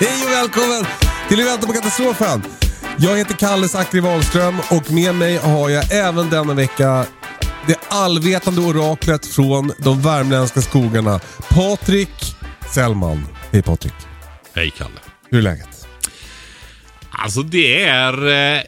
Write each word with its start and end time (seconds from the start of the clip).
Hej 0.00 0.24
och 0.24 0.30
välkommen 0.30 0.84
till 1.28 1.44
Vänta 1.44 1.66
på 1.66 1.72
katastrofen. 1.72 2.42
Jag 2.98 3.16
heter 3.16 3.34
Kalle 3.34 3.68
Zackari 3.68 4.00
Wahlström 4.00 4.56
och 4.70 4.90
med 4.92 5.14
mig 5.14 5.36
har 5.36 5.70
jag 5.70 5.92
även 5.92 6.30
denna 6.30 6.54
vecka 6.54 7.06
det 7.66 7.78
allvetande 7.88 8.60
oraklet 8.60 9.26
från 9.26 9.72
de 9.78 10.02
värmländska 10.02 10.60
skogarna. 10.60 11.20
Patrik 11.48 12.10
Sellman. 12.74 13.26
Hej 13.52 13.62
Patrik. 13.62 13.92
Hej 14.54 14.70
Kalle. 14.70 14.90
Hur 15.30 15.38
är 15.38 15.42
läget? 15.42 15.86
Alltså 17.10 17.42
det 17.42 17.82
är... 17.84 18.26
Eh, 18.26 18.62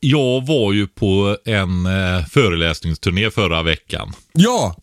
jag 0.00 0.46
var 0.46 0.72
ju 0.72 0.86
på 0.86 1.36
en 1.44 1.86
eh, 1.86 2.26
föreläsningsturné 2.26 3.30
förra 3.30 3.62
veckan. 3.62 4.12
Ja, 4.32 4.76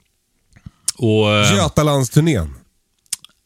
Och... 0.98 1.32
Eh, 1.32 1.56
Götalandsturnén. 1.56 2.56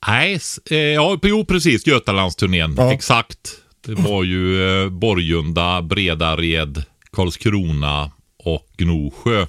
Nej, 0.08 0.40
eh, 0.70 0.78
ja, 0.78 1.20
jo 1.23 1.45
precis. 1.45 1.88
Götalandsturnén. 1.88 2.76
Ja. 2.78 2.94
Exakt. 2.94 3.62
Det 3.81 3.95
var 3.95 4.23
ju 4.23 4.70
eh, 4.84 4.89
Borgunda, 4.89 5.81
Bredared, 5.81 6.84
Karlskrona 7.12 8.12
och 8.38 8.67
Gnosjö. 8.78 9.42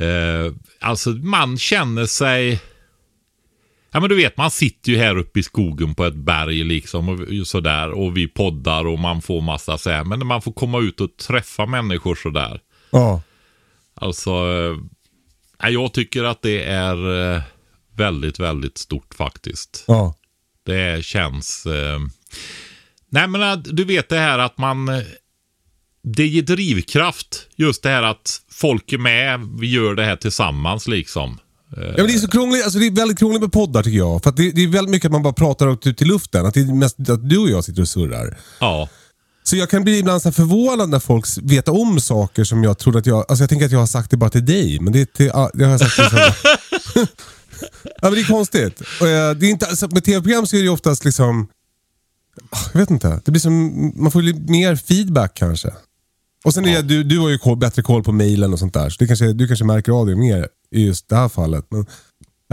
Eh, 0.00 0.52
alltså 0.80 1.10
man 1.10 1.58
känner 1.58 2.06
sig... 2.06 2.60
Ja 3.94 4.00
men 4.00 4.08
du 4.08 4.16
vet 4.16 4.36
man 4.36 4.50
sitter 4.50 4.92
ju 4.92 4.98
här 4.98 5.18
uppe 5.18 5.40
i 5.40 5.42
skogen 5.42 5.94
på 5.94 6.04
ett 6.04 6.14
berg 6.14 6.64
liksom 6.64 7.08
och 7.08 7.46
sådär 7.46 7.90
och 7.90 8.16
vi 8.16 8.28
poddar 8.28 8.86
och 8.86 8.98
man 8.98 9.22
får 9.22 9.40
massa 9.40 9.78
så 9.78 9.90
här. 9.90 10.04
Men 10.04 10.18
när 10.18 10.26
man 10.26 10.42
får 10.42 10.52
komma 10.52 10.80
ut 10.80 11.00
och 11.00 11.16
träffa 11.16 11.66
människor 11.66 12.14
sådär. 12.14 12.60
Ja. 12.90 13.22
Alltså, 13.94 14.30
eh, 14.30 15.70
jag 15.70 15.92
tycker 15.92 16.24
att 16.24 16.42
det 16.42 16.64
är 16.64 17.34
eh, 17.34 17.42
väldigt, 18.02 18.40
väldigt 18.40 18.78
stort 18.78 19.14
faktiskt. 19.14 19.84
Ja. 19.86 20.14
Det 20.66 21.04
känns... 21.04 21.66
Eh, 21.66 21.98
nej 23.10 23.28
men 23.28 23.42
eh, 23.42 23.56
du 23.56 23.84
vet 23.84 24.08
det 24.08 24.18
här 24.18 24.38
att 24.38 24.58
man... 24.58 24.88
eh, 24.88 25.02
Det 26.02 26.26
ger 26.26 26.42
drivkraft. 26.42 27.46
Just 27.56 27.82
det 27.82 27.88
här 27.88 28.02
att 28.02 28.40
folk 28.50 28.92
är 28.92 28.98
med, 28.98 29.40
vi 29.60 29.70
gör 29.70 29.94
det 29.94 30.04
här 30.04 30.16
tillsammans 30.16 30.88
liksom. 30.88 31.38
Ja, 31.76 31.82
men 31.96 32.06
det 32.06 32.14
är 32.14 32.18
så 32.18 32.28
krångligt, 32.28 32.64
alltså 32.64 32.78
det 32.78 32.86
är 32.86 32.90
väldigt 32.90 33.18
krångligt 33.18 33.40
med 33.42 33.52
poddar 33.52 33.82
tycker 33.82 33.98
jag. 33.98 34.22
För 34.22 34.30
det, 34.32 34.50
det 34.50 34.62
är 34.64 34.68
väldigt 34.68 34.90
mycket 34.90 35.06
att 35.06 35.12
man 35.12 35.22
bara 35.22 35.32
pratar 35.32 35.88
ut 35.88 36.02
i 36.02 36.04
luften. 36.04 36.46
Att 36.46 36.54
det 36.54 36.60
är 36.60 36.74
mest 36.74 37.10
att 37.10 37.28
du 37.28 37.38
och 37.38 37.48
jag 37.50 37.64
sitter 37.64 37.82
och 37.82 37.88
surrar. 37.88 38.38
Ja. 38.60 38.88
Så 39.44 39.56
jag 39.56 39.70
kan 39.70 39.84
bli 39.84 39.98
ibland 39.98 40.22
så 40.22 40.32
förvånad 40.32 40.88
när 40.88 40.98
folk 40.98 41.24
vet 41.42 41.68
om 41.68 42.00
saker 42.00 42.44
som 42.44 42.64
jag 42.64 42.78
trodde 42.78 42.98
att 42.98 43.06
jag... 43.06 43.18
Alltså 43.28 43.42
jag 43.42 43.48
tänker 43.48 43.66
att 43.66 43.72
jag 43.72 43.78
har 43.78 43.86
sagt 43.86 44.10
det 44.10 44.16
bara 44.16 44.30
till 44.30 44.44
dig, 44.46 44.80
men 44.80 44.92
det, 44.92 45.00
är 45.00 45.04
till, 45.04 45.30
det 45.54 45.64
har 45.64 45.70
jag 45.70 45.80
sagt 45.80 45.96
till 46.94 47.06
Ja 47.84 47.90
men 48.02 48.12
det 48.12 48.20
är 48.20 48.26
konstigt. 48.26 48.80
Och, 49.00 49.06
eh, 49.08 49.34
det 49.34 49.46
är 49.46 49.50
inte, 49.50 49.66
alltså, 49.66 49.88
med 49.88 50.04
tv-program 50.04 50.46
så 50.46 50.56
är 50.56 50.60
det 50.60 50.64
ju 50.64 50.70
oftast 50.70 51.04
liksom... 51.04 51.48
ah, 52.50 52.58
Jag 52.72 52.80
vet 52.80 52.90
inte. 52.90 53.20
Det 53.24 53.30
blir 53.30 53.40
som, 53.40 53.92
man 53.96 54.10
får 54.12 54.22
lite 54.22 54.52
mer 54.52 54.76
feedback 54.76 55.34
kanske. 55.34 55.70
Och 56.44 56.54
sen 56.54 56.66
är 56.66 56.76
det, 56.76 56.82
du, 56.82 57.02
du 57.04 57.18
har 57.18 57.28
ju 57.28 57.38
koll, 57.38 57.56
bättre 57.56 57.82
koll 57.82 58.02
på 58.02 58.12
mailen 58.12 58.52
och 58.52 58.58
sånt 58.58 58.74
där. 58.74 58.90
Så 58.90 58.96
det 58.98 59.06
kanske, 59.06 59.32
du 59.32 59.46
kanske 59.46 59.64
märker 59.64 59.92
av 59.92 60.06
det 60.06 60.16
mer 60.16 60.48
i 60.70 60.86
just 60.86 61.08
det 61.08 61.16
här 61.16 61.28
fallet. 61.28 61.64
Men, 61.70 61.86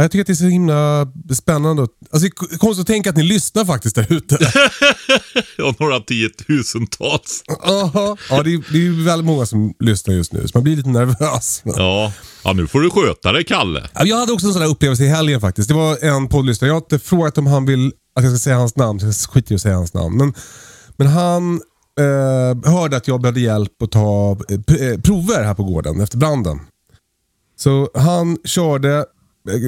jag 0.04 0.12
tycker 0.12 0.22
att 0.22 0.28
det 0.28 0.34
är 0.34 0.36
så 0.36 0.46
himla 0.46 1.08
spännande. 1.34 1.82
Alltså, 1.82 2.20
det 2.20 2.28
är 2.28 2.58
konstigt 2.58 2.82
att 2.82 2.88
tänka 2.88 3.10
att 3.10 3.16
ni 3.16 3.24
lyssnar 3.24 3.66
faktiskt 3.66 3.96
där 3.96 4.14
ute. 4.14 4.36
Och 5.64 5.82
några 5.82 6.00
tiotusentals. 6.00 7.44
Aha. 7.64 8.18
Ja, 8.30 8.44
det 8.44 8.54
är, 8.54 8.74
det 8.74 8.88
är 8.88 9.06
väldigt 9.06 9.26
många 9.26 9.46
som 9.46 9.74
lyssnar 9.80 10.14
just 10.14 10.34
nu, 10.34 10.48
så 10.48 10.52
man 10.58 10.64
blir 10.64 10.76
lite 10.76 10.90
nervös. 10.90 11.62
Ja. 11.66 12.14
ja, 12.44 12.54
nu 12.54 12.68
får 12.68 12.82
du 12.82 12.90
sköta 12.90 13.32
dig 13.32 13.44
Kalle. 13.44 13.90
Ja, 13.94 14.06
Jag 14.06 14.18
hade 14.18 14.32
också 14.32 14.48
en 14.48 14.54
sån 14.54 14.62
här 14.62 14.70
upplevelse 14.70 15.04
i 15.04 15.08
helgen 15.08 15.42
faktiskt. 15.42 15.70
Det 15.70 15.76
var 15.76 16.06
en 16.06 16.28
poddlyssnare. 16.28 16.70
Jag 16.70 16.76
har 16.76 16.82
inte 16.82 17.00
frågat 17.00 17.38
om 17.38 17.48
han 17.48 17.66
vill 17.66 17.92
att 18.16 18.24
jag 18.24 18.34
ska 18.34 18.40
säga 18.40 18.58
hans 18.58 18.76
namn, 18.76 19.00
så 19.00 19.06
jag 19.06 19.16
skiter 19.16 19.52
i 19.52 19.56
att 19.56 19.62
säga 19.62 19.76
hans 19.76 19.94
namn. 19.94 20.18
Men, 20.18 20.34
men 20.98 21.08
han 21.08 21.62
eh, 22.00 22.72
hörde 22.72 22.98
att 22.98 23.08
jag 23.08 23.22
behövde 23.22 23.42
hjälp 23.42 23.82
att 23.84 23.92
ta 23.92 24.38
eh, 24.50 24.88
eh, 24.88 25.00
prover 25.00 25.44
här 25.44 25.54
på 25.54 25.64
gården 25.64 26.02
efter 26.02 26.18
branden. 26.18 26.60
Så 27.60 27.90
han 27.94 28.38
körde 28.46 29.06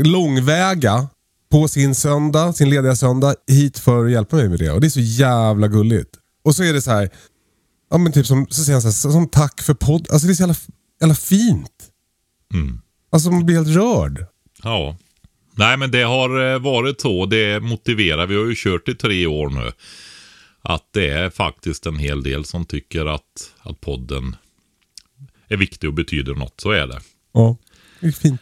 långväga 0.03 1.07
på 1.51 1.67
sin 1.67 1.95
söndag, 1.95 2.53
sin 2.53 2.69
lediga 2.69 2.95
söndag, 2.95 3.35
hit 3.47 3.79
för 3.79 4.05
att 4.05 4.11
hjälpa 4.11 4.35
mig 4.35 4.49
med 4.49 4.59
det. 4.59 4.71
Och 4.71 4.81
det 4.81 4.87
är 4.87 4.89
så 4.89 4.99
jävla 4.99 5.67
gulligt. 5.67 6.09
Och 6.43 6.55
så 6.55 6.63
är 6.63 6.73
det 6.73 6.81
så 6.81 6.91
här, 6.91 7.09
ja 7.89 7.97
men 7.97 8.11
typ 8.11 8.25
som, 8.25 8.47
så 8.49 8.63
säger 8.63 8.81
han 8.81 8.93
så 8.93 9.07
här, 9.07 9.13
som 9.13 9.27
tack 9.27 9.61
för 9.61 9.73
podd. 9.73 10.07
Alltså 10.11 10.27
det 10.27 10.33
är 10.33 10.35
så 10.35 10.43
jävla, 10.43 10.55
jävla 11.01 11.15
fint. 11.15 11.91
Alltså 13.11 13.31
man 13.31 13.45
blir 13.45 13.55
helt 13.55 13.75
rörd. 13.75 14.25
Ja. 14.63 14.97
Nej, 15.55 15.77
men 15.77 15.91
det 15.91 16.03
har 16.03 16.53
eh, 16.53 16.59
varit 16.59 17.01
så. 17.01 17.25
Det 17.25 17.63
motiverar. 17.63 18.27
Vi 18.27 18.35
har 18.35 18.45
ju 18.45 18.55
kört 18.57 18.89
i 18.89 18.95
tre 18.95 19.25
år 19.25 19.49
nu. 19.49 19.71
Att 20.61 20.87
det 20.91 21.09
är 21.09 21.29
faktiskt 21.29 21.85
en 21.85 21.97
hel 21.97 22.23
del 22.23 22.45
som 22.45 22.65
tycker 22.65 23.05
att, 23.05 23.51
att 23.59 23.81
podden 23.81 24.35
är 25.47 25.57
viktig 25.57 25.89
och 25.89 25.95
betyder 25.95 26.33
något. 26.33 26.61
Så 26.61 26.71
är 26.71 26.87
det. 26.87 27.01
Ja, 27.33 27.57
det 27.99 28.07
är 28.07 28.11
fint. 28.11 28.41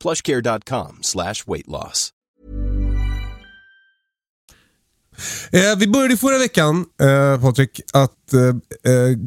plushcare.com 0.00 0.98
slash 1.02 1.34
weight 1.46 1.66
loss. 1.68 2.12
Eh, 5.50 5.78
vi 5.78 5.86
började 5.88 6.16
förra 6.16 6.38
veckan, 6.38 6.84
eh, 7.00 7.40
Patrik, 7.40 7.80
att 7.92 8.32
eh, 8.32 8.92
eh, 8.92 9.18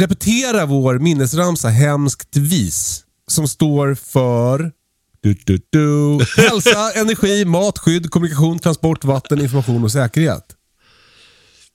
repetera 0.00 0.66
vår 0.66 0.98
minnesramsa 0.98 1.68
Hemskt 1.68 2.36
vis. 2.36 3.02
Som 3.28 3.48
står 3.48 3.94
för 3.94 4.72
du, 5.20 5.34
du, 5.44 5.58
du, 5.70 6.18
hälsa, 6.36 6.92
energi, 6.94 7.44
mat, 7.44 7.78
skydd, 7.78 8.10
kommunikation, 8.10 8.58
transport, 8.58 9.04
vatten, 9.04 9.40
information 9.40 9.84
och 9.84 9.92
säkerhet. 9.92 10.44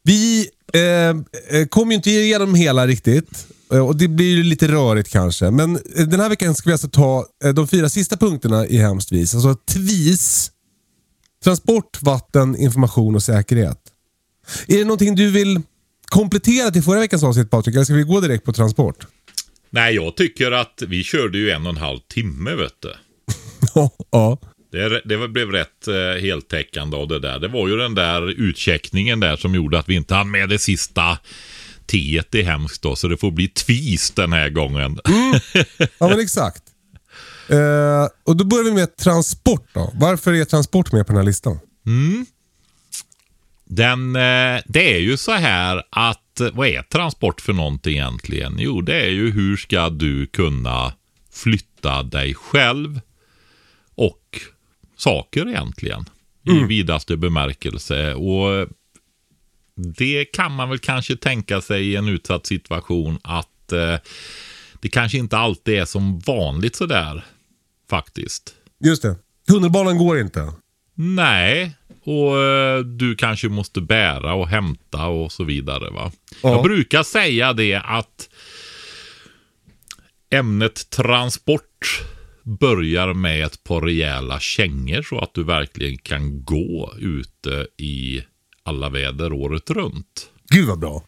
Vi 0.04 0.50
eh, 0.74 0.82
eh, 1.60 1.68
kom 1.70 1.92
ju 1.92 1.96
inte 1.96 2.12
igenom 2.12 2.56
hela 2.56 2.88
riktigt. 2.88 3.48
Eh, 3.74 3.88
Och 3.88 3.98
Det 3.98 4.08
blir 4.08 4.36
ju 4.36 4.44
lite 4.44 4.68
rörigt 4.68 5.10
kanske. 5.10 5.52
Men 5.52 5.76
eh, 5.76 6.08
den 6.08 6.20
här 6.20 6.30
veckan 6.30 6.56
ska 6.56 6.70
vi 6.70 6.74
alltså 6.74 6.90
ta 6.90 7.26
eh, 7.44 7.54
de 7.54 7.68
fyra 7.68 7.90
sista 7.90 8.18
punkterna 8.18 8.68
i 8.68 8.78
Hemskt 8.78 9.12
vis. 9.12 9.36
Alltså 9.36 9.56
TVIS. 9.56 10.52
Transport, 11.44 12.02
vatten, 12.02 12.56
information 12.56 13.16
och 13.16 13.24
säkerhet. 13.24 13.78
Är 14.68 14.78
det 14.78 14.84
någonting 14.84 15.16
du 15.16 15.32
vill 15.32 15.62
komplettera 16.06 16.72
till 16.72 16.84
förra 16.84 17.00
veckans 17.00 17.24
avsnitt 17.24 17.50
Patrik? 17.50 17.76
Eller 17.76 17.86
ska 17.86 17.94
vi 17.94 18.04
gå 18.04 18.20
direkt 18.20 18.46
på 18.46 18.54
transport? 18.54 19.08
Nej, 19.70 19.96
jag 19.96 20.16
tycker 20.16 20.52
att 20.52 20.84
vi 20.88 21.04
körde 21.04 21.38
ju 21.38 21.52
en 21.52 21.64
och 21.66 21.70
en 21.70 21.78
halv 21.78 22.00
timme, 22.00 22.56
vet 22.56 22.76
du. 22.80 22.94
ja. 24.12 24.38
Det, 24.72 25.02
det 25.06 25.28
blev 25.28 25.52
rätt 25.52 25.88
eh, 25.88 26.22
heltäckande 26.22 26.98
av 26.98 27.08
det 27.08 27.20
där. 27.20 27.40
Det 27.40 27.48
var 27.48 27.68
ju 27.68 27.78
den 27.78 27.96
där 27.96 28.30
utcheckningen 28.42 29.20
där 29.20 29.36
som 29.36 29.56
gjorde 29.56 29.80
att 29.80 29.90
vi 29.90 29.96
inte 29.96 30.16
hann 30.16 30.32
med 30.32 30.50
det 30.50 30.60
sista 30.60 31.18
teet 31.92 32.36
i 32.36 32.42
hemskt 32.44 32.82
då. 32.82 32.96
Så 32.96 33.08
det 33.08 33.18
får 33.18 33.32
bli 33.32 33.48
tvis 33.48 34.12
den 34.12 34.34
här 34.34 34.50
gången. 34.50 35.00
Ja, 35.98 36.08
men 36.10 36.20
exakt. 36.20 36.64
Eh, 37.50 38.08
och 38.26 38.38
Då 38.38 38.46
börjar 38.46 38.64
vi 38.64 38.72
med 38.72 38.96
transport. 38.98 39.68
då. 39.74 39.92
Varför 39.96 40.34
är 40.34 40.46
transport 40.46 40.92
med 40.92 41.08
på 41.08 41.14
den 41.14 41.18
här 41.18 41.26
listan? 41.26 41.60
Den, 43.66 44.16
eh, 44.16 44.62
det 44.66 44.94
är 44.96 45.00
ju 45.00 45.18
så 45.18 45.32
här 45.32 45.84
att, 45.90 46.42
vad 46.54 46.68
är 46.68 46.82
transport 46.82 47.42
för 47.42 47.54
någonting 47.54 47.94
egentligen? 47.94 48.56
Jo, 48.60 48.82
det 48.82 49.02
är 49.02 49.10
ju 49.10 49.32
hur 49.32 49.58
ska 49.58 49.90
du 49.90 50.28
kunna 50.28 50.94
flytta 51.34 52.04
dig 52.04 52.34
själv 52.34 53.00
och 53.96 54.40
saker 54.98 55.50
egentligen. 55.50 56.06
I 56.44 56.64
vidaste 56.64 57.18
bemärkelse. 57.18 58.14
Och 58.14 58.68
det 59.76 60.26
kan 60.26 60.52
man 60.52 60.70
väl 60.70 60.80
kanske 60.80 61.16
tänka 61.16 61.62
sig 61.62 61.92
i 61.92 61.96
en 61.96 62.08
utsatt 62.08 62.46
situation 62.46 63.20
att 63.24 63.72
eh, 63.72 63.96
det 64.82 64.90
kanske 64.90 65.18
inte 65.18 65.38
alltid 65.38 65.74
är 65.74 65.86
som 65.86 66.20
vanligt 66.20 66.76
sådär 66.76 67.26
faktiskt. 67.90 68.54
Just 68.84 69.02
det. 69.02 69.16
Tunnelbanan 69.48 69.98
går 69.98 70.20
inte. 70.20 70.54
Nej, 70.94 71.76
och 72.04 72.40
eh, 72.40 72.80
du 72.80 73.16
kanske 73.16 73.50
måste 73.50 73.82
bära 73.82 74.34
och 74.34 74.48
hämta 74.48 75.08
och 75.08 75.32
så 75.32 75.44
vidare. 75.44 75.90
va. 75.90 76.12
Ja. 76.44 76.50
Jag 76.50 76.64
brukar 76.64 77.04
säga 77.04 77.54
det 77.54 77.76
att 77.76 78.30
ämnet 80.30 80.90
transport 80.90 82.02
börjar 82.44 83.14
med 83.14 83.46
ett 83.46 83.64
par 83.64 83.82
rejäla 83.82 84.40
kängor 84.40 85.02
så 85.02 85.20
att 85.20 85.34
du 85.34 85.44
verkligen 85.44 85.98
kan 85.98 86.44
gå 86.44 86.94
ute 87.00 87.68
i 87.78 88.24
alla 88.64 88.90
väder 88.90 89.34
året 89.34 89.70
runt. 89.70 90.30
Gud 90.50 90.68
vad 90.68 90.80
bra. 90.80 91.04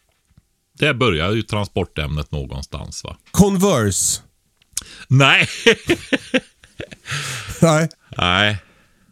Där 0.78 0.94
börjar 0.94 1.32
ju 1.32 1.42
transportämnet 1.42 2.32
någonstans 2.32 3.04
va. 3.04 3.16
Converse. 3.30 4.22
Nej, 5.08 5.48
Nej. 7.62 7.88
nej. 8.16 8.58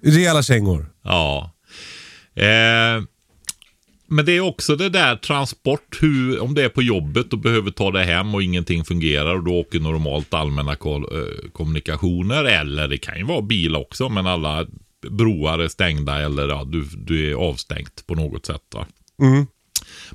Rejäla 0.03 0.43
kängor. 0.43 0.87
Ja. 1.03 1.53
Eh, 2.35 3.03
men 4.07 4.25
det 4.25 4.33
är 4.33 4.41
också 4.41 4.77
det 4.77 4.89
där 4.89 5.17
transport, 5.17 5.99
hur, 6.01 6.41
om 6.41 6.55
det 6.55 6.65
är 6.65 6.69
på 6.69 6.83
jobbet 6.83 7.33
och 7.33 7.39
behöver 7.39 7.71
ta 7.71 7.91
det 7.91 8.05
hem 8.05 8.35
och 8.35 8.43
ingenting 8.43 8.85
fungerar 8.85 9.35
och 9.35 9.45
då 9.45 9.55
åker 9.55 9.81
normalt 9.81 10.35
allmänna 10.35 10.73
eh, 10.73 11.51
kommunikationer. 11.53 12.45
Eller 12.45 12.89
det 12.89 12.99
kan 12.99 13.19
ju 13.19 13.25
vara 13.25 13.43
bil 13.43 13.77
också, 13.77 14.09
men 14.09 14.27
alla 14.27 14.67
broar 15.11 15.59
är 15.59 15.69
stängda 15.69 16.21
eller 16.21 16.49
ja, 16.49 16.65
du, 16.65 16.85
du 16.97 17.31
är 17.31 17.35
avstängt 17.35 18.07
på 18.07 18.15
något 18.15 18.47
sätt. 18.47 18.63
Va? 18.75 18.87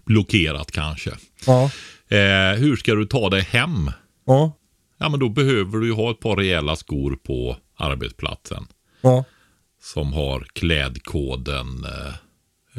Blockerat 0.05 0.71
kanske. 0.71 1.11
Ja. 1.45 1.63
Eh, 2.07 2.57
hur 2.59 2.75
ska 2.75 2.95
du 2.95 3.05
ta 3.05 3.29
dig 3.29 3.41
hem? 3.41 3.91
Ja. 4.25 4.57
Ja, 4.97 5.09
men 5.09 5.19
då 5.19 5.29
behöver 5.29 5.77
du 5.77 5.87
ju 5.87 5.93
ha 5.93 6.11
ett 6.11 6.19
par 6.19 6.35
rejäla 6.35 6.75
skor 6.75 7.15
på 7.23 7.57
arbetsplatsen 7.77 8.67
Ja. 9.01 9.23
som 9.83 10.13
har 10.13 10.47
klädkoden 10.53 11.85
eh, 11.85 12.13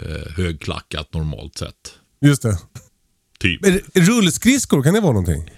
eh, 0.04 0.32
högklackat 0.36 1.14
normalt 1.14 1.58
sett. 1.58 1.94
Just 2.20 2.42
det. 2.42 2.58
Typ. 3.38 3.60
Rullskridskor, 3.94 4.82
kan 4.82 4.94
det 4.94 5.00
vara 5.00 5.12
någonting? 5.12 5.50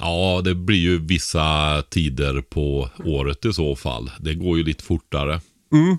Ja, 0.00 0.40
det 0.44 0.54
blir 0.54 0.78
ju 0.78 0.98
vissa 0.98 1.82
tider 1.90 2.42
på 2.42 2.90
året 3.04 3.44
i 3.44 3.52
så 3.52 3.76
fall. 3.76 4.10
Det 4.20 4.34
går 4.34 4.58
ju 4.58 4.64
lite 4.64 4.84
fortare. 4.84 5.40
Mm. 5.72 5.96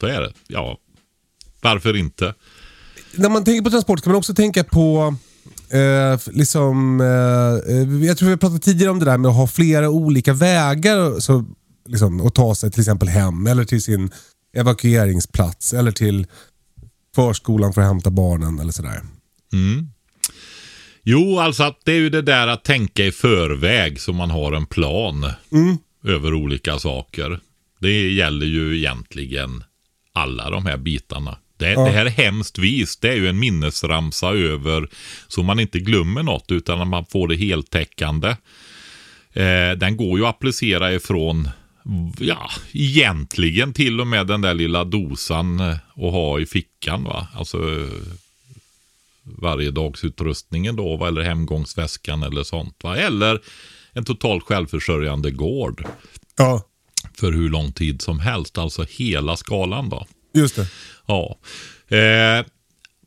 Så 0.00 0.06
är 0.06 0.20
det. 0.20 0.32
Ja, 0.46 0.78
varför 1.60 1.96
inte? 1.96 2.34
När 3.14 3.28
man 3.28 3.44
tänker 3.44 3.62
på 3.62 3.70
transport 3.70 4.02
kan 4.02 4.12
man 4.12 4.18
också 4.18 4.34
tänka 4.34 4.64
på 4.64 5.16
Eh, 5.70 6.20
liksom, 6.26 7.00
eh, 7.00 7.74
eh, 7.76 8.06
jag 8.06 8.18
tror 8.18 8.26
vi 8.26 8.32
har 8.32 8.36
pratat 8.36 8.62
tidigare 8.62 8.90
om 8.90 8.98
det 8.98 9.04
där 9.04 9.18
med 9.18 9.28
att 9.28 9.36
ha 9.36 9.46
flera 9.46 9.90
olika 9.90 10.32
vägar 10.32 11.20
så, 11.20 11.44
liksom, 11.86 12.26
att 12.26 12.34
ta 12.34 12.54
sig 12.54 12.70
till 12.70 12.80
exempel 12.80 13.08
hem 13.08 13.46
eller 13.46 13.64
till 13.64 13.82
sin 13.82 14.10
evakueringsplats 14.56 15.72
eller 15.72 15.92
till 15.92 16.26
förskolan 17.14 17.72
för 17.72 17.80
att 17.80 17.86
hämta 17.86 18.10
barnen 18.10 18.58
eller 18.58 18.72
sådär. 18.72 19.02
Jo, 21.08 21.38
alltså 21.38 21.62
att 21.62 21.80
det 21.84 21.92
är 21.92 21.96
ju 21.96 22.10
det 22.10 22.22
där 22.22 22.46
att 22.46 22.64
tänka 22.64 23.04
i 23.04 23.12
förväg 23.12 24.00
så 24.00 24.12
man 24.12 24.30
har 24.30 24.52
en 24.52 24.66
plan 24.66 25.30
över 26.04 26.34
olika 26.34 26.78
saker. 26.78 27.40
Det 27.80 28.10
gäller 28.12 28.46
ju 28.46 28.76
egentligen 28.78 29.64
alla 30.12 30.50
de 30.50 30.66
här 30.66 30.76
bitarna. 30.76 31.38
Det, 31.58 31.66
det 31.66 31.90
här 31.90 32.06
är 32.06 32.10
hemskt 32.10 32.58
vis. 32.58 32.96
Det 32.96 33.08
är 33.08 33.14
ju 33.16 33.28
en 33.28 33.38
minnesramsa 33.38 34.28
över 34.28 34.88
så 35.28 35.42
man 35.42 35.60
inte 35.60 35.78
glömmer 35.78 36.22
något 36.22 36.52
utan 36.52 36.80
att 36.80 36.88
man 36.88 37.06
får 37.06 37.28
det 37.28 37.36
heltäckande. 37.36 38.28
Eh, 39.32 39.70
den 39.76 39.96
går 39.96 40.18
ju 40.18 40.24
att 40.26 40.34
applicera 40.34 40.92
ifrån 40.92 41.48
Ja, 42.18 42.50
egentligen 42.72 43.72
till 43.72 44.00
och 44.00 44.06
med 44.06 44.26
den 44.26 44.40
där 44.40 44.54
lilla 44.54 44.84
dosan 44.84 45.60
att 45.60 45.80
ha 45.96 46.40
i 46.40 46.46
fickan. 46.46 47.04
va. 47.04 47.26
Alltså 47.34 47.58
eh, 49.26 49.32
varje 49.42 49.70
dagsutrustningen 49.70 50.76
då, 50.76 50.96
va? 50.96 51.08
eller 51.08 51.22
hemgångsväskan 51.22 52.22
eller 52.22 52.42
sånt. 52.42 52.76
Va? 52.82 52.96
Eller 52.96 53.40
en 53.92 54.04
totalt 54.04 54.44
självförsörjande 54.44 55.30
gård 55.30 55.84
Ja, 56.36 56.62
för 57.18 57.32
hur 57.32 57.48
lång 57.48 57.72
tid 57.72 58.02
som 58.02 58.20
helst. 58.20 58.58
Alltså 58.58 58.86
hela 58.88 59.36
skalan 59.36 59.88
då. 59.88 60.06
just 60.34 60.56
det. 60.56 60.68
Ja. 61.06 61.38
Eh, 61.88 62.44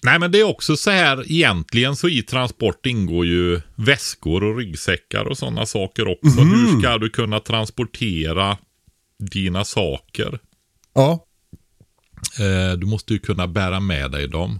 nej 0.03 0.19
men 0.19 0.31
det 0.31 0.39
är 0.39 0.43
också 0.43 0.77
så 0.77 0.91
här 0.91 1.31
egentligen 1.31 1.95
så 1.95 2.09
i 2.09 2.21
transport 2.21 2.85
ingår 2.85 3.25
ju 3.25 3.61
väskor 3.75 4.43
och 4.43 4.57
ryggsäckar 4.57 5.25
och 5.25 5.37
sådana 5.37 5.65
saker 5.65 6.07
också. 6.07 6.41
Hur 6.41 6.79
ska 6.79 6.97
du 6.97 7.09
kunna 7.09 7.39
transportera 7.39 8.57
dina 9.19 9.65
saker? 9.65 10.39
Ja, 10.93 11.25
Eh, 12.39 12.77
du 12.77 12.85
måste 12.85 13.13
ju 13.13 13.19
kunna 13.19 13.47
bära 13.47 13.79
med 13.79 14.11
dig 14.11 14.27
dem. 14.27 14.59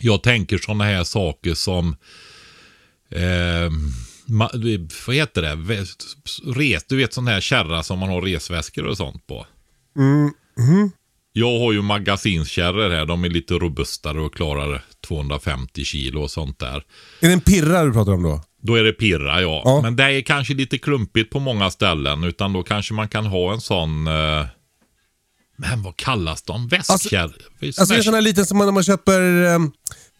Jag 0.00 0.22
tänker 0.22 0.58
sådana 0.58 0.84
här 0.84 1.04
saker 1.04 1.54
som 1.54 1.96
eh, 3.10 3.70
ma, 4.26 4.50
vad 5.06 5.16
heter 5.16 5.42
det? 5.42 5.84
Res, 6.56 6.84
du 6.88 6.96
vet 6.96 7.14
sån 7.14 7.26
här 7.26 7.40
kärra 7.40 7.82
som 7.82 7.98
man 7.98 8.08
har 8.08 8.22
resväskor 8.22 8.86
och 8.86 8.96
sånt 8.96 9.26
på. 9.26 9.46
Jag 11.32 11.58
har 11.58 11.72
ju 11.72 11.82
magasinskärror 11.82 12.90
här. 12.90 13.06
De 13.06 13.24
är 13.24 13.28
lite 13.28 13.54
robustare 13.54 14.20
och 14.20 14.34
klarar 14.34 14.84
250 15.06 15.84
kilo 15.84 16.22
och 16.22 16.30
sånt 16.30 16.58
där. 16.58 16.76
är 17.20 17.26
det 17.26 17.32
en 17.32 17.40
pirra 17.40 17.84
du 17.84 17.92
pratar 17.92 18.12
om 18.12 18.22
då? 18.22 18.40
Då 18.62 18.74
är 18.74 18.84
det 18.84 18.92
pirra 18.92 19.42
ja. 19.42 19.62
Ja. 19.64 19.80
Men 19.82 19.96
det 19.96 20.04
är 20.04 20.20
kanske 20.20 20.54
lite 20.54 20.78
klumpigt 20.78 21.30
på 21.30 21.40
många 21.40 21.70
ställen. 21.70 22.24
Utan 22.24 22.52
då 22.52 22.62
kanske 22.62 22.94
man 22.94 23.08
kan 23.08 23.26
ha 23.26 23.52
en 23.52 23.60
sån... 23.60 24.06
Eh, 24.06 24.46
men 25.58 25.82
vad 25.82 25.96
kallas 25.96 26.42
de? 26.42 26.68
Väskkärr? 26.68 27.32
Alltså 27.62 27.84
det 27.84 27.94
är 27.94 27.98
en 27.98 28.04
sån 28.04 28.14
här 28.14 28.20
liten 28.20 28.46
som 28.46 28.58
man, 28.58 28.66
när 28.66 28.72
man 28.72 28.84
köper 28.84 29.20
ehm, 29.46 29.70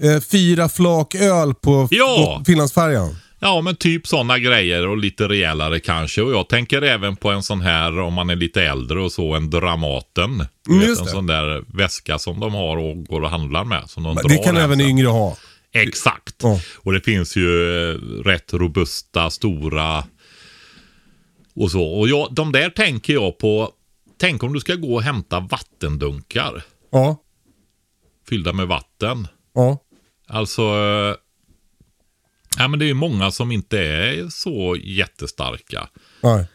eh, 0.02 0.21
fyra 0.21 0.68
flak 0.68 1.14
öl 1.14 1.54
på 1.54 1.88
Ja. 1.90 2.42
Finlandsfärjan. 2.47 3.16
Ja, 3.40 3.61
men 3.61 3.76
typ 3.76 4.07
sådana 4.07 4.38
grejer 4.38 4.87
och 4.88 4.97
lite 4.99 5.28
rejälare 5.28 5.80
kanske. 5.80 6.23
Och 6.23 6.33
jag 6.33 6.49
tänker 6.49 6.83
även 6.83 7.16
på 7.16 7.30
en 7.30 7.42
sån 7.42 7.61
här, 7.61 7.99
om 8.00 8.14
man 8.14 8.30
är 8.30 8.37
lite 8.37 8.62
äldre 8.62 9.00
och 9.00 9.12
så, 9.12 9.35
en 9.35 9.50
Dramaten. 9.50 10.30
Mm, 10.68 10.80
vet, 10.80 10.99
en 11.00 11.07
sån 11.07 11.26
där 11.26 11.64
väska 11.78 12.18
som 12.18 12.40
de 12.40 12.54
har 12.54 12.76
och 12.76 13.04
går 13.04 13.21
och 13.21 13.30
handlar 13.30 13.64
med. 13.64 13.90
Som 13.90 14.02
de 14.02 14.14
Men 14.14 14.23
drar 14.25 14.28
Det 14.37 14.45
kan 14.45 14.57
även 14.57 14.78
sen. 14.78 14.88
yngre 14.88 15.07
ha. 15.07 15.37
Exakt. 15.73 16.35
Ja. 16.42 16.61
Och 16.76 16.92
det 16.92 17.00
finns 17.00 17.37
ju 17.37 17.71
eh, 17.90 17.95
rätt 18.25 18.52
robusta, 18.52 19.30
stora 19.30 20.04
och 21.57 21.71
så. 21.71 21.83
Och 21.85 22.09
jag, 22.09 22.35
de 22.35 22.52
där 22.52 22.71
tänker 22.71 23.12
jag 23.12 23.38
på. 23.38 23.71
Tänk 24.19 24.43
om 24.43 24.53
du 24.53 24.61
ska 24.61 24.75
gå 24.75 24.95
och 24.95 25.03
hämta 25.03 25.41
vattendunkar 25.41 26.65
Ja. 26.93 27.17
fyllda 28.29 28.53
med 28.53 28.67
vatten. 28.69 29.29
Ja. 29.55 29.79
Alltså, 30.27 30.63
eh, 30.63 31.15
ja, 32.59 32.69
men 32.69 32.79
det 32.79 32.85
är 32.85 32.87
ju 32.89 32.95
många 32.95 33.31
som 33.31 33.53
inte 33.53 33.79
är 33.79 34.29
så 34.29 34.77
jättestarka. 34.81 35.89
Nej. 36.23 36.47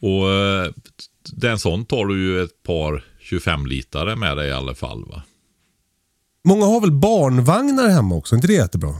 Och 0.00 0.30
eh, 0.32 0.72
den 1.32 1.58
sån 1.58 1.84
tar 1.84 2.06
du 2.06 2.22
ju 2.24 2.42
ett 2.42 2.62
par 2.62 3.04
25 3.20 3.66
litare 3.66 4.16
med 4.16 4.36
dig 4.36 4.48
i 4.48 4.52
alla 4.52 4.74
fall 4.74 5.04
va. 5.04 5.22
Många 6.44 6.64
har 6.66 6.80
väl 6.80 6.92
barnvagnar 6.92 7.88
hemma 7.88 8.14
också? 8.14 8.34
Är 8.34 8.36
inte 8.36 8.46
det 8.46 8.52
jättebra? 8.54 8.94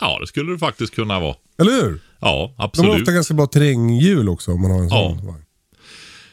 Ja, 0.00 0.18
det 0.20 0.26
skulle 0.26 0.52
det 0.52 0.58
faktiskt 0.58 0.94
kunna 0.94 1.20
vara. 1.20 1.36
Eller 1.58 1.72
hur? 1.72 2.00
Ja, 2.20 2.46
De 2.56 2.60
har 2.60 2.64
absolut. 2.64 3.00
ofta 3.02 3.12
ganska 3.12 3.34
bra 3.34 3.46
terränghjul 3.46 4.28
också 4.28 4.52
om 4.52 4.62
man 4.62 4.70
har 4.70 4.78
en 4.78 4.88
Ja. 4.88 5.16
sån 5.18 5.26
vagn. 5.26 5.44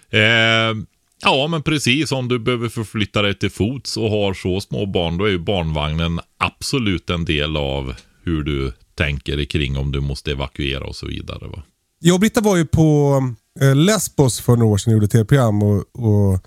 Eh, 0.10 0.78
ja, 1.24 1.48
men 1.50 1.63
precis. 1.63 2.12
Om 2.12 2.28
du 2.28 2.39
behöver 2.39 2.70
förflytta 2.70 3.22
dig 3.22 3.39
till 3.39 3.51
fots 3.51 3.98
och 3.98 4.10
har 4.10 4.34
så 4.34 4.62
små 4.62 4.86
barn, 4.86 5.18
då 5.18 5.25
är 5.25 5.30
ju 5.30 5.39
barnvagnen 5.39 6.20
absolut 6.38 7.10
en 7.10 7.25
del 7.25 7.58
av 7.58 7.94
hur 8.24 8.44
du 8.44 8.74
tänker 8.96 9.46
kring 9.46 9.78
om 9.78 9.92
du 9.92 10.00
måste 10.00 10.32
evakuera 10.32 10.84
och 10.84 10.96
så 10.96 11.06
vidare. 11.08 11.48
Va? 11.48 11.63
Jag 12.00 12.13
och 12.13 12.20
Britta 12.20 12.42
var 12.42 12.58
ju 12.58 12.66
på 12.66 13.22
eh, 13.62 13.75
Lesbos 13.75 14.39
för 14.42 14.56
några 14.56 14.66
år 14.74 14.78
sedan 14.78 14.92
och 14.92 14.96
gjorde 14.96 15.06
ett 15.06 15.12
tv-program 15.12 15.63
och, 15.63 15.78
och 15.94 16.39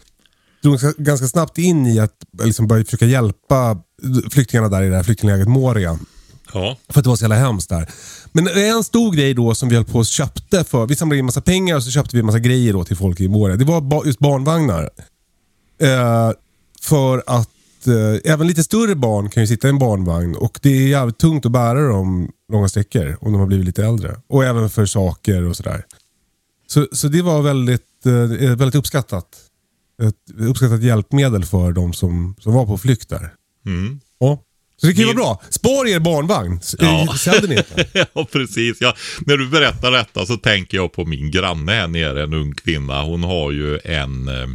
drog 0.62 0.72
ganska- 0.78 1.02
ganska 1.02 1.26
snabbt 1.26 1.58
in 1.58 1.86
i 1.86 1.98
att 1.98 2.16
eh, 2.40 2.46
liksom 2.46 2.66
börja 2.68 2.84
försöka 2.84 3.06
hjälpa 3.06 3.78
flyktingarna 4.30 4.68
där 4.68 4.82
i 4.82 4.88
det 4.88 4.96
här 4.96 5.02
flyktinglägret 5.02 5.48
Moria. 5.48 5.98
Ja. 6.52 6.76
För 6.88 7.00
att 7.00 7.04
det 7.04 7.08
var 7.08 7.16
så 7.16 7.24
jävla 7.24 7.36
hemskt 7.36 7.68
där. 7.68 7.90
Men 8.32 8.48
en 8.48 8.84
stor 8.84 9.12
grej 9.12 9.34
då 9.34 9.54
som 9.54 9.68
vi 9.68 9.74
höll 9.74 9.84
på 9.84 9.98
och 9.98 10.06
köpte 10.06 10.64
för. 10.64 10.86
Vi 10.86 10.96
samlade 10.96 11.18
in 11.18 11.24
massa 11.24 11.40
pengar 11.40 11.76
och 11.76 11.82
så 11.82 11.90
köpte 11.90 12.16
vi 12.16 12.20
en 12.20 12.26
massa 12.26 12.38
grejer 12.38 12.72
då 12.72 12.84
till 12.84 12.96
folk 12.96 13.20
i 13.20 13.28
Moria. 13.28 13.56
Det 13.56 13.64
var 13.64 14.04
just 14.06 14.18
barnvagnar. 14.18 14.90
Eh, 15.78 16.32
för 16.80 17.22
att 17.26 17.86
eh, 17.86 18.32
även 18.32 18.46
lite 18.46 18.64
större 18.64 18.94
barn 18.94 19.30
kan 19.30 19.42
ju 19.42 19.46
sitta 19.46 19.68
i 19.68 19.70
en 19.70 19.78
barnvagn 19.78 20.36
och 20.36 20.58
det 20.62 20.68
är 20.68 20.88
jävligt 20.88 21.18
tungt 21.18 21.46
att 21.46 21.52
bära 21.52 21.88
dem 21.88 22.32
långa 22.52 22.68
sträckor 22.68 23.16
om 23.20 23.32
de 23.32 23.40
har 23.40 23.46
blivit 23.46 23.66
lite 23.66 23.84
äldre. 23.84 24.16
Och 24.26 24.44
även 24.44 24.70
för 24.70 24.86
saker 24.86 25.42
och 25.42 25.56
sådär. 25.56 25.84
Så, 26.66 26.86
så 26.92 27.08
det 27.08 27.22
var 27.22 27.42
väldigt, 27.42 28.06
eh, 28.06 28.56
väldigt 28.56 28.74
uppskattat. 28.74 29.26
Ett 30.02 30.40
uppskattat 30.40 30.82
hjälpmedel 30.82 31.44
för 31.44 31.72
de 31.72 31.92
som, 31.92 32.34
som 32.38 32.52
var 32.52 32.66
på 32.66 32.78
flykt 32.78 33.08
där. 33.08 33.34
Mm. 33.66 34.00
Ja. 34.18 34.38
Så 34.82 34.88
det 34.88 34.94
kan 34.94 35.00
ju 35.00 35.06
vara 35.06 35.14
bra. 35.14 35.42
Spar 35.50 35.88
er 35.88 35.98
barnvagn. 35.98 36.60
Ja. 36.78 37.14
Sälj 37.18 37.40
den 37.40 37.58
inte. 37.58 37.86
ja, 38.14 38.26
precis. 38.32 38.80
Ja, 38.80 38.94
när 39.26 39.36
du 39.36 39.48
berättar 39.48 39.90
detta 39.90 40.26
så 40.26 40.36
tänker 40.36 40.76
jag 40.76 40.92
på 40.92 41.04
min 41.04 41.30
granne 41.30 41.72
här 41.72 41.88
nere, 41.88 42.22
en 42.22 42.34
ung 42.34 42.54
kvinna. 42.54 43.02
Hon 43.02 43.24
har 43.24 43.50
ju 43.50 43.78
en 43.84 44.28
eh, 44.28 44.48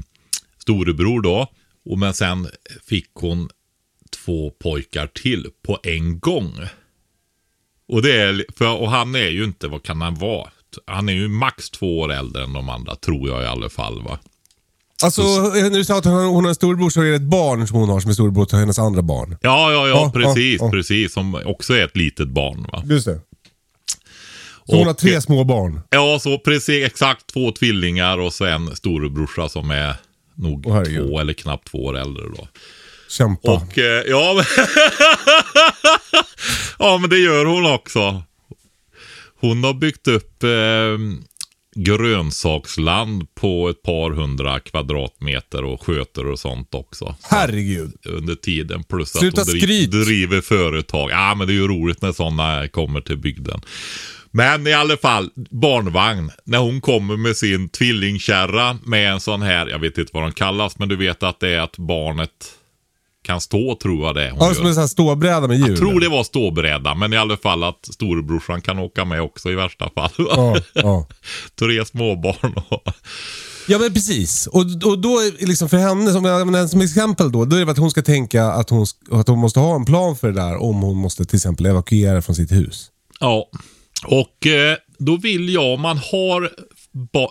storebror 0.61 1.21
då. 1.21 1.47
Och 1.89 1.99
men 1.99 2.13
sen 2.13 2.47
fick 2.87 3.09
hon 3.13 3.49
två 4.25 4.51
pojkar 4.63 5.07
till 5.07 5.47
på 5.65 5.79
en 5.83 6.19
gång. 6.19 6.53
Och, 7.87 8.01
det 8.01 8.21
är, 8.21 8.45
för, 8.57 8.81
och 8.81 8.91
han 8.91 9.15
är 9.15 9.29
ju 9.29 9.43
inte, 9.43 9.67
vad 9.67 9.83
kan 9.83 10.01
han 10.01 10.15
vara? 10.15 10.49
Han 10.85 11.09
är 11.09 11.13
ju 11.13 11.27
max 11.27 11.69
två 11.69 11.99
år 11.99 12.13
äldre 12.13 12.43
än 12.43 12.53
de 12.53 12.69
andra, 12.69 12.95
tror 12.95 13.29
jag 13.29 13.43
i 13.43 13.45
alla 13.45 13.69
fall. 13.69 14.03
va. 14.03 14.19
Alltså, 15.03 15.21
när 15.21 15.69
du 15.69 15.85
sa 15.85 15.97
att 15.97 16.05
hon 16.05 16.13
har, 16.13 16.25
hon 16.25 16.43
har 16.43 16.49
en 16.49 16.55
storbror 16.55 16.89
så 16.89 17.01
är 17.01 17.05
det 17.05 17.15
ett 17.15 17.21
barn 17.21 17.67
som 17.67 17.77
hon 17.79 17.89
har 17.89 17.99
som 17.99 18.09
är 18.09 18.13
storbror 18.13 18.45
till 18.45 18.57
hennes 18.57 18.79
andra 18.79 19.01
barn. 19.01 19.37
Ja, 19.41 19.71
ja, 19.71 19.87
ja, 19.87 19.95
Ja, 20.03 20.11
precis, 20.13 20.61
ja. 20.61 20.71
precis. 20.71 21.13
Som 21.13 21.41
också 21.45 21.73
är 21.73 21.83
ett 21.85 21.97
litet 21.97 22.27
barn. 22.29 22.67
va. 22.71 22.83
Just 22.85 23.05
det. 23.05 23.19
Så 24.65 24.75
hon 24.75 24.85
har 24.85 24.91
Och- 24.93 24.97
tre 24.97 25.21
små 25.21 25.43
barn. 25.43 25.79
Ja, 25.89 26.19
så 26.21 26.37
precis 26.39 26.85
exakt 26.85 27.27
två 27.33 27.51
tvillingar 27.51 28.17
och 28.17 28.33
så 28.33 28.45
en 28.45 28.75
storebrorsa 28.75 29.49
som 29.49 29.71
är 29.71 29.95
nog 30.35 30.71
herregud. 30.71 31.07
två 31.09 31.19
eller 31.19 31.33
knappt 31.33 31.67
två 31.71 31.77
år 31.85 31.97
äldre 31.97 32.23
då. 32.37 32.47
Kämpa. 33.09 33.51
Och 33.51 33.77
eh, 33.77 34.03
ja, 34.07 34.33
men 34.35 34.45
ja, 36.79 36.97
men 36.97 37.09
det 37.09 37.17
gör 37.17 37.45
hon 37.45 37.65
också. 37.73 38.23
Hon 39.41 39.63
har 39.63 39.73
byggt 39.73 40.07
upp 40.07 40.43
eh, 40.43 40.49
grönsaksland 41.77 43.35
på 43.35 43.69
ett 43.69 43.83
par 43.83 44.11
hundra 44.11 44.59
kvadratmeter 44.59 45.63
och 45.63 45.83
sköter 45.85 46.27
och 46.27 46.39
sånt 46.39 46.73
också. 46.75 47.15
Herregud. 47.23 47.93
Under 48.05 48.35
tiden. 48.35 48.83
Plus 48.83 49.09
Sluta 49.09 49.41
att 49.41 49.47
hon 49.47 49.59
skryt. 49.59 49.91
dri- 49.91 50.03
driver 50.05 50.41
företag. 50.41 51.11
Ja, 51.11 51.35
men 51.35 51.47
det 51.47 51.53
är 51.53 51.55
ju 51.55 51.67
roligt 51.67 52.01
när 52.01 52.11
sådana 52.11 52.67
kommer 52.67 53.01
till 53.01 53.17
bygden. 53.17 53.61
Men 54.31 54.67
i 54.67 54.73
alla 54.73 54.97
fall, 54.97 55.29
barnvagn. 55.51 56.31
När 56.43 56.57
hon 56.57 56.81
kommer 56.81 57.17
med 57.17 57.37
sin 57.37 57.69
tvillingkärra 57.69 58.77
med 58.85 59.11
en 59.11 59.19
sån 59.19 59.41
här, 59.41 59.67
jag 59.67 59.79
vet 59.79 59.97
inte 59.97 60.11
vad 60.13 60.23
de 60.23 60.31
kallas, 60.31 60.79
men 60.79 60.89
du 60.89 60.95
vet 60.95 61.23
att 61.23 61.39
det 61.39 61.49
är 61.49 61.59
att 61.59 61.77
barnet 61.77 62.29
kan 63.27 63.41
stå, 63.41 63.75
tror 63.75 64.05
jag 64.05 64.15
det 64.15 64.23
är 64.23 64.33
Ja, 64.39 64.53
som 64.53 64.65
en 64.65 64.73
sån 64.73 64.81
här 64.81 64.87
ståbräda 64.87 65.47
med 65.47 65.57
hjul. 65.57 65.69
Jag 65.69 65.77
tror 65.77 65.99
det 65.99 66.09
var 66.09 66.23
ståbräda, 66.23 66.95
men 66.95 67.13
i 67.13 67.17
alla 67.17 67.37
fall 67.37 67.63
att 67.63 67.89
storebrorsan 67.93 68.61
kan 68.61 68.79
åka 68.79 69.05
med 69.05 69.21
också 69.21 69.51
i 69.51 69.55
värsta 69.55 69.89
fall. 69.89 70.11
Ja, 70.17 70.57
ja. 70.73 71.07
Tre 71.59 71.85
småbarn 71.85 72.53
och... 72.69 72.83
ja, 73.67 73.79
men 73.79 73.93
precis. 73.93 74.47
Och, 74.47 74.61
och 74.61 74.99
då, 74.99 75.09
är 75.09 75.47
liksom 75.47 75.69
för 75.69 75.77
henne, 75.77 76.11
som, 76.11 76.67
som 76.69 76.81
exempel 76.81 77.31
då, 77.31 77.45
då 77.45 77.55
är 77.55 77.65
det 77.65 77.71
att 77.71 77.77
hon 77.77 77.91
ska 77.91 78.01
tänka 78.01 78.45
att 78.45 78.69
hon, 78.69 78.85
att 79.11 79.27
hon 79.27 79.39
måste 79.39 79.59
ha 79.59 79.75
en 79.75 79.85
plan 79.85 80.15
för 80.15 80.27
det 80.27 80.41
där 80.41 80.63
om 80.63 80.81
hon 80.81 80.97
måste 80.97 81.25
till 81.25 81.35
exempel 81.35 81.65
evakuera 81.65 82.21
från 82.21 82.35
sitt 82.35 82.51
hus. 82.51 82.87
Ja, 83.19 83.49
och 84.05 84.47
eh, 84.47 84.77
då 84.97 85.17
vill 85.17 85.53
jag 85.53 85.73
om 85.73 85.81
man 85.81 85.97
har 85.97 86.51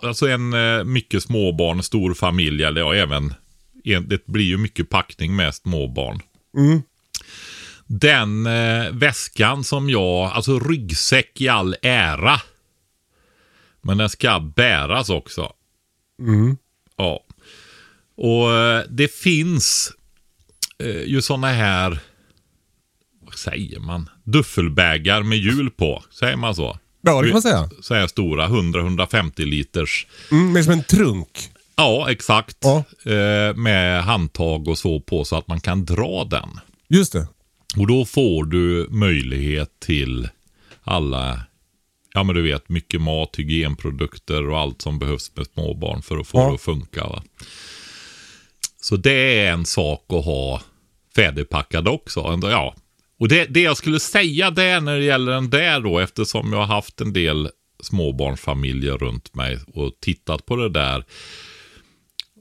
alltså 0.02 0.28
en 0.28 0.52
eh, 0.52 0.84
mycket 0.84 1.22
småbarn, 1.22 1.82
stor 1.82 2.14
familj 2.14 2.64
eller 2.64 2.80
ja, 2.80 2.94
även 2.94 3.24
en, 3.24 3.34
det 3.86 4.26
blir 4.26 4.44
ju 4.44 4.56
mycket 4.56 4.90
packning 4.90 5.36
med 5.36 5.54
småbarn. 5.54 6.20
Den 7.86 8.46
eh, 8.46 8.90
väskan 8.92 9.64
som 9.64 9.90
jag, 9.90 10.30
alltså 10.32 10.58
ryggsäck 10.58 11.40
i 11.40 11.48
all 11.48 11.76
ära. 11.82 12.40
Men 13.82 13.98
den 13.98 14.10
ska 14.10 14.40
bäras 14.40 15.10
också. 15.10 15.52
Ja. 16.96 17.24
Och 18.16 18.54
eh, 18.54 18.84
det 18.90 19.14
finns 19.14 19.92
eh, 20.78 21.02
ju 21.02 21.22
sådana 21.22 21.46
här 21.46 21.98
vad 23.20 23.34
säger 23.34 23.80
man? 23.80 24.08
Duffelbägar 24.24 25.22
med 25.22 25.38
hjul 25.38 25.70
på. 25.70 26.04
Säger 26.10 26.36
man 26.36 26.54
så? 26.54 26.78
Ja, 27.00 27.22
det 27.22 27.28
kan 27.28 27.32
man 27.32 27.42
säga. 27.42 27.70
Så 27.82 27.94
här 27.94 28.06
stora, 28.06 28.48
100-150 28.48 29.44
liters. 29.44 30.06
Mm, 30.30 30.52
mer 30.52 30.62
som 30.62 30.72
en 30.72 30.84
trunk. 30.84 31.50
Ja, 31.76 32.10
exakt. 32.10 32.56
Ja. 32.60 32.84
Eh, 33.12 33.54
med 33.56 34.04
handtag 34.04 34.68
och 34.68 34.78
så 34.78 35.00
på 35.00 35.24
så 35.24 35.36
att 35.36 35.48
man 35.48 35.60
kan 35.60 35.84
dra 35.84 36.24
den. 36.24 36.48
Just 36.88 37.12
det. 37.12 37.28
Och 37.76 37.86
då 37.86 38.04
får 38.04 38.44
du 38.44 38.86
möjlighet 38.90 39.70
till 39.80 40.28
alla, 40.84 41.40
ja 42.14 42.22
men 42.22 42.34
du 42.34 42.42
vet, 42.42 42.68
mycket 42.68 43.00
mat, 43.00 43.38
hygienprodukter 43.38 44.48
och 44.50 44.58
allt 44.58 44.82
som 44.82 44.98
behövs 44.98 45.32
med 45.36 45.46
småbarn 45.46 46.02
för 46.02 46.16
att 46.18 46.26
få 46.26 46.38
Ja. 46.38 46.48
det 46.48 46.54
att 46.54 46.60
funka. 46.60 47.04
Va? 47.06 47.22
Så 48.80 48.96
det 48.96 49.38
är 49.44 49.52
en 49.52 49.64
sak 49.66 50.04
att 50.08 50.24
ha 50.24 50.62
färdigpackad 51.16 51.88
också. 51.88 52.38
Ja. 52.42 52.74
Och 53.18 53.28
det, 53.28 53.44
det 53.44 53.60
jag 53.60 53.76
skulle 53.76 54.00
säga 54.00 54.50
det 54.50 54.80
när 54.80 54.98
det 54.98 55.04
gäller 55.04 55.32
den 55.32 55.50
där 55.50 55.80
då, 55.80 55.98
eftersom 55.98 56.52
jag 56.52 56.58
har 56.58 56.66
haft 56.74 57.00
en 57.00 57.12
del 57.12 57.48
småbarnsfamiljer 57.82 58.98
runt 58.98 59.34
mig 59.34 59.58
och 59.74 59.92
tittat 60.00 60.46
på 60.46 60.56
det 60.56 60.68
där. 60.68 61.04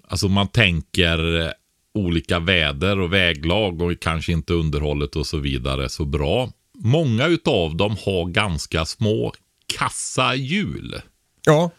Alltså 0.08 0.28
man 0.28 0.48
tänker 0.48 1.52
olika 1.94 2.40
väder 2.40 3.00
och 3.00 3.14
väglag 3.14 3.82
och 3.82 4.00
kanske 4.02 4.32
inte 4.32 4.54
underhållet 4.54 5.16
och 5.16 5.28
så 5.28 5.38
vidare 5.38 5.90
så 5.90 6.06
bra. 6.06 6.52
Många 6.80 7.28
utav 7.28 7.76
dem 7.76 7.96
har 8.06 8.26
ganska 8.26 8.86
små 8.86 9.34
kassahjul. 9.78 11.02
Ja. 11.46 11.72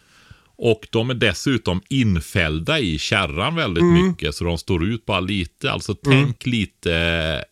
Och 0.58 0.88
de 0.90 1.10
är 1.10 1.14
dessutom 1.14 1.82
infällda 1.88 2.78
i 2.78 2.98
kärran 2.98 3.54
väldigt 3.54 3.84
mycket 3.84 4.34
så 4.34 4.44
de 4.44 4.58
står 4.58 4.84
ut 4.84 5.06
bara 5.06 5.20
lite. 5.20 5.70
Alltså 5.72 5.94
tänk 5.94 6.46
lite 6.46 7.44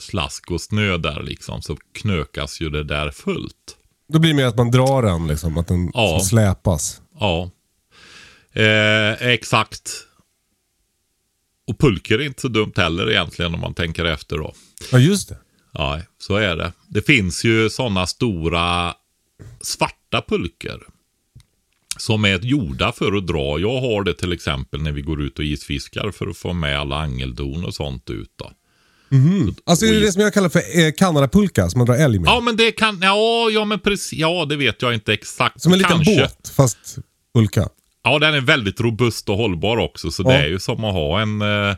slask 0.00 0.50
och 0.50 0.60
snö 0.60 0.96
där 0.96 1.22
liksom 1.22 1.62
så 1.62 1.76
knökas 1.92 2.60
ju 2.60 2.70
det 2.70 2.84
där 2.84 3.10
fullt. 3.10 3.76
Då 4.08 4.18
blir 4.18 4.30
det 4.30 4.36
mer 4.36 4.46
att 4.46 4.56
man 4.56 4.70
drar 4.70 5.02
den, 5.02 5.26
liksom, 5.26 5.58
att 5.58 5.68
den 5.68 5.90
Ja. 5.94 6.20
släpas. 6.20 7.00
Ja. 7.20 7.50
Eh, 8.54 9.28
exakt. 9.28 9.90
Och 11.66 11.78
pulker 11.78 12.18
är 12.18 12.26
inte 12.26 12.40
så 12.40 12.48
dumt 12.48 12.72
heller 12.76 13.10
egentligen 13.10 13.54
om 13.54 13.60
man 13.60 13.74
tänker 13.74 14.04
efter 14.04 14.38
då. 14.38 14.54
Ja, 14.92 14.98
just 14.98 15.28
det. 15.28 15.36
Ja, 15.72 16.00
så 16.18 16.36
är 16.36 16.56
det. 16.56 16.72
Det 16.88 17.02
finns 17.02 17.44
ju 17.44 17.70
sådana 17.70 18.06
stora 18.06 18.94
svarta 19.60 20.22
pulker. 20.28 20.80
Som 21.98 22.24
är 22.24 22.38
gjorda 22.38 22.92
för 22.92 23.12
att 23.12 23.26
dra. 23.26 23.58
Jag 23.58 23.80
har 23.80 24.04
det 24.04 24.14
till 24.14 24.32
exempel 24.32 24.82
när 24.82 24.92
vi 24.92 25.02
går 25.02 25.22
ut 25.22 25.38
och 25.38 25.44
isfiskar 25.44 26.10
för 26.10 26.26
att 26.26 26.36
få 26.36 26.52
med 26.52 26.78
alla 26.78 26.96
angeldon 26.96 27.64
och 27.64 27.74
sånt 27.74 28.10
ut. 28.10 28.30
Då. 28.36 28.52
Alltså 29.64 29.86
det 29.86 29.96
är 29.96 30.00
det 30.00 30.12
som 30.12 30.22
jag 30.22 30.34
kallar 30.34 30.48
för 30.48 30.78
eh, 30.78 30.92
Kanadapulka 30.92 31.70
som 31.70 31.78
man 31.78 31.86
drar 31.86 31.94
älg 31.94 32.18
med. 32.18 32.28
Ja, 32.28 32.40
men 32.40 32.56
det 32.56 32.72
kan... 32.72 32.98
Ja, 33.02 33.50
ja 33.50 33.64
men 33.64 33.80
precis. 33.80 34.18
Ja, 34.18 34.44
det 34.48 34.56
vet 34.56 34.82
jag 34.82 34.94
inte 34.94 35.12
exakt. 35.12 35.60
som 35.62 35.72
en 35.72 35.78
liten 35.78 35.96
Kanske. 35.96 36.20
båt 36.20 36.52
fast 36.56 36.98
pulka. 37.34 37.68
Ja, 38.04 38.18
den 38.18 38.34
är 38.34 38.40
väldigt 38.40 38.80
robust 38.80 39.28
och 39.28 39.36
hållbar 39.36 39.76
också. 39.76 40.10
Så 40.10 40.22
Ja. 40.22 40.28
det 40.28 40.36
är 40.36 40.46
ju 40.48 40.58
som 40.58 40.84
att 40.84 40.92
ha 40.92 41.20
en 41.20 41.42
eh, 41.42 41.76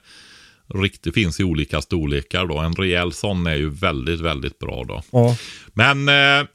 riktig, 0.75 1.15
finns 1.15 1.41
i 1.41 1.45
olika 1.45 1.83
storlekar 1.83 2.47
då. 2.47 2.59
En 2.59 2.73
rejäl 2.75 3.13
sån 3.13 3.47
är 3.47 3.55
ju 3.55 3.71
väldigt, 3.71 4.21
väldigt 4.21 4.59
bra 4.59 4.85
då. 4.89 5.03
Ja. 5.11 5.37
Men 5.75 6.09
eh, 6.09 6.47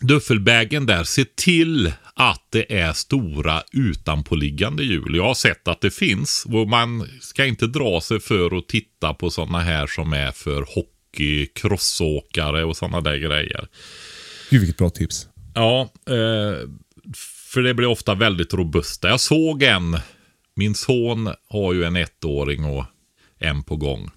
duffelbägen 0.00 0.86
där, 0.86 1.04
se 1.04 1.24
till 1.24 1.92
att 2.14 2.46
det 2.50 2.78
är 2.78 2.92
stora 2.92 3.62
utanpåliggande 3.72 4.84
hjul. 4.84 5.16
Jag 5.16 5.24
har 5.24 5.34
sett 5.34 5.68
att 5.68 5.80
det 5.80 5.90
finns 5.90 6.46
och 6.52 6.68
man 6.68 7.08
ska 7.20 7.44
inte 7.46 7.66
dra 7.66 8.00
sig 8.00 8.20
för 8.20 8.58
att 8.58 8.68
titta 8.68 9.14
på 9.14 9.30
sådana 9.30 9.60
här 9.60 9.86
som 9.86 10.12
är 10.12 10.30
för 10.32 10.66
hockey, 10.74 11.46
crossåkare 11.46 12.64
och 12.64 12.76
sådana 12.76 13.00
där 13.00 13.16
grejer. 13.16 13.68
Gud 14.50 14.60
vilket 14.60 14.78
bra 14.78 14.90
tips. 14.90 15.26
Ja, 15.54 15.92
eh, 16.08 16.68
för 17.52 17.62
det 17.62 17.74
blir 17.74 17.86
ofta 17.86 18.14
väldigt 18.14 18.54
robusta. 18.54 19.08
Jag 19.08 19.20
såg 19.20 19.62
en, 19.62 19.98
min 20.54 20.74
son 20.74 21.30
har 21.48 21.72
ju 21.72 21.84
en 21.84 21.96
ettåring 21.96 22.64
och 22.64 22.84
en 23.38 23.62
på 23.62 23.76
gång. 23.76 24.10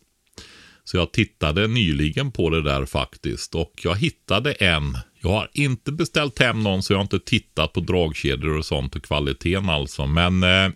Så 0.83 0.97
jag 0.97 1.11
tittade 1.11 1.67
nyligen 1.67 2.31
på 2.31 2.49
det 2.49 2.61
där 2.61 2.85
faktiskt 2.85 3.55
och 3.55 3.73
jag 3.83 3.95
hittade 3.95 4.51
en. 4.53 4.97
Jag 5.21 5.29
har 5.29 5.49
inte 5.53 5.91
beställt 5.91 6.39
hem 6.39 6.63
någon 6.63 6.83
så 6.83 6.93
jag 6.93 6.97
har 6.97 7.03
inte 7.03 7.19
tittat 7.19 7.73
på 7.73 7.79
dragkedjor 7.79 8.57
och 8.57 8.65
sånt 8.65 8.95
och 8.95 9.03
kvaliteten 9.03 9.69
alltså. 9.69 10.05
Men 10.05 10.43
eh, 10.43 10.71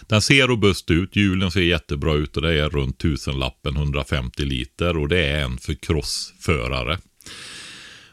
den 0.00 0.22
ser 0.22 0.48
robust 0.48 0.90
ut, 0.90 1.16
hjulen 1.16 1.50
ser 1.50 1.60
jättebra 1.60 2.14
ut 2.14 2.36
och 2.36 2.42
det 2.42 2.60
är 2.60 2.70
runt 2.70 2.98
tusenlappen 2.98 3.76
150 3.76 4.44
liter 4.44 4.96
och 4.96 5.08
det 5.08 5.26
är 5.26 5.44
en 5.44 5.58
för 5.58 5.74
crossförare. 5.74 6.98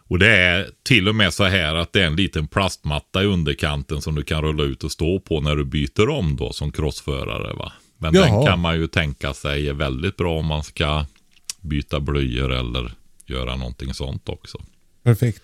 Och 0.10 0.20
det 0.20 0.38
är 0.38 0.70
till 0.84 1.08
och 1.08 1.16
med 1.16 1.34
så 1.34 1.44
här 1.44 1.76
att 1.76 1.94
det 1.94 2.02
är 2.02 2.08
en 2.08 2.16
liten 2.16 2.48
plastmatta 2.48 3.24
i 3.24 3.26
underkanten 3.26 4.02
som 4.02 4.16
du 4.16 4.24
kan 4.24 4.42
rulla 4.42 4.64
ut 4.64 4.84
och 4.84 4.92
stå 4.92 5.20
på 5.20 5.42
när 5.42 5.56
du 5.56 5.66
byter 5.66 6.10
om 6.10 6.36
då 6.36 6.54
som 6.54 6.72
crossförare. 6.72 7.54
Va? 7.54 7.74
Men 7.98 8.14
den 8.14 8.28
Jaha. 8.28 8.46
kan 8.46 8.60
man 8.60 8.76
ju 8.76 8.88
tänka 8.88 9.34
sig 9.34 9.70
är 9.70 9.74
väldigt 9.74 10.18
bra 10.18 10.40
om 10.40 10.46
man 10.46 10.64
ska 10.64 11.06
byta 11.62 12.00
blöjor 12.00 12.54
eller 12.54 12.92
göra 13.26 13.56
någonting 13.56 13.94
sånt 13.94 14.30
också. 14.30 14.58
Perfekt. 15.04 15.42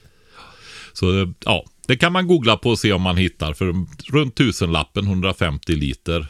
Så 0.93 1.33
ja, 1.45 1.65
det 1.87 1.97
kan 1.97 2.11
man 2.13 2.27
googla 2.27 2.57
på 2.57 2.69
och 2.69 2.79
se 2.79 2.93
om 2.93 3.01
man 3.01 3.17
hittar 3.17 3.53
för 3.53 3.73
runt 4.11 4.35
tusenlappen 4.35 5.05
150 5.05 5.71
liter. 5.71 6.27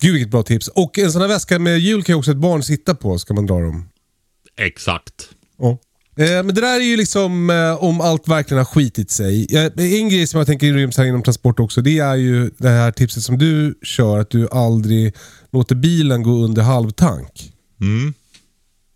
Gud 0.00 0.12
vilket 0.12 0.30
bra 0.30 0.42
tips. 0.42 0.68
Och 0.68 0.98
en 0.98 1.12
sån 1.12 1.20
här 1.20 1.28
väska 1.28 1.58
med 1.58 1.78
hjul 1.78 2.02
kan 2.02 2.12
ju 2.12 2.18
också 2.18 2.30
ett 2.30 2.36
barn 2.36 2.62
sitta 2.62 2.94
på 2.94 3.18
ska 3.18 3.34
man 3.34 3.46
dra 3.46 3.60
dem. 3.60 3.88
Exakt. 4.56 5.28
Ja. 5.58 5.78
Eh, 6.16 6.26
men 6.42 6.54
det 6.54 6.60
där 6.60 6.80
är 6.80 6.84
ju 6.84 6.96
liksom 6.96 7.50
eh, 7.50 7.84
om 7.84 8.00
allt 8.00 8.28
verkligen 8.28 8.58
har 8.58 8.64
skitit 8.64 9.10
sig. 9.10 9.46
Eh, 9.54 9.64
en 10.00 10.08
grej 10.08 10.26
som 10.26 10.38
jag 10.38 10.46
tänker 10.46 10.72
ryms 10.74 10.96
här 10.98 11.04
inom 11.04 11.22
transport 11.22 11.60
också, 11.60 11.80
det 11.82 11.98
är 11.98 12.14
ju 12.16 12.50
det 12.58 12.68
här 12.68 12.92
tipset 12.92 13.22
som 13.22 13.38
du 13.38 13.78
kör, 13.82 14.18
att 14.18 14.30
du 14.30 14.48
aldrig 14.48 15.14
låter 15.52 15.74
bilen 15.74 16.22
gå 16.22 16.30
under 16.30 16.62
halvtank. 16.62 17.52
Mm. 17.80 18.14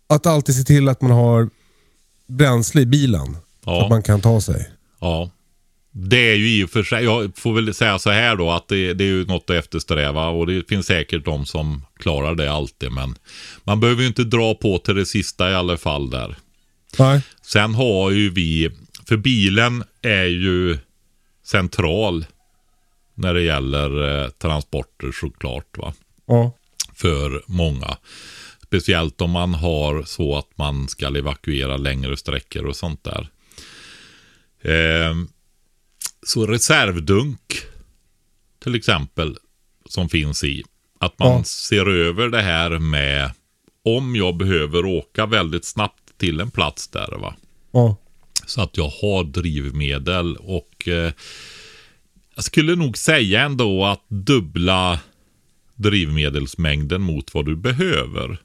Att 0.09 0.25
alltid 0.25 0.55
se 0.55 0.63
till 0.63 0.89
att 0.89 1.01
man 1.01 1.11
har 1.11 1.49
bränsle 2.27 2.81
i 2.81 2.85
bilen. 2.85 3.33
Så 3.33 3.39
Ja. 3.71 3.83
att 3.83 3.89
man 3.89 4.03
kan 4.03 4.21
ta 4.21 4.41
sig. 4.41 4.69
Ja. 4.99 5.29
Det 5.91 6.31
är 6.31 6.35
ju 6.35 6.59
i 6.59 6.63
och 6.63 6.69
för 6.69 6.83
sig, 6.83 7.03
jag 7.03 7.31
får 7.37 7.53
väl 7.53 7.73
säga 7.73 7.99
så 7.99 8.09
här 8.09 8.35
då 8.35 8.51
att 8.51 8.67
det, 8.67 8.93
det 8.93 9.03
är 9.03 9.07
ju 9.07 9.25
något 9.25 9.49
att 9.49 9.55
eftersträva 9.55 10.27
och 10.27 10.47
det 10.47 10.69
finns 10.69 10.85
säkert 10.85 11.25
de 11.25 11.45
som 11.45 11.81
klarar 11.99 12.35
det 12.35 12.51
alltid 12.51 12.91
men 12.91 13.15
man 13.63 13.79
behöver 13.79 14.01
ju 14.01 14.07
inte 14.07 14.23
dra 14.23 14.53
på 14.55 14.77
till 14.77 14.95
det 14.95 15.05
sista 15.05 15.51
i 15.51 15.55
alla 15.55 15.77
fall 15.77 16.09
där. 16.09 16.37
Nej. 16.99 17.21
Sen 17.41 17.75
har 17.75 18.11
ju 18.11 18.29
vi, 18.29 18.69
för 19.07 19.17
bilen 19.17 19.83
är 20.01 20.25
ju 20.25 20.77
central 21.43 22.25
när 23.15 23.33
det 23.33 23.41
gäller 23.41 24.21
eh, 24.23 24.29
transporter 24.29 25.11
såklart 25.11 25.77
va. 25.77 25.93
Ja. 26.27 26.53
För 26.93 27.43
många. 27.47 27.97
Speciellt 28.63 29.21
om 29.21 29.31
man 29.31 29.53
har 29.53 30.03
så 30.03 30.37
att 30.37 30.57
man 30.57 30.87
ska 30.87 31.07
evakuera 31.07 31.77
längre 31.77 32.17
sträckor 32.17 32.65
och 32.65 32.75
sånt 32.75 33.03
där. 33.03 33.29
Ehm, 34.61 35.27
så 36.27 36.45
reservdunk 36.47 37.61
till 38.63 38.75
exempel 38.75 39.37
som 39.89 40.09
finns 40.09 40.43
i. 40.43 40.63
Att 40.99 41.19
man 41.19 41.31
Ja. 41.37 41.43
ser 41.43 41.89
över 41.89 42.29
det 42.29 42.41
här 42.41 42.79
med 42.79 43.31
om 43.85 44.15
jag 44.15 44.37
behöver 44.37 44.85
åka 44.85 45.25
väldigt 45.25 45.65
snabbt 45.65 46.03
till 46.17 46.39
en 46.39 46.51
plats 46.51 46.87
där 46.87 47.17
va. 47.17 47.35
Ja. 47.71 47.97
Så 48.45 48.61
att 48.61 48.77
jag 48.77 48.89
har 48.89 49.23
drivmedel 49.23 50.35
och 50.35 50.87
eh, 50.87 51.11
jag 52.35 52.43
skulle 52.43 52.75
nog 52.75 52.97
säga 52.97 53.41
ändå 53.41 53.85
att 53.85 54.05
dubbla 54.07 54.99
drivmedelsmängden 55.75 57.01
mot 57.01 57.33
vad 57.33 57.45
du 57.45 57.55
behöver. 57.55 58.41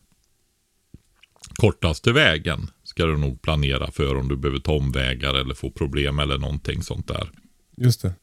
Kortaste 1.56 2.12
vägen 2.12 2.70
ska 2.85 3.06
du 3.06 3.16
nog 3.16 3.42
planera 3.42 3.90
för 3.90 4.16
om 4.16 4.28
du 4.28 4.37
behöver 4.37 4.61
ta 4.61 4.72
omvägar 4.72 5.35
eller 5.35 5.54
få 5.54 5.70
problem 5.70 6.18
eller 6.18 6.38
någonting 6.38 6.82
sånt 6.82 7.08
där. 7.08 7.30
Just 7.76 8.02
det. 8.02 8.14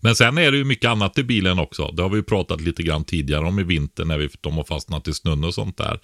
Men 0.00 0.14
sen 0.14 0.38
är 0.38 0.50
det 0.50 0.56
ju 0.56 0.64
mycket 0.64 0.90
annat 0.90 1.18
i 1.18 1.22
bilen 1.22 1.58
också. 1.58 1.90
Det 1.92 2.02
har 2.02 2.10
vi 2.10 2.22
pratat 2.22 2.60
lite 2.60 2.82
grann 2.82 3.04
tidigare 3.04 3.46
om 3.46 3.58
i 3.58 3.62
vinter 3.62 4.04
när 4.04 4.18
vi, 4.18 4.28
de 4.40 4.56
har 4.56 4.64
fastnat 4.64 5.08
i 5.08 5.14
snön 5.14 5.44
och 5.44 5.54
sånt 5.54 5.76
där. 5.76 6.00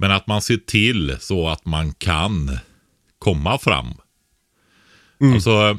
Men 0.00 0.10
att 0.10 0.26
man 0.26 0.42
ser 0.42 0.56
till 0.56 1.16
så 1.20 1.48
att 1.48 1.64
man 1.64 1.92
kan 1.92 2.58
komma 3.18 3.58
fram. 3.58 3.94
Alltså, 5.34 5.78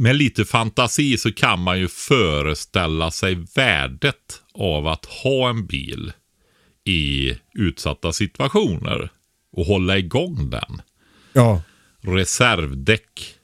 med 0.00 0.16
lite 0.16 0.44
fantasi 0.44 1.18
så 1.18 1.32
kan 1.32 1.60
man 1.60 1.78
ju 1.78 1.88
föreställa 1.88 3.10
sig 3.10 3.34
värdet 3.54 4.42
av 4.54 4.86
att 4.86 5.04
ha 5.04 5.48
en 5.48 5.66
bil 5.66 6.12
i 6.84 7.34
utsatta 7.54 8.12
situationer 8.12 9.10
och 9.52 9.66
hålla 9.66 9.98
igång 9.98 10.50
den. 10.50 10.82
Ja. 11.32 11.62
Reservdäck 12.00 13.36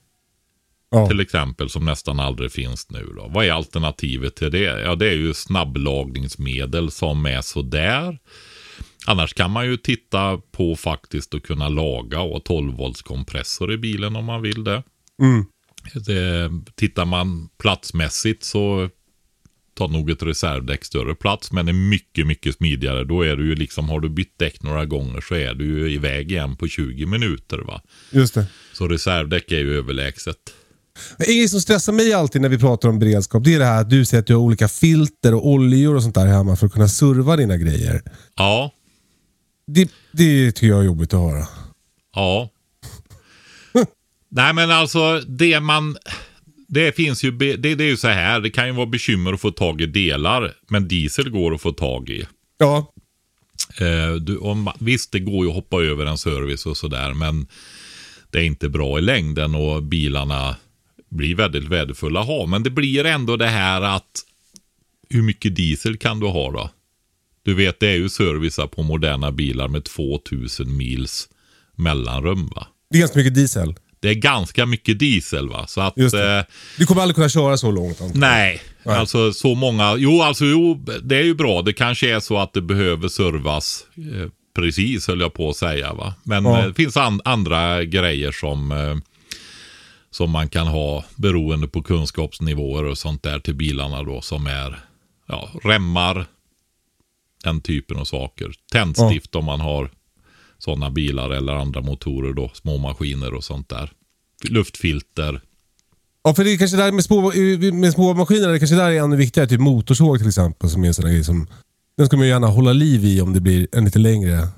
Ja. 0.90 1.08
till 1.08 1.20
exempel 1.20 1.70
som 1.70 1.84
nästan 1.84 2.20
aldrig 2.20 2.52
finns 2.52 2.90
nu. 2.90 3.12
Då. 3.16 3.28
Vad 3.28 3.44
är 3.46 3.52
alternativet 3.52 4.36
till 4.36 4.50
det? 4.50 4.80
Ja, 4.80 4.94
det 4.94 5.08
är 5.08 5.14
ju 5.14 5.34
snabblagningsmedel 5.34 6.90
som 6.90 7.26
är 7.26 7.40
sådär. 7.40 8.18
Annars 9.08 9.34
kan 9.34 9.50
man 9.50 9.66
ju 9.66 9.76
titta 9.76 10.38
på 10.52 10.76
faktiskt 10.76 11.34
att 11.34 11.42
kunna 11.42 11.68
laga 11.68 12.20
och 12.20 12.44
12 12.44 12.76
volts 12.76 13.02
kompressor 13.02 13.72
i 13.72 13.78
bilen 13.78 14.16
om 14.16 14.24
man 14.24 14.42
vill 14.42 14.64
det. 14.64 14.82
Mm. 15.22 15.44
det. 16.06 16.50
Tittar 16.74 17.04
man 17.04 17.48
platsmässigt 17.58 18.44
så 18.44 18.88
tar 19.76 19.88
nog 19.88 20.10
ett 20.10 20.22
reservdäck 20.22 20.84
större 20.84 21.14
plats 21.14 21.52
men 21.52 21.68
är 21.68 21.72
mycket, 21.72 22.26
mycket 22.26 22.54
smidigare. 22.54 23.04
Då 23.04 23.22
är 23.22 23.36
du 23.36 23.48
ju 23.48 23.54
liksom, 23.54 23.88
har 23.88 24.00
du 24.00 24.08
bytt 24.08 24.38
däck 24.38 24.62
några 24.62 24.84
gånger 24.84 25.20
så 25.20 25.34
är 25.34 25.54
du 25.54 25.64
ju 25.64 25.90
iväg 25.94 26.32
igen 26.32 26.56
på 26.56 26.68
20 26.68 27.06
minuter 27.06 27.58
va. 27.58 27.82
Just 28.10 28.34
det. 28.34 28.46
Så 28.72 28.88
reservdäck 28.88 29.52
är 29.52 29.58
ju 29.58 29.78
överlägset. 29.78 30.36
Men 31.16 31.26
grej 31.26 31.48
som 31.48 31.60
stressar 31.60 31.92
mig 31.92 32.12
alltid 32.12 32.42
när 32.42 32.48
vi 32.48 32.58
pratar 32.58 32.88
om 32.88 32.98
beredskap, 32.98 33.44
det 33.44 33.54
är 33.54 33.58
det 33.58 33.64
här 33.64 33.80
att 33.80 33.90
du 33.90 34.04
säger 34.04 34.20
att 34.20 34.26
du 34.26 34.34
har 34.34 34.40
olika 34.40 34.68
filter 34.68 35.34
och 35.34 35.48
oljor 35.48 35.94
och 35.94 36.02
sånt 36.02 36.14
där 36.14 36.26
hemma 36.26 36.56
för 36.56 36.66
att 36.66 36.72
kunna 36.72 36.88
serva 36.88 37.36
dina 37.36 37.56
grejer. 37.56 38.02
Ja, 38.36 38.72
Det, 39.66 39.90
det 40.12 40.52
tycker 40.52 40.66
jag 40.66 40.80
är 40.80 40.84
jobbigt 40.84 41.14
att 41.14 41.20
höra. 41.20 41.46
Ja. 42.14 42.50
Nej 44.28 44.52
men 44.52 44.70
alltså 44.70 45.20
det 45.20 45.60
man... 45.60 45.96
Det 46.68 46.96
finns 46.96 47.24
ju, 47.24 47.30
det, 47.30 47.56
det 47.56 47.84
är 47.84 47.88
ju 47.88 47.96
så 47.96 48.08
här, 48.08 48.40
det 48.40 48.50
kan 48.50 48.66
ju 48.66 48.72
vara 48.72 48.86
bekymmer 48.86 49.32
att 49.32 49.40
få 49.40 49.50
tag 49.50 49.80
i 49.80 49.86
delar, 49.86 50.54
men 50.68 50.88
diesel 50.88 51.30
går 51.30 51.54
att 51.54 51.60
få 51.60 51.72
tag 51.72 52.08
i. 52.08 52.26
Ja, 52.58 52.92
Eh, 53.80 54.14
du, 54.14 54.38
om, 54.38 54.70
visst, 54.78 55.12
det 55.12 55.18
går 55.18 55.44
ju 55.44 55.48
att 55.48 55.54
hoppa 55.54 55.82
över 55.82 56.06
en 56.06 56.18
service 56.18 56.66
och 56.66 56.76
sådär, 56.76 57.14
men 57.14 57.46
det 58.30 58.38
är 58.38 58.42
inte 58.42 58.68
bra 58.68 58.98
i 58.98 59.02
längden 59.02 59.54
och 59.54 59.82
bilarna 59.82 60.56
blir 61.08 61.34
väldigt 61.34 61.68
värdefulla 61.68 62.20
att 62.20 62.26
ha. 62.26 62.46
Men 62.46 62.62
det 62.62 62.70
blir 62.70 63.04
ändå 63.04 63.36
det 63.36 63.46
här 63.46 63.82
att 63.82 64.22
hur 65.08 65.22
mycket 65.22 65.56
diesel 65.56 65.96
kan 65.96 66.20
du 66.20 66.26
ha 66.26 66.50
då? 66.50 66.70
Du 67.46 67.54
vet, 67.54 67.80
det 67.80 67.86
är 67.88 67.94
ju 67.96 68.08
servicer 68.08 68.66
på 68.66 68.82
moderna 68.82 69.32
bilar 69.32 69.68
med 69.68 69.84
2000 69.84 70.76
mils 70.76 71.28
mellanrum 71.76 72.46
va? 72.56 72.66
det 72.90 72.96
är 72.98 73.00
ganska 73.00 73.18
mycket 73.18 73.34
diesel. 73.34 73.74
Det 74.00 74.08
är 74.08 74.14
ganska 74.14 74.66
mycket 74.66 74.98
diesel 74.98 75.48
va? 75.48 75.66
Så 75.66 75.80
att... 75.80 75.98
Eh, 75.98 76.40
Du 76.78 76.86
kommer 76.86 77.02
aldrig 77.02 77.14
kunna 77.14 77.28
köra 77.28 77.56
så 77.56 77.70
långt. 77.70 78.00
antar 78.00 78.06
jag. 78.06 78.16
nej, 78.16 78.60
Nej. 78.82 78.96
alltså 78.96 79.32
så 79.32 79.54
många... 79.54 79.96
Jo, 79.98 80.22
alltså 80.22 80.44
jo, 80.44 80.84
det 81.02 81.16
är 81.16 81.22
ju 81.22 81.34
bra. 81.34 81.62
Det 81.62 81.72
kanske 81.72 82.14
är 82.16 82.20
så 82.20 82.38
att 82.38 82.52
det 82.52 82.60
behöver 82.62 83.08
servas 83.08 83.86
eh, 83.96 84.28
precis, 84.56 85.08
höll 85.08 85.20
jag 85.20 85.32
på 85.34 85.50
att 85.50 85.56
säga 85.56 85.92
va. 85.94 86.14
Men 86.22 86.44
Ja. 86.44 86.58
eh, 86.60 86.66
det 86.66 86.74
finns 86.74 86.96
an, 86.96 87.20
andra 87.24 87.84
grejer 87.84 88.32
som... 88.32 88.72
Eh, 88.72 88.96
som 90.10 90.30
man 90.30 90.48
kan 90.48 90.66
ha 90.66 91.04
beroende 91.16 91.68
på 91.68 91.82
kunskapsnivåer 91.82 92.84
och 92.84 92.98
sånt 92.98 93.22
där 93.22 93.38
till 93.38 93.54
bilarna 93.54 94.02
då 94.02 94.20
som 94.20 94.46
är 94.46 94.78
ja, 95.28 95.48
remmar, 95.64 96.26
den 97.46 97.60
typen 97.60 97.96
av 97.96 98.04
saker. 98.04 98.52
Tändstift 98.72 99.34
om 99.34 99.44
man 99.44 99.60
har 99.60 99.90
sådana 100.58 100.90
bilar 100.90 101.30
eller 101.30 101.52
andra 101.52 101.80
motorer 101.80 102.32
då, 102.32 102.50
små 102.54 102.78
maskiner 102.78 103.34
och 103.34 103.44
sånt 103.44 103.68
där. 103.68 103.92
Luftfilter. 104.48 105.40
Ja, 106.24 106.34
för 106.34 106.44
det 106.44 106.52
är 106.52 106.58
kanske 106.58 106.76
där 106.76 106.92
med 106.92 107.04
små, 107.04 107.32
med 107.72 107.92
små 107.92 108.14
maskiner, 108.14 108.48
det 108.48 108.58
kanske 108.58 108.76
där 108.76 108.90
är 108.90 109.00
ännu 109.02 109.16
viktigare. 109.16 109.48
Typ 109.48 109.60
motorsåg 109.60 110.18
till 110.18 110.28
exempel, 110.28 110.70
som 110.70 110.82
är 110.84 110.88
en 110.88 110.94
sån 110.94 111.04
grej 111.04 111.24
som... 111.24 111.46
Den 111.96 112.06
ska 112.06 112.16
man 112.16 112.26
ju 112.26 112.32
gärna 112.32 112.46
hålla 112.46 112.72
liv 112.72 113.04
i 113.04 113.20
om 113.20 113.32
det 113.32 113.40
blir 113.40 113.68
en 113.72 113.84
lite 113.84 113.98
längre 113.98 114.48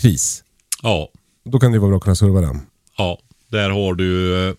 kris. 0.00 0.44
Ja, 0.82 1.08
Då 1.44 1.58
kan 1.58 1.72
det 1.72 1.78
vara 1.78 1.88
bra 1.88 1.96
att 1.96 2.02
kunna 2.02 2.14
serva 2.16 2.40
den. 2.40 2.60
ja. 2.98 3.18
Där 3.50 3.70
har 3.70 3.94
du 3.94 4.48
eh, 4.48 4.54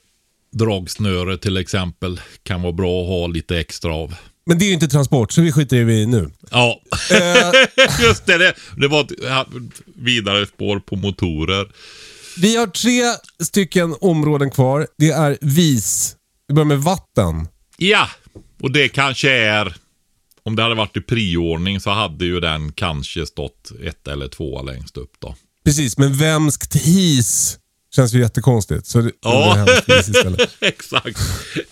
dragsnöre 0.51 1.37
till 1.37 1.57
exempel. 1.57 2.21
Kan 2.43 2.61
vara 2.61 2.73
bra 2.73 3.01
att 3.01 3.07
ha 3.07 3.27
lite 3.27 3.59
extra 3.59 3.93
av. 3.93 4.15
Men 4.45 4.59
det 4.59 4.65
är 4.65 4.67
ju 4.67 4.73
inte 4.73 4.87
transport, 4.87 5.31
så 5.31 5.41
vi 5.41 5.51
skiter 5.51 5.77
i 5.77 5.99
det 5.99 6.05
nu. 6.05 6.31
Ja, 6.51 6.81
Eh, 7.11 7.51
just 8.01 8.25
det. 8.25 8.37
Det, 8.37 8.53
det 8.77 8.87
var 8.87 9.01
ett 9.01 9.11
ja, 9.23 9.45
vidare 9.95 10.45
spår 10.47 10.79
på 10.79 10.95
motorer. 10.95 11.67
vi 12.37 12.55
har 12.55 12.67
tre 12.67 13.01
stycken 13.45 13.95
områden 14.01 14.51
kvar. 14.51 14.87
Det 14.97 15.09
är 15.09 15.37
vis. 15.41 16.15
Vi 16.47 16.53
börjar 16.53 16.65
med 16.65 16.79
vatten. 16.83 17.47
Ja, 17.77 18.09
och 18.61 18.71
det 18.71 18.89
kanske 18.89 19.31
är... 19.31 19.75
Om 20.43 20.55
det 20.55 20.63
hade 20.63 20.75
varit 20.75 20.97
i 20.97 21.01
priordning 21.01 21.79
så 21.79 21.89
hade 21.89 22.25
ju 22.25 22.39
den 22.39 22.71
kanske 22.71 23.25
stått 23.25 23.71
ett 23.83 24.07
eller 24.07 24.27
två 24.27 24.61
längst 24.63 24.97
upp 24.97 25.11
då. 25.19 25.35
Precis, 25.65 25.97
men 25.97 26.13
vemskt 26.17 26.75
his 26.75 27.58
känns 27.95 28.13
ju 28.13 28.19
jättekonstigt. 28.19 28.85
Så 28.87 29.01
det, 29.01 29.11
Ja. 29.21 29.65
det. 29.87 30.47
Exakt. 30.67 31.19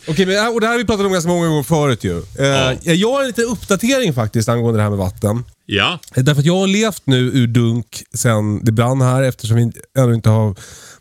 Okej, 0.07 0.25
men, 0.25 0.47
och 0.53 0.61
det 0.61 0.67
här 0.67 0.73
har 0.73 0.77
vi 0.79 0.85
pratat 0.85 1.05
om 1.05 1.11
ganska 1.11 1.29
många 1.29 1.47
gånger 1.47 1.63
förut 1.63 2.03
ju. 2.03 2.17
Eh, 2.39 2.93
Jag 2.93 3.11
har 3.11 3.21
en 3.21 3.27
liten 3.27 3.45
uppdatering 3.45 4.13
faktiskt 4.13 4.49
angående 4.49 4.79
det 4.79 4.83
här 4.83 4.89
med 4.89 4.99
vatten. 4.99 5.43
Ja, 5.65 5.99
Eh, 6.15 6.23
Därför 6.23 6.39
att 6.41 6.45
jag 6.45 6.59
har 6.59 6.67
levt 6.67 7.01
nu 7.05 7.17
ur 7.19 7.47
dunk 7.47 8.03
sen 8.13 8.65
det 8.65 8.71
brann 8.71 9.01
här 9.01 9.23
eftersom 9.23 9.57
vi 9.57 9.71
ännu 9.97 10.13
inte 10.13 10.29
har 10.29 10.55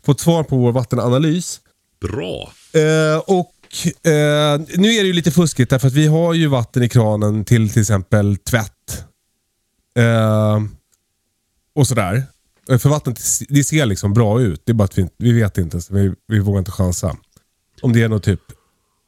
fått 0.05 0.19
svar 0.19 0.43
på 0.43 0.57
vår 0.57 0.71
vattenanalys. 0.71 1.59
bra. 2.01 2.51
Eh, 2.73 3.17
och 3.17 3.53
eh, 4.11 4.59
Nu 4.75 4.93
är 4.93 5.01
det 5.01 5.07
ju 5.07 5.13
lite 5.13 5.31
fuskigt 5.31 5.69
därför 5.69 5.87
att 5.87 5.93
vi 5.93 6.07
har 6.07 6.33
ju 6.33 6.47
vatten 6.47 6.83
i 6.83 6.89
kranen 6.89 7.45
till 7.45 7.69
till 7.69 7.81
exempel 7.81 8.37
tvätt. 8.37 9.03
Eh, 9.97 10.59
och 11.75 11.87
sådär. 11.87 12.23
Eh, 12.69 12.77
För 12.77 12.89
vattnet 12.89 13.19
det 13.49 13.63
ser 13.63 13.85
liksom 13.85 14.13
bra 14.13 14.41
ut. 14.41 14.61
Det 14.65 14.71
är 14.71 14.73
bara 14.73 14.83
att 14.83 14.97
vi, 14.97 15.07
vi 15.17 15.31
vet 15.31 15.57
inte. 15.57 15.79
Vi, 15.89 16.13
vi 16.27 16.39
vågar 16.39 16.59
inte 16.59 16.71
chansa. 16.71 17.17
Om 17.81 17.93
det 17.93 18.01
är 18.03 18.09
något 18.09 18.23
typ 18.23 18.41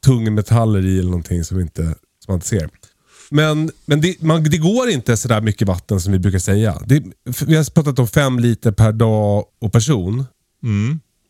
tungmetaller 0.04 0.86
i 0.86 0.98
eller 0.98 1.10
någonting 1.10 1.44
som, 1.44 1.60
inte, 1.60 1.82
som 1.82 1.94
man 2.28 2.36
inte 2.36 2.46
ser. 2.46 2.68
Men, 3.30 3.70
men 3.86 4.00
det, 4.00 4.22
man, 4.22 4.44
det 4.44 4.58
går 4.58 4.88
inte 4.90 5.16
sådär 5.16 5.40
mycket 5.40 5.68
vatten 5.68 6.00
som 6.00 6.12
vi 6.12 6.18
brukar 6.18 6.38
säga. 6.38 6.82
Det, 6.86 7.02
vi 7.46 7.56
har 7.56 7.70
pratat 7.74 7.98
om 7.98 8.08
fem 8.08 8.38
liter 8.38 8.72
per 8.72 8.92
dag 8.92 9.44
och 9.60 9.72
person. 9.72 10.26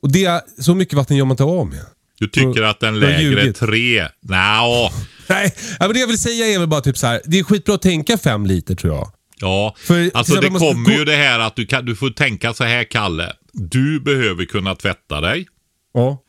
Och 0.02 0.12
det, 0.12 0.24
är- 0.24 0.62
så 0.62 0.74
mycket 0.74 0.94
vatten 0.94 1.16
gör 1.16 1.24
man 1.24 1.32
inte 1.32 1.44
av 1.44 1.66
med. 1.66 1.84
Du 2.18 2.28
tycker 2.28 2.62
att 2.62 2.80
den 2.80 3.00
lägre 3.00 3.22
ljugit. 3.22 3.56
tre... 3.56 4.08
Nja, 4.20 4.90
Nej, 5.28 5.54
men 5.80 5.92
det 5.92 5.98
jag 6.00 6.06
vill 6.06 6.18
säga 6.18 6.46
är 6.46 6.58
väl 6.58 6.68
bara 6.68 6.80
typ 6.80 6.98
så 6.98 7.06
här. 7.06 7.20
Det 7.24 7.38
är 7.38 7.44
skitbra 7.44 7.74
att 7.74 7.82
tänka 7.82 8.18
fem 8.18 8.46
liter 8.46 8.74
tror 8.74 8.94
jag. 8.94 9.12
Ja. 9.40 9.74
För- 9.78 10.10
alltså 10.14 10.40
det 10.40 10.48
kommer 10.50 10.90
ju 10.98 11.04
det 11.04 11.16
här 11.16 11.38
att 11.38 11.56
du, 11.56 11.66
kan, 11.66 11.84
du 11.86 11.96
får 11.96 12.10
tänka 12.10 12.54
så 12.54 12.64
här, 12.64 12.84
Kalle. 12.84 13.32
Du 13.52 14.00
behöver 14.00 14.44
kunna 14.44 14.74
tvätta 14.74 15.20
dig. 15.20 15.46
Ja. 15.94 16.22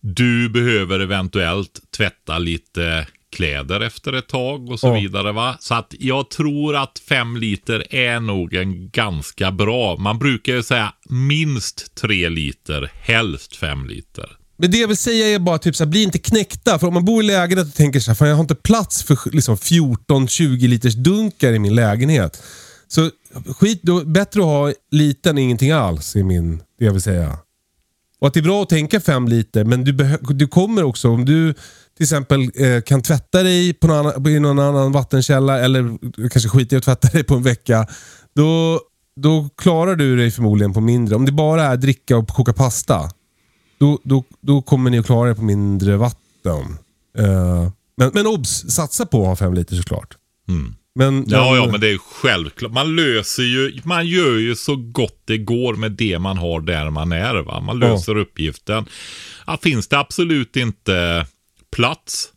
Du 0.00 0.48
behöver 0.48 1.00
eventuellt 1.00 1.80
tvätta 1.96 2.38
lite 2.38 3.06
kläder 3.36 3.80
efter 3.80 4.12
ett 4.12 4.28
tag 4.28 4.70
och 4.70 4.80
så 4.80 4.86
Ja. 4.86 4.94
vidare. 5.00 5.32
va? 5.32 5.56
Så 5.60 5.74
att 5.74 5.94
jag 5.98 6.30
tror 6.30 6.76
att 6.76 7.02
fem 7.08 7.36
liter 7.36 7.94
är 7.94 8.20
nog 8.20 8.54
en 8.54 8.90
ganska 8.90 9.50
bra. 9.52 9.96
Man 9.96 10.18
brukar 10.18 10.52
ju 10.52 10.62
säga 10.62 10.92
minst 11.08 11.94
tre 11.94 12.28
liter, 12.28 12.90
helst 13.02 13.56
fem 13.56 13.86
liter. 13.86 14.30
Men 14.62 14.70
det 14.70 14.78
jag 14.78 14.88
vill 14.88 14.96
säga 14.96 15.26
är 15.26 15.38
bara 15.38 15.58
typ 15.58 15.76
så 15.76 15.84
här, 15.84 15.90
bli 15.90 16.02
inte 16.02 16.18
knäckta. 16.18 16.78
För 16.78 16.86
om 16.86 16.94
man 16.94 17.04
bor 17.04 17.22
i 17.22 17.26
lägenhet 17.26 17.68
och 17.68 17.74
tänker 17.74 18.00
så 18.00 18.10
här, 18.10 18.16
fan 18.16 18.28
jag 18.28 18.34
har 18.34 18.40
inte 18.40 18.54
plats 18.54 19.02
för 19.02 19.18
liksom 19.32 19.56
14-20 19.56 20.68
liters 20.68 20.94
dunkar 20.94 21.52
i 21.52 21.58
min 21.58 21.74
lägenhet. 21.74 22.42
Så 22.88 23.10
skit, 23.58 23.80
då, 23.82 24.04
bättre 24.04 24.40
att 24.40 24.46
ha 24.46 24.72
liten 24.90 25.38
än 25.38 25.44
ingenting 25.44 25.70
alls 25.70 26.16
är 26.16 26.22
min, 26.22 26.62
det 26.78 26.84
jag 26.84 26.92
vill 26.92 27.02
säga. 27.02 27.38
Och 28.20 28.26
att 28.26 28.34
det 28.34 28.40
är 28.40 28.44
bra 28.44 28.62
att 28.62 28.68
tänka 28.68 29.00
fem 29.00 29.28
liter, 29.28 29.64
men 29.64 29.84
du, 29.84 30.18
du 30.20 30.46
kommer 30.46 30.82
också, 30.82 31.08
om 31.08 31.24
du 31.24 31.54
till 31.96 32.04
exempel 32.04 32.50
eh, 32.54 32.80
kan 32.82 33.02
tvätta 33.02 33.42
dig 33.42 33.74
på 33.74 33.86
någon 33.86 34.06
annan, 34.06 34.26
i 34.26 34.40
någon 34.40 34.58
annan 34.58 34.92
vattenkälla 34.92 35.60
eller 35.60 35.98
kanske 36.28 36.48
skita 36.48 36.74
i 36.74 36.78
att 36.78 36.84
tvätta 36.84 37.08
dig 37.12 37.24
på 37.24 37.34
en 37.34 37.42
vecka. 37.42 37.86
Då, 38.34 38.80
då 39.20 39.48
klarar 39.56 39.96
du 39.96 40.16
dig 40.16 40.30
förmodligen 40.30 40.72
på 40.72 40.80
mindre. 40.80 41.16
Om 41.16 41.24
det 41.24 41.32
bara 41.32 41.64
är 41.64 41.76
dricka 41.76 42.16
och 42.16 42.28
koka 42.28 42.52
pasta, 42.52 43.10
då, 43.82 43.98
då, 44.04 44.24
då 44.40 44.62
kommer 44.62 44.90
ni 44.90 44.98
att 44.98 45.06
klara 45.06 45.30
er 45.30 45.34
på 45.34 45.42
mindre 45.42 45.96
vatten. 45.96 46.78
Eh, 47.18 47.68
men, 47.96 48.10
men 48.14 48.26
obs, 48.26 48.70
satsa 48.70 49.06
på 49.06 49.22
att 49.22 49.26
ha 49.28 49.36
fem 49.36 49.54
liter 49.54 49.76
såklart. 49.76 50.16
Men, 50.94 51.24
Ja, 51.28 51.50
men, 51.50 51.54
ja, 51.62 51.68
men 51.70 51.80
det 51.80 51.88
är 51.88 51.98
självklart. 51.98 52.72
Man 52.72 52.96
löser 52.96 53.42
ju, 53.42 53.80
man 53.84 54.06
gör 54.06 54.38
ju 54.38 54.54
så 54.56 54.76
gott 54.76 55.22
det 55.24 55.38
går 55.38 55.74
med 55.74 55.92
det 55.92 56.18
man 56.18 56.38
har 56.38 56.60
där 56.60 56.90
man 56.90 57.12
är. 57.12 57.34
Va? 57.34 57.60
Man 57.60 57.80
Ja. 57.80 57.88
löser 57.88 58.16
uppgiften. 58.16 58.86
Ja, 59.46 59.58
finns 59.62 59.88
det 59.88 59.98
absolut 59.98 60.56
inte 60.56 61.26
plats 61.76 62.28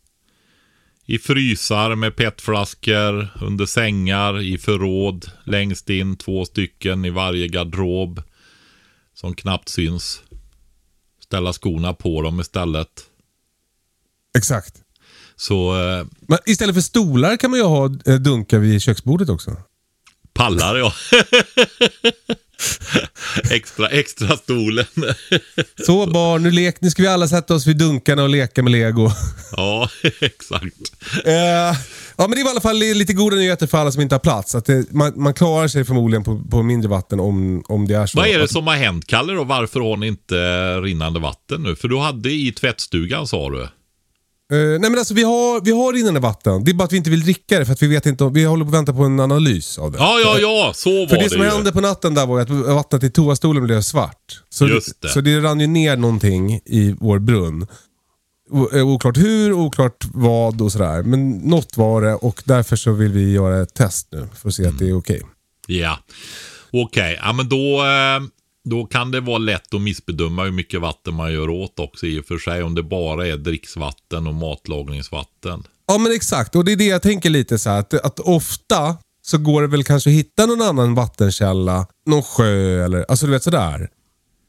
i 1.06 1.18
frysar 1.18 1.94
med 1.94 2.16
petflaskor, 2.16 3.28
under 3.42 3.66
sängar, 3.66 4.40
i 4.42 4.58
förråd, 4.58 5.30
längst 5.44 5.90
in, 5.90 6.16
två 6.16 6.44
stycken 6.44 7.04
i 7.04 7.10
varje 7.10 7.48
garderob 7.48 8.22
som 9.14 9.34
knappt 9.34 9.68
syns. 9.68 10.22
Ställa 11.26 11.52
skorna 11.52 11.92
på 11.92 12.22
dem 12.22 12.40
istället. 12.40 12.88
Exakt. 14.38 14.74
Så 15.36 15.76
eh, 15.82 16.06
Men 16.20 16.38
istället 16.46 16.74
för 16.74 16.82
stolar 16.82 17.36
kan 17.36 17.50
man 17.50 17.60
ju 17.60 17.66
ha 17.66 17.84
eh, 18.06 18.14
dunkar 18.14 18.58
vid 18.58 18.82
köksbordet 18.82 19.28
också. 19.28 19.56
pallar 20.32 20.76
jag. 20.76 20.92
extra, 23.50 23.88
extra 23.88 24.36
stolen. 24.36 24.86
Så 25.86 26.06
barn, 26.06 26.42
nu, 26.42 26.50
lek, 26.50 26.80
nu 26.80 26.90
ska 26.90 27.02
vi 27.02 27.08
alla 27.08 27.28
sätta 27.28 27.54
oss 27.54 27.66
vid 27.66 27.76
dunkarna 27.76 28.22
och 28.22 28.28
leka 28.28 28.62
med 28.62 28.72
lego. 28.72 29.10
Ja, 29.56 29.88
exakt. 30.20 30.76
Eh, 31.24 31.32
ja, 32.16 32.28
men 32.28 32.30
det 32.30 32.42
var 32.42 32.50
i 32.50 32.50
alla 32.50 32.60
fall 32.60 32.78
lite 32.78 33.12
goda 33.12 33.36
nyheter 33.36 33.66
för 33.66 33.78
alla 33.78 33.92
som 33.92 34.02
inte 34.02 34.14
har 34.14 34.20
plats. 34.20 34.54
Att 34.54 34.64
det, 34.64 34.92
man, 34.92 35.12
man 35.16 35.34
klarar 35.34 35.68
sig 35.68 35.84
förmodligen 35.84 36.24
på, 36.24 36.42
på 36.50 36.62
mindre 36.62 36.88
vatten 36.88 37.20
om, 37.20 37.64
om 37.68 37.88
det 37.88 37.94
är 37.94 38.06
så. 38.06 38.18
Vad 38.18 38.28
är 38.28 38.38
det 38.38 38.48
som 38.48 38.66
har 38.66 38.74
hänt, 38.74 39.06
Kalle? 39.06 39.32
Då? 39.32 39.44
Varför 39.44 39.80
har 39.80 39.96
ni 39.96 40.06
inte 40.06 40.36
rinnande 40.80 41.20
vatten 41.20 41.62
nu? 41.62 41.76
För 41.76 41.88
du 41.88 41.98
hade 41.98 42.30
i 42.30 42.52
tvättstugan, 42.52 43.26
sa 43.26 43.50
du. 43.50 43.68
Eh, 44.52 44.58
nej 44.58 44.78
men 44.90 44.98
alltså 44.98 45.14
vi 45.14 45.22
har, 45.22 45.60
vi 45.64 45.70
har 45.70 45.92
rinnande 45.92 46.20
vatten. 46.20 46.64
Det 46.64 46.70
är 46.70 46.74
bara 46.74 46.84
att 46.84 46.92
vi 46.92 46.96
inte 46.96 47.10
vill 47.10 47.22
dricka 47.22 47.58
det 47.58 47.66
för 47.66 47.72
att 47.72 47.82
vi 47.82 47.86
vet 47.86 48.06
inte 48.06 48.24
om, 48.24 48.32
vi 48.32 48.44
håller 48.44 48.64
på 48.64 48.68
att 48.68 48.74
vänta 48.74 48.92
på 48.92 49.02
en 49.04 49.20
analys 49.20 49.78
av 49.78 49.92
det. 49.92 49.98
Ja, 49.98 50.18
ja, 50.24 50.38
ja, 50.40 50.72
så 50.74 50.90
var 50.90 51.06
För 51.06 51.16
det 51.16 51.22
det, 51.22 51.30
som 51.30 51.42
ju. 51.42 51.48
hände 51.48 51.72
på 51.72 51.80
natten 51.80 52.14
där 52.14 52.26
var 52.26 52.36
ju 52.36 52.42
att 52.42 52.50
vattnet 52.74 53.02
i 53.04 53.10
toastolen 53.10 53.64
blev 53.64 53.80
svart. 53.80 54.42
Så, 54.48 54.66
Just 54.68 55.02
det. 55.02 55.08
så 55.08 55.20
det 55.20 55.40
rann 55.40 55.60
ju 55.60 55.66
ner 55.66 55.96
någonting 55.96 56.60
i 56.64 56.94
vår 57.00 57.18
brunn. 57.18 57.66
O- 58.50 58.68
eh, 58.72 58.86
Oklart 58.88 59.16
hur, 59.16 59.52
oklart 59.52 60.04
vad 60.14 60.60
och 60.60 60.72
sådär. 60.72 61.02
Men 61.02 61.30
något 61.30 61.76
var 61.76 62.02
det 62.02 62.14
och 62.14 62.42
därför 62.44 62.76
så 62.76 62.92
vill 62.92 63.12
vi 63.12 63.32
göra 63.32 63.62
ett 63.62 63.74
test 63.74 64.08
nu 64.12 64.28
för 64.36 64.48
att 64.48 64.54
se 64.54 64.66
att 64.66 64.78
det 64.78 64.88
är 64.88 64.98
okej. 64.98 65.22
Ja, 65.66 65.98
okej. 66.72 67.20
Ja, 67.22 67.32
men 67.32 67.48
då, 67.48 67.80
eh, 67.84 68.20
då 68.70 68.86
kan 68.86 69.10
det 69.10 69.20
vara 69.20 69.38
lätt 69.38 69.74
att 69.74 69.80
missbedöma 69.80 70.44
hur 70.44 70.52
mycket 70.52 70.80
vatten 70.80 71.14
man 71.14 71.32
gör 71.32 71.50
åt 71.50 71.80
också 71.80 72.06
i 72.06 72.20
och 72.20 72.24
för 72.24 72.38
sig. 72.38 72.62
Om 72.62 72.74
det 72.74 72.82
bara 72.82 73.26
är 73.26 73.36
dricksvatten 73.36 74.26
och 74.26 74.34
matlagningsvatten. 74.34 75.64
Ja 75.86 75.98
men 75.98 76.12
exakt 76.12 76.56
och 76.56 76.64
det 76.64 76.72
är 76.72 76.76
det 76.76 76.86
jag 76.86 77.02
tänker 77.02 77.30
lite 77.30 77.58
så 77.58 77.70
här, 77.70 77.78
att, 77.78 77.94
att 77.94 78.20
ofta 78.20 78.96
så 79.22 79.38
går 79.38 79.62
det 79.62 79.68
väl 79.68 79.84
kanske 79.84 80.10
att 80.10 80.16
hitta 80.16 80.46
någon 80.46 80.62
annan 80.62 80.94
vattenkälla, 80.94 81.86
någon 82.06 82.22
sjö 82.22 82.84
eller 82.84 83.04
alltså 83.08 83.26
du 83.26 83.32
vet 83.32 83.42
sådär. 83.42 83.88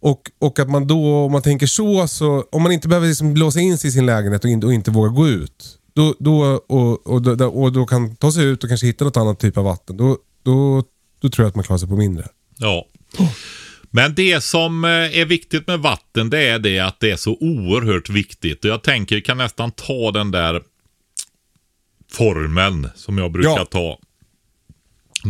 Och, 0.01 0.32
och 0.39 0.60
att 0.60 0.69
man 0.69 0.88
då, 0.88 1.15
om 1.15 1.32
man 1.32 1.41
tänker 1.41 1.67
så, 1.67 2.08
så 2.08 2.45
om 2.51 2.63
man 2.63 2.71
inte 2.71 2.88
behöver 2.88 3.08
liksom 3.08 3.36
låsa 3.36 3.60
in 3.60 3.77
sig 3.77 3.88
i 3.88 3.91
sin 3.91 4.06
lägenhet 4.06 4.43
och 4.43 4.49
inte, 4.49 4.67
och 4.67 4.73
inte 4.73 4.91
våga 4.91 5.10
gå 5.10 5.27
ut. 5.27 5.77
Då, 5.93 6.15
då, 6.19 6.62
och, 6.67 7.08
och, 7.08 7.21
då, 7.21 7.47
och 7.47 7.71
då 7.71 7.86
kan 7.86 8.15
ta 8.15 8.32
sig 8.32 8.45
ut 8.45 8.63
och 8.63 8.69
kanske 8.69 8.88
hitta 8.88 9.06
något 9.06 9.17
annat 9.17 9.39
typ 9.39 9.58
av 9.58 9.63
vatten. 9.63 9.97
Då, 9.97 10.17
då, 10.43 10.84
då 11.21 11.30
tror 11.30 11.43
jag 11.43 11.49
att 11.49 11.56
man 11.56 11.63
klarar 11.63 11.77
sig 11.77 11.89
på 11.89 11.95
mindre. 11.95 12.27
Ja. 12.58 12.86
Men 13.89 14.15
det 14.15 14.43
som 14.43 14.84
eh, 14.86 14.89
är 14.91 15.26
viktigt 15.26 15.67
med 15.67 15.80
vatten 15.80 16.30
det 16.30 16.47
är 16.47 16.60
det 16.60 16.80
att 16.80 17.00
det 17.00 17.12
är 17.12 17.15
så 17.15 17.38
oerhört 17.39 18.10
viktigt. 18.10 18.65
Och 18.65 18.71
jag 18.71 18.84
tänker 18.84 19.15
jag 19.15 19.26
kan 19.26 19.38
nästan 19.38 19.71
ta 19.71 20.12
den 20.12 20.32
där 20.32 20.63
formeln 22.12 22.89
som 22.95 23.17
jag 23.17 23.32
brukar 23.32 23.50
Ja. 23.50 23.65
ta. 23.65 24.00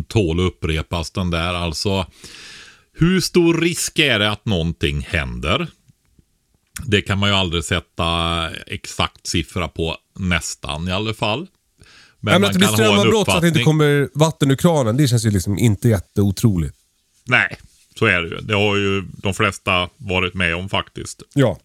Tål 0.08 0.40
upprepas 0.40 1.12
den 1.12 1.30
där. 1.30 1.54
Alltså, 1.54 2.06
hur 2.94 3.22
stor 3.22 3.62
risk 3.62 4.00
är 4.00 4.20
det 4.20 4.32
att 4.32 4.46
någonting 4.46 5.02
händer? 5.02 5.68
Det 6.86 7.02
kan 7.02 7.18
man 7.18 7.30
ju 7.30 7.36
aldrig 7.36 7.64
sätta 7.64 8.50
exakt 8.68 9.28
siffra 9.28 9.68
på, 9.68 9.98
nästan 10.20 10.88
i 10.88 10.92
alla 10.92 11.14
fall. 11.14 11.48
Men, 12.20 12.32
men 12.34 12.42
man 12.42 12.48
att 12.48 12.54
det 12.54 12.60
blir 12.60 12.68
strömavbrott 12.68 13.26
så 13.26 13.32
att 13.32 13.42
det 13.42 13.48
inte 13.48 13.64
kommer 13.64 14.10
vatten 14.14 14.52
ur 14.52 14.56
kranen, 14.56 14.98
det 14.98 15.08
känns 15.08 15.26
ju 15.26 15.32
liksom 15.32 15.58
inte 15.58 15.90
jätteotroligt. 15.90 16.76
Nej, 17.26 17.58
så 17.98 18.06
är 18.06 18.22
det 18.22 18.28
ju. 18.30 18.38
Det 18.42 18.54
har 18.56 18.76
ju 18.76 19.02
de 19.02 19.34
flesta 19.34 19.90
varit 19.98 20.34
med 20.34 20.56
om 20.56 20.70
faktiskt. 20.70 21.24
Ja. 21.34 21.60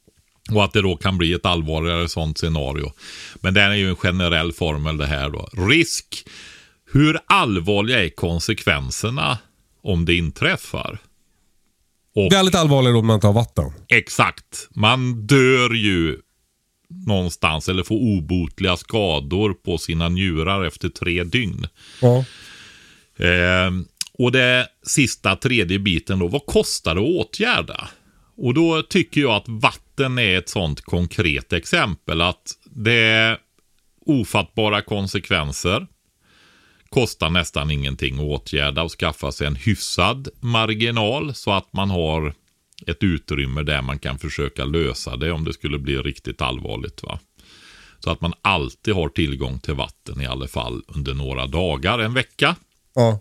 Och 0.50 0.64
att 0.64 0.72
det 0.72 0.82
då 0.82 0.96
kan 0.96 1.18
bli 1.18 1.32
ett 1.32 1.46
allvarligare 1.46 2.08
sånt 2.08 2.38
scenario. 2.38 2.92
Men 3.40 3.54
det 3.54 3.60
är 3.60 3.74
ju 3.74 3.88
en 3.88 3.96
generell 3.96 4.52
formel 4.52 4.96
det 4.96 5.06
här 5.06 5.30
då. 5.30 5.48
Risk. 5.68 6.24
Hur 6.92 7.18
allvarliga 7.26 8.04
är 8.04 8.08
konsekvenserna 8.08 9.38
om 9.82 10.04
det 10.04 10.14
inträffar? 10.14 10.98
Och 12.14 12.32
Väldigt 12.32 12.54
allvarligare 12.54 12.96
om 12.98 13.06
man 13.06 13.20
har 13.22 13.32
vatten. 13.32 13.72
exakt. 13.88 14.68
Man 14.70 15.26
dör 15.26 15.70
ju 15.74 16.18
någonstans 17.06 17.68
eller 17.68 17.82
får 17.82 17.96
obotliga 17.96 18.76
skador 18.76 19.54
på 19.54 19.78
sina 19.78 20.08
njurar 20.08 20.64
efter 20.64 20.88
tre 20.88 21.24
dygn. 21.24 21.66
Ja. 22.00 22.24
Eh, 23.26 23.70
och 24.22 24.32
det 24.32 24.68
sista, 24.86 25.36
tredje 25.36 25.78
biten 25.78 26.18
då, 26.18 26.28
vad 26.28 26.46
kostar 26.46 26.94
det 26.94 27.00
att 27.00 27.26
åtgärda? 27.26 27.88
Och 28.36 28.54
då 28.54 28.82
tycker 28.82 29.20
jag 29.20 29.34
att 29.34 29.48
vatten 29.48 30.18
är 30.18 30.38
ett 30.38 30.48
sånt 30.48 30.80
konkret 30.80 31.52
exempel. 31.52 32.20
Att 32.20 32.52
det 32.64 32.92
är 32.92 33.38
ofattbara 34.06 34.82
konsekvenser. 34.82 35.86
Kostar 36.88 37.30
nästan 37.30 37.70
ingenting 37.70 38.14
att 38.14 38.20
åtgärda 38.20 38.82
och 38.82 38.90
skaffa 38.90 39.32
sig 39.32 39.46
en 39.46 39.56
hyfsad 39.56 40.28
marginal 40.40 41.34
så 41.34 41.52
att 41.52 41.72
man 41.72 41.90
har 41.90 42.34
ett 42.86 43.02
utrymme 43.02 43.62
där 43.62 43.82
man 43.82 43.98
kan 43.98 44.18
försöka 44.18 44.64
lösa 44.64 45.16
det 45.16 45.32
om 45.32 45.44
det 45.44 45.52
skulle 45.52 45.78
bli 45.78 45.96
riktigt 45.96 46.42
allvarligt. 46.42 47.02
va. 47.02 47.18
Så 47.98 48.10
att 48.10 48.20
man 48.20 48.34
alltid 48.42 48.94
har 48.94 49.08
tillgång 49.08 49.60
till 49.60 49.74
vatten 49.74 50.20
i 50.20 50.26
alla 50.26 50.48
fall 50.48 50.82
under 50.86 51.14
några 51.14 51.46
dagar, 51.46 51.98
en 51.98 52.14
vecka. 52.14 52.56
Ja. 52.94 53.20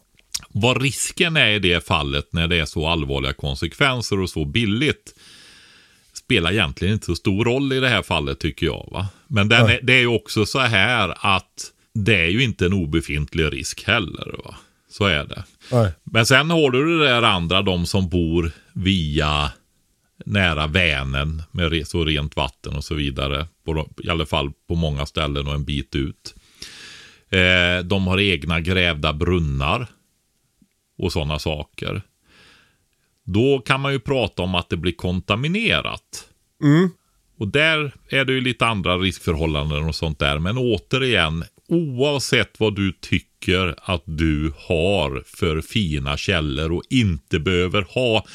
Vad 0.53 0.81
risken 0.81 1.37
är 1.37 1.49
i 1.49 1.59
det 1.59 1.87
fallet 1.87 2.33
när 2.33 2.47
det 2.47 2.59
är 2.59 2.65
så 2.65 2.87
allvarliga 2.87 3.33
konsekvenser 3.33 4.19
och 4.19 4.29
så 4.29 4.45
billigt 4.45 5.13
spelar 6.13 6.51
egentligen 6.51 6.93
inte 6.93 7.05
så 7.05 7.15
stor 7.15 7.45
roll 7.45 7.73
i 7.73 7.79
det 7.79 7.89
här 7.89 8.01
fallet 8.01 8.39
tycker 8.39 8.65
jag. 8.65 8.89
Va? 8.91 9.07
Men 9.27 9.49
den 9.49 9.69
är, 9.69 9.79
det 9.83 9.93
är 9.93 9.99
ju 9.99 10.07
också 10.07 10.45
så 10.45 10.59
här 10.59 11.13
att 11.17 11.71
det 11.93 12.15
är 12.15 12.29
ju 12.29 12.43
inte 12.43 12.65
en 12.65 12.73
obefintlig 12.73 13.53
risk 13.53 13.83
heller. 13.87 14.35
Va? 14.43 14.55
Så 14.89 15.05
är 15.05 15.25
det. 15.25 15.43
Nej. 15.71 15.91
Men 16.03 16.25
sen 16.25 16.49
har 16.49 16.71
du 16.71 16.99
det 16.99 17.05
där 17.05 17.21
andra, 17.21 17.61
de 17.61 17.85
som 17.85 18.09
bor 18.09 18.51
via 18.73 19.51
nära 20.25 20.67
Vänern 20.67 21.43
med 21.51 21.87
så 21.87 22.05
rent 22.05 22.35
vatten 22.35 22.75
och 22.75 22.83
så 22.83 22.95
vidare. 22.95 23.47
På, 23.65 23.89
I 24.03 24.09
alla 24.09 24.25
fall 24.25 24.51
på 24.67 24.75
många 24.75 25.05
ställen 25.05 25.47
och 25.47 25.53
en 25.53 25.65
bit 25.65 25.95
ut. 25.95 26.35
Eh, 27.29 27.85
de 27.85 28.07
har 28.07 28.19
egna 28.19 28.59
grävda 28.59 29.13
brunnar 29.13 29.87
och 31.01 31.13
sådana 31.13 31.39
saker. 31.39 32.01
Då 33.23 33.59
kan 33.59 33.81
man 33.81 33.93
ju 33.93 33.99
prata 33.99 34.41
om 34.41 34.55
att 34.55 34.69
det 34.69 34.77
blir 34.77 34.91
kontaminerat. 34.91 36.29
Och 37.37 37.47
där 37.47 37.93
är 38.09 38.25
det 38.25 38.33
ju 38.33 38.41
lite 38.41 38.65
andra 38.65 38.97
riskförhållanden 38.97 39.83
och 39.83 39.95
sånt 39.95 40.19
där. 40.19 40.39
Men 40.39 40.57
återigen, 40.57 41.43
oavsett 41.67 42.59
vad 42.59 42.75
du 42.75 42.93
tycker 43.01 43.75
att 43.77 44.03
du 44.05 44.53
har 44.57 45.23
för 45.25 45.61
fina 45.61 46.17
källor 46.17 46.71
och 46.71 46.83
inte 46.89 47.39
behöver 47.39 47.81
ha 47.81 48.25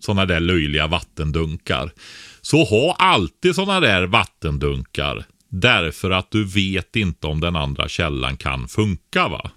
sådana 0.00 0.26
där 0.26 0.40
löjliga 0.40 0.86
vattendunkar. 0.86 1.92
Så 2.40 2.64
ha 2.64 2.96
alltid 2.98 3.54
sådana 3.54 3.80
där 3.80 4.06
vattendunkar. 4.06 5.24
Därför 5.48 6.10
att 6.10 6.30
du 6.30 6.44
vet 6.44 6.96
inte 6.96 7.26
om 7.26 7.40
den 7.40 7.56
andra 7.56 7.88
källan 7.88 8.36
kan 8.36 8.68
funka 8.68 9.28
va. 9.28 9.50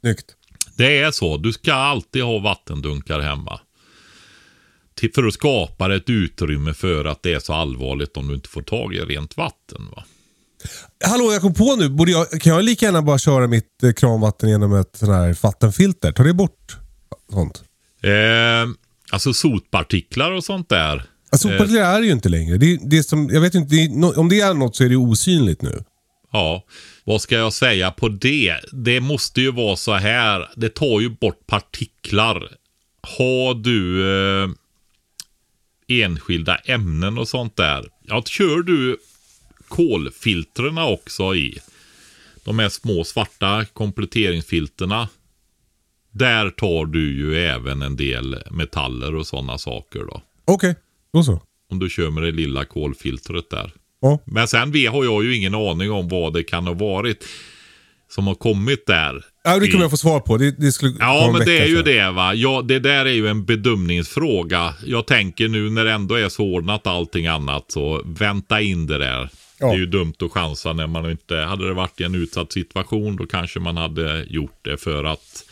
Snyggt. 0.00 0.36
Det 0.80 0.98
är 0.98 1.10
så. 1.10 1.36
Du 1.36 1.52
ska 1.52 1.72
alltid 1.72 2.22
ha 2.22 2.38
vattendunkar 2.38 3.20
hemma. 3.20 3.60
Till, 4.94 5.12
för 5.14 5.26
att 5.26 5.34
skapa 5.34 5.96
ett 5.96 6.10
utrymme 6.10 6.74
för 6.74 7.04
att 7.04 7.22
det 7.22 7.32
är 7.32 7.38
så 7.38 7.52
allvarligt 7.52 8.16
om 8.16 8.28
du 8.28 8.34
inte 8.34 8.48
får 8.48 8.62
tag 8.62 8.94
i 8.94 8.98
rent 8.98 9.36
vatten. 9.36 9.88
Va? 9.96 10.04
Hallå, 11.04 11.32
jag 11.32 11.42
kom 11.42 11.54
på 11.54 11.76
nu. 11.76 11.88
Borde 11.88 12.10
jag, 12.10 12.30
kan 12.30 12.52
jag 12.52 12.64
lika 12.64 12.86
gärna 12.86 13.02
bara 13.02 13.18
köra 13.18 13.46
mitt 13.46 13.82
eh, 13.82 13.92
kranvatten 13.92 14.48
genom 14.48 14.74
ett 14.74 14.96
sån 14.96 15.14
här 15.14 15.36
vattenfilter? 15.42 16.12
Tar 16.12 16.24
det 16.24 16.34
bort 16.34 16.76
sånt? 17.32 17.62
Eh, 18.02 18.10
alltså 19.10 19.32
sotpartiklar 19.32 20.32
och 20.32 20.44
sånt 20.44 20.68
där. 20.68 21.04
Alltså, 21.32 21.48
soppartiklar 21.48 21.82
är 21.82 22.00
det 22.00 22.06
ju 22.06 22.12
inte 22.12 22.28
längre. 22.28 22.58
Det, 22.58 22.78
det 22.82 23.02
som, 23.02 23.28
jag 23.32 23.40
vet 23.40 23.54
inte, 23.54 23.74
det 23.74 24.16
om 24.16 24.28
det 24.28 24.40
är 24.40 24.54
något 24.54 24.76
så 24.76 24.84
är 24.84 24.88
det 24.88 24.96
osynligt 24.96 25.62
nu. 25.62 25.84
Ja, 26.32 26.64
vad 27.10 27.22
ska 27.22 27.36
jag 27.36 27.52
säga 27.52 27.90
på 27.90 28.08
det? 28.08 28.56
Det 28.72 29.00
måste 29.00 29.40
ju 29.40 29.52
vara 29.52 29.76
så 29.76 29.92
här. 29.92 30.48
Det 30.56 30.68
tar 30.68 31.00
ju 31.00 31.08
bort 31.08 31.46
partiklar. 31.46 32.48
Har 33.00 33.54
du 33.54 34.08
eh, 34.42 34.50
enskilda 35.88 36.56
ämnen 36.56 37.18
och 37.18 37.28
sånt 37.28 37.56
där. 37.56 37.88
Ja, 38.02 38.22
kör 38.22 38.62
du 38.62 38.98
kolfiltrerna 39.68 40.86
också 40.86 41.34
i. 41.34 41.58
De 42.44 42.58
här 42.58 42.68
små 42.68 43.04
svarta 43.04 43.64
kompletteringsfilterna. 43.72 45.08
Där 46.10 46.50
tar 46.50 46.86
du 46.86 47.16
ju 47.16 47.36
även 47.36 47.82
en 47.82 47.96
del 47.96 48.42
metaller 48.50 49.14
och 49.14 49.26
sådana 49.26 49.58
saker 49.58 50.00
då. 50.00 50.22
Okej, 50.44 50.74
då 51.12 51.22
så. 51.22 51.42
Om 51.70 51.78
du 51.78 51.90
kör 51.90 52.10
med 52.10 52.22
det 52.22 52.32
lilla 52.32 52.64
kolfiltret 52.64 53.50
där. 53.50 53.72
Ja. 54.00 54.18
Men 54.24 54.48
sen 54.48 54.72
vi 54.72 54.86
har 54.86 55.04
jag 55.04 55.24
ju 55.24 55.36
ingen 55.36 55.54
aning 55.54 55.90
om 55.90 56.08
vad 56.08 56.34
det 56.34 56.42
kan 56.42 56.66
ha 56.66 56.74
varit 56.74 57.24
som 58.10 58.26
har 58.26 58.34
kommit 58.34 58.86
där. 58.86 59.24
Ja, 59.44 59.58
det 59.58 59.68
kommer 59.68 59.84
jag 59.84 59.90
få 59.90 59.96
svar 59.96 60.20
på. 60.20 60.36
Det, 60.36 60.50
det 60.50 60.72
skulle 60.72 60.94
Ja, 60.98 61.26
en 61.26 61.32
men 61.32 61.46
det 61.46 61.58
är 61.58 61.66
ju 61.66 61.82
det 61.82 62.10
va. 62.10 62.34
Ja, 62.34 62.62
det 62.62 62.78
där 62.78 63.06
är 63.06 63.12
ju 63.12 63.28
en 63.28 63.44
bedömningsfråga. 63.44 64.74
Jag 64.86 65.06
tänker 65.06 65.48
nu 65.48 65.70
när 65.70 65.84
det 65.84 65.92
ändå 65.92 66.14
är 66.14 66.28
så 66.28 66.44
ordnat 66.44 66.86
allting 66.86 67.26
annat 67.26 67.64
så 67.68 68.02
vänta 68.04 68.60
in 68.60 68.86
det 68.86 68.98
där. 68.98 69.30
Ja. 69.58 69.66
Det 69.66 69.72
är 69.72 69.78
ju 69.78 69.86
dumt 69.86 70.14
att 70.20 70.32
chansa 70.32 70.72
när 70.72 70.86
man 70.86 71.10
inte, 71.10 71.36
hade 71.36 71.68
det 71.68 71.74
varit 71.74 72.00
i 72.00 72.04
en 72.04 72.14
utsatt 72.14 72.52
situation 72.52 73.16
då 73.16 73.26
kanske 73.26 73.60
man 73.60 73.76
hade 73.76 74.24
gjort 74.28 74.58
det 74.62 74.76
för 74.76 75.04
att 75.04 75.44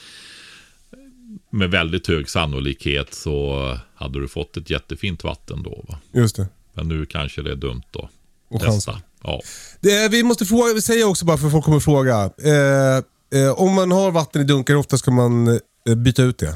med 1.51 1.71
väldigt 1.71 2.07
hög 2.07 2.31
sannolikhet 2.31 3.15
så 3.15 3.77
hade 3.95 4.21
du 4.21 4.29
fått 4.29 4.57
ett 4.57 4.71
jättefint 4.71 5.25
vatten 5.25 5.63
då 5.63 5.85
va. 5.89 5.99
Just 6.13 6.37
det. 6.37 6.49
Men 6.73 6.89
nu 6.89 7.07
kanske 7.07 7.43
det 7.43 7.51
är 7.51 7.57
dumt 7.57 7.83
då. 7.91 8.09
Och 8.51 8.63
chansa. 8.63 9.01
Ja. 9.25 9.41
det. 9.81 10.09
Vi 10.09 10.23
måste 10.23 10.47
fråga, 10.47 10.75
vi 10.75 10.83
säger 10.83 11.05
också 11.05 11.25
bara 11.25 11.39
för 11.39 11.51
folk 11.51 11.65
kommer 11.65 11.81
fråga. 11.81 12.31
Eh, 12.45 13.41
eh, 13.41 13.53
om 13.53 13.75
man 13.75 13.91
har 13.91 14.11
vatten 14.11 14.43
i 14.43 14.45
dunkar, 14.45 14.75
hur 14.75 14.81
ofta 14.81 14.99
ska 14.99 15.11
man 15.11 15.49
eh, 15.89 15.95
byta 15.95 16.23
ut 16.23 16.39
det? 16.39 16.55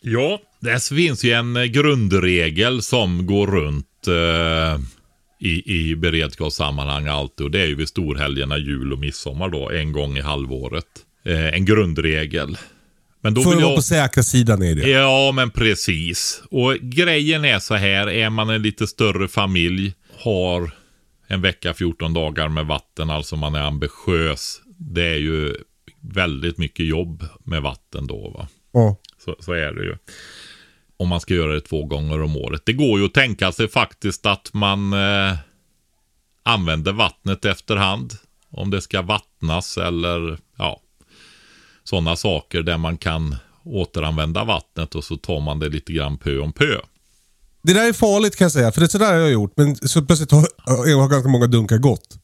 Ja, 0.00 0.40
det 0.60 0.84
finns 0.84 1.24
ju 1.24 1.32
en 1.32 1.56
eh, 1.56 1.64
grundregel 1.64 2.82
som 2.82 3.26
går 3.26 3.46
runt 3.46 4.06
eh, 4.06 4.80
i, 5.40 5.74
i 5.74 5.96
beredskapssammanhang 5.96 7.06
alltid. 7.06 7.44
Och 7.44 7.50
det 7.50 7.60
är 7.60 7.66
ju 7.66 7.74
vid 7.74 7.88
storhelgerna 7.88 8.58
jul 8.58 8.92
och 8.92 8.98
midsommar 8.98 9.48
då, 9.48 9.70
en 9.70 9.92
gång 9.92 10.16
i 10.16 10.20
halvåret. 10.20 10.84
Eh, 11.26 11.46
en 11.54 11.64
grundregel. 11.64 12.58
Men 13.22 13.34
då 13.34 13.42
För 13.42 13.50
vill 13.50 13.58
att 13.58 13.64
vara 13.64 13.76
på 13.76 13.82
säkra 13.82 14.22
sidan 14.22 14.62
är 14.62 14.74
det. 14.74 14.88
Ja, 14.88 15.32
men 15.32 15.50
precis. 15.50 16.42
Och 16.50 16.74
grejen 16.74 17.44
är 17.44 17.58
så 17.58 17.74
här, 17.74 18.08
är 18.10 18.30
man 18.30 18.50
en 18.50 18.62
lite 18.62 18.86
större 18.86 19.28
familj, 19.28 19.94
har 20.18 20.70
en 21.30 21.40
vecka, 21.40 21.74
14 21.74 22.14
dagar 22.14 22.48
med 22.48 22.66
vatten, 22.66 23.10
alltså 23.10 23.36
man 23.36 23.54
är 23.54 23.62
ambitiös. 23.62 24.60
Det 24.78 25.06
är 25.06 25.18
ju 25.18 25.56
väldigt 26.00 26.58
mycket 26.58 26.86
jobb 26.86 27.24
med 27.44 27.62
vatten 27.62 28.06
då 28.06 28.30
va. 28.30 28.48
Ja. 28.72 28.96
Så, 29.24 29.36
så 29.40 29.52
är 29.52 29.72
det 29.72 29.84
ju. 29.84 29.96
Om 30.96 31.08
man 31.08 31.20
ska 31.20 31.34
göra 31.34 31.52
det 31.52 31.60
två 31.60 31.84
gånger 31.84 32.22
om 32.22 32.36
året. 32.36 32.62
Det 32.66 32.72
går 32.72 32.98
ju 32.98 33.06
att 33.06 33.14
tänka 33.14 33.52
sig 33.52 33.68
faktiskt 33.68 34.26
att 34.26 34.50
man 34.54 34.92
eh, 34.92 35.36
använder 36.42 36.92
vattnet 36.92 37.44
efterhand. 37.44 38.12
Om 38.50 38.70
det 38.70 38.80
ska 38.80 39.02
vattnas 39.02 39.78
eller 39.78 40.38
ja, 40.56 40.80
sådana 41.84 42.16
saker 42.16 42.62
där 42.62 42.78
man 42.78 42.96
kan 42.98 43.36
återanvända 43.64 44.44
vattnet 44.44 44.94
och 44.94 45.04
så 45.04 45.16
tar 45.16 45.40
man 45.40 45.58
det 45.58 45.68
lite 45.68 45.92
grann 45.92 46.18
pö 46.18 46.38
om 46.38 46.52
pö. 46.52 46.80
Det 47.68 47.74
där 47.74 47.88
är 47.88 47.92
farligt 47.92 48.36
kan 48.36 48.44
jag 48.44 48.52
säga, 48.52 48.72
för 48.72 48.80
det 48.80 48.86
är 48.86 48.88
sådär 48.88 49.06
har 49.12 49.20
jag 49.20 49.30
gjort. 49.30 49.52
Men 49.56 49.76
så 49.76 50.02
plötsligt 50.02 50.30
har, 50.30 50.48
jag 50.66 50.98
har 50.98 51.08
ganska 51.08 51.28
många 51.28 51.46
dunkar 51.46 51.78
gått. 51.78 52.18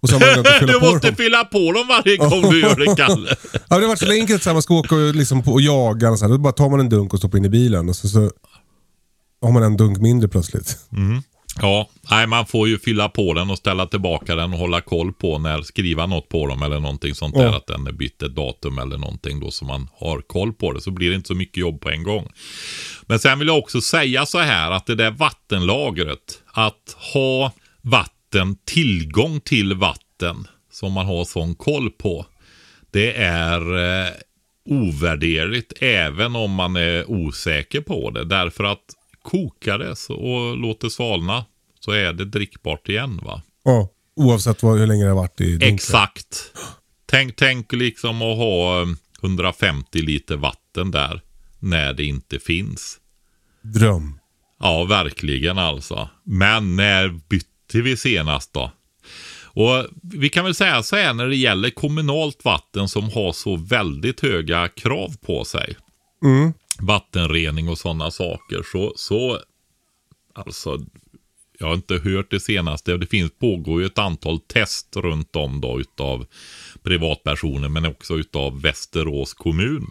Och 0.00 0.08
så 0.08 0.14
har 0.14 0.20
fylla 0.60 0.72
du 0.72 0.80
på 0.80 0.86
måste 0.86 1.06
dem. 1.06 1.16
fylla 1.16 1.44
på 1.44 1.72
dem 1.72 1.88
varje 1.88 2.16
gång 2.16 2.50
du 2.50 2.60
gör 2.60 2.76
det, 2.76 2.96
Kalle. 3.06 3.36
Ja, 3.52 3.58
det 3.68 3.74
har 3.74 3.88
varit 3.88 3.98
så 3.98 4.10
enkelt 4.10 4.42
så 4.42 4.48
här, 4.48 4.54
man 4.54 4.62
ska 4.62 4.74
åka 4.74 4.94
och, 4.94 5.14
liksom 5.14 5.42
på, 5.42 5.52
och 5.52 5.60
jaga. 5.60 6.10
Och 6.10 6.18
så 6.18 6.24
här. 6.24 6.32
Då 6.32 6.38
bara 6.38 6.52
tar 6.52 6.70
man 6.70 6.80
en 6.80 6.88
dunk 6.88 7.12
och 7.12 7.18
stoppar 7.18 7.38
in 7.38 7.44
i 7.44 7.48
bilen. 7.48 7.88
Och 7.88 7.96
så, 7.96 8.08
så 8.08 8.30
har 9.42 9.52
man 9.52 9.62
en 9.62 9.76
dunk 9.76 9.98
mindre 9.98 10.28
plötsligt. 10.28 10.78
Ja, 11.62 11.88
nej, 12.10 12.26
man 12.26 12.46
får 12.46 12.68
ju 12.68 12.78
fylla 12.78 13.08
på 13.08 13.34
den 13.34 13.50
och 13.50 13.58
ställa 13.58 13.86
tillbaka 13.86 14.34
den 14.34 14.52
och 14.52 14.58
hålla 14.58 14.80
koll 14.80 15.12
på 15.12 15.38
när, 15.38 15.62
skriva 15.62 16.06
något 16.06 16.28
på 16.28 16.46
dem 16.46 16.62
eller 16.62 16.80
någonting 16.80 17.14
sånt 17.14 17.34
där. 17.34 17.44
Ja. 17.44 17.56
Att 17.56 17.66
den 17.66 17.86
är 17.86 17.92
bytt 17.92 18.22
ett 18.22 18.34
datum 18.34 18.78
eller 18.78 18.98
någonting 18.98 19.40
då 19.40 19.50
så 19.50 19.64
man 19.64 19.88
har 19.94 20.20
koll 20.20 20.52
på 20.52 20.72
det. 20.72 20.80
Så 20.80 20.90
blir 20.90 21.10
det 21.10 21.16
inte 21.16 21.26
så 21.28 21.34
mycket 21.34 21.56
jobb 21.56 21.80
på 21.80 21.90
en 21.90 22.02
gång. 22.02 22.28
Men 23.06 23.18
sen 23.18 23.38
vill 23.38 23.48
jag 23.48 23.58
också 23.58 23.80
säga 23.80 24.26
så 24.26 24.38
här 24.38 24.70
att 24.70 24.86
det 24.86 24.94
där 24.94 25.10
vattenlagret, 25.10 26.42
att 26.46 26.96
ha 27.12 27.52
vatten, 27.82 28.56
tillgång 28.64 29.40
till 29.40 29.74
vatten 29.74 30.46
som 30.72 30.92
man 30.92 31.06
har 31.06 31.24
sån 31.24 31.54
koll 31.54 31.90
på. 31.90 32.26
det 32.90 33.16
är 33.16 33.60
eh, 33.76 34.12
ovärderligt 34.68 35.72
även 35.80 36.36
om 36.36 36.50
man 36.50 36.76
är 36.76 37.10
osäker 37.10 37.80
på 37.80 38.10
det. 38.10 38.24
Därför 38.24 38.64
att 38.64 38.84
så- 39.96 40.14
och 40.14 40.56
låt 40.56 40.80
det 40.80 40.90
svalna 40.90 41.44
så 41.80 41.90
är 41.90 42.12
det 42.12 42.24
drickbart 42.24 42.88
igen 42.88 43.20
va. 43.22 43.42
Ja, 43.64 43.88
oavsett 44.16 44.62
vad, 44.62 44.78
hur 44.78 44.86
länge 44.86 45.02
det 45.04 45.10
har 45.10 45.16
varit 45.16 45.40
i 45.40 45.50
dunken. 45.50 45.74
Exakt. 45.74 46.52
Tänk, 47.06 47.36
tänk 47.36 47.72
liksom 47.72 48.22
att 48.22 48.36
ha 48.36 48.82
eh, 48.82 48.86
150 49.22 49.98
liter 50.02 50.36
vatten 50.36 50.90
där 50.90 51.20
när 51.58 51.92
det 51.92 52.04
inte 52.04 52.38
finns. 52.38 52.98
Dröm. 53.62 54.18
Ja, 54.60 54.84
verkligen 54.84 55.58
alltså. 55.58 56.08
Men 56.24 56.76
när 56.76 57.08
bytte 57.28 57.80
vi 57.82 57.96
senast 57.96 58.52
då? 58.52 58.72
Och 59.44 59.86
vi 60.02 60.28
kan 60.28 60.44
väl 60.44 60.54
säga 60.54 60.82
så 60.82 60.96
här 60.96 61.14
när 61.14 61.26
det 61.26 61.36
gäller 61.36 61.70
kommunalt 61.70 62.44
vatten 62.44 62.88
som 62.88 63.04
har 63.10 63.32
så 63.32 63.56
väldigt 63.56 64.20
höga 64.20 64.68
krav 64.68 65.16
på 65.26 65.44
sig. 65.44 65.76
Vattenrening 66.80 67.68
och 67.68 67.78
sådana 67.78 68.10
saker. 68.10 68.62
Så, 68.72 68.92
så 68.96 69.40
alltså, 70.34 70.80
jag 71.58 71.66
har 71.66 71.74
inte 71.74 71.94
hört 71.94 72.30
det 72.30 72.40
senaste. 72.40 72.96
Det 72.96 73.06
finns, 73.06 73.32
pågår 73.38 73.80
ju 73.80 73.86
ett 73.86 73.98
antal 73.98 74.40
test 74.40 74.96
runt 74.96 75.36
om 75.36 75.60
då 75.60 75.80
utav 75.80 76.26
privatpersoner 76.82 77.68
men 77.68 77.86
också 77.86 78.14
utav 78.14 78.60
Västerås 78.60 79.34
kommun. 79.34 79.86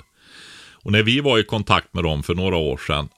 Och 0.73 0.91
när 0.91 1.03
vi 1.03 1.19
var 1.19 1.39
i 1.39 1.43
kontakt 1.43 1.93
med 1.93 2.03
dem 2.03 2.23
för 2.23 2.35
några 2.35 2.57
år 2.57 2.77
sedan 2.77 3.09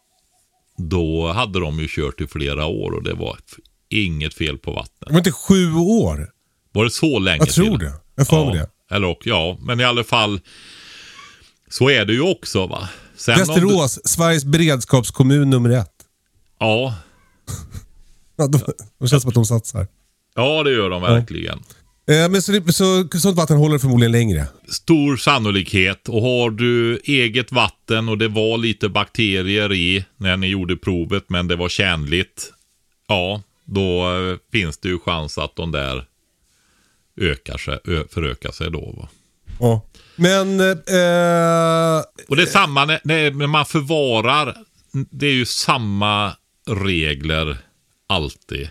då 0.78 1.32
hade 1.32 1.60
de 1.60 1.80
ju 1.80 1.88
kört 1.90 2.22
i 2.22 2.28
flera 2.28 2.66
år 2.66 2.92
och 2.92 3.04
det 3.04 3.14
var 3.14 3.38
inget 3.90 4.34
fel 4.34 4.58
på 4.58 4.72
vattnet. 4.72 5.08
Det 5.08 5.12
var 5.12 5.18
inte 5.18 5.32
sju 5.32 5.74
år? 5.74 6.32
Var 6.72 6.84
det 6.84 6.90
så 6.92 7.20
länge 7.20 7.38
Jag 7.38 7.50
tror 7.50 7.78
till? 7.78 7.88
det. 7.88 7.94
Jag 8.16 8.28
får 8.28 8.56
ja, 8.56 8.62
det. 8.90 8.96
Eller 8.96 9.08
och, 9.08 9.22
ja, 9.28 9.58
men 9.62 9.80
i 9.80 9.84
alla 9.84 10.04
fall. 10.04 10.40
Så 11.70 11.90
är 11.90 12.06
det 12.06 12.14
ju 12.14 12.22
också 12.22 12.68
va. 12.68 12.90
Sen 13.18 13.40
Västerås, 13.40 14.00
Sveriges 14.04 14.46
beredskapskommun 14.46 15.50
nummer 15.50 15.70
ett. 15.70 15.92
Du, 16.60 16.66
ja, 16.66 16.96
Ja, 18.36 18.48
de, 18.48 18.60
de 19.00 19.08
känns 19.08 19.22
som 19.22 19.30
att 19.30 19.36
de 19.36 19.46
satsar. 19.46 19.88
ja, 20.36 20.64
det 20.64 20.72
gör 20.72 20.90
de 20.90 21.02
verkligen. 21.02 21.60
Eh, 22.10 22.30
men 22.30 22.42
så, 22.42 22.52
det, 22.52 22.74
så 22.74 23.08
sånt 23.08 23.38
vatten 23.38 23.58
håller 23.58 23.78
förmodligen 23.78 24.12
längre. 24.12 24.48
Stor 24.70 25.18
sannolikhet. 25.18 26.10
Och 26.10 26.22
har 26.22 26.50
du 26.50 26.98
eget 27.04 27.52
vatten 27.52 28.10
och 28.10 28.18
det 28.18 28.28
var 28.28 28.58
lite 28.58 28.90
bakterier 28.90 29.74
i 29.74 30.06
när 30.18 30.38
ni 30.38 30.48
gjorde 30.48 30.78
provet 30.78 31.24
men 31.28 31.48
det 31.48 31.56
var 31.56 31.70
tjänligt. 31.70 32.54
Ja, 33.08 33.42
då 33.66 34.16
eh, 34.16 34.38
finns 34.52 34.78
det 34.78 34.90
ju 34.90 35.00
chans 35.00 35.38
att 35.38 35.56
de 35.56 35.72
där 35.72 36.06
ökar 37.22 37.58
sig, 37.58 37.80
ö, 37.86 38.04
förökar 38.10 38.52
sig 38.52 38.72
då. 38.72 38.96
Va? 38.98 39.10
Ja. 39.60 39.82
Men... 40.18 40.60
Eh, 40.60 42.04
Och 42.28 42.36
det 42.36 42.42
är 42.44 42.52
samma 42.52 42.86
när, 42.86 43.00
när 43.32 43.48
man 43.48 43.66
förvarar. 43.66 44.56
Det 45.12 45.28
är 45.28 45.34
ju 45.34 45.46
samma 45.46 46.34
regler 46.70 47.58
alltid. 48.10 48.70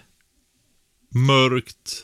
Mörkt, 1.15 2.03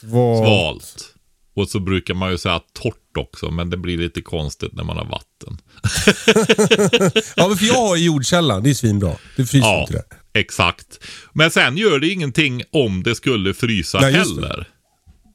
svalt. 0.00 0.38
svalt. 0.46 1.14
Och 1.54 1.68
så 1.68 1.80
brukar 1.80 2.14
man 2.14 2.30
ju 2.30 2.38
säga 2.38 2.60
torrt 2.72 3.16
också, 3.18 3.50
men 3.50 3.70
det 3.70 3.76
blir 3.76 3.98
lite 3.98 4.20
konstigt 4.22 4.72
när 4.72 4.84
man 4.84 4.96
har 4.96 5.04
vatten. 5.04 5.58
Ja, 7.36 7.48
men 7.48 7.56
för 7.56 7.66
jag 7.66 7.74
har 7.88 7.96
ju 7.96 8.04
jordkällan. 8.06 8.62
Det 8.62 8.70
är 8.70 8.74
svinbra. 8.74 9.16
Det 9.36 9.46
fryser 9.46 9.66
Ja, 9.68 9.80
inte 9.80 9.92
där. 9.92 10.40
exakt. 10.40 11.04
Men 11.32 11.50
sen 11.50 11.76
gör 11.76 11.98
det 11.98 12.08
ingenting 12.08 12.62
om 12.72 13.02
det 13.02 13.14
skulle 13.14 13.54
frysa 13.54 14.00
Nej, 14.00 14.12
det. 14.12 14.18
heller. 14.18 14.68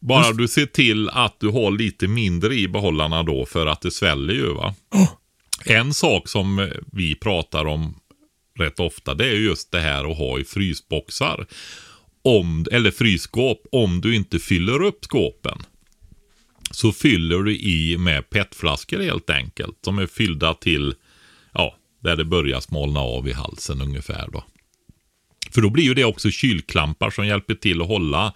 Bara 0.08 0.32
du 0.32 0.48
ser 0.48 0.66
till 0.66 1.10
att 1.10 1.39
du 1.39 1.50
har 1.50 1.72
lite 1.72 2.08
mindre 2.08 2.56
i 2.56 2.68
behållarna 2.68 3.24
då 3.24 3.46
för 3.46 3.68
att 3.68 3.82
det 3.82 3.92
sväller 3.92 4.34
ju 4.34 4.54
va. 4.54 4.76
En 5.66 5.94
sak 5.94 6.28
som 6.28 6.60
eh, 6.60 6.68
vi 6.92 7.16
pratar 7.16 7.66
om 7.66 7.96
rätt 8.60 8.80
ofta 8.80 9.13
det 9.13 9.26
är 9.26 9.34
ju 9.34 9.46
just 9.46 9.72
det 9.72 9.80
här 9.80 10.12
att 10.12 10.18
ha 10.18 10.39
i 10.39 10.44
frysboxar. 10.44 11.46
Om, 12.22 12.66
eller 12.72 12.92
frysskåp 12.92 13.68
om 13.72 14.02
du 14.02 14.16
inte 14.16 14.39
fyller 14.39 14.82
upp 14.82 15.06
skåpen. 15.06 15.58
Så 16.72 16.92
fyller 16.92 17.39
du 17.39 17.58
i 17.58 17.98
med 17.98 18.30
petflaskor 18.30 19.00
helt 19.00 19.30
enkelt. 19.30 19.78
Som 19.82 20.00
är 20.00 20.08
fyllda 20.08 20.54
till, 20.54 20.96
ja, 21.54 21.76
där 22.04 22.16
det 22.16 22.26
börjar 22.26 22.60
smalna 22.60 23.00
av 23.00 23.28
i 23.28 23.34
halsen 23.34 23.82
ungefär 23.82 24.30
då. 24.32 24.44
För 25.52 25.62
då 25.62 25.70
blir 25.70 25.84
ju 25.84 25.94
det 25.94 26.06
också 26.06 26.32
kylklampar 26.32 27.10
som 27.10 27.28
hjälper 27.28 27.56
till 27.56 27.82
att 27.82 27.88
hålla 27.88 28.34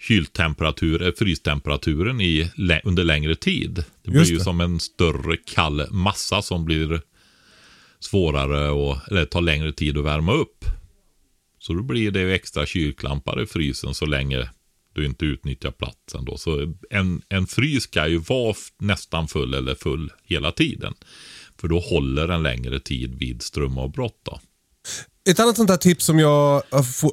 kyltemperatur, 0.00 1.12
frystemperaturen 1.18 2.20
i, 2.20 2.50
under 2.84 3.04
längre 3.04 3.34
tid. 3.34 3.84
Det 4.02 4.10
blir 4.10 4.20
Just 4.20 4.32
ju 4.32 4.36
det. 4.36 4.44
som 4.44 4.60
en 4.60 4.80
större 4.80 5.36
kall 5.36 5.86
massa 5.90 6.42
som 6.42 6.64
blir 6.64 7.00
svårare 8.00 8.70
och, 8.70 8.96
eller 9.10 9.24
tar 9.24 9.40
längre 9.40 9.72
tid 9.72 9.98
att 9.98 10.04
värma 10.04 10.32
upp. 10.32 10.64
Så 11.58 11.72
då 11.72 11.82
blir 11.82 12.10
det 12.10 12.34
extra 12.34 12.66
kylklampar 12.66 13.42
i 13.42 13.46
frysen 13.46 13.94
så 13.94 14.06
länge 14.06 14.48
du 14.92 15.06
inte 15.06 15.24
utnyttjar 15.24 15.70
platsen 15.70 16.24
då. 16.24 16.36
Så 16.36 16.74
en, 16.90 17.22
en 17.28 17.46
frys 17.46 17.82
ska 17.82 18.06
ju 18.06 18.18
vara 18.18 18.54
nästan 18.78 19.28
full 19.28 19.54
eller 19.54 19.74
full 19.74 20.12
hela 20.24 20.52
tiden. 20.52 20.94
För 21.60 21.68
då 21.68 21.78
håller 21.78 22.28
den 22.28 22.42
längre 22.42 22.80
tid 22.80 23.14
vid 23.18 23.42
strömavbrott 23.42 24.20
då. 24.22 24.40
Ett 25.30 25.40
annat 25.40 25.56
sånt 25.56 25.70
här 25.70 25.76
tips 25.76 26.04
som 26.04 26.18
jag 26.18 26.62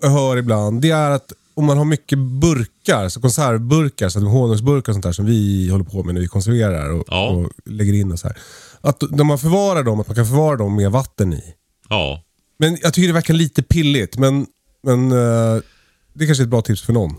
hör 0.02 0.38
ibland, 0.38 0.82
det 0.82 0.90
är 0.90 1.12
att 1.12 1.34
om 1.56 1.66
man 1.66 1.78
har 1.78 1.86
mycket 1.86 2.18
burkar, 2.20 3.10
så 3.10 3.22
konservburkar, 3.22 4.10
så 4.10 4.20
honungsburkar 4.20 4.92
och 4.92 4.96
sånt 4.96 5.04
där 5.04 5.12
som 5.12 5.26
vi 5.26 5.70
håller 5.70 5.86
på 5.86 6.04
med 6.04 6.14
när 6.14 6.22
vi 6.22 6.28
konserverar 6.28 6.90
och, 6.90 7.04
Ja. 7.08 7.30
och 7.30 7.52
lägger 7.66 7.94
in 7.94 8.12
och 8.12 8.20
så 8.20 8.28
här. 8.28 8.38
Att 8.82 9.04
när 9.12 9.24
man 9.24 9.40
förvarar 9.40 9.84
dem, 9.84 10.00
att 10.00 10.08
man 10.08 10.16
kan 10.16 10.26
förvara 10.26 10.56
dem 10.56 10.76
med 10.76 10.92
vatten 10.92 11.34
i. 11.34 11.44
Ja, 11.90 12.24
Men 12.60 12.78
jag 12.82 12.94
tycker 12.94 13.08
det 13.08 13.14
verkar 13.14 13.34
lite 13.34 13.64
pilligt, 13.64 14.18
men, 14.18 14.46
men 14.84 15.12
eh, 15.12 15.62
det 16.14 16.26
kanske 16.26 16.42
är 16.44 16.46
ett 16.46 16.50
bra 16.50 16.62
tips 16.62 16.82
för 16.82 16.94
någon. 16.94 17.16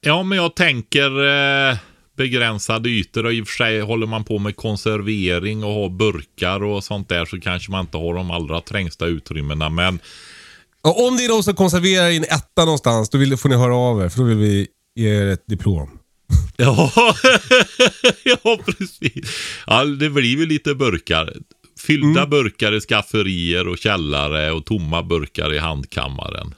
Ja, 0.00 0.22
men 0.22 0.38
jag 0.38 0.56
tänker 0.56 1.26
eh, 1.70 1.76
begränsade 2.16 2.88
ytor 2.88 3.26
och 3.26 3.32
i 3.32 3.42
och 3.42 3.48
för 3.48 3.54
sig 3.64 3.80
håller 3.80 4.06
man 4.06 4.24
på 4.24 4.38
med 4.38 4.56
konservering 4.56 5.64
och 5.64 5.72
har 5.72 5.88
burkar 5.88 6.62
och 6.62 6.84
sånt 6.84 7.08
där 7.08 7.24
så 7.24 7.40
kanske 7.40 7.70
man 7.70 7.80
inte 7.80 7.96
har 7.96 8.14
de 8.14 8.30
allra 8.30 8.60
trängsta 8.60 9.06
utrymmena. 9.06 9.68
Men 9.68 9.98
Och 10.82 11.06
om 11.06 11.16
det 11.16 11.24
är 11.24 11.28
någon 11.28 11.44
som 11.44 11.54
konserverar 11.54 12.08
i 12.08 12.16
en 12.16 12.24
etta 12.24 12.64
någonstans, 12.64 13.08
då 13.08 13.18
vill, 13.18 13.36
får 13.36 13.48
ni 13.48 13.56
höra 13.56 13.76
av 13.76 14.02
er, 14.02 14.08
för 14.08 14.18
då 14.18 14.24
vill 14.24 14.36
vi 14.38 14.66
ge 14.94 15.08
er 15.08 15.26
ett 15.26 15.44
diplom. 15.46 15.90
ja, 16.56 16.90
ja 18.24 18.58
precis. 18.66 19.30
Ja, 19.66 19.84
det 19.84 20.10
blir 20.10 20.38
ju 20.38 20.46
lite 20.46 20.74
burkar. 20.74 21.32
Fyllda 21.86 22.26
burkar 22.26 22.72
i 22.76 22.80
skafferier 22.80 23.68
och 23.68 23.78
källare 23.78 24.52
och 24.52 24.64
tomma 24.66 25.02
burkar 25.02 25.54
i 25.54 25.58
handkammaren. 25.58 26.54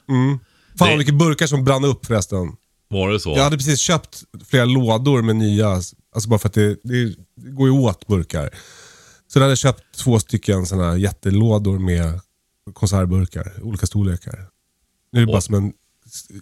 Fan 0.79 0.89
Det- 0.89 0.97
vilka 0.97 1.13
burkar 1.13 1.47
som 1.47 1.63
brann 1.65 1.83
upp 1.83 2.05
förresten. 2.05 2.51
Var 2.89 3.09
det 3.11 3.19
så? 3.19 3.29
Jag 3.29 3.43
hade 3.43 3.57
precis 3.57 3.79
köpt 3.79 4.23
flera 4.49 4.65
lådor 4.65 5.21
med 5.21 5.35
nya, 5.35 5.67
alltså 6.15 6.29
bara 6.29 6.39
för 6.39 6.47
att 6.49 6.53
det, 6.53 6.77
det 6.83 7.15
går 7.35 7.67
ju 7.67 7.73
åt 7.73 8.07
burkar. 8.07 8.49
Så 9.27 9.39
jag 9.39 9.43
hade 9.43 9.55
köpt 9.55 9.83
två 9.97 10.19
stycken 10.19 10.65
sådana 10.65 10.89
här 10.89 10.97
jättelådor 10.97 11.79
med 11.79 12.19
konservburkar, 12.73 13.51
olika 13.61 13.85
storlekar. 13.85 14.47
Nu 15.11 15.21
är 15.21 15.25
det 15.25 15.31
bara 15.31 15.41
som 15.41 15.55
en 15.55 15.73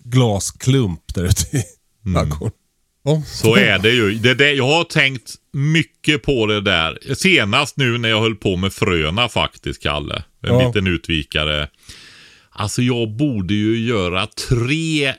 glasklump 0.04 1.14
där 1.14 1.24
ute 1.24 1.58
i 1.58 1.64
ladugården. 2.10 2.58
Ja. 3.04 3.24
Så 3.26 3.56
är 3.56 3.80
det 3.80 3.90
ju. 3.92 4.14
Det, 4.16 4.34
det, 4.34 4.52
jag 4.54 4.68
har 4.68 4.84
tänkt 4.84 5.36
mycket 5.54 6.24
på 6.24 6.46
det 6.46 6.62
där. 6.62 7.14
Senast 7.16 7.78
nu 7.78 7.98
när 7.98 8.10
jag 8.10 8.22
höll 8.22 8.36
på 8.36 8.56
med 8.56 8.74
fröna 8.74 9.30
faktiskt, 9.30 9.84
Kalle. 9.84 10.16
En 10.44 10.50
Ja. 10.60 10.68
liten 10.68 10.88
utvikare. 10.88 11.70
Alltså 12.50 12.82
jag 12.82 13.10
borde 13.16 13.54
ju 13.54 13.86
göra 13.88 14.28
tre 14.50 15.14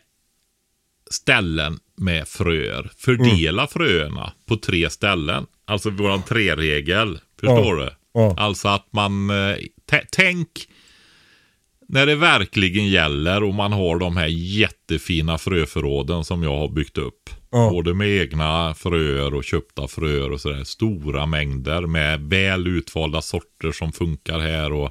ställen 1.10 1.78
med 1.96 2.28
fröer. 2.28 2.90
Fördela 2.96 3.66
fröerna 3.66 4.32
på 4.46 4.56
tre 4.56 4.90
ställen. 4.90 5.46
Alltså 5.64 5.90
våran 5.90 6.22
tre-regel. 6.22 7.18
Förstår 7.40 7.80
Ja. 7.80 7.84
du? 7.84 7.90
Ja. 8.14 8.34
Alltså 8.38 8.68
att 8.68 8.86
man... 8.92 9.30
eh, 9.30 9.56
tä- 9.90 10.06
Tänk 10.12 10.48
när 11.92 12.06
det 12.06 12.14
verkligen 12.14 12.88
gäller 12.88 13.42
och 13.42 13.54
man 13.54 13.72
har 13.72 13.98
de 13.98 14.16
här 14.16 14.26
jättefina 14.26 15.38
fröförråden 15.38 16.24
som 16.24 16.42
jag 16.42 16.58
har 16.58 16.68
byggt 16.68 16.98
upp. 16.98 17.30
Ja. 17.50 17.70
Både 17.70 17.94
med 17.94 18.08
egna 18.08 18.74
fröer 18.74 19.34
och 19.34 19.44
köpta 19.44 19.88
fröer 19.88 20.32
och 20.32 20.40
sådär. 20.40 20.64
Stora 20.64 21.26
mängder 21.26 21.80
med 21.86 22.20
väl 22.20 22.66
utvalda 22.66 23.22
sorter 23.22 23.72
som 23.72 23.92
funkar 23.92 24.38
här 24.40 24.72
och 24.72 24.90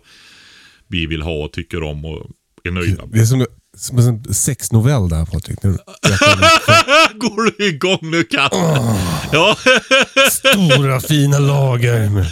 vi 0.87 1.05
vill 1.05 1.21
ha 1.21 1.33
och 1.45 1.53
tycker 1.53 1.83
om 1.83 2.05
och 2.05 2.27
är 2.63 2.71
nöjda 2.71 3.03
Det 3.05 3.19
är 3.19 3.25
som, 3.25 3.45
som 3.77 3.97
en 3.97 4.33
sexnovell 4.33 5.09
där 5.09 5.25
Patrik. 5.25 5.63
Nu- 5.63 5.77
Går 7.19 7.57
du 7.57 7.67
igång 7.67 7.99
nu 8.11 8.23
Kalle? 8.23 8.95
Ja, 9.31 9.57
Stora 10.31 10.99
fina 11.01 11.39
lager 11.39 12.09
med 12.09 12.27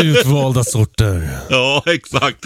utvalda 0.02 0.64
sorter. 0.64 1.30
ja, 1.50 1.82
exakt. 1.86 2.44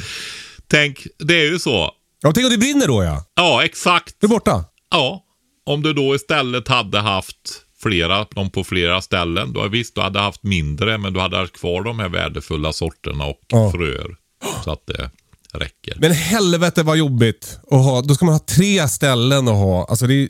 Tänk, 0.72 1.06
det 1.18 1.34
är 1.34 1.50
ju 1.50 1.58
så. 1.58 1.90
Ja, 2.22 2.32
tänk 2.34 2.44
om 2.44 2.50
det 2.52 2.58
brinner 2.58 2.86
då 2.86 3.04
ja. 3.04 3.24
Ja, 3.34 3.64
exakt. 3.64 4.14
Det 4.20 4.26
är 4.26 4.28
borta. 4.28 4.64
Ja, 4.90 5.24
om 5.66 5.82
du 5.82 5.92
då 5.92 6.14
istället 6.14 6.68
hade 6.68 6.98
haft 7.00 7.36
flera, 7.82 8.24
dem 8.24 8.50
på 8.50 8.64
flera 8.64 9.02
ställen. 9.02 9.56
Har 9.56 9.68
visst, 9.68 9.94
du 9.94 10.00
hade 10.00 10.18
haft 10.20 10.42
mindre, 10.42 10.98
men 10.98 11.12
du 11.12 11.20
hade 11.20 11.36
haft 11.36 11.52
kvar 11.52 11.82
de 11.82 11.98
här 11.98 12.08
värdefulla 12.08 12.72
sorterna 12.72 13.24
och 13.26 13.38
Ja. 13.48 13.70
fröer. 13.72 14.16
Så 14.64 14.72
att 14.72 14.86
det 14.86 15.10
räcker. 15.58 15.96
Men 16.00 16.12
helvete 16.12 16.82
vad 16.82 16.96
jobbigt 16.96 17.58
att 17.70 17.84
ha. 17.84 18.02
Då 18.02 18.14
ska 18.14 18.24
man 18.24 18.34
ha 18.34 18.38
tre 18.38 18.88
ställen 18.88 19.48
att 19.48 19.54
ha. 19.54 19.86
Alltså 19.88 20.06
det 20.06 20.14
är, 20.14 20.28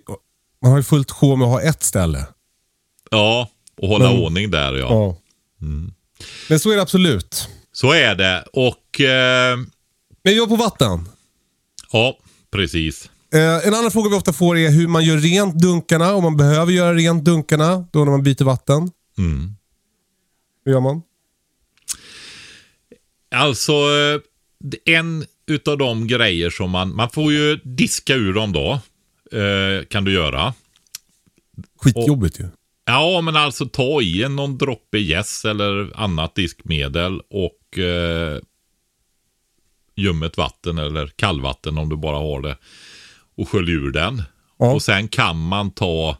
man 0.62 0.70
har 0.70 0.78
ju 0.78 0.84
fullt 0.84 1.10
sjå 1.10 1.36
med 1.36 1.46
att 1.46 1.52
ha 1.52 1.62
ett 1.62 1.82
ställe. 1.82 2.26
Ja, 3.10 3.48
och 3.82 3.88
hålla 3.88 4.12
Men- 4.12 4.22
ordning 4.22 4.50
där 4.50 4.72
ja. 4.74 4.86
Ja. 4.90 5.16
Men 6.48 6.60
så 6.60 6.70
är 6.70 6.76
det 6.76 6.82
absolut. 6.82 7.48
Så 7.72 7.92
är 7.92 8.14
det. 8.14 8.44
Och 8.52 9.00
eh, 9.00 9.58
Men 10.24 10.34
jag 10.36 10.48
på 10.48 10.56
vatten. 10.56 11.08
ja, 11.92 12.18
precis. 12.50 13.10
Eh, 13.34 13.66
en 13.66 13.74
annan 13.74 13.90
fråga 13.90 14.10
vi 14.10 14.16
ofta 14.16 14.32
får 14.32 14.58
är 14.58 14.70
hur 14.70 14.88
man 14.88 15.04
gör 15.04 15.16
rent 15.16 15.54
dunkarna. 15.54 16.14
Om 16.14 16.22
man 16.22 16.36
behöver 16.36 16.72
göra 16.72 16.94
rent 16.94 17.24
dunkarna 17.24 17.86
då 17.92 18.04
när 18.04 18.10
man 18.10 18.22
byter 18.22 18.44
vatten. 18.44 18.90
Mm. 19.18 19.54
Hur 20.64 20.72
gör 20.72 20.80
man? 20.80 21.02
Alltså, 23.34 23.72
eh, 23.72 24.94
en 24.94 25.24
utav 25.46 25.78
de 25.78 26.06
grejer 26.06 26.50
som 26.50 26.70
man, 26.70 26.96
man 26.96 27.10
får 27.10 27.32
ju 27.32 27.56
diska 27.64 28.14
ur 28.14 28.32
dem 28.32 28.52
då. 28.52 28.80
Eh, 29.38 29.84
kan 29.84 30.04
du 30.04 30.12
göra. 30.12 30.54
Skitjobbigt 31.80 32.40
ju. 32.40 32.48
Ja, 32.84 33.20
men 33.20 33.36
alltså 33.36 33.66
ta 33.66 34.02
i 34.02 34.22
en 34.22 34.36
någon 34.36 34.58
droppe 34.58 34.98
gäss 34.98 35.44
eller 35.44 36.00
annat 36.00 36.34
diskmedel 36.34 37.20
och 37.30 37.78
eh, 37.78 38.38
ljummet 39.96 40.36
vatten 40.36 40.78
eller 40.78 41.06
kallvatten 41.06 41.78
om 41.78 41.88
du 41.88 41.96
bara 41.96 42.16
har 42.16 42.42
det. 42.42 42.56
Och 43.36 43.48
skölj 43.48 43.72
ur 43.72 43.90
den. 43.92 44.22
Ja. 44.58 44.72
Och 44.72 44.82
sen 44.82 45.08
kan 45.08 45.38
man 45.48 45.70
ta 45.70 46.18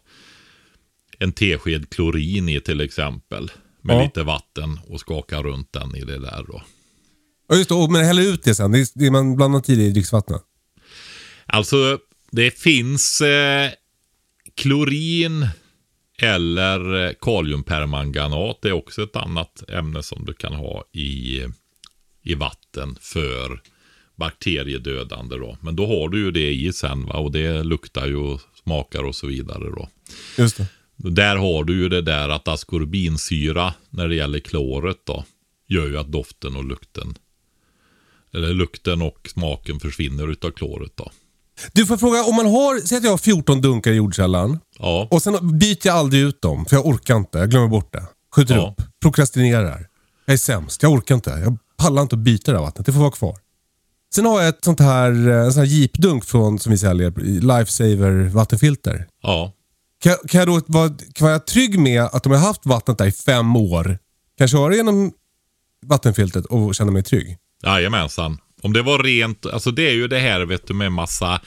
en 1.18 1.32
tesked 1.32 1.90
klorin 1.90 2.48
i 2.48 2.60
till 2.60 2.80
exempel. 2.80 3.50
Med 3.82 3.96
Ja. 3.96 4.02
lite 4.02 4.22
vatten 4.22 4.80
och 4.88 5.00
skaka 5.00 5.42
runt 5.42 5.72
den 5.72 5.96
i 5.96 6.00
det 6.04 6.18
där 6.18 6.44
då. 6.48 6.62
Ja 7.48 7.56
just 7.56 7.68
det, 7.68 7.74
och- 7.74 7.90
men 7.92 8.04
häller 8.04 8.22
ut 8.22 8.42
det 8.44 8.54
sen. 8.54 8.72
Det 8.72 8.78
är, 8.80 8.86
det 8.94 9.06
är 9.06 9.10
man 9.10 9.36
blandar 9.36 9.62
det 9.66 9.72
i 9.72 9.90
dricksvattnet. 9.90 10.42
Alltså, 11.46 11.98
det 12.30 12.50
finns 12.58 13.20
eh, 13.20 13.70
klorin 14.54 15.46
eller 16.18 17.04
eh, 17.06 17.12
kaliumpermanganat. 17.20 18.58
Det 18.62 18.68
är 18.68 18.72
också 18.72 19.02
ett 19.02 19.16
annat 19.16 19.70
ämne 19.70 20.02
som 20.02 20.24
du 20.24 20.34
kan 20.34 20.52
ha 20.54 20.84
i, 20.92 21.40
i 22.22 22.34
vatten 22.34 22.96
för 23.00 23.60
bakteriedödande. 24.16 25.36
Då. 25.36 25.56
Men 25.60 25.76
då 25.76 25.86
har 25.86 26.08
du 26.08 26.18
ju 26.18 26.30
det 26.30 26.52
i 26.54 26.72
sen 26.72 27.06
va? 27.06 27.14
och 27.14 27.32
det 27.32 27.62
luktar 27.62 28.06
ju 28.06 28.16
och 28.16 28.40
smakar 28.64 29.02
och 29.04 29.14
så 29.14 29.26
vidare. 29.26 29.70
Då. 29.70 29.88
Just 30.38 30.56
det. 30.56 30.66
Där 30.96 31.36
har 31.36 31.64
du 31.64 31.80
ju 31.80 31.88
det 31.88 32.02
där 32.02 32.28
att 32.28 32.48
askorbinsyra 32.48 33.74
när 33.90 34.08
det 34.08 34.14
gäller 34.14 34.38
kloret 34.40 34.96
då 35.04 35.24
gör 35.68 35.86
ju 35.86 35.98
att 35.98 36.12
doften 36.12 36.56
och 36.56 36.64
lukten 36.64 37.14
eller 38.34 38.52
lukten 38.54 39.02
och 39.02 39.28
smaken 39.32 39.80
försvinner 39.80 40.30
utav 40.30 40.50
kloret 40.50 40.92
då. 40.94 41.10
Du 41.72 41.86
får 41.86 41.96
fråga, 41.96 42.24
om 42.24 42.36
man 42.36 42.46
har, 42.46 42.80
säg 42.86 42.98
att 42.98 43.04
jag 43.04 43.10
har 43.10 43.18
14 43.18 43.60
dunkar 43.60 43.90
i 43.90 43.94
jordkällan. 43.94 44.58
Ja. 44.78 45.08
Och 45.10 45.22
sen 45.22 45.58
byter 45.58 45.86
jag 45.86 45.96
aldrig 45.96 46.22
ut 46.22 46.42
dem, 46.42 46.66
för 46.66 46.76
jag 46.76 46.86
orkar 46.86 47.16
inte. 47.16 47.38
Jag 47.38 47.50
glömmer 47.50 47.68
bort 47.68 47.92
det. 47.92 48.06
Skjuter 48.36 48.54
Ja. 48.54 48.74
upp. 48.78 48.86
Prokrastinerar. 49.02 49.86
Jag 50.24 50.34
är 50.34 50.38
sämst. 50.38 50.82
Jag 50.82 50.92
orkar 50.92 51.14
inte. 51.14 51.30
Jag 51.30 51.58
pallar 51.82 52.02
inte 52.02 52.16
att 52.16 52.20
byta 52.20 52.52
det 52.52 52.58
här 52.58 52.64
vattnet. 52.64 52.86
Det 52.86 52.92
får 52.92 53.00
vara 53.00 53.10
kvar. 53.10 53.38
Sen 54.14 54.26
har 54.26 54.40
jag 54.40 54.48
ett 54.48 54.64
sånt 54.64 54.80
här, 54.80 55.28
eh, 55.28 55.44
en 55.44 55.52
sån 55.52 55.60
här 55.60 55.70
jeepdunk 55.70 56.24
från, 56.24 56.58
som 56.58 56.72
vi 56.72 56.78
säljer, 56.78 57.12
Lifesaver 57.40 58.28
vattenfilter. 58.28 59.06
Ja. 59.22 59.52
Kan, 60.02 60.16
kan, 60.28 60.38
jag 60.38 60.48
då 60.48 60.60
vara, 60.66 60.88
kan 60.88 60.98
jag 61.18 61.26
vara 61.26 61.38
trygg 61.38 61.78
med 61.78 62.02
att 62.02 62.26
om 62.26 62.32
jag 62.32 62.38
har 62.38 62.46
haft 62.46 62.66
vattnet 62.66 62.98
där 62.98 63.06
i 63.06 63.12
fem 63.12 63.56
år, 63.56 63.84
kan 63.84 64.44
jag 64.44 64.50
köra 64.50 64.74
genom 64.74 65.12
vattenfiltret 65.86 66.46
och 66.46 66.74
känna 66.74 66.90
mig 66.90 67.02
trygg? 67.02 67.36
Jajamensan. 67.62 68.38
Om 68.62 68.72
det 68.72 68.82
var 68.82 68.98
rent, 68.98 69.46
alltså 69.46 69.70
det 69.70 69.88
är 69.88 69.92
ju 69.92 70.08
det 70.08 70.18
här 70.18 70.40
vet 70.40 70.66
du 70.66 70.74
med 70.74 70.92
massa 70.92 71.40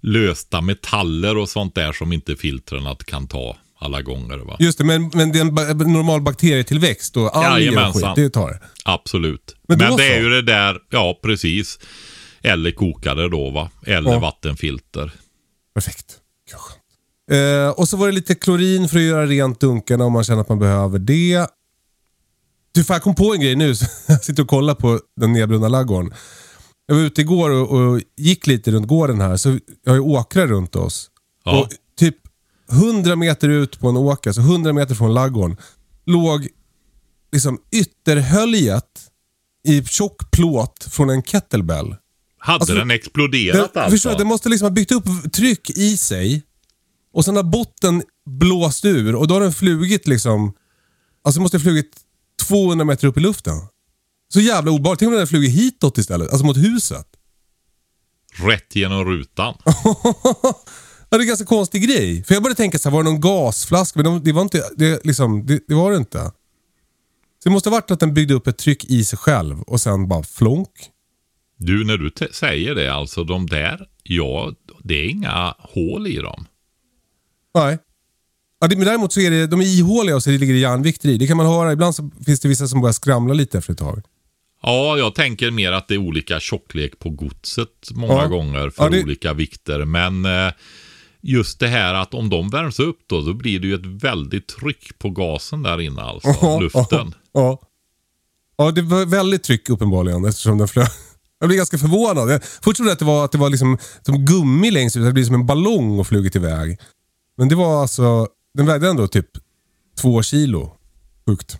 lösta 0.00 0.60
metaller 0.60 1.36
och 1.36 1.48
sånt 1.48 1.74
där 1.74 1.92
som 1.92 2.12
inte 2.12 2.36
filtren 2.36 2.96
kan 3.06 3.28
ta 3.28 3.56
alla 3.78 4.02
gånger 4.02 4.38
va. 4.38 4.56
Just 4.58 4.78
det, 4.78 4.84
men, 4.84 5.10
men 5.14 5.32
det 5.32 5.38
är 5.38 5.42
en 5.70 5.92
normal 5.92 6.20
bakterietillväxt 6.22 7.16
och 7.16 7.36
alger 7.36 7.88
och 7.88 7.94
skit, 7.94 8.04
det 8.16 8.30
tar 8.30 8.50
det. 8.50 8.60
Absolut. 8.84 9.56
Men 9.68 9.78
Men, 9.78 9.96
det 9.96 10.04
är 10.06 10.16
så. 10.16 10.22
ju 10.22 10.30
det 10.30 10.42
där, 10.42 10.78
ja 10.90 11.18
precis. 11.22 11.78
Eller 12.42 12.70
kokare 12.70 13.28
då 13.28 13.50
va. 13.50 13.70
Eller 13.86 14.10
Ja. 14.12 14.18
vattenfilter. 14.18 15.12
Perfekt. 15.74 16.16
Eh, 17.30 17.68
och 17.70 17.88
så 17.88 17.96
var 17.96 18.06
det 18.06 18.12
lite 18.12 18.34
klorin 18.34 18.88
för 18.88 18.96
att 18.98 19.02
göra 19.04 19.26
rent 19.26 19.60
dunkarna 19.60 20.04
om 20.04 20.12
man 20.12 20.24
känner 20.24 20.40
att 20.40 20.48
man 20.48 20.58
behöver 20.58 20.98
det. 20.98 21.46
Du, 22.74 22.84
fan, 22.84 22.94
jag 22.94 23.02
kom 23.02 23.14
på 23.14 23.34
en 23.34 23.40
grej 23.40 23.56
nu. 23.56 23.74
Jag 24.08 24.24
sitter 24.24 24.42
och 24.42 24.48
kollar 24.48 24.74
på 24.74 25.00
den 25.20 25.32
nedbrunna 25.32 25.68
laggården. 25.68 26.12
Jag 26.86 26.94
var 26.94 27.02
ute 27.02 27.20
igår 27.20 27.50
och, 27.50 27.70
och 27.70 28.00
gick 28.16 28.46
lite 28.46 28.70
runt 28.70 28.86
gården 28.88 29.20
här. 29.20 29.36
Så 29.36 29.48
jag 29.84 29.92
har 29.92 29.94
ju 29.94 30.00
åkrar 30.00 30.46
runt 30.46 30.76
oss. 30.76 31.10
Ja. 31.44 31.60
Och 31.60 31.68
100 32.72 33.16
meter 33.16 33.48
ut 33.48 33.80
på 33.80 33.88
en 33.88 33.96
åker, 33.96 34.32
så 34.32 34.40
100 34.40 34.72
meter 34.72 34.94
från 34.94 35.14
laggården, 35.14 35.56
låg 36.06 36.48
liksom 37.32 37.58
ytterhöljet 37.70 39.10
i 39.68 39.84
tjock 39.84 40.30
plåt 40.30 40.88
från 40.90 41.10
en 41.10 41.22
kettlebell. 41.22 41.96
Hade 42.38 42.60
Alltså, 42.60 42.74
den 42.74 42.90
exploderat 42.90 43.74
Den, 43.74 43.82
alltså? 43.82 43.90
förstår 43.96 44.18
den 44.18 44.26
måste 44.26 44.48
liksom 44.48 44.66
ha 44.66 44.70
byggt 44.70 44.92
upp 44.92 45.32
tryck 45.32 45.70
i 45.70 45.96
sig 45.96 46.42
och 47.12 47.24
sen 47.24 47.36
har 47.36 47.42
botten 47.42 48.02
blåst 48.26 48.84
ur 48.84 49.14
och 49.14 49.28
då 49.28 49.34
har 49.34 49.40
den 49.40 49.52
flugit 49.52 50.06
liksom... 50.08 50.52
Alltså 51.24 51.40
måste 51.40 51.56
ha 51.56 51.62
flugit 51.62 51.96
200 52.48 52.84
meter 52.84 53.06
upp 53.08 53.16
i 53.16 53.20
luften. 53.20 53.54
Så 54.32 54.40
jävla 54.40 54.70
obehagligt. 54.70 54.98
Tänk 54.98 55.08
om 55.08 55.12
den 55.12 55.18
hade 55.18 55.26
flugit 55.26 55.50
hitåt 55.54 55.98
istället, 55.98 56.30
alltså 56.30 56.46
mot 56.46 56.56
huset. 56.56 57.06
Rätt 58.34 58.76
genom 58.76 59.04
rutan. 59.04 59.54
ja, 61.10 61.16
det 61.18 61.20
är 61.20 61.20
en 61.20 61.28
ganska 61.28 61.46
konstig 61.46 61.82
grej. 61.82 62.24
För 62.24 62.34
jag 62.34 62.42
började 62.42 62.56
tänka 62.56 62.78
så 62.78 62.88
här, 62.88 62.96
var 62.96 63.02
det 63.04 63.10
någon 63.10 63.20
gasflaska? 63.20 63.98
Men 63.98 64.04
de- 64.04 64.24
det 64.24 64.32
var 64.32 64.42
inte 64.42 64.64
det, 64.76 65.04
liksom, 65.04 65.46
det, 65.46 65.60
det 65.68 65.74
var 65.74 65.90
det 65.90 65.96
inte. 65.96 66.18
Så 67.42 67.48
det 67.48 67.50
måste 67.50 67.68
ha 67.68 67.76
varit 67.76 67.90
att 67.90 68.00
den 68.00 68.14
byggde 68.14 68.34
upp 68.34 68.46
ett 68.46 68.58
tryck 68.58 68.84
i 68.84 69.04
sig 69.04 69.18
själv 69.18 69.60
och 69.62 69.80
sen 69.80 70.08
bara 70.08 70.22
flonk. 70.22 70.70
Du, 71.56 71.84
när 71.84 71.96
du 71.96 72.10
säger 72.32 72.74
det, 72.74 72.94
alltså 72.94 73.24
de 73.24 73.46
där, 73.46 73.88
ja, 74.02 74.52
det 74.84 74.94
är 74.94 75.08
inga 75.08 75.54
hål 75.58 76.06
i 76.06 76.16
dem. 76.16 76.46
Nej. 77.54 77.78
Ja, 78.60 78.66
det, 78.68 78.76
men 78.76 78.86
däremot 78.86 79.12
så 79.12 79.20
är 79.20 79.30
det, 79.30 79.46
de 79.46 79.60
är 79.60 79.78
ihåliga 79.78 80.16
och 80.16 80.22
så 80.22 80.30
ligger 80.30 80.52
det 80.54 80.58
järnvikter 80.60 81.08
i. 81.08 81.18
Det 81.18 81.26
kan 81.26 81.36
man 81.36 81.46
höra. 81.46 81.72
Ibland 81.72 81.94
så 81.94 82.10
finns 82.26 82.40
det 82.40 82.48
vissa 82.48 82.68
som 82.68 82.80
börjar 82.80 82.92
skramla 82.92 83.34
lite 83.34 83.58
efter 83.58 83.72
ett 83.72 83.78
tag. 83.78 84.02
Ja, 84.62 84.98
jag 84.98 85.14
tänker 85.14 85.50
mer 85.50 85.72
att 85.72 85.88
det 85.88 85.94
är 85.94 85.98
olika 85.98 86.40
tjocklek 86.40 86.98
på 86.98 87.10
godset 87.10 87.68
många 87.90 88.12
Ja. 88.12 88.26
gånger 88.26 88.70
för 88.70 88.84
Ja, 88.84 88.90
det- 88.90 89.02
olika 89.02 89.32
vikter. 89.34 89.84
Men 89.84 90.24
eh, 90.24 90.52
just 91.28 91.60
det 91.60 91.68
här 91.68 91.94
att 91.94 92.14
om 92.14 92.30
de 92.30 92.50
värms 92.50 92.80
upp 92.80 92.98
då, 93.06 93.20
då 93.20 93.34
blir 93.34 93.60
det 93.60 93.66
ju 93.66 93.74
ett 93.74 94.02
väldigt 94.04 94.48
tryck 94.48 94.98
på 94.98 95.10
gasen 95.10 95.62
där 95.62 95.80
inne 95.80 96.02
alltså, 96.02 96.60
luften. 96.60 97.14
Ja. 97.32 97.60
ja, 98.56 98.70
det 98.70 98.82
var 98.82 99.06
väldigt 99.06 99.42
tryck 99.42 99.68
uppenbarligen 99.70 100.24
eftersom 100.24 100.58
den 100.58 100.68
flög. 100.68 100.88
Jag 101.40 101.48
blev 101.48 101.56
ganska 101.56 101.78
förvånad. 101.78 102.42
Först 102.42 102.76
trodde 102.76 102.90
jag 102.90 102.92
att 102.92 102.98
det 102.98 103.04
var, 103.04 103.24
att 103.24 103.32
det 103.32 103.38
var 103.38 103.50
liksom, 103.50 103.78
som 104.02 104.24
gummi 104.24 104.70
längst 104.70 104.96
ut. 104.96 105.04
Det 105.04 105.12
blir 105.12 105.24
som 105.24 105.34
en 105.34 105.46
ballong 105.46 105.98
och 105.98 106.06
flugit 106.06 106.36
iväg. 106.36 106.78
Men 107.36 107.48
det 107.48 107.54
var 107.54 107.82
alltså, 107.82 108.28
den 108.54 108.66
vägde 108.66 108.88
ändå 108.88 109.08
typ 109.08 109.26
två 110.00 110.22
kilo. 110.22 110.72
Sjukt. 111.26 111.58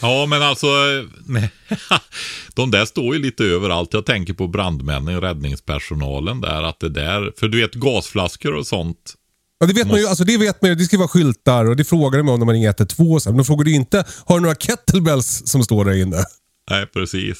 Ja, 0.00 0.26
men 0.26 0.42
alltså, 0.42 0.66
eh, 0.66 1.04
nej. 1.26 1.50
de 2.54 2.70
där 2.70 2.84
står 2.84 3.14
ju 3.14 3.22
lite 3.22 3.44
överallt. 3.44 3.88
Jag 3.92 4.06
tänker 4.06 4.32
på 4.32 4.48
brandmännen, 4.48 5.20
räddningspersonalen 5.20 6.40
där, 6.40 6.62
att 6.62 6.80
det 6.80 6.88
där, 6.88 7.32
för 7.38 7.48
du 7.48 7.60
vet 7.60 7.74
gasflaskor 7.74 8.54
och 8.54 8.66
sånt. 8.66 9.14
Ja, 9.60 9.66
det 9.66 9.72
vet 9.72 9.88
man 9.88 9.98
ju. 9.98 10.06
Alltså, 10.06 10.24
det 10.24 10.38
vet 10.38 10.62
man 10.62 10.70
ju. 10.70 10.74
Det 10.74 10.84
ska 10.84 10.98
vara 10.98 11.08
skyltar 11.08 11.64
och 11.64 11.76
det 11.76 11.84
frågar 11.84 12.18
de 12.18 12.28
om 12.28 12.38
när 12.38 12.46
man 12.46 12.54
ringer 12.54 12.68
112. 12.68 13.20
Men 13.24 13.36
de 13.36 13.44
frågar 13.44 13.64
ju 13.64 13.74
inte, 13.74 14.04
har 14.24 14.36
du 14.36 14.42
några 14.42 14.54
kettlebells 14.54 15.42
som 15.46 15.64
står 15.64 15.84
där 15.84 16.02
inne? 16.02 16.24
Nej, 16.70 16.86
precis. 16.86 17.38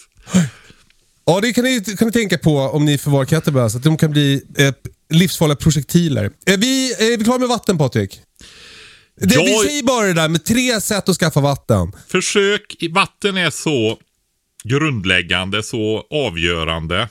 Ja, 1.26 1.40
det 1.40 1.52
kan 1.52 1.64
ni, 1.64 1.80
kan 1.80 2.06
ni 2.06 2.12
tänka 2.12 2.38
på 2.38 2.58
om 2.58 2.84
ni 2.84 2.98
förvarar 2.98 3.24
kettlebells. 3.24 3.74
Att 3.74 3.82
de 3.82 3.96
kan 3.96 4.10
bli 4.10 4.42
eh, 4.58 4.74
livsfarliga 5.10 5.56
projektiler. 5.56 6.30
Är 6.46 6.56
vi, 6.56 6.92
är 6.92 7.18
vi 7.18 7.24
klara 7.24 7.38
med 7.38 7.48
vatten 7.48 7.78
Patrik? 7.78 8.20
Det, 9.20 9.34
Ja. 9.34 9.42
Vi 9.42 9.68
säger 9.68 9.82
bara 9.82 10.06
det 10.06 10.12
där 10.12 10.28
med 10.28 10.44
tre 10.44 10.80
sätt 10.80 11.08
att 11.08 11.16
skaffa 11.16 11.40
vatten. 11.40 11.92
Försök, 12.08 12.76
vatten 12.90 13.36
är 13.36 13.50
så 13.50 13.98
grundläggande, 14.64 15.62
så 15.62 16.06
avgörande. 16.10 17.08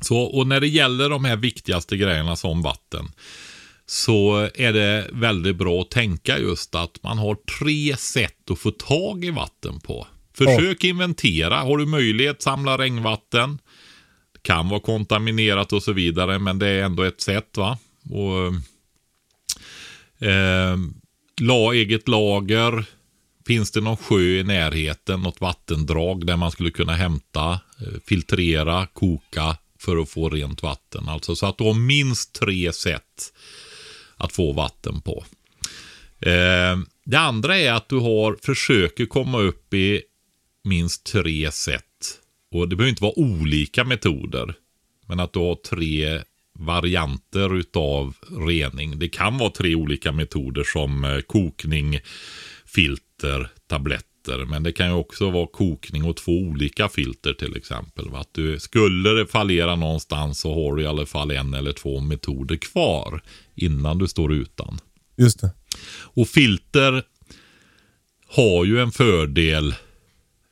Så, 0.00 0.18
och 0.18 0.46
när 0.46 0.60
det 0.60 0.68
gäller 0.68 1.10
de 1.10 1.24
här 1.24 1.36
viktigaste 1.36 1.96
grejerna 1.96 2.36
som 2.36 2.62
vatten 2.62 3.08
så 3.86 4.48
är 4.54 4.72
det 4.72 5.10
väldigt 5.12 5.56
bra 5.56 5.80
att 5.80 5.90
tänka 5.90 6.38
just 6.38 6.74
att 6.74 7.02
man 7.02 7.18
har 7.18 7.36
tre 7.58 7.96
sätt 7.96 8.50
att 8.50 8.58
få 8.58 8.70
tag 8.70 9.24
i 9.24 9.30
vatten 9.30 9.80
på. 9.80 10.06
Försök 10.34 10.84
inventera. 10.84 11.56
Har 11.56 11.78
du 11.78 11.86
möjlighet, 11.86 12.42
samla 12.42 12.78
regnvatten. 12.78 13.58
Det 14.34 14.42
kan 14.42 14.68
vara 14.68 14.80
kontaminerat 14.80 15.72
och 15.72 15.82
så 15.82 15.92
vidare, 15.92 16.38
men 16.38 16.58
det 16.58 16.66
är 16.66 16.82
ändå 16.82 17.02
ett 17.02 17.20
sätt. 17.20 17.56
va? 17.56 17.78
Och, 18.10 18.46
eh, 20.28 20.76
la 21.40 21.72
eget 21.72 22.08
lager. 22.08 22.84
Finns 23.46 23.70
det 23.70 23.80
någon 23.80 23.96
sjö 23.96 24.20
i 24.20 24.42
närheten, 24.42 25.20
något 25.20 25.40
vattendrag 25.40 26.26
där 26.26 26.36
man 26.36 26.50
skulle 26.50 26.70
kunna 26.70 26.94
hämta, 26.94 27.52
eh, 27.52 28.00
filtrera, 28.06 28.86
koka 28.86 29.56
för 29.78 29.96
att 29.96 30.08
få 30.08 30.28
rent 30.28 30.62
vatten. 30.62 31.08
Alltså 31.08 31.36
så 31.36 31.46
att 31.46 31.58
du 31.58 31.64
har 31.64 31.74
minst 31.74 32.32
tre 32.32 32.72
sätt 32.72 33.32
att 34.16 34.32
få 34.32 34.52
vatten 34.52 35.00
på. 35.00 35.24
Eh, 36.20 36.78
det 37.04 37.18
andra 37.18 37.58
är 37.58 37.72
att 37.72 37.88
du 37.88 37.96
har, 37.96 38.38
försöker 38.42 39.06
komma 39.06 39.40
upp 39.40 39.74
i 39.74 40.02
minst 40.64 41.04
tre 41.04 41.52
sätt. 41.52 41.84
Och 42.52 42.68
det 42.68 42.76
behöver 42.76 42.90
inte 42.90 43.02
vara 43.02 43.18
olika 43.18 43.84
metoder. 43.84 44.54
Men 45.06 45.20
att 45.20 45.32
du 45.32 45.38
har 45.38 45.54
tre 45.54 46.22
varianter 46.60 47.56
utav 47.56 48.16
rening. 48.46 48.98
Det 48.98 49.08
kan 49.08 49.38
vara 49.38 49.50
tre 49.50 49.74
olika 49.74 50.12
metoder 50.12 50.64
som 50.64 51.04
eh, 51.04 51.20
kokning, 51.20 52.00
filter, 52.66 53.48
tabletter. 53.68 54.44
Men 54.48 54.62
det 54.62 54.72
kan 54.72 54.86
ju 54.86 54.92
också 54.92 55.30
vara 55.30 55.46
kokning 55.46 56.04
och 56.04 56.16
två 56.16 56.32
olika 56.32 56.88
filter 56.88 57.32
till 57.32 57.56
exempel. 57.56 58.14
Att 58.14 58.34
du, 58.34 58.60
skulle 58.60 59.10
det 59.10 59.26
fallera 59.26 59.76
någonstans 59.76 60.40
så 60.40 60.54
har 60.54 60.76
du 60.76 60.82
i 60.82 60.86
alla 60.86 61.06
fall 61.06 61.30
en 61.30 61.54
eller 61.54 61.72
två 61.72 62.00
metoder 62.00 62.56
kvar 62.56 63.22
innan 63.54 63.98
du 63.98 64.08
står 64.08 64.32
utan. 64.32 64.78
Just 65.16 65.40
det. 65.40 65.50
Och 66.14 66.28
filter 66.28 67.02
har 68.26 68.64
ju 68.64 68.80
en 68.80 68.92
fördel 68.92 69.74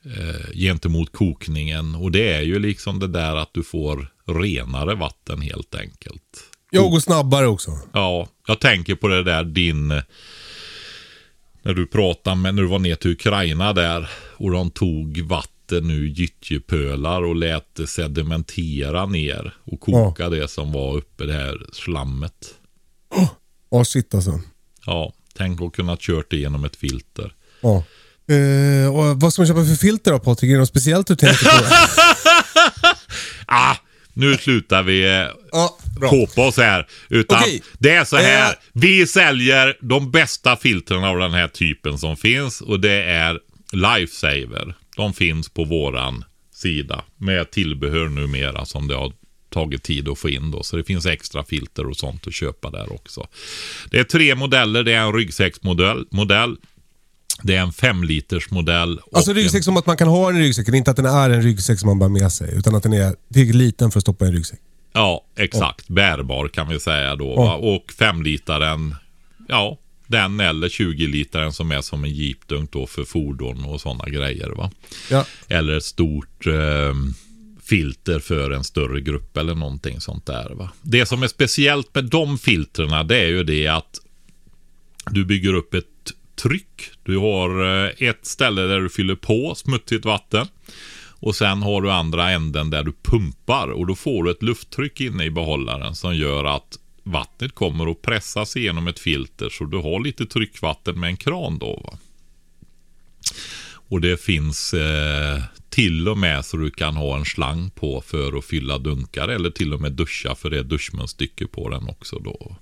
eh, 0.04 0.52
gentemot 0.54 1.12
kokningen. 1.12 1.94
Och 1.94 2.12
det 2.12 2.32
är 2.32 2.42
ju 2.42 2.58
liksom 2.58 2.98
det 2.98 3.08
där 3.08 3.36
att 3.36 3.54
du 3.54 3.62
får 3.62 4.08
renare 4.26 4.94
vatten 4.94 5.40
helt 5.40 5.74
enkelt. 5.74 6.44
Ja, 6.70 6.82
och 6.82 6.90
gå 6.90 7.00
snabbare 7.00 7.46
också. 7.46 7.78
Ja, 7.92 8.28
jag 8.46 8.60
tänker 8.60 8.94
på 8.94 9.08
det 9.08 9.22
där 9.22 9.44
din... 9.44 10.02
När 11.62 11.74
du 11.74 11.86
pratade 11.86 12.36
med, 12.36 12.54
när 12.54 12.62
du 12.62 12.68
var 12.68 12.78
ner 12.78 12.94
till 12.94 13.10
Ukraina 13.10 13.72
där 13.72 14.10
och 14.36 14.50
de 14.50 14.70
tog 14.70 15.20
vatten 15.20 15.90
ur 15.90 16.06
gyttjepölar 16.06 17.22
och 17.22 17.36
lät 17.36 17.74
det 17.74 17.86
sedimentera 17.86 19.06
ner 19.06 19.54
och 19.64 19.80
koka 19.80 20.22
ja. 20.22 20.28
det 20.28 20.48
som 20.48 20.72
var 20.72 20.96
uppe 20.96 21.24
det 21.24 21.32
här 21.32 21.66
slammet. 21.72 22.54
Ja, 23.10 23.30
oh, 23.68 23.82
shit 23.82 24.14
alltså. 24.14 24.40
Ja, 24.86 25.12
tänk 25.34 25.62
att 25.62 25.72
kunna 25.72 25.96
kört 26.00 26.30
det 26.30 26.36
genom 26.36 26.64
ett 26.64 26.76
filter. 26.76 27.34
Ja. 27.60 27.84
Uh, 28.30 28.96
och 28.96 29.20
vad 29.20 29.32
ska 29.32 29.42
man 29.42 29.46
köpa 29.46 29.64
för 29.64 29.74
filter 29.74 30.12
då 30.12 30.18
Patrik? 30.18 30.48
Är 30.48 30.52
det 30.52 30.60
något 30.60 30.68
speciellt 30.68 31.06
du 31.06 31.16
tänker 31.16 31.44
på? 31.44 31.64
ah, 33.46 33.76
nu 34.12 34.36
slutar 34.36 34.82
vi 34.82 35.26
ja, 35.52 35.78
kåpa 36.00 36.46
oss 36.46 36.56
här. 36.56 36.86
Utan 37.08 37.38
okay. 37.38 37.60
det 37.78 37.90
är 37.90 38.04
så 38.04 38.16
här. 38.16 38.50
Uh. 38.50 38.56
Vi 38.72 39.06
säljer 39.06 39.76
de 39.80 40.10
bästa 40.10 40.56
filtren 40.56 41.04
av 41.04 41.18
den 41.18 41.32
här 41.32 41.48
typen 41.48 41.98
som 41.98 42.16
finns. 42.16 42.60
Och 42.60 42.80
det 42.80 43.02
är 43.02 43.38
Lifesaver. 43.72 44.74
De 44.96 45.14
finns 45.14 45.48
på 45.48 45.64
våran 45.64 46.24
sida. 46.52 47.04
Med 47.16 47.50
tillbehör 47.50 48.08
numera 48.08 48.64
som 48.64 48.88
det 48.88 48.94
har 48.94 49.12
tagit 49.50 49.82
tid 49.82 50.08
att 50.08 50.18
få 50.18 50.28
in 50.28 50.50
då. 50.50 50.62
Så 50.62 50.76
det 50.76 50.84
finns 50.84 51.06
extra 51.06 51.44
filter 51.44 51.86
och 51.86 51.96
sånt 51.96 52.26
att 52.26 52.34
köpa 52.34 52.70
där 52.70 52.92
också. 52.92 53.28
Det 53.90 53.98
är 53.98 54.04
tre 54.04 54.34
modeller. 54.34 54.82
Det 54.82 54.92
är 54.92 55.00
en 55.00 55.12
ryggsäcksmodell. 55.12 56.06
Modell. 56.10 56.56
Det 57.42 57.56
är 57.56 57.60
en 57.60 57.72
femliters 57.72 58.50
modell. 58.50 59.00
Alltså 59.12 59.32
ryggsäck 59.32 59.58
en... 59.58 59.62
som 59.62 59.76
att 59.76 59.86
man 59.86 59.96
kan 59.96 60.08
ha 60.08 60.28
en 60.28 60.38
ryggsäck, 60.38 60.68
inte 60.68 60.90
att 60.90 60.96
den 60.96 61.06
är 61.06 61.30
en 61.30 61.42
ryggsäck 61.42 61.78
som 61.78 61.86
man 61.86 61.98
bär 61.98 62.08
med 62.08 62.32
sig. 62.32 62.54
Utan 62.54 62.74
att 62.74 62.82
den 62.82 62.92
är 62.92 63.14
tillräckligt 63.32 63.54
liten 63.54 63.90
för 63.90 63.98
att 63.98 64.02
stoppa 64.02 64.24
i 64.24 64.28
en 64.28 64.34
ryggsäck. 64.34 64.60
Ja, 64.92 65.24
exakt. 65.36 65.84
Ja. 65.88 65.94
Bärbar 65.94 66.48
kan 66.48 66.68
vi 66.68 66.80
säga 66.80 67.16
då. 67.16 67.34
Ja. 67.36 67.54
Och 67.54 67.92
femlitaren, 67.92 68.94
ja, 69.48 69.78
den 70.06 70.40
eller 70.40 70.68
20-litaren 70.68 71.52
som 71.52 71.72
är 71.72 71.80
som 71.80 72.04
en 72.04 72.10
jeepdunk 72.10 72.72
då 72.72 72.86
för 72.86 73.04
fordon 73.04 73.64
och 73.64 73.80
sådana 73.80 74.04
grejer. 74.04 74.48
va. 74.48 74.70
Ja. 75.10 75.24
Eller 75.48 75.76
ett 75.76 75.84
stort 75.84 76.46
eh, 76.46 76.94
filter 77.62 78.18
för 78.18 78.50
en 78.50 78.64
större 78.64 79.00
grupp 79.00 79.36
eller 79.36 79.54
någonting 79.54 80.00
sånt 80.00 80.26
där. 80.26 80.50
Va? 80.54 80.70
Det 80.82 81.06
som 81.06 81.22
är 81.22 81.28
speciellt 81.28 81.94
med 81.94 82.04
de 82.04 82.38
filtrerna 82.38 83.02
det 83.04 83.18
är 83.18 83.28
ju 83.28 83.44
det 83.44 83.68
att 83.68 84.00
du 85.10 85.24
bygger 85.24 85.54
upp 85.54 85.74
ett 85.74 85.84
tryck. 86.38 86.90
Du 87.02 87.18
har 87.18 87.84
eh, 87.86 88.08
ett 88.08 88.26
ställe 88.26 88.62
där 88.62 88.80
du 88.80 88.88
fyller 88.88 89.14
på 89.14 89.54
smutsigt 89.54 90.04
vatten. 90.04 90.46
Och 91.20 91.36
sen 91.36 91.62
har 91.62 91.82
du 91.82 91.90
andra 91.90 92.30
änden 92.30 92.70
där 92.70 92.82
du 92.82 92.92
pumpar 93.02 93.68
och 93.68 93.86
då 93.86 93.94
får 93.94 94.24
du 94.24 94.30
ett 94.30 94.42
lufttryck 94.42 95.00
inne 95.00 95.24
i 95.24 95.30
behållaren 95.30 95.94
som 95.94 96.16
gör 96.16 96.44
att 96.44 96.78
vattnet 97.02 97.54
kommer 97.54 97.90
att 97.90 98.02
pressas 98.02 98.56
igenom 98.56 98.88
ett 98.88 98.98
filter 98.98 99.48
så 99.48 99.64
du 99.64 99.76
har 99.76 100.00
lite 100.00 100.26
tryckvatten 100.26 101.00
med 101.00 101.08
en 101.08 101.16
kran 101.16 101.58
då. 101.58 101.80
Va? 101.84 101.98
Och 103.88 104.00
det 104.00 104.20
finns 104.20 104.74
eh, 104.74 105.42
till 105.68 106.08
och 106.08 106.18
med 106.18 106.44
så 106.44 106.56
du 106.56 106.70
kan 106.70 106.96
ha 106.96 107.16
en 107.16 107.24
slang 107.24 107.70
på 107.70 108.00
för 108.00 108.38
att 108.38 108.44
fylla 108.44 108.78
dunkar 108.78 109.28
eller 109.28 109.50
till 109.50 109.74
och 109.74 109.80
med 109.80 109.92
duscha 109.92 110.34
för 110.34 110.50
det 110.50 110.58
är 110.58 110.64
duschmunstycke 110.64 111.46
på 111.46 111.68
den 111.68 111.88
också 111.88 112.18
då. 112.18 112.56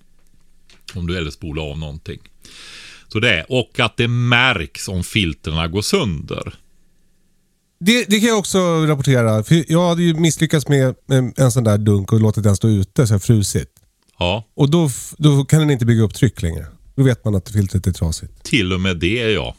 Om 0.94 1.06
du 1.06 1.16
eller 1.16 1.30
spolar 1.30 1.62
av 1.62 1.78
någonting. 1.78 2.20
Så 3.16 3.20
det 3.20 3.44
och 3.48 3.80
att 3.80 3.96
det 3.96 4.08
märks 4.08 4.88
om 4.88 5.04
filtrerna 5.04 5.68
går 5.68 5.82
sönder. 5.82 6.54
Det, 7.80 8.04
det, 8.04 8.20
kan 8.20 8.28
jag 8.28 8.38
också 8.38 8.86
rapportera. 8.86 9.44
För 9.44 9.64
jag 9.68 9.88
hade 9.88 10.02
ju 10.02 10.14
misslyckats 10.14 10.68
med 10.68 10.94
en 11.36 11.52
sån 11.52 11.64
där 11.64 11.78
dunk 11.78 12.12
och 12.12 12.20
låtit 12.20 12.44
den 12.44 12.56
stå 12.56 12.68
ute 12.68 13.06
så 13.06 13.14
jag 13.14 13.22
frusit. 13.22 13.70
Ja. 14.18 14.48
Och 14.54 14.70
då, 14.70 14.90
då 15.18 15.44
kan 15.44 15.60
den 15.60 15.70
inte 15.70 15.86
bygga 15.86 16.02
upp 16.02 16.14
tryck 16.14 16.42
längre. 16.42 16.66
Då 16.96 17.02
vet 17.02 17.24
man 17.24 17.34
att 17.34 17.50
filtret 17.50 17.86
är 17.86 17.92
trasigt. 17.92 18.42
Till 18.42 18.72
och 18.72 18.80
med 18.80 18.96
det 18.96 19.32
ja. 19.32 19.56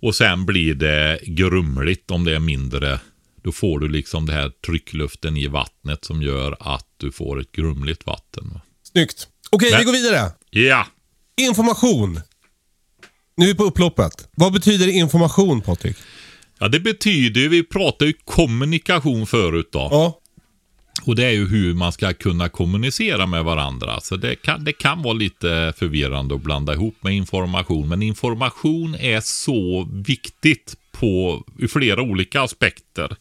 Och 0.00 0.14
sen 0.14 0.46
blir 0.46 0.74
det 0.74 1.18
grumligt 1.22 2.10
om 2.10 2.24
det 2.24 2.34
är 2.34 2.40
mindre. 2.40 3.00
Då 3.42 3.52
får 3.52 3.78
du 3.78 3.88
liksom 3.88 4.26
det 4.26 4.32
här 4.32 4.52
tryckluften 4.66 5.36
i 5.36 5.46
vattnet 5.46 6.04
som 6.04 6.22
gör 6.22 6.56
att 6.60 6.86
du 6.96 7.12
får 7.12 7.40
ett 7.40 7.52
grumligt 7.52 8.06
vatten. 8.06 8.60
Snyggt. 8.92 9.28
Okej, 9.50 9.70
Men, 9.70 9.78
vi 9.78 9.84
går 9.84 9.92
vidare. 9.92 10.32
Ja. 10.50 10.86
Information. 11.36 12.20
Nu 13.36 13.44
är 13.44 13.48
vi 13.48 13.54
på 13.54 13.64
upploppet. 13.64 14.28
Vad 14.36 14.52
betyder 14.52 14.88
information 14.88 15.60
Patrik? 15.60 15.96
Ja, 16.58 16.68
det 16.68 16.80
betyder, 16.80 17.48
vi 17.48 17.62
pratade 17.62 18.06
ju 18.06 18.12
kommunikation 18.24 19.26
förut 19.26 19.68
då. 19.72 19.88
Ja. 19.90 20.20
Och 21.06 21.16
det 21.16 21.24
är 21.24 21.30
ju 21.30 21.48
hur 21.48 21.74
man 21.74 21.92
ska 21.92 22.12
kunna 22.12 22.48
kommunicera 22.48 23.26
med 23.26 23.44
varandra. 23.44 24.00
Så 24.00 24.16
det 24.16 24.34
kan, 24.34 24.64
det 24.64 24.72
kan 24.72 25.02
vara 25.02 25.14
lite 25.14 25.72
förvirrande 25.76 26.34
att 26.34 26.42
blanda 26.42 26.72
ihop 26.72 26.94
med 27.00 27.12
information. 27.14 27.88
Men 27.88 28.02
information 28.02 28.94
är 28.94 29.20
så 29.20 29.88
viktigt 29.92 30.76
på, 30.92 31.42
i 31.58 31.68
flera 31.68 32.02
olika 32.02 32.42
aspekter. 32.42 33.16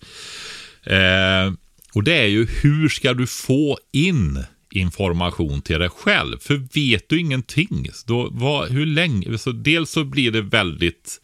Eh, 0.84 1.53
och 1.93 2.03
det 2.03 2.14
är 2.14 2.28
ju 2.28 2.47
hur 2.61 2.89
ska 2.89 3.14
du 3.14 3.28
få 3.28 3.78
in 3.91 4.43
information 4.76 5.61
till 5.61 5.80
dig 5.80 5.89
själv. 5.89 6.39
För 6.39 6.55
vet 6.74 7.09
du 7.09 7.19
ingenting, 7.19 7.89
då, 8.05 8.30
vad, 8.32 8.71
hur 8.71 8.86
länge, 8.86 9.38
så 9.38 9.51
dels 9.51 9.91
så 9.91 10.03
blir 10.03 10.32
det 10.32 10.41
väldigt, 10.41 11.21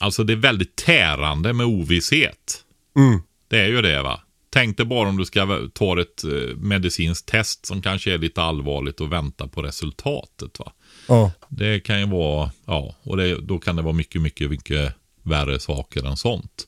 alltså 0.00 0.24
det 0.24 0.32
är 0.32 0.36
väldigt 0.36 0.76
tärande 0.76 1.52
med 1.52 1.66
ovisshet. 1.66 2.64
Mm. 2.96 3.20
Det 3.48 3.58
är 3.58 3.66
ju 3.66 3.82
det 3.82 4.02
va. 4.02 4.20
Tänk 4.50 4.76
dig 4.76 4.86
bara 4.86 5.08
om 5.08 5.16
du 5.16 5.24
ska 5.24 5.68
ta 5.72 6.00
ett 6.00 6.24
eh, 6.24 6.56
medicinskt 6.56 7.28
test 7.28 7.66
som 7.66 7.82
kanske 7.82 8.14
är 8.14 8.18
lite 8.18 8.42
allvarligt 8.42 9.00
och 9.00 9.12
vänta 9.12 9.48
på 9.48 9.62
resultatet. 9.62 10.58
va. 10.58 10.72
Ja. 11.08 11.32
Det 11.48 11.80
kan 11.80 12.00
ju 12.00 12.06
vara, 12.06 12.50
ja, 12.66 12.94
och 13.02 13.16
det, 13.16 13.40
då 13.40 13.58
kan 13.58 13.76
det 13.76 13.82
vara 13.82 13.92
mycket, 13.92 14.22
mycket, 14.22 14.50
mycket 14.50 14.94
värre 15.22 15.60
saker 15.60 16.06
än 16.06 16.16
sånt. 16.16 16.66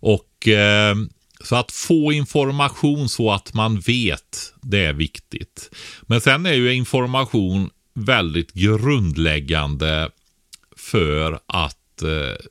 Och 0.00 0.48
eh, 0.48 0.96
så 1.44 1.56
att 1.56 1.72
få 1.72 2.12
information 2.12 3.08
så 3.08 3.30
att 3.30 3.54
man 3.54 3.80
vet, 3.80 4.54
det 4.62 4.84
är 4.84 4.92
viktigt. 4.92 5.70
Men 6.02 6.20
sen 6.20 6.46
är 6.46 6.52
ju 6.52 6.74
information 6.74 7.70
väldigt 7.94 8.52
grundläggande 8.52 10.10
för 10.76 11.40
att 11.46 12.02
eh, 12.02 12.46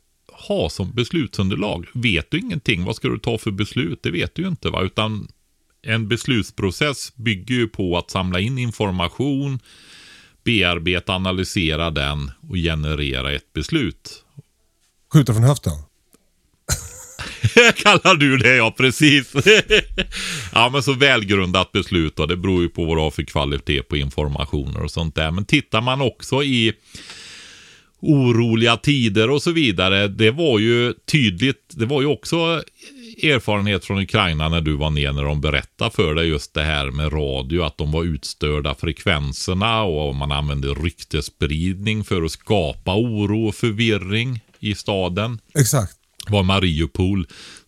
ha 0.48 0.70
som 0.70 0.92
beslutsunderlag. 0.92 1.88
Vet 1.94 2.32
du 2.32 2.40
ingenting, 2.40 2.84
vad 2.84 2.96
ska 2.96 3.08
du 3.08 3.20
ta 3.20 3.38
för 3.38 3.52
beslut? 3.52 4.00
Det 4.04 4.12
vet 4.12 4.36
du 4.36 4.42
ju 4.42 4.48
inte 4.48 4.70
va, 4.70 4.82
utan 4.82 5.28
en 5.82 6.08
beslutsprocess 6.08 7.16
bygger 7.16 7.56
ju 7.56 7.68
på 7.68 7.98
att 7.98 8.12
samla 8.12 8.40
in 8.40 8.58
information, 8.58 9.60
bearbeta, 10.44 11.14
analysera 11.14 11.92
den 11.92 12.32
och 12.50 12.56
generera 12.56 13.32
ett 13.32 13.54
beslut. 13.54 14.24
Skjuta 15.14 15.34
från 15.34 15.44
höften? 15.44 15.74
Kallar 17.76 18.16
du 18.16 18.38
det 18.38 18.56
ja, 18.56 18.74
precis. 18.78 19.34
ja 20.54 20.70
men 20.74 20.84
så 20.84 20.94
välgrundat 20.94 21.72
beslut 21.72 22.16
då. 22.16 22.26
Det 22.26 22.38
beror 22.38 22.62
ju 22.62 22.70
på 22.70 22.86
vad 22.86 22.98
du 22.98 23.02
har 23.02 23.12
för 23.12 23.24
kvalitet 23.24 23.82
på 23.82 23.98
informationer 23.98 24.84
och 24.84 24.92
sånt 24.92 25.16
där. 25.16 25.32
Men 25.32 25.46
tittar 25.46 25.82
man 25.82 26.02
också 26.02 26.44
i 26.44 26.74
oroliga 28.00 28.78
tider 28.78 29.30
och 29.30 29.44
så 29.44 29.52
vidare. 29.52 30.08
Det 30.08 30.32
var 30.32 30.60
ju 30.60 30.94
tydligt. 31.12 31.64
Det 31.70 31.86
var 31.86 32.02
ju 32.02 32.08
också 32.08 32.64
erfarenhet 33.24 33.86
från 33.86 34.00
Ukraina 34.00 34.50
när 34.50 34.62
du 34.62 34.76
var 34.76 34.90
ner 34.90 35.14
när 35.14 35.24
de 35.24 35.42
berättade 35.42 35.92
för 35.92 36.16
dig 36.16 36.28
just 36.28 36.54
det 36.54 36.64
här 36.64 36.92
med 36.92 37.14
radio, 37.14 37.64
att 37.64 37.78
de 37.78 37.92
var 37.92 38.04
utstörda 38.04 38.76
frekvenserna 38.76 39.84
och 39.84 40.16
man 40.16 40.32
använde 40.32 40.68
ryktesspridning 40.68 42.04
för 42.04 42.22
att 42.22 42.32
skapa 42.32 42.96
oro 42.96 43.48
och 43.48 43.56
förvirring 43.56 44.42
i 44.60 44.76
staden. 44.76 45.40
Exakt. 45.60 45.97
Var 46.30 46.44
Mariupol 46.44 47.28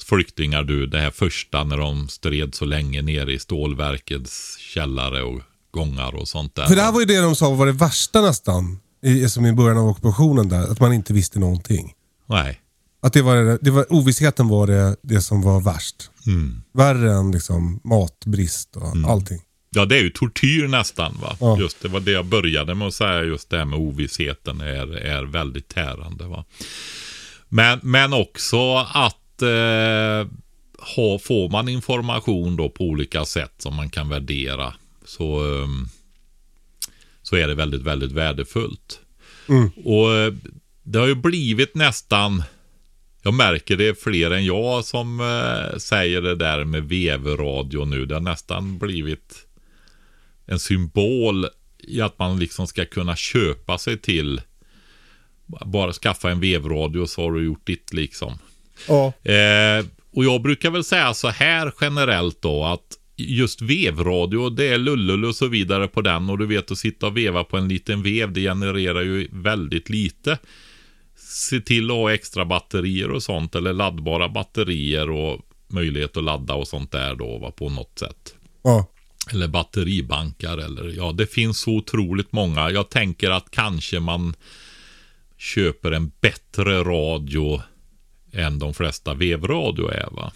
flyktingar 0.10 0.64
du, 0.64 0.86
det 0.88 0.99
här 0.99 1.12
första 1.12 1.64
när 1.64 1.78
de 1.78 2.07
stred 2.07 2.55
så 2.55 2.66
länge 2.66 3.01
nere 3.01 3.34
i 3.34 3.39
stålverkets 3.39 4.57
källare 4.57 5.24
och 5.24 5.41
gångar 5.72 6.16
och 6.16 6.28
sånt 6.28 6.55
där. 6.55 6.66
För 6.66 6.76
det 6.76 6.82
här 6.82 6.91
var 6.91 6.99
ju 6.99 7.05
det 7.05 7.22
de 7.22 7.36
sa 7.36 7.49
var 7.49 7.66
det 7.66 7.72
värsta 7.72 8.22
nästan. 8.22 8.80
I, 9.01 9.30
som 9.30 9.45
i 9.45 9.53
början 9.53 9.78
av 9.78 9.88
ockupationen 9.88 10.49
där. 10.49 10.72
Att 10.72 10.80
man 10.80 10.93
inte 10.93 11.14
visste 11.14 11.39
någonting. 11.39 11.93
Nej. 12.26 12.60
Att 13.01 13.14
det 13.14 13.22
var, 13.22 13.60
det 13.62 13.72
var, 13.72 13.93
ovissheten 13.93 14.47
var 14.47 14.68
det, 14.68 14.95
det 15.01 15.22
som 15.22 15.41
var 15.41 15.62
värst. 15.62 16.10
Mm. 16.28 16.62
Värre 16.74 17.14
än 17.14 17.32
liksom 17.32 17.80
matbrist 17.84 18.76
och 18.76 19.12
allting. 19.12 19.39
Ja, 19.70 19.86
det 19.86 19.97
är 19.97 20.01
ju 20.01 20.10
tortyr 20.10 20.68
nästan. 20.68 21.18
va. 21.22 21.38
Ja. 21.39 21.60
Just 21.60 21.82
det 21.82 21.88
var 21.88 21.99
det 21.99 22.12
jag 22.12 22.26
började 22.26 22.76
med 22.76 22.88
att 22.88 22.93
säga. 22.93 23.24
Just 23.24 23.49
det 23.49 23.57
här 23.57 23.66
med 23.66 23.80
ovissheten 23.80 24.62
är, 24.62 24.95
är 24.97 25.24
väldigt 25.24 25.68
tärande. 25.68 26.28
va. 26.28 26.45
Men, 27.50 27.80
men 27.84 28.14
också 28.14 28.76
att 28.76 29.41
eh, 29.41 30.28
ha, 30.95 31.20
får 31.20 31.50
man 31.50 31.70
information 31.70 32.56
då 32.56 32.70
på 32.70 32.84
olika 32.84 33.26
sätt 33.26 33.54
som 33.58 33.76
man 33.76 33.89
kan 33.89 34.10
värdera. 34.10 34.74
Så, 35.06 35.56
eh, 35.62 35.68
så 37.22 37.36
är 37.36 37.47
det 37.47 37.56
väldigt, 37.56 37.82
väldigt 37.82 38.12
värdefullt. 38.12 39.00
Och 39.84 40.14
eh, 40.14 40.34
det 40.84 41.00
har 41.00 41.08
ju 41.08 41.16
blivit 41.16 41.76
nästan 41.76 42.43
jag 43.22 43.34
märker 43.34 43.78
det 43.78 44.02
fler 44.02 44.32
än 44.32 44.45
jag 44.45 44.86
som 44.86 45.20
eh, 45.20 45.78
säger 45.78 46.22
det 46.22 46.36
där 46.36 46.64
med 46.64 46.84
vevradio 46.84 47.86
nu. 47.86 48.06
Det 48.06 48.16
har 48.16 48.22
nästan 48.22 48.78
blivit 48.78 49.47
en 50.45 50.60
symbol 50.60 51.47
i 51.78 52.02
att 52.02 52.20
man 52.20 52.39
liksom 52.39 52.68
ska 52.68 52.86
kunna 52.86 53.16
köpa 53.16 53.78
sig 53.78 53.97
till 53.97 54.41
bara 55.66 55.93
skaffa 55.93 56.32
en 56.32 56.39
vevradio 56.39 57.08
så 57.08 57.22
har 57.22 57.32
du 57.32 57.45
gjort 57.45 57.68
ditt 57.68 57.93
liksom. 57.93 58.39
Ja. 58.88 59.14
Eh, 59.24 59.86
och 60.12 60.26
jag 60.26 60.41
brukar 60.41 60.72
väl 60.72 60.84
säga 60.84 61.14
så 61.14 61.28
här 61.28 61.74
generellt 61.82 62.41
då 62.41 62.64
att 62.64 62.97
just 63.18 63.62
vevradio, 63.62 64.50
det 64.50 64.68
är 64.68 64.78
lullull 64.78 65.26
och 65.26 65.36
så 65.36 65.47
vidare 65.47 65.88
på 65.88 66.02
den 66.02 66.30
och 66.30 66.38
du 66.38 66.45
vet 66.45 66.72
att 66.72 66.78
sitta 66.78 67.08
och 67.08 67.18
veva 67.18 67.43
på 67.43 67.58
en 67.58 67.68
liten 67.68 68.04
vev, 68.04 68.34
det 68.34 68.41
genererar 68.41 69.02
ju 69.02 69.28
väldigt 69.32 69.89
lite. 69.89 70.38
Se 71.18 71.60
till 71.60 71.91
att 71.91 71.97
ha 71.97 72.14
extra 72.14 72.45
batterier 72.45 73.12
och 73.12 73.24
sånt 73.24 73.56
eller 73.56 73.74
laddbara 73.74 74.30
batterier 74.30 75.10
och 75.10 75.41
möjlighet 75.68 76.18
att 76.18 76.24
ladda 76.24 76.54
och 76.54 76.68
sånt 76.68 76.91
där 76.91 77.16
då 77.16 77.38
va, 77.38 77.52
på 77.52 77.70
något 77.70 78.00
sätt. 78.00 78.36
Ja. 78.64 78.88
Eller 79.32 79.47
batteribankar 79.47 80.58
eller 80.58 80.93
ja, 80.97 81.12
det 81.12 81.28
finns 81.28 81.60
så 81.60 81.72
otroligt 81.72 82.32
många. 82.32 82.72
Jag 82.72 82.89
tänker 82.89 83.32
att 83.32 83.52
kanske 83.52 84.00
man 84.00 84.36
köper 85.39 85.91
en 85.91 86.11
bättre 86.21 86.83
radio 86.83 87.61
än 88.33 88.59
de 88.59 88.73
flesta 88.73 89.13
vevradio 89.13 89.87
är 89.87 90.07
va. 90.11 90.31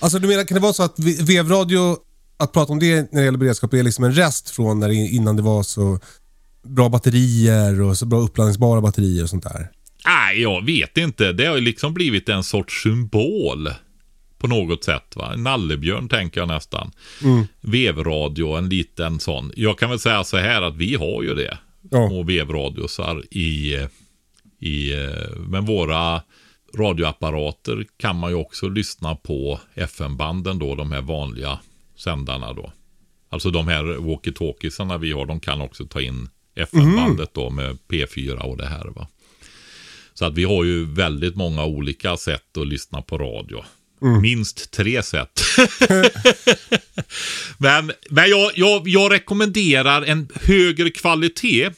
Alltså 0.00 0.18
du 0.18 0.28
menar, 0.28 0.44
kan 0.44 0.54
det 0.54 0.60
vara 0.60 0.72
så 0.72 0.82
att 0.82 0.98
ve- 0.98 1.22
vevradio, 1.24 1.96
att 2.36 2.52
prata 2.52 2.72
om 2.72 2.78
det 2.78 3.12
när 3.12 3.20
det 3.20 3.24
gäller 3.24 3.38
beredskap 3.38 3.74
är 3.74 3.82
liksom 3.82 4.04
en 4.04 4.14
rest 4.14 4.50
från 4.50 4.80
när 4.80 4.88
det, 4.88 4.94
innan 4.94 5.36
det 5.36 5.42
var 5.42 5.62
så 5.62 6.00
bra 6.62 6.88
batterier 6.88 7.80
och 7.80 7.98
så 7.98 8.06
bra 8.06 8.18
uppladdningsbara 8.20 8.80
batterier 8.80 9.22
och 9.22 9.30
sånt 9.30 9.42
där? 9.44 9.68
Nej, 10.06 10.42
jag 10.42 10.64
vet 10.66 10.98
inte. 10.98 11.32
Det 11.32 11.46
har 11.46 11.54
ju 11.56 11.60
liksom 11.60 11.94
blivit 11.94 12.28
en 12.28 12.44
sorts 12.44 12.82
symbol. 12.82 13.70
På 14.38 14.48
något 14.48 14.84
sätt. 14.84 15.16
Va? 15.16 15.36
Nallebjörn 15.36 16.08
tänker 16.08 16.40
jag 16.40 16.48
nästan. 16.48 16.90
Vevradio, 17.60 18.56
en 18.56 18.68
liten 18.68 19.20
sån. 19.20 19.52
Jag 19.56 19.78
kan 19.78 19.90
väl 19.90 19.98
säga 19.98 20.24
så 20.24 20.36
här 20.36 20.62
att 20.62 20.76
vi 20.76 20.94
har 20.94 21.22
ju 21.22 21.34
det. 21.34 21.58
Ja. 21.90 22.08
Små 22.08 22.22
vevradiosar 22.22 23.34
i, 23.34 23.76
i... 24.62 24.92
Men 25.48 25.64
våra 25.64 26.22
radioapparater 26.78 27.86
kan 27.96 28.18
man 28.18 28.30
ju 28.30 28.36
också 28.36 28.68
lyssna 28.68 29.14
på 29.14 29.60
FM-banden 29.74 30.58
då. 30.58 30.74
De 30.74 30.92
här 30.92 31.02
vanliga 31.02 31.58
sändarna 31.96 32.52
då. 32.52 32.72
Alltså 33.28 33.50
de 33.50 33.68
här 33.68 33.84
walkie-talkiesarna 33.84 34.98
vi 34.98 35.12
har. 35.12 35.26
De 35.26 35.40
kan 35.40 35.60
också 35.60 35.86
ta 35.86 36.00
in 36.00 36.28
FM-bandet 36.54 37.34
då 37.34 37.50
med 37.50 37.78
P4 37.88 38.38
och 38.38 38.56
det 38.56 38.66
här 38.66 38.84
va. 38.84 39.08
Så 40.14 40.24
att 40.24 40.34
vi 40.34 40.44
har 40.44 40.64
ju 40.64 40.94
väldigt 40.94 41.36
många 41.36 41.64
olika 41.64 42.16
sätt 42.16 42.56
att 42.56 42.66
lyssna 42.66 43.02
på 43.02 43.18
radio. 43.18 43.64
Minst 44.22 44.70
tre 44.70 45.02
sätt. 45.02 45.40
men 47.58 47.92
men 48.10 48.30
jag, 48.30 48.52
jag, 48.54 48.88
jag 48.88 49.12
rekommenderar 49.12 50.02
en 50.02 50.28
högre 50.34 50.90
kvalitet. 50.90 51.70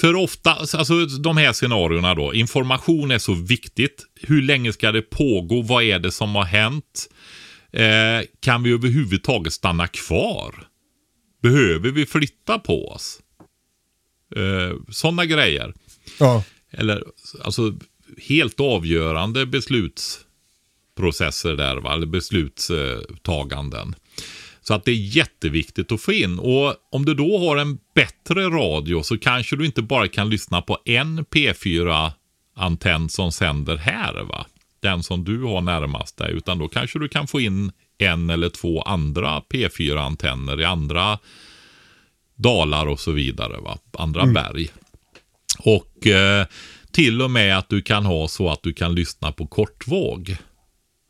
För 0.00 0.14
ofta, 0.14 0.54
alltså 0.54 1.06
de 1.06 1.36
här 1.36 1.52
scenarierna 1.52 2.14
då. 2.14 2.34
Information 2.34 3.10
är 3.10 3.18
så 3.18 3.34
viktigt. 3.34 4.06
Hur 4.20 4.42
länge 4.42 4.72
ska 4.72 4.92
det 4.92 5.02
pågå? 5.02 5.62
Vad 5.62 5.84
är 5.84 5.98
det 5.98 6.10
som 6.10 6.34
har 6.34 6.44
hänt? 6.44 7.08
Eh, 7.72 8.20
kan 8.40 8.62
vi 8.62 8.72
överhuvudtaget 8.72 9.52
stanna 9.52 9.86
kvar? 9.86 10.54
Behöver 11.42 11.90
vi 11.90 12.06
flytta 12.06 12.58
på 12.58 12.88
oss? 12.88 13.20
Eh, 14.36 14.72
Sådana 14.90 15.24
grejer. 15.24 15.74
Ja. 16.20 16.44
Eller 16.70 17.04
alltså 17.42 17.74
helt 18.28 18.60
avgörande 18.60 19.46
beslutsprocesser 19.46 21.56
där, 21.56 21.76
va? 21.76 21.94
eller 21.94 22.06
beslutstaganden. 22.06 23.94
Så 24.68 24.74
att 24.74 24.84
det 24.84 24.90
är 24.90 25.16
jätteviktigt 25.16 25.92
att 25.92 26.00
få 26.00 26.12
in. 26.12 26.38
Och 26.38 26.74
om 26.90 27.04
du 27.04 27.14
då 27.14 27.38
har 27.38 27.56
en 27.56 27.78
bättre 27.94 28.44
radio 28.44 29.02
så 29.02 29.18
kanske 29.18 29.56
du 29.56 29.66
inte 29.66 29.82
bara 29.82 30.08
kan 30.08 30.30
lyssna 30.30 30.62
på 30.62 30.78
en 30.84 31.24
P4-antenn 31.24 33.08
som 33.08 33.32
sänder 33.32 33.76
här. 33.76 34.22
va? 34.22 34.46
Den 34.80 35.02
som 35.02 35.24
du 35.24 35.42
har 35.42 35.60
närmast 35.60 36.16
dig. 36.16 36.32
Utan 36.32 36.58
då 36.58 36.68
kanske 36.68 36.98
du 36.98 37.08
kan 37.08 37.26
få 37.26 37.40
in 37.40 37.72
en 37.98 38.30
eller 38.30 38.48
två 38.48 38.82
andra 38.82 39.40
P4-antenner 39.40 40.60
i 40.60 40.64
andra 40.64 41.18
dalar 42.34 42.86
och 42.86 43.00
så 43.00 43.12
vidare. 43.12 43.60
Va? 43.60 43.78
Andra 43.92 44.26
berg. 44.26 44.68
Och 45.58 46.06
eh, 46.06 46.46
till 46.90 47.22
och 47.22 47.30
med 47.30 47.58
att 47.58 47.68
du 47.68 47.82
kan 47.82 48.04
ha 48.04 48.28
så 48.28 48.50
att 48.50 48.62
du 48.62 48.72
kan 48.72 48.94
lyssna 48.94 49.32
på 49.32 49.46
kortvåg. 49.46 50.36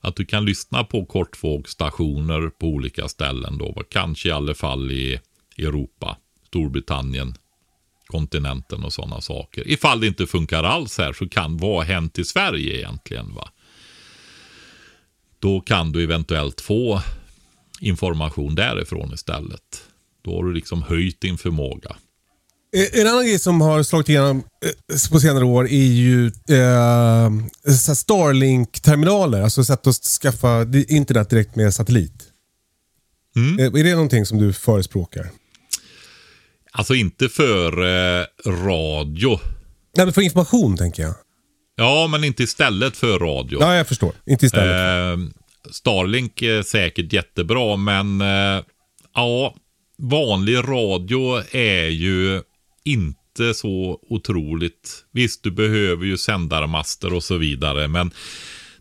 Att 0.01 0.17
du 0.17 0.25
kan 0.25 0.45
lyssna 0.45 0.85
på 0.85 1.07
kortvågstationer 1.07 2.51
på 2.51 2.67
olika 2.67 3.09
ställen 3.09 3.59
då. 3.59 3.83
Kanske 3.91 4.29
i 4.29 4.33
alla 4.33 4.55
fall 4.55 4.91
i 4.91 5.21
Europa, 5.59 6.17
Storbritannien, 6.47 7.35
kontinenten 8.07 8.85
och 8.85 8.93
sådana 8.93 9.21
saker. 9.21 9.69
Ifall 9.69 10.01
det 10.01 10.07
inte 10.07 10.27
funkar 10.27 10.65
alls 10.65 10.99
här 10.99 11.13
så 11.13 11.29
kan 11.29 11.57
vad 11.57 11.77
har 11.77 11.85
hänt 11.85 12.19
i 12.19 12.25
Sverige 12.25 12.79
egentligen? 12.79 13.35
va? 13.35 13.49
Då 15.39 15.61
kan 15.61 15.93
du 15.93 16.03
eventuellt 16.03 16.61
få 16.61 17.03
information 17.81 18.55
därifrån 18.55 19.15
istället. 19.15 19.85
Då 20.23 20.37
har 20.37 20.45
du 20.45 20.55
liksom 20.55 20.83
höjt 20.83 21.21
din 21.21 21.39
förmåga. 21.39 21.97
Eh, 22.77 23.01
En 23.01 23.07
annan 23.07 23.27
grej 23.27 23.39
som 23.39 23.61
har 23.61 23.83
slagit 23.83 24.09
igenom 24.09 24.37
eh, 24.65 25.11
på 25.11 25.21
senare 25.21 25.45
år 25.45 25.69
är 25.69 25.87
ju 25.87 26.27
eh, 26.27 27.31
Starlink-terminaler. 27.95 29.43
Alltså 29.43 29.65
sätt 29.65 29.87
att 29.87 29.95
skaffa 29.95 30.67
internet 30.89 31.31
direkt 31.31 31.57
med 31.57 31.75
satellit. 31.75 32.25
Mm. 33.37 33.59
Eh, 33.59 33.81
Är 33.81 33.85
det 33.85 33.93
någonting 33.95 34.27
som 34.27 34.39
du 34.39 34.53
förespråkar? 34.53 35.31
Alltså 36.73 36.95
inte 36.95 37.29
för 37.29 37.73
eh, 38.21 38.25
radio. 38.47 39.41
Nej, 39.97 40.07
men 40.07 40.13
för 40.13 40.23
information 40.23 40.77
tänker 40.77 41.03
jag. 41.03 41.15
Ja, 41.77 42.07
men 42.11 42.25
inte 42.25 42.43
istället 42.43 42.97
för 42.97 43.19
radio. 43.19 43.59
Ja, 43.61 43.75
jag 43.77 43.87
förstår. 43.89 44.13
Inte 44.27 44.47
istället. 44.47 45.19
Eh, 45.19 45.25
Starlink 45.71 46.43
är 46.43 46.63
säkert 46.63 47.13
jättebra, 47.13 47.77
men 47.77 48.21
eh, 48.21 48.65
ja, 49.15 49.55
vanlig 49.99 50.57
radio 50.57 51.43
är 51.53 51.89
ju 51.89 52.43
inte 52.93 53.55
så 53.55 54.01
otroligt. 54.03 55.05
Visst, 55.13 55.43
du 55.43 55.51
behöver 55.51 56.07
ju 56.07 56.17
sändarmaster 56.17 57.15
och 57.15 57.25
så 57.25 57.37
vidare, 57.37 57.89
men 57.89 58.11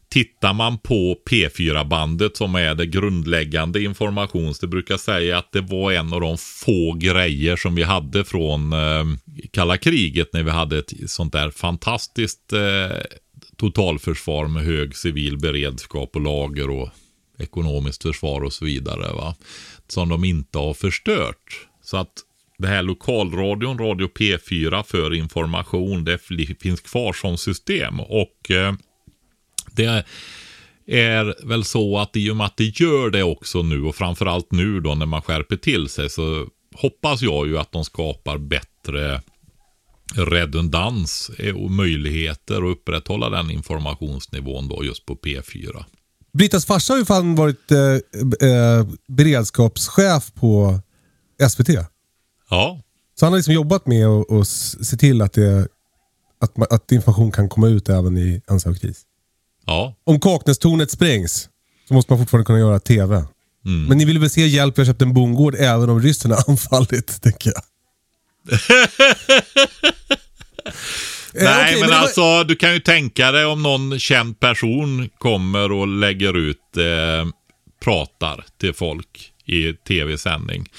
tittar 0.10 0.54
man 0.54 0.78
på 0.78 1.18
P4-bandet 1.30 2.38
som 2.38 2.56
är 2.56 2.76
det 2.76 2.86
grundläggande 2.86 3.84
informations, 3.84 4.60
det 4.60 4.68
brukar 4.68 4.98
säga 4.98 5.38
att 5.38 5.52
det 5.52 5.62
var 5.62 5.92
en 5.92 6.14
av 6.14 6.22
de 6.22 6.38
få 6.38 6.94
grejer 6.94 7.56
som 7.56 7.76
vi 7.76 7.84
hade 7.84 8.26
från 8.26 8.74
eh, 8.74 9.06
kalla 9.52 9.78
kriget 9.78 10.34
när 10.34 10.44
vi 10.44 10.52
hade 10.52 10.78
ett 10.78 10.94
sånt 11.10 11.34
där 11.34 11.52
fantastiskt 11.52 12.54
eh, 12.54 12.98
totalförsvar 13.58 14.48
med 14.48 14.64
hög 14.64 14.96
civil 14.96 15.38
beredskap 15.38 16.16
och 16.16 16.22
lager 16.22 16.70
och 16.70 16.90
ekonomiskt 17.40 18.04
försvar 18.04 18.42
och 18.42 18.54
så 18.54 18.66
vidare. 18.66 19.14
Va? 19.14 19.36
Som 19.88 20.10
de 20.10 20.24
inte 20.24 20.58
har 20.58 20.74
förstört. 20.74 21.68
Så 21.84 21.98
att 21.98 22.14
det 22.58 22.68
här 22.68 22.84
lokalradion, 22.84 23.78
Radio 23.78 24.08
P4 24.08 24.84
för 24.84 25.14
information, 25.14 26.04
det 26.04 26.18
finns 26.62 26.82
kvar 26.82 27.14
som 27.14 27.38
system. 27.38 28.00
Och 28.00 28.52
eh, 28.52 28.74
det 29.72 30.06
är 30.88 31.48
väl 31.48 31.64
så 31.64 31.98
att 32.00 32.16
i 32.16 32.32
och 32.32 32.36
med 32.36 32.46
att 32.46 32.58
det 32.58 32.80
gör 32.80 33.10
det 33.10 33.24
också 33.24 33.62
nu 33.62 33.84
och 33.84 33.96
framförallt 33.96 34.52
nu 34.52 34.80
då 34.80 34.96
när 34.96 35.06
man 35.06 35.22
skärper 35.22 35.56
till 35.56 35.90
sig 35.90 36.10
så 36.10 36.48
hoppas 36.76 37.22
jag 37.22 37.48
ju 37.48 37.58
att 37.58 37.72
de 37.72 37.86
skapar 37.86 38.38
bättre 38.38 39.22
redundans 40.16 41.32
eh, 41.38 41.56
och 41.56 41.72
möjligheter 41.72 42.56
att 42.56 42.78
upprätthålla 42.78 43.30
den 43.30 43.52
informationsnivån 43.52 44.68
då 44.68 44.84
just 44.84 45.06
på 45.06 45.16
P4. 45.16 45.84
Brittas 46.34 46.66
farsa 46.66 46.94
har 46.94 46.98
ju 46.98 47.06
fan 47.06 47.36
varit 47.36 47.72
eh, 47.72 48.50
eh, 48.50 48.88
beredskapschef 49.08 50.34
på 50.34 50.80
SVT. 51.50 51.70
Ja, 52.50 52.82
Så 53.20 53.26
han 53.26 53.34
har 53.34 53.38
liksom 53.38 53.54
jobbat 53.54 53.88
med 53.88 54.08
att 54.08 54.48
se 54.88 54.98
till 54.98 55.22
att, 55.22 55.34
det, 55.34 55.68
att, 56.42 56.72
att 56.74 56.92
information 56.92 57.32
kan 57.32 57.50
komma 57.50 57.68
ut 57.68 57.90
även 57.90 58.18
i 58.18 58.42
händelse 58.48 58.70
av 58.70 58.74
kris. 58.74 59.02
ja, 59.66 59.96
Om 60.04 60.20
Kaknästornet 60.20 60.92
sprängs 60.92 61.50
så 61.88 61.94
måste 61.94 62.12
man 62.14 62.20
fortfarande 62.20 62.46
kunna 62.46 62.60
göra 62.60 62.80
TV. 62.80 63.24
Men 63.88 63.98
ni 63.98 64.06
vill 64.06 64.20
väl 64.20 64.30
se 64.30 64.48
hjälp, 64.48 64.78
har 64.78 64.86
köpt 64.86 65.02
en 65.02 65.14
bondgård 65.14 65.56
även 65.56 65.90
om 65.90 66.02
ryssen 66.02 66.32
har 66.32 66.44
anfallit, 66.50 67.22
tänker 67.22 67.52
jag. 67.56 67.62
Eh, 71.34 71.44
Nej, 71.44 71.64
okej, 71.70 71.80
men, 71.82 71.90
var- 71.90 71.96
alltså 71.98 72.44
du 72.44 72.56
kan 72.56 72.74
ju 72.74 72.80
tänka 72.80 73.32
dig 73.32 73.46
om 73.46 73.64
någon 73.64 74.00
känd 74.00 74.40
person 74.40 75.10
kommer 75.18 75.72
och 75.72 75.88
lägger 75.88 76.38
ut, 76.38 76.78
eh, 76.78 77.32
pratar 77.84 78.46
till 78.60 78.74
folk 78.74 79.32
i 79.46 79.74
tv-sändning. 79.74 80.70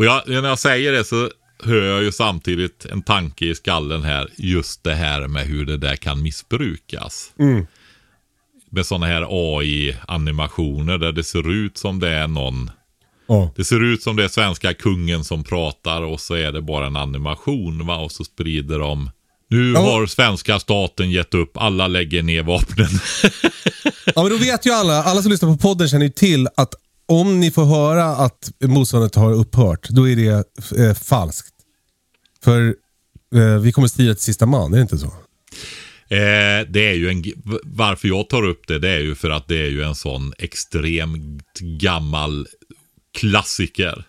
Och 0.00 0.06
jag, 0.06 0.22
när 0.28 0.48
jag 0.48 0.58
säger 0.58 0.92
det 0.92 1.04
så 1.04 1.30
hör 1.64 1.82
jag 1.82 2.02
ju 2.02 2.12
samtidigt 2.12 2.84
en 2.84 3.02
tanke 3.02 3.46
i 3.46 3.54
skallen 3.54 4.02
här. 4.02 4.28
Just 4.36 4.84
det 4.84 4.94
här 4.94 5.28
med 5.28 5.46
hur 5.46 5.66
det 5.66 5.76
där 5.76 5.96
kan 5.96 6.22
missbrukas. 6.22 7.32
Med 8.70 8.86
sådana 8.86 9.06
här 9.06 9.26
AI-animationer 9.30 10.98
där 10.98 11.12
det 11.12 11.24
ser 11.24 11.50
ut 11.52 11.78
som 11.78 12.00
det 12.00 12.08
är 12.08 12.28
någon 12.28 12.70
Ja. 13.28 13.52
det 13.56 13.64
ser 13.64 13.84
ut 13.84 14.02
som 14.02 14.16
det 14.16 14.24
är 14.24 14.28
svenska 14.28 14.74
kungen 14.74 15.24
som 15.24 15.44
pratar 15.44 16.02
och 16.02 16.20
så 16.20 16.34
är 16.34 16.52
det 16.52 16.62
bara 16.62 16.86
en 16.86 16.96
animation 16.96 17.86
va? 17.86 17.96
Och 17.96 18.12
så 18.12 18.24
sprider 18.24 18.78
de 18.78 19.10
nu 19.48 19.72
Ja. 19.72 19.80
har 19.80 20.06
svenska 20.06 20.58
staten 20.60 21.10
gett 21.10 21.34
upp, 21.34 21.56
alla 21.56 21.88
lägger 21.88 22.22
ner 22.22 22.42
vapnen. 22.42 22.88
Ja, 24.14 24.22
men 24.22 24.32
då 24.32 24.38
vet 24.38 24.66
ju 24.66 24.70
alla, 24.70 25.02
alla 25.04 25.22
som 25.22 25.30
lyssnar 25.30 25.48
på 25.52 25.56
podden 25.58 25.88
känner 25.88 26.04
ju 26.04 26.10
till 26.12 26.48
att 26.56 26.74
om 27.10 27.40
ni 27.40 27.50
får 27.50 27.64
höra 27.64 28.04
att 28.04 28.50
motståndet 28.64 29.14
har 29.14 29.32
upphört, 29.32 29.88
då 29.88 30.08
är 30.08 30.16
det 30.16 30.44
eh, 30.78 30.94
falskt. 30.94 31.54
För 32.44 32.74
eh, 33.34 33.58
vi 33.60 33.72
kommer 33.72 33.88
strida 33.88 34.14
till 34.14 34.22
sista 34.24 34.46
man, 34.46 34.72
är 34.72 34.76
det 34.76 34.82
inte 34.82 34.98
så? 34.98 35.06
eh, 35.06 36.66
det 36.68 36.88
är 36.88 36.94
ju 36.94 37.08
en, 37.08 37.24
varför 37.64 38.08
jag 38.08 38.28
tar 38.28 38.42
upp 38.42 38.66
det, 38.68 38.78
det 38.78 38.88
är 38.88 38.98
ju 39.00 39.14
för 39.14 39.30
att 39.30 39.48
det 39.48 39.56
är 39.62 39.68
ju 39.70 39.82
en 39.82 39.94
sån 39.94 40.32
extremt 40.38 41.58
gammal 41.60 42.46
klassiker. 43.18 44.04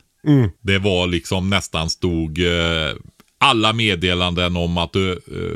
Det 0.61 0.77
var 0.79 1.07
liksom 1.07 1.49
nästan 1.49 1.89
stod 1.89 2.39
eh, 2.39 2.93
alla 3.37 3.73
meddelanden 3.73 4.57
om 4.57 4.77
att 4.77 4.95
eh, 4.95 5.01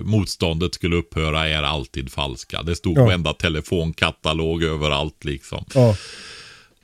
motståndet 0.03 0.73
skulle 0.73 0.95
upphöra 0.95 1.47
är 1.47 1.63
alltid 1.63 2.11
falska. 2.11 2.63
Det 2.63 2.75
stod 2.75 2.97
Ja. 2.97 3.05
på 3.05 3.11
enda 3.11 3.33
telefonkatalog 3.33 4.63
överallt 4.63 5.23
liksom. 5.23 5.65
Ja. 5.73 5.95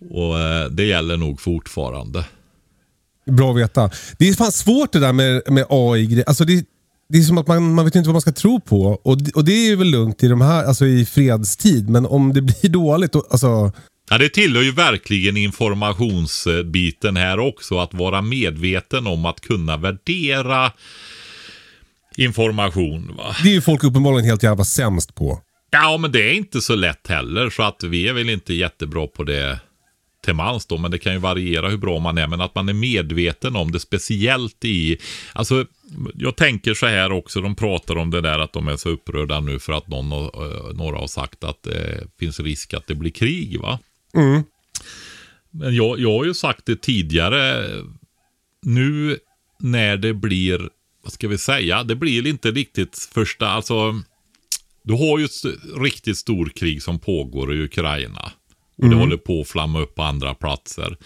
Och 0.09 0.39
eh, 0.39 0.65
det 0.69 0.83
gäller 0.85 1.17
nog 1.17 1.41
fortfarande. 1.41 2.25
Bra 3.31 3.51
att 3.51 3.57
veta. 3.57 3.89
Det 4.19 4.29
är 4.29 4.33
fan 4.33 4.51
svårt 4.51 4.91
det 4.91 4.99
där 4.99 5.13
med, 5.13 5.41
med 5.47 5.65
AI. 5.69 6.23
Alltså 6.27 6.45
det, 6.45 6.65
det 7.09 7.17
är 7.17 7.21
som 7.23 7.37
att 7.37 7.47
man, 7.47 7.73
man 7.73 7.85
vet 7.85 7.95
inte 7.95 8.07
vad 8.09 8.13
man 8.13 8.21
ska 8.21 8.31
tro 8.31 8.59
på. 8.59 8.81
Och, 9.03 9.21
det- 9.23 9.31
och 9.35 9.45
det 9.45 9.51
är 9.69 9.75
väl 9.75 9.87
lugnt 9.91 10.23
i, 10.23 10.27
de 10.27 10.41
här, 10.41 10.63
alltså 10.63 10.85
i 10.85 11.05
fredstid, 11.05 11.89
men 11.89 12.05
om 12.05 12.33
det 12.33 12.41
blir 12.61 12.69
dåligt, 12.69 13.11
då, 13.11 13.25
alltså, 13.29 13.71
Ja, 14.09 14.17
det 14.17 14.29
tillhör 14.29 14.61
ju 14.63 14.71
verkligen 14.71 15.37
informationsbiten 15.37 17.17
här 17.17 17.39
också. 17.39 17.77
Att 17.79 17.93
vara 17.93 18.21
medveten 18.21 19.07
om 19.07 19.25
att 19.25 19.41
kunna 19.41 19.77
värdera 19.77 20.71
information. 22.17 23.15
Va? 23.17 23.35
det 23.43 23.49
är 23.49 23.53
ju 23.53 23.61
folk 23.61 23.83
uppenbarligen 23.83 24.25
helt 24.29 24.43
jävla 24.43 24.63
sämst 24.65 25.15
på. 25.15 25.41
Ja, 25.71 25.97
men 25.97 26.11
det 26.11 26.29
är 26.29 26.33
inte 26.33 26.61
så 26.61 26.75
lätt 26.75 27.07
heller. 27.07 27.49
Så 27.49 27.63
att 27.63 27.83
vi 27.83 28.07
är 28.07 28.13
väl 28.13 28.29
inte 28.29 28.53
jättebra 28.53 29.07
på 29.07 29.23
det 29.23 29.59
till 30.21 30.33
mans 30.33 30.65
då. 30.65 30.77
Men 30.77 30.91
det 30.91 30.97
kan 30.97 31.13
ju 31.13 31.19
variera 31.19 31.69
hur 31.69 31.77
bra 31.77 31.99
man 31.99 32.17
är. 32.17 32.27
Men 32.27 32.41
att 32.41 32.55
man 32.55 32.69
är 32.69 32.73
medveten 32.73 33.55
om 33.55 33.71
det. 33.71 33.79
Speciellt 33.79 34.65
i... 34.65 34.97
Alltså, 35.33 35.65
jag 36.13 36.35
tänker 36.35 36.73
så 36.73 36.85
här 36.85 37.11
också. 37.11 37.41
De 37.41 37.55
pratar 37.55 37.95
om 37.95 38.11
det 38.11 38.21
där 38.21 38.39
att 38.39 38.53
de 38.53 38.67
är 38.67 38.77
så 38.77 38.89
upprörda 38.89 39.39
nu 39.39 39.59
för 39.59 39.73
att 39.73 39.87
någon, 39.87 40.11
eh, 40.11 40.73
några 40.73 40.97
har 40.97 41.07
sagt 41.07 41.43
att 41.43 41.63
det 41.63 42.07
finns 42.19 42.39
risk 42.39 42.73
att 42.73 42.87
det 42.87 42.95
blir 42.95 43.11
krig. 43.11 43.59
va? 43.59 43.79
Men 45.51 45.75
jag, 45.75 45.99
jag 45.99 46.17
har 46.17 46.25
ju 46.25 46.33
sagt 46.33 46.65
det 46.65 46.81
tidigare. 46.81 47.67
Nu 48.65 49.17
när 49.59 49.97
det 49.97 50.13
blir, 50.13 50.69
vad 51.03 51.13
ska 51.13 51.27
vi 51.27 51.37
säga, 51.37 51.83
det 51.83 51.95
blir 51.95 52.27
inte 52.27 52.51
riktigt 52.51 53.09
första, 53.13 53.47
alltså. 53.47 54.01
Du 54.83 54.93
har 54.93 55.19
ju 55.19 55.25
ett 55.25 55.31
riktigt 55.77 56.17
storkrig 56.17 56.83
som 56.83 56.99
pågår 56.99 57.53
i 57.53 57.63
Ukraina. 57.63 58.31
Och 58.81 58.89
det 58.89 58.95
håller 58.95 59.17
på 59.17 59.41
att 59.41 59.47
flamma 59.47 59.79
upp 59.79 59.95
på 59.95 60.03
andra 60.03 60.33
platser. 60.33 60.97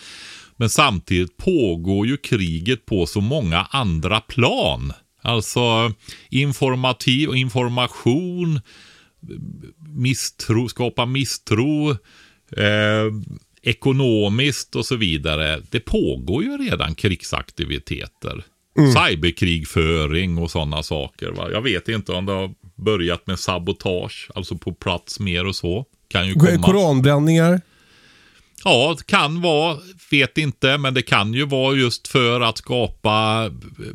Men 0.57 0.69
samtidigt 0.69 1.37
pågår 1.37 2.07
ju 2.07 2.17
kriget 2.17 2.85
på 2.85 3.05
så 3.05 3.21
många 3.21 3.67
andra 3.69 4.21
plan. 4.21 4.93
Alltså 5.21 5.93
informativ 6.29 7.29
och 7.29 7.37
information, 7.37 8.61
misstro, 9.95 10.69
skapa 10.69 11.05
misstro, 11.05 11.91
eh, 12.57 13.11
ekonomiskt 13.61 14.75
och 14.75 14.85
så 14.85 14.95
vidare. 14.95 15.61
Det 15.69 15.79
pågår 15.79 16.43
ju 16.43 16.57
redan 16.57 16.95
krigsaktiviteter. 16.95 18.43
Cyberkrigföring 18.75 20.37
och 20.37 20.51
sådana 20.51 20.83
saker. 20.83 21.31
Va? 21.31 21.51
Jag 21.51 21.61
vet 21.61 21.87
inte 21.87 22.11
om 22.11 22.25
det 22.25 22.31
har 22.31 22.53
börjat 22.75 23.27
med 23.27 23.39
sabotage, 23.39 24.29
alltså 24.35 24.57
på 24.57 24.73
plats 24.73 25.19
mer 25.19 25.45
och 25.45 25.55
så. 25.55 25.85
Kan 26.07 26.27
ju 26.27 26.33
komma. 26.33 26.63
Koranbränningar. 26.63 27.61
Ja, 28.63 28.95
det 28.97 29.05
kan 29.05 29.41
vara, 29.41 29.77
vet 30.11 30.37
inte, 30.37 30.77
men 30.77 30.93
det 30.93 31.01
kan 31.01 31.33
ju 31.33 31.45
vara 31.45 31.75
just 31.75 32.07
för 32.07 32.41
att 32.41 32.57
skapa, 32.57 33.49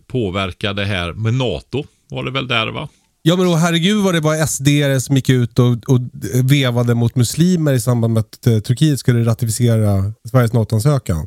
påverka 0.07 0.73
det 0.73 0.85
här 0.85 1.13
med 1.13 1.35
NATO. 1.35 1.85
Var 2.11 2.25
det 2.25 2.31
väl 2.31 2.49
där 2.49 2.67
va? 2.67 2.89
Ja 3.23 3.37
men 3.37 3.47
då, 3.47 3.55
herregud 3.55 4.05
vad 4.05 4.15
det 4.15 4.21
var 4.21 4.47
SD 4.47 4.69
som 5.07 5.17
gick 5.17 5.29
ut 5.29 5.59
och, 5.59 5.67
och 5.67 6.01
vevade 6.45 6.95
mot 6.95 7.17
muslimer 7.17 7.73
i 7.73 7.81
samband 7.81 8.15
med 8.15 8.21
att 8.21 8.47
eh, 8.47 8.59
Turkiet 8.59 9.01
skulle 9.01 9.25
ratificera 9.25 10.13
Sveriges 10.31 10.53
NATO-ansökan. 10.53 11.27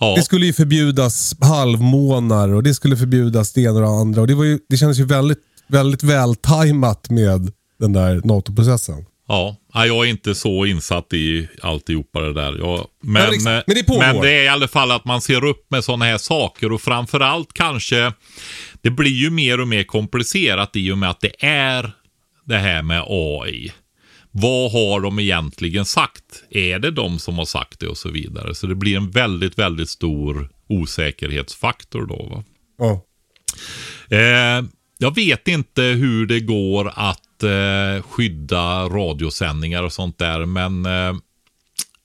Ja, 0.00 0.14
Det 0.16 0.22
skulle 0.22 0.46
ju 0.46 0.52
förbjudas 0.52 1.34
halvmånar 1.40 2.48
och 2.48 2.62
det 2.62 2.74
skulle 2.74 2.96
förbjudas 2.96 3.52
det 3.52 3.60
ena 3.60 3.74
och 3.74 3.80
det 3.80 3.88
andra. 3.88 4.20
Och 4.20 4.26
det, 4.26 4.34
var 4.34 4.44
ju, 4.44 4.58
det 4.68 4.76
kändes 4.76 4.98
ju 4.98 5.04
väldigt, 5.04 5.38
väldigt 5.68 6.02
vältajmat 6.02 7.10
med 7.10 7.52
den 7.78 7.92
där 7.92 8.20
NATO-processen. 8.24 9.04
Ja. 9.28 9.56
Ja, 9.74 9.86
jag 9.86 10.06
är 10.06 10.10
inte 10.10 10.34
så 10.34 10.66
insatt 10.66 11.12
i 11.12 11.48
alltihopa 11.62 12.20
det 12.20 12.32
där. 12.32 12.58
Jag, 12.58 12.86
men, 13.02 13.22
Ja, 13.22 13.30
liksom, 13.30 13.52
men 13.66 13.76
det 13.76 13.98
men 13.98 14.20
det 14.20 14.30
är 14.30 14.44
i 14.44 14.48
alla 14.48 14.68
fall 14.68 14.90
att 14.90 15.04
man 15.04 15.20
ser 15.20 15.44
upp 15.44 15.70
med 15.70 15.84
sådana 15.84 16.04
här 16.04 16.18
saker 16.18 16.72
och 16.72 16.80
framförallt 16.80 17.52
kanske 17.52 18.12
det 18.82 18.90
blir 18.90 19.12
ju 19.12 19.30
mer 19.30 19.60
och 19.60 19.68
mer 19.68 19.84
komplicerat 19.84 20.76
i 20.76 20.92
och 20.92 20.98
med 20.98 21.10
att 21.10 21.20
det 21.20 21.44
är 21.46 21.92
det 22.44 22.58
här 22.58 22.82
med 22.82 23.04
AI. 23.06 23.72
Vad 24.30 24.72
har 24.72 25.00
de 25.00 25.18
egentligen 25.18 25.84
sagt? 25.84 26.44
Är 26.50 26.78
det 26.78 26.90
de 26.90 27.18
som 27.18 27.38
har 27.38 27.44
sagt 27.44 27.80
det 27.80 27.88
och 27.88 27.96
så 27.96 28.10
vidare? 28.10 28.54
Så 28.54 28.66
det 28.66 28.74
blir 28.74 28.96
en 28.96 29.10
väldigt, 29.10 29.58
väldigt 29.58 29.88
stor 29.88 30.48
osäkerhetsfaktor 30.68 32.06
då. 32.06 32.22
Va? 32.22 32.44
Ja. 32.78 33.04
Eh, 34.16 34.64
jag 34.98 35.14
vet 35.14 35.48
inte 35.48 35.82
hur 35.82 36.26
det 36.26 36.40
går 36.40 36.92
att 36.94 37.20
eh, 37.42 38.02
skydda 38.02 38.88
radiosändningar 38.88 39.82
och 39.82 39.92
sånt 39.92 40.18
där, 40.18 40.46
men 40.46 40.86
eh, 40.86 41.14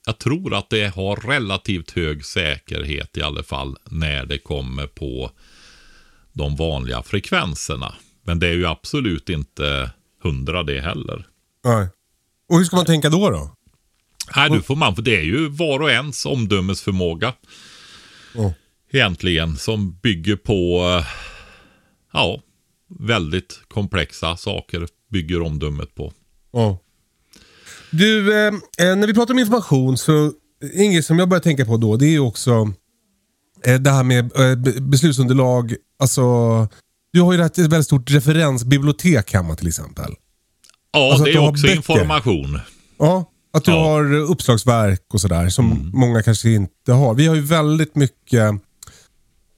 jag 0.06 0.18
tror 0.18 0.54
att 0.54 0.70
det 0.70 0.94
har 0.94 1.16
relativt 1.16 1.90
hög 1.90 2.24
säkerhet 2.24 3.16
i 3.16 3.22
alla 3.22 3.42
fall 3.42 3.76
när 3.84 4.26
det 4.26 4.38
kommer 4.38 4.86
på 4.86 5.30
de 6.32 6.56
vanliga 6.56 7.02
frekvenserna. 7.02 7.94
Men 8.22 8.38
det 8.38 8.48
är 8.48 8.52
ju 8.52 8.66
absolut 8.66 9.28
inte 9.28 9.90
hundra 10.22 10.62
det 10.62 10.80
heller. 10.80 11.26
Nej. 11.64 11.88
Och 12.48 12.58
hur 12.58 12.64
ska 12.64 12.76
man 12.76 12.86
tänka 12.86 13.10
då? 13.10 13.30
då? 13.30 13.54
Nej, 14.36 14.50
du 14.50 14.62
får 14.62 14.76
man, 14.76 14.94
för 14.94 15.02
det 15.02 15.16
är 15.16 15.24
ju 15.24 15.48
var 15.48 15.80
och 15.80 15.90
ens 15.90 16.26
omdömesförmåga. 16.26 17.32
Ja. 18.34 18.54
Egentligen, 18.90 19.56
som 19.56 19.98
bygger 19.98 20.36
på, 20.36 20.88
eh, 20.98 21.06
ja, 22.12 22.40
väldigt 22.88 23.60
komplexa 23.68 24.36
saker 24.36 24.86
bygger 25.14 25.42
omdömet 25.42 25.94
på. 25.94 26.12
Ja. 26.52 26.78
Du, 27.90 28.32
eh, 28.46 28.46
eh, 28.78 28.96
när 28.96 29.06
vi 29.06 29.14
pratar 29.14 29.34
om 29.34 29.38
information 29.40 29.96
så 29.98 30.32
en 30.74 30.92
grej 30.92 31.02
som 31.02 31.18
jag 31.18 31.28
börjar 31.28 31.40
tänka 31.42 31.64
på 31.64 31.76
då 31.76 31.96
det 31.96 32.06
är 32.06 32.10
ju 32.10 32.20
också 32.20 32.72
eh, 33.66 33.74
det 33.80 33.90
här 33.90 34.02
med 34.04 34.24
eh, 34.36 34.56
be- 34.56 34.80
beslutsunderlag. 34.80 35.74
Alltså, 35.98 36.22
du 37.12 37.20
har 37.20 37.32
ju 37.32 37.42
ett 37.42 37.58
väldigt 37.58 37.84
stort 37.86 38.10
referensbibliotek 38.10 39.32
hemma 39.34 39.54
till 39.56 39.68
exempel. 39.68 40.12
Ja, 40.92 41.08
Alltså 41.10 41.24
det 41.24 41.30
är 41.32 41.48
också 41.48 41.62
böcker. 41.66 41.76
information. 41.76 42.58
Ja. 42.98 43.30
Att 43.52 43.64
du 43.64 43.70
Ja. 43.72 43.84
har 43.84 44.14
uppslagsverk 44.14 45.00
och 45.14 45.20
sådär 45.20 45.48
som 45.48 45.72
Mm. 45.72 45.90
många 45.94 46.22
kanske 46.22 46.50
inte 46.50 46.92
har. 46.92 47.14
Vi 47.14 47.26
har 47.26 47.34
ju 47.34 47.40
väldigt 47.40 47.96
mycket 47.96 48.50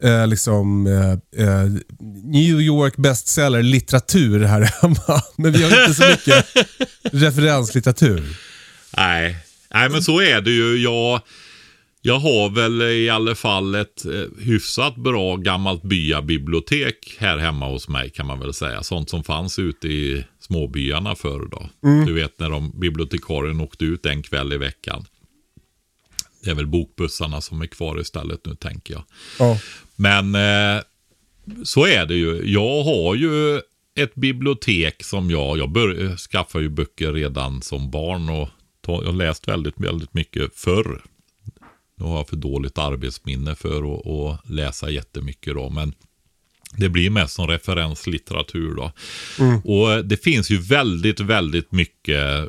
eh, 0.03 0.27
liksom, 0.27 0.87
eh, 0.87 1.47
eh, 1.47 1.65
New 2.25 2.61
York 2.61 2.97
bestseller 2.97 3.63
litteratur 3.63 4.45
här 4.45 4.61
hemma. 4.61 5.23
Men 5.37 5.53
vi 5.53 5.63
har 5.63 5.81
inte 5.81 5.95
så 5.95 6.09
mycket 6.11 6.47
referenslitteratur. 7.03 8.37
Nej. 8.97 9.37
Nej, 9.75 9.89
men 9.89 10.03
så 10.03 10.21
är 10.21 10.41
det 10.41 10.51
ju. 10.51 10.77
Jag, 10.77 11.21
jag 12.03 12.19
har 12.19 12.51
väl 12.51 12.83
i 12.83 13.11
alla 13.11 13.35
fall 13.35 13.75
ett 13.75 14.05
eh, 14.05 14.45
hyfsat 14.45 14.97
bra 14.97 15.37
gammalt 15.37 15.83
byabibliotek 15.83 17.17
här 17.19 17.39
hemma 17.39 17.69
hos 17.69 17.89
mig 17.89 18.11
kan 18.11 18.27
man 18.27 18.41
väl 18.41 18.55
säga. 18.55 18.83
Sånt 18.83 19.11
som 19.11 19.25
fanns 19.25 19.59
ute 19.59 19.89
i 19.89 20.25
småbyarna 20.41 21.15
förr 21.15 21.49
då. 21.51 21.69
Du 22.07 22.13
vet 22.13 22.39
när 22.39 22.51
de 22.51 22.81
bibliotekarien 22.81 23.61
åkte 23.61 23.85
ut 23.85 24.07
en 24.07 24.23
kväll 24.23 24.53
i 24.53 24.57
veckan. 24.57 25.07
Det 26.47 26.51
är 26.51 26.55
väl 26.55 26.67
bokbussarna 26.67 27.41
som 27.41 27.63
är 27.63 27.67
kvar 27.67 28.01
istället 28.01 28.47
nu 28.47 28.55
tänker 28.55 28.95
jag. 28.95 29.05
Ja. 29.39 29.59
Men 29.97 30.35
eh, 30.35 30.83
så 31.65 31.87
är 31.87 32.07
det 32.07 32.15
ju. 32.15 32.53
Jag 32.53 32.83
har 32.83 33.15
ju 33.15 33.61
ett 33.97 34.15
bibliotek 34.15 35.05
som 35.05 35.31
jag, 35.31 35.59
jag 35.59 35.71
bör, 35.71 36.17
skaffade 36.17 36.65
ju 36.65 36.71
böcker 36.71 37.13
redan 37.13 37.63
som 37.63 37.91
barn 37.91 38.29
och 38.29 38.49
jag 38.87 39.03
har 39.03 39.13
läst 39.13 39.49
väldigt, 39.49 39.75
väldigt 39.81 40.15
mycket 40.15 40.55
förr. 40.55 41.03
Nu 41.99 42.05
har 42.05 42.17
jag 42.17 42.29
för 42.29 42.37
dåligt 42.37 42.79
arbetsminne 42.79 43.55
för 43.55 43.95
att, 43.95 44.07
att 44.07 44.51
läsa 44.51 44.91
jättemycket 44.91 45.55
då, 45.55 45.71
men 45.71 45.95
det 46.77 46.89
blir 46.89 47.11
mest 47.11 47.35
som 47.35 47.47
referenslitteratur 47.47 48.75
då. 48.75 48.93
Och 49.65 50.05
det 50.05 50.17
finns 50.17 50.51
ju 50.51 50.59
väldigt, 50.59 51.21
väldigt 51.21 51.73
mycket. 51.73 52.49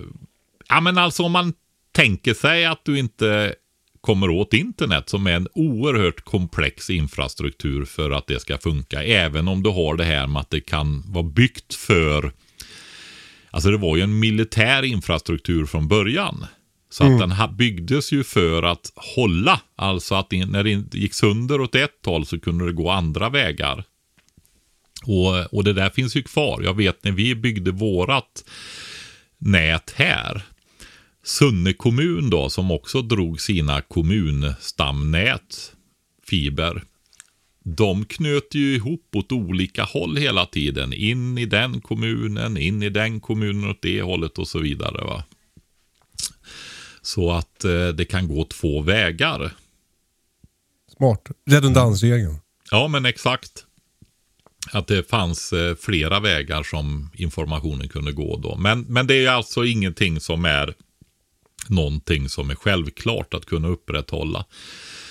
Ja 0.69 0.81
men 0.81 0.97
alltså 0.97 1.23
om 1.23 1.31
man 1.31 1.53
tänker 1.91 2.33
sig 2.33 2.65
att 2.65 2.85
du 2.85 2.99
inte 2.99 3.55
kommer 4.07 4.29
åt 4.29 4.53
internet 4.53 5.09
som 5.09 5.27
är 5.27 5.31
en 5.31 5.47
oerhört 5.53 6.21
komplex 6.21 6.89
infrastruktur 6.89 7.85
för 7.85 8.11
att 8.11 8.27
det 8.27 8.39
ska 8.39 8.57
funka. 8.57 9.03
Även 9.03 9.47
om 9.47 9.63
du 9.63 9.69
har 9.69 9.95
det 9.95 10.03
här 10.03 10.27
med 10.27 10.39
att 10.39 10.49
det 10.49 10.59
kan 10.59 11.03
vara 11.07 11.23
byggt 11.23 11.73
för 11.73 12.31
Alltså 13.51 13.71
det 13.71 13.77
var 13.77 13.97
ju 13.97 14.03
en 14.03 14.19
militär 14.19 14.83
infrastruktur 14.83 15.65
från 15.65 15.87
början. 15.87 16.45
Så 16.89 17.03
att 17.03 17.19
den 17.19 17.55
byggdes 17.57 18.11
ju 18.11 18.23
för 18.23 18.63
att 18.63 18.91
hålla. 19.15 19.61
Alltså 19.75 20.15
att 20.15 20.31
när 20.31 20.63
det 20.63 20.97
gick 20.97 21.13
sönder 21.13 21.61
åt 21.61 21.75
ett 21.75 22.05
håll 22.05 22.25
så 22.25 22.39
kunde 22.39 22.65
det 22.65 22.73
gå 22.73 22.89
andra 22.89 23.29
vägar. 23.29 23.83
Och, 25.03 25.53
och 25.53 25.63
det 25.63 25.73
där 25.73 25.89
finns 25.89 26.15
ju 26.15 26.23
kvar. 26.23 26.61
Jag 26.63 26.73
vet 26.73 27.03
när 27.03 27.11
vi 27.11 27.35
byggde 27.35 27.71
vårat 27.71 28.43
nät 29.37 29.93
här. 29.95 30.41
Sunne 31.27 31.73
kommun 31.73 32.29
då 32.29 32.49
som 32.49 32.71
också 32.71 33.01
drog 33.01 33.41
sina 33.41 33.81
kommunstamnät 33.81 35.75
fiber. 36.23 36.83
De 37.63 38.05
knöt 38.05 38.55
ju 38.55 38.75
ihop 38.75 39.15
åt 39.15 39.31
olika 39.31 39.83
håll 39.83 40.17
hela 40.17 40.45
tiden. 40.45 40.93
In 40.93 41.37
i 41.37 41.45
den 41.45 41.81
kommunen, 41.81 42.57
in 42.57 42.83
i 42.83 42.89
den 42.89 43.19
kommunen 43.19 43.69
åt 43.69 43.81
det 43.81 44.01
hållet 44.01 44.37
och 44.37 44.47
så 44.47 44.59
vidare. 44.59 45.05
va. 45.05 45.23
Så 47.01 47.31
att 47.31 47.65
eh, 47.65 47.87
det 47.87 48.05
kan 48.05 48.27
gå 48.27 48.45
två 48.45 48.81
vägar. 48.81 49.51
Smart. 50.97 51.27
Redundansregeln. 51.49 52.35
Ja, 52.71 52.87
men 52.87 53.05
exakt. 53.05 53.65
Att 54.71 54.87
det 54.87 55.09
fanns 55.09 55.53
eh, 55.53 55.75
flera 55.75 56.19
vägar 56.19 56.63
som 56.63 57.09
informationen 57.13 57.89
kunde 57.89 58.11
gå 58.11 58.37
då. 58.37 58.57
Men, 58.57 58.81
men 58.81 59.07
det 59.07 59.25
är 59.25 59.29
alltså 59.29 59.65
ingenting 59.65 60.19
som 60.19 60.45
är 60.45 60.73
någonting 61.69 62.29
som 62.29 62.49
är 62.49 62.55
självklart 62.55 63.33
att 63.33 63.45
kunna 63.45 63.67
upprätthålla. 63.67 64.45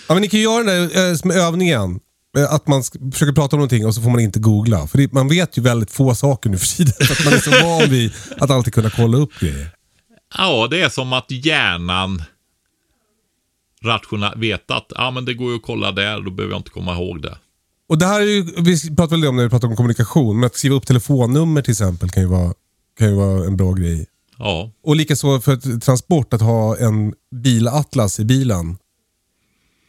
Ja, 0.08 0.14
men 0.14 0.22
ni 0.22 0.28
kan 0.28 0.40
ju 0.40 0.44
göra 0.44 0.64
den 0.64 0.88
där 0.88 1.36
eh, 1.36 1.46
övningen. 1.46 2.00
Eh, 2.38 2.54
Att 2.54 2.66
man 2.68 2.82
försöker 3.12 3.32
prata 3.32 3.56
om 3.56 3.60
någonting 3.60 3.86
och 3.86 3.94
så 3.94 4.02
får 4.02 4.10
man 4.10 4.20
inte 4.20 4.40
googla. 4.40 4.86
För 4.86 4.98
det, 4.98 5.12
man 5.12 5.28
vet 5.28 5.58
ju 5.58 5.62
väldigt 5.62 5.90
få 5.90 6.14
saker 6.14 6.50
nu 6.50 6.58
för 6.58 6.66
tiden. 6.66 6.92
För 7.00 7.12
att 7.12 7.24
man 7.24 7.34
är 7.34 7.38
så 7.38 7.50
van 7.50 7.90
vid 7.90 8.12
att 8.40 8.50
alltid 8.50 8.74
kunna 8.74 8.90
kolla 8.90 9.18
upp 9.18 9.40
grejer. 9.40 9.68
Ja, 10.38 10.68
det 10.70 10.80
är 10.82 10.88
som 10.88 11.12
att 11.12 11.30
hjärnan 11.30 12.22
rationellt 13.84 14.36
vet 14.36 14.70
att 14.70 14.92
ja, 14.94 15.10
men 15.10 15.24
det 15.24 15.34
går 15.34 15.50
ju 15.50 15.56
att 15.56 15.62
kolla 15.62 15.92
där, 15.92 16.20
då 16.20 16.30
behöver 16.30 16.54
jag 16.54 16.60
inte 16.60 16.70
komma 16.70 16.94
ihåg 16.94 17.22
det. 17.22 17.38
Och 17.88 17.98
det 17.98 18.06
här 18.06 18.20
är 18.20 18.24
ju, 18.24 18.42
vi 18.42 18.96
pratade 18.96 19.20
väl 19.20 19.28
om 19.30 19.36
när 19.36 19.42
vi 19.44 19.50
pratade 19.50 19.70
om 19.70 19.76
kommunikation, 19.76 20.40
men 20.40 20.46
att 20.46 20.56
skriva 20.56 20.74
upp 20.74 20.86
telefonnummer 20.86 21.62
till 21.62 21.70
exempel 21.72 22.10
kan 22.10 22.22
ju 22.22 22.28
vara, 22.28 22.54
kan 22.98 23.08
ju 23.08 23.14
vara 23.14 23.46
en 23.46 23.56
bra 23.56 23.72
grej. 23.72 24.06
Ja, 24.38 24.70
Och 24.84 24.96
likaså 24.96 25.40
för 25.40 25.80
transport 25.80 26.34
att 26.34 26.40
ha 26.40 26.76
en 26.76 27.14
bilatlas 27.34 28.20
i 28.20 28.24
bilen. 28.24 28.76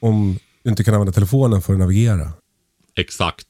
Om 0.01 0.39
du 0.63 0.69
inte 0.69 0.83
kan 0.83 0.93
använda 0.93 1.11
telefonen 1.13 1.61
för 1.61 1.73
att 1.73 1.79
navigera. 1.79 2.31
exakt. 2.95 3.47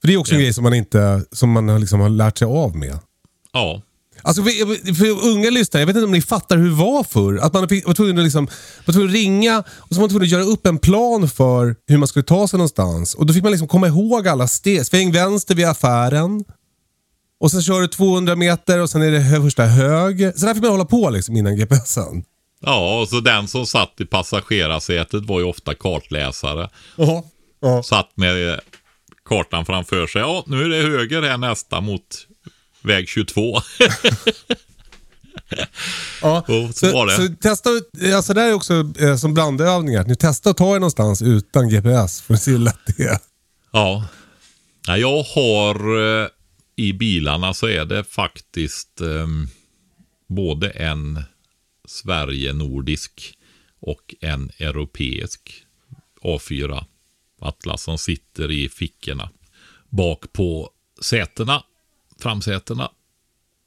För 0.00 0.08
det 0.08 0.14
är 0.14 0.18
också 0.18 0.34
en 0.34 0.38
Ja. 0.40 0.44
grej 0.44 0.52
som 0.52 0.64
man, 0.64 0.74
inte, 0.74 1.24
som 1.32 1.50
man 1.50 1.68
har 1.68 1.78
liksom 1.78 2.00
har 2.00 2.08
lärt 2.08 2.38
sig 2.38 2.46
av 2.46 2.76
med. 2.76 2.98
Ja, 3.52 3.82
Alltså 4.22 4.42
för, 4.42 4.94
för 4.94 5.28
unga 5.28 5.50
lyssnare, 5.50 5.80
jag 5.82 5.86
vet 5.86 5.96
inte 5.96 6.04
om 6.04 6.12
ni 6.12 6.22
fattar 6.22 6.56
hur 6.56 6.68
det 6.68 6.74
var 6.74 7.04
förr. 7.04 7.38
Att 7.42 7.52
man 7.52 7.68
fick- 7.68 7.86
var 7.86 7.94
tvungen 7.94 8.18
att, 8.18 8.24
liksom, 8.24 8.48
var 8.86 8.92
tvungen 8.92 9.08
att 9.10 9.14
ringa 9.14 9.58
och 9.68 9.88
så 9.88 9.94
var 9.94 10.00
man 10.00 10.08
tvungen 10.08 10.22
att 10.26 10.30
göra 10.32 10.42
upp 10.42 10.66
en 10.66 10.78
plan 10.78 11.28
för 11.28 11.76
hur 11.86 11.98
man 11.98 12.08
skulle 12.08 12.22
ta 12.22 12.48
sig 12.48 12.56
någonstans. 12.58 13.14
Och 13.14 13.26
Då 13.26 13.32
fick 13.34 13.42
man 13.42 13.52
liksom 13.52 13.68
komma 13.68 13.86
ihåg 13.86 14.28
alla 14.28 14.48
steg. 14.48 14.86
Sväng 14.86 15.12
vänster 15.12 15.54
vid 15.54 15.66
affären. 15.66 16.44
Och 17.40 17.50
sen 17.50 17.62
kör 17.62 17.80
du 17.80 17.86
200 17.88 18.36
meter 18.36 18.80
och 18.80 18.90
sen 18.90 19.02
är 19.02 19.10
det 19.10 19.40
första 19.42 19.64
hög. 19.64 20.32
Så 20.36 20.46
där 20.46 20.54
fick 20.54 20.62
man 20.62 20.72
hålla 20.72 20.84
på 20.84 21.10
liksom 21.10 21.36
innan 21.36 21.56
GPSen. 21.56 22.24
ja 22.60 23.00
och 23.00 23.08
så 23.08 23.20
den 23.20 23.48
som 23.48 23.66
satt 23.66 24.00
i 24.00 24.04
passagerarsätet 24.04 25.24
var 25.24 25.40
ju 25.40 25.44
ofta 25.46 25.74
kartläsare. 25.74 26.70
Jaha. 26.96 27.22
Ja. 27.60 27.82
Satt 27.82 28.16
med 28.16 28.60
kartan 29.28 29.66
framför 29.66 30.06
sig. 30.06 30.20
Ja, 30.20 30.44
nu 30.46 30.64
är 30.64 30.68
det 30.68 30.76
höger 30.98 31.22
här 31.22 31.38
nästa 31.38 31.80
mot 31.80 32.26
väg 32.82 33.08
22. 33.08 33.60
Ja. 36.22 36.44
Så 36.74 36.92
var 36.92 37.06
det. 37.06 37.16
Så 37.16 37.34
testa, 37.40 37.70
alltså 38.16 38.34
det 38.34 38.40
här 38.40 38.48
är 38.48 38.54
också 38.54 38.92
eh, 39.00 39.16
som 39.16 39.34
brandövningar. 39.34 40.04
Ni 40.04 40.16
testar 40.16 40.50
att 40.50 40.56
ta 40.56 40.74
er 40.74 40.80
någonstans 40.80 41.22
utan 41.22 41.68
GPS 41.68 42.20
för 42.20 42.34
att 42.34 42.42
se 42.42 42.50
hur 42.50 42.58
lätt 42.58 42.96
det 42.96 43.02
är. 43.02 43.18
Ja. 43.72 44.04
ja 44.86 44.96
jag 44.96 45.22
har 45.22 45.74
eh, 46.22 46.28
i 46.76 46.92
bilarna 46.92 47.54
så 47.54 47.66
är 47.68 47.84
det 47.84 48.04
faktiskt 48.04 49.00
eh, 49.00 49.26
både 50.28 50.70
en 50.70 51.22
Sverige-nordisk 51.88 53.34
och 53.80 54.14
en 54.20 54.50
europeisk 54.58 55.40
A4 56.22 56.84
Atlas 57.40 57.82
som 57.82 57.98
sitter 57.98 58.50
i 58.50 58.68
fickorna 58.68 59.30
bak 59.90 60.32
på 60.32 60.70
sätena, 61.02 61.62
framsätena. 62.20 62.90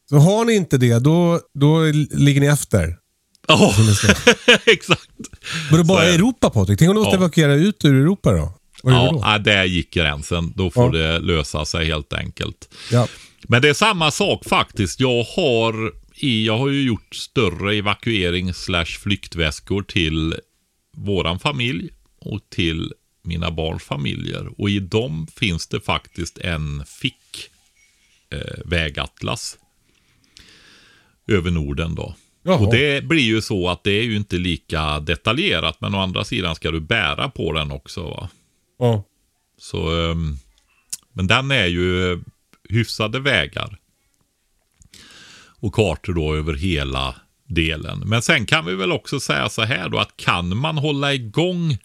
Så 0.09 0.15
har 0.17 0.45
ni 0.45 0.53
inte 0.53 0.77
det, 0.77 0.99
då, 0.99 1.41
då 1.53 1.83
ligger 2.11 2.41
ni 2.41 2.47
efter. 2.47 2.97
Ja, 3.47 3.73
exakt. 4.65 5.09
Men 5.71 5.77
det 5.79 5.83
bara. 5.83 6.03
Europa 6.03 6.49
Patrik. 6.49 6.79
Tänk 6.79 6.89
om 6.89 6.95
du 6.95 7.01
måste 7.01 7.15
Ja. 7.15 7.21
evakuera 7.21 7.53
ut 7.53 7.85
ur 7.85 7.95
Europa 7.95 8.31
då? 8.31 8.53
Vad 8.83 8.93
Ja, 8.93 9.11
då? 9.11 9.19
ja, 9.23 9.37
där 9.37 9.65
gick 9.65 9.93
gränsen. 9.93 10.53
Då 10.55 10.69
får 10.71 10.83
Ja. 10.95 11.01
det 11.01 11.19
lösa 11.19 11.65
sig 11.65 11.85
helt 11.85 12.13
enkelt. 12.13 12.69
Ja. 12.91 13.07
Men 13.47 13.61
det 13.61 13.69
är 13.69 13.73
samma 13.73 14.11
sak 14.11 14.45
faktiskt. 14.45 14.99
Jag 14.99 15.23
har, 15.23 15.93
i, 16.15 16.45
jag 16.45 16.57
har 16.57 16.69
ju 16.69 16.81
gjort 16.83 17.15
större 17.15 17.75
evakuering 17.75 18.53
slash 18.53 18.85
flyktväskor 18.85 19.81
till 19.83 20.35
våran 20.97 21.39
familj 21.39 21.89
och 22.19 22.39
till 22.49 22.93
mina 23.23 23.51
barns 23.51 23.83
familjer. 23.83 24.61
Och 24.61 24.69
i 24.69 24.79
dem 24.79 25.27
finns 25.35 25.67
det 25.67 25.81
faktiskt 25.81 26.37
en 26.37 26.83
fick 26.87 27.49
eh, 28.33 28.39
vägatlas 28.65 29.57
över 31.27 31.51
Norden 31.51 31.95
då. 31.95 32.15
Jaha. 32.43 32.57
Och 32.57 32.73
det 32.73 33.03
blir 33.03 33.21
ju 33.23 33.41
så 33.41 33.69
att 33.69 33.83
det 33.83 33.91
är 33.91 34.03
ju 34.03 34.15
inte 34.15 34.37
lika 34.37 34.99
detaljerat. 34.99 35.81
Men 35.81 35.95
å 35.95 35.99
andra 35.99 36.23
sidan 36.23 36.55
ska 36.55 36.71
du 36.71 36.79
bära 36.79 37.29
på 37.29 37.53
den 37.53 37.71
också. 37.71 38.03
Va? 38.03 38.29
Ja. 38.77 39.03
Så, 39.57 40.09
ehm, 40.11 40.37
men 41.13 41.27
den 41.27 41.51
är 41.51 41.65
ju 41.65 42.11
eh, 42.11 42.19
hyfsade 42.69 43.19
vägar. 43.19 43.79
Och 45.59 45.73
kartor 45.73 46.13
då 46.13 46.35
över 46.35 46.53
hela 46.53 47.15
delen. 47.47 48.03
Men 48.05 48.21
sen 48.21 48.45
kan 48.45 48.65
vi 48.65 48.75
väl 48.75 48.91
också 48.91 49.19
säga 49.19 49.49
så 49.49 49.61
här 49.61 49.89
då 49.89 49.97
att 49.97 50.17
kan 50.17 50.57
man 50.57 50.77
hålla 50.77 51.13
igång 51.13 51.77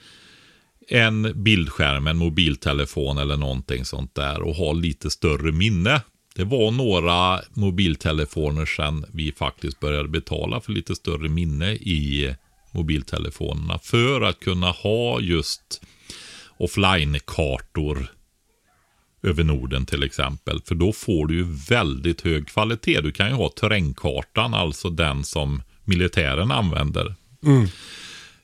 en 0.89 1.43
bildskärm, 1.43 2.07
en 2.07 2.17
mobiltelefon 2.17 3.19
eller 3.19 3.37
någonting 3.37 3.85
sånt 3.85 4.15
där 4.15 4.43
och 4.43 4.55
ha 4.55 4.73
lite 4.73 5.11
större 5.11 5.53
minne. 5.53 6.03
Det 6.35 6.45
var 6.45 6.71
några 6.71 7.41
mobiltelefoner 7.51 8.67
sedan 8.67 9.05
vi 9.13 9.33
faktiskt 9.33 9.81
började 9.81 10.09
betala 10.09 10.61
för 10.61 10.73
lite 10.73 10.95
större 10.95 11.29
minne 11.29 11.73
i 11.73 12.35
mobiltelefonerna. 12.73 13.79
För 13.79 14.21
att 14.21 14.41
kunna 14.41 14.71
ha 14.71 15.21
just 15.21 15.83
offline-kartor 16.63 18.07
över 19.23 19.45
Norden 19.45 19.87
till 19.87 20.03
exempel. 20.03 20.61
För 20.65 20.75
då 20.75 20.93
får 20.93 21.27
du 21.27 21.35
ju 21.35 21.45
väldigt 21.69 22.21
hög 22.21 22.49
kvalitet. 22.49 23.01
Du 23.01 23.13
kan 23.13 23.29
ju 23.29 23.35
ha 23.35 23.49
terrängkartan, 23.49 24.55
alltså 24.55 24.91
den 24.91 25.25
som 25.25 25.63
militären 25.85 26.51
använder. 26.51 27.15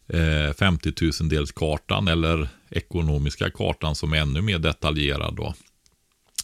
Eh, 0.08 0.54
50 0.54 0.92
000 1.20 1.28
dels 1.28 1.52
kartan 1.52 2.08
eller 2.08 2.48
ekonomiska 2.70 3.50
kartan 3.50 3.94
som 3.94 4.12
är 4.12 4.16
ännu 4.16 4.40
mer 4.42 4.58
detaljerad 4.58 5.36
då. 5.36 5.54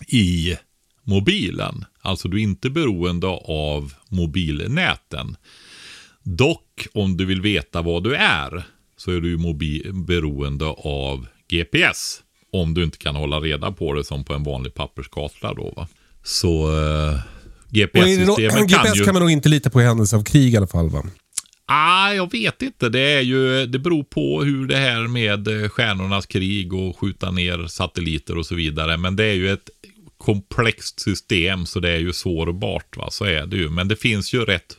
I 0.08 0.56
mobilen. 1.02 1.84
Alltså 2.00 2.28
du 2.28 2.36
är 2.36 2.42
inte 2.42 2.70
beroende 2.70 3.26
av 3.44 3.94
mobilnäten. 4.08 5.36
Dock 6.22 6.86
om 6.94 7.16
du 7.16 7.24
vill 7.24 7.40
veta 7.40 7.82
vad 7.82 8.04
du 8.04 8.14
är 8.14 8.64
så 8.96 9.10
är 9.10 9.20
du 9.20 9.28
ju 9.28 9.92
beroende 9.92 10.66
av 10.66 11.26
GPS. 11.58 12.20
Om 12.52 12.74
du 12.74 12.84
inte 12.84 12.98
kan 12.98 13.16
hålla 13.16 13.40
reda 13.40 13.72
på 13.72 13.92
det 13.92 14.04
som 14.04 14.24
på 14.24 14.34
en 14.34 14.42
vanlig 14.42 14.74
papperskarta 14.74 15.54
då 15.54 15.72
va. 15.76 15.88
Så 16.22 16.78
eh, 16.78 17.20
GPS-systemen 17.70 18.50
kan 18.50 18.66
GPS 18.66 18.96
ju... 18.96 19.04
kan 19.04 19.14
man 19.14 19.22
nog 19.22 19.30
inte 19.30 19.48
lita 19.48 19.70
på 19.70 19.80
i 19.80 19.84
händelse 19.84 20.16
av 20.16 20.24
krig 20.24 20.54
i 20.54 20.56
alla 20.56 20.66
fall 20.66 20.90
va? 20.90 21.02
Ah, 21.66 22.12
jag 22.12 22.32
vet 22.32 22.62
inte. 22.62 22.88
Det, 22.88 23.00
är 23.00 23.20
ju, 23.20 23.66
det 23.66 23.78
beror 23.78 24.04
på 24.04 24.42
hur 24.42 24.66
det 24.66 24.76
här 24.76 25.08
med 25.08 25.48
eh, 25.48 25.68
stjärnornas 25.68 26.26
krig 26.26 26.72
och 26.72 26.98
skjuta 26.98 27.30
ner 27.30 27.66
satelliter 27.66 28.38
och 28.38 28.46
så 28.46 28.54
vidare. 28.54 28.96
Men 28.96 29.16
det 29.16 29.24
är 29.24 29.34
ju 29.34 29.52
ett 29.52 29.70
komplext 30.18 31.00
system 31.00 31.66
så 31.66 31.80
det 31.80 31.90
är 31.90 31.98
ju 31.98 32.12
sårbart. 32.12 32.96
Va? 32.96 33.10
Så 33.10 33.24
är 33.24 33.46
det 33.46 33.56
ju. 33.56 33.70
Men 33.70 33.88
det 33.88 33.96
finns 33.96 34.34
ju 34.34 34.44
rätt 34.44 34.76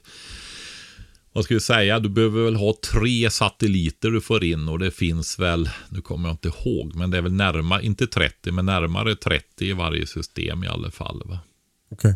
vad 1.36 1.44
ska 1.44 1.54
vi 1.54 1.60
säga, 1.60 2.00
du 2.00 2.10
behöver 2.10 2.44
väl 2.44 2.56
ha 2.56 2.74
tre 2.92 3.30
satelliter 3.30 4.10
du 4.10 4.22
får 4.22 4.44
in 4.44 4.68
och 4.68 4.80
det 4.80 4.92
finns 4.92 5.40
väl, 5.40 5.70
nu 5.90 6.02
kommer 6.02 6.30
jag 6.30 6.34
inte 6.34 6.48
ihåg, 6.48 6.96
men 6.96 7.12
det 7.12 7.18
är 7.18 7.22
väl 7.22 7.34
närmare, 7.34 7.86
inte 7.86 8.08
30, 8.08 8.52
men 8.52 8.66
närmare 8.66 9.16
30 9.16 9.66
i 9.66 9.74
varje 9.74 10.08
system 10.08 10.64
i 10.64 10.68
alla 10.68 10.92
fall. 10.92 11.38
Okej. 11.92 12.16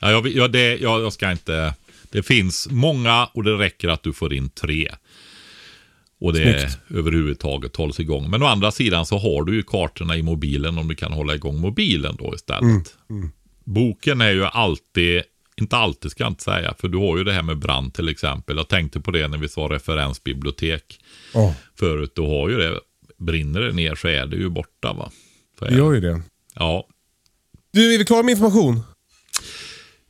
Ja, 0.00 0.10
jag, 0.10 0.28
ja, 0.28 0.48
det, 0.48 0.76
ja, 0.76 1.00
jag 1.00 1.12
ska 1.12 1.30
inte, 1.30 1.74
det 2.10 2.22
finns 2.22 2.68
många 2.70 3.26
och 3.26 3.44
det 3.44 3.58
räcker 3.58 3.88
att 3.88 4.02
du 4.02 4.12
får 4.12 4.34
in 4.34 4.50
tre. 4.50 4.90
Och 6.20 6.32
det 6.32 6.60
Snyggt. 6.60 6.78
överhuvudtaget 6.90 7.76
hålls 7.76 8.00
igång. 8.00 8.30
Men 8.30 8.42
å 8.42 8.46
andra 8.46 8.70
sidan 8.70 9.06
så 9.06 9.18
har 9.18 9.44
du 9.44 9.54
ju 9.54 9.62
kartorna 9.62 10.16
i 10.16 10.22
mobilen 10.22 10.78
om 10.78 10.88
du 10.88 10.94
kan 10.94 11.12
hålla 11.12 11.34
igång 11.34 11.60
mobilen 11.60 12.16
då 12.18 12.34
istället. 12.34 12.96
Boken 13.64 14.20
är 14.20 14.30
ju 14.30 14.44
alltid, 14.44 15.22
inte 15.60 15.76
alltid 15.76 16.10
ska 16.10 16.22
jag 16.24 16.30
inte 16.30 16.42
säga, 16.44 16.74
för 16.78 16.88
du 16.88 16.98
har 16.98 17.18
ju 17.18 17.24
det 17.24 17.32
här 17.32 17.42
med 17.42 17.58
brand 17.58 17.94
till 17.94 18.08
exempel. 18.08 18.56
Jag 18.56 18.68
tänkte 18.68 19.00
på 19.00 19.10
det 19.10 19.28
när 19.28 19.38
vi 19.38 19.48
sa 19.48 19.60
referensbibliotek 19.60 21.00
Ja, 21.34 21.54
förut. 21.78 22.12
Du 22.14 22.22
har 22.22 22.48
ju 22.48 22.56
det, 22.56 22.80
brinner 23.18 23.60
det 23.60 23.72
ner 23.72 23.94
så 23.94 24.08
är 24.08 24.26
det 24.26 24.36
ju 24.36 24.48
borta 24.48 24.92
va. 24.92 25.10
Så 25.58 25.64
är 25.64 25.70
det 25.70 25.76
gör 25.76 25.92
ju 25.92 26.00
det. 26.00 26.22
Ja. 26.54 26.86
Du, 27.72 27.94
är 27.94 27.98
vi 27.98 28.04
klara 28.04 28.22
med 28.22 28.32
information? 28.32 28.80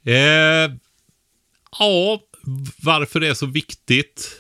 Eh, 0.05 0.15
ja, 1.79 2.21
varför 2.83 3.21
det 3.21 3.29
är 3.29 3.35
så 3.35 3.47
viktigt. 3.47 4.31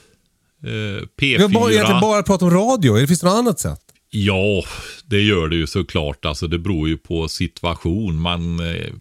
Eh, 0.64 1.06
Vi 1.16 1.36
har 1.36 1.48
bara, 1.48 1.70
egentligen 1.70 1.96
P4. 1.96 2.00
bara 2.00 2.22
pratat 2.22 2.42
om 2.42 2.50
radio. 2.50 2.96
Eller 2.96 3.06
finns 3.06 3.20
det 3.20 3.26
något 3.26 3.36
annat 3.38 3.60
sätt? 3.60 3.80
Ja, 4.10 4.64
det 5.04 5.20
gör 5.20 5.48
det 5.48 5.56
ju 5.56 5.66
såklart. 5.66 6.24
Alltså 6.24 6.46
det 6.46 6.58
beror 6.58 6.88
ju 6.88 6.96
på 6.96 7.28
situation. 7.28 8.20
Man 8.20 8.60
eh, 8.60 8.92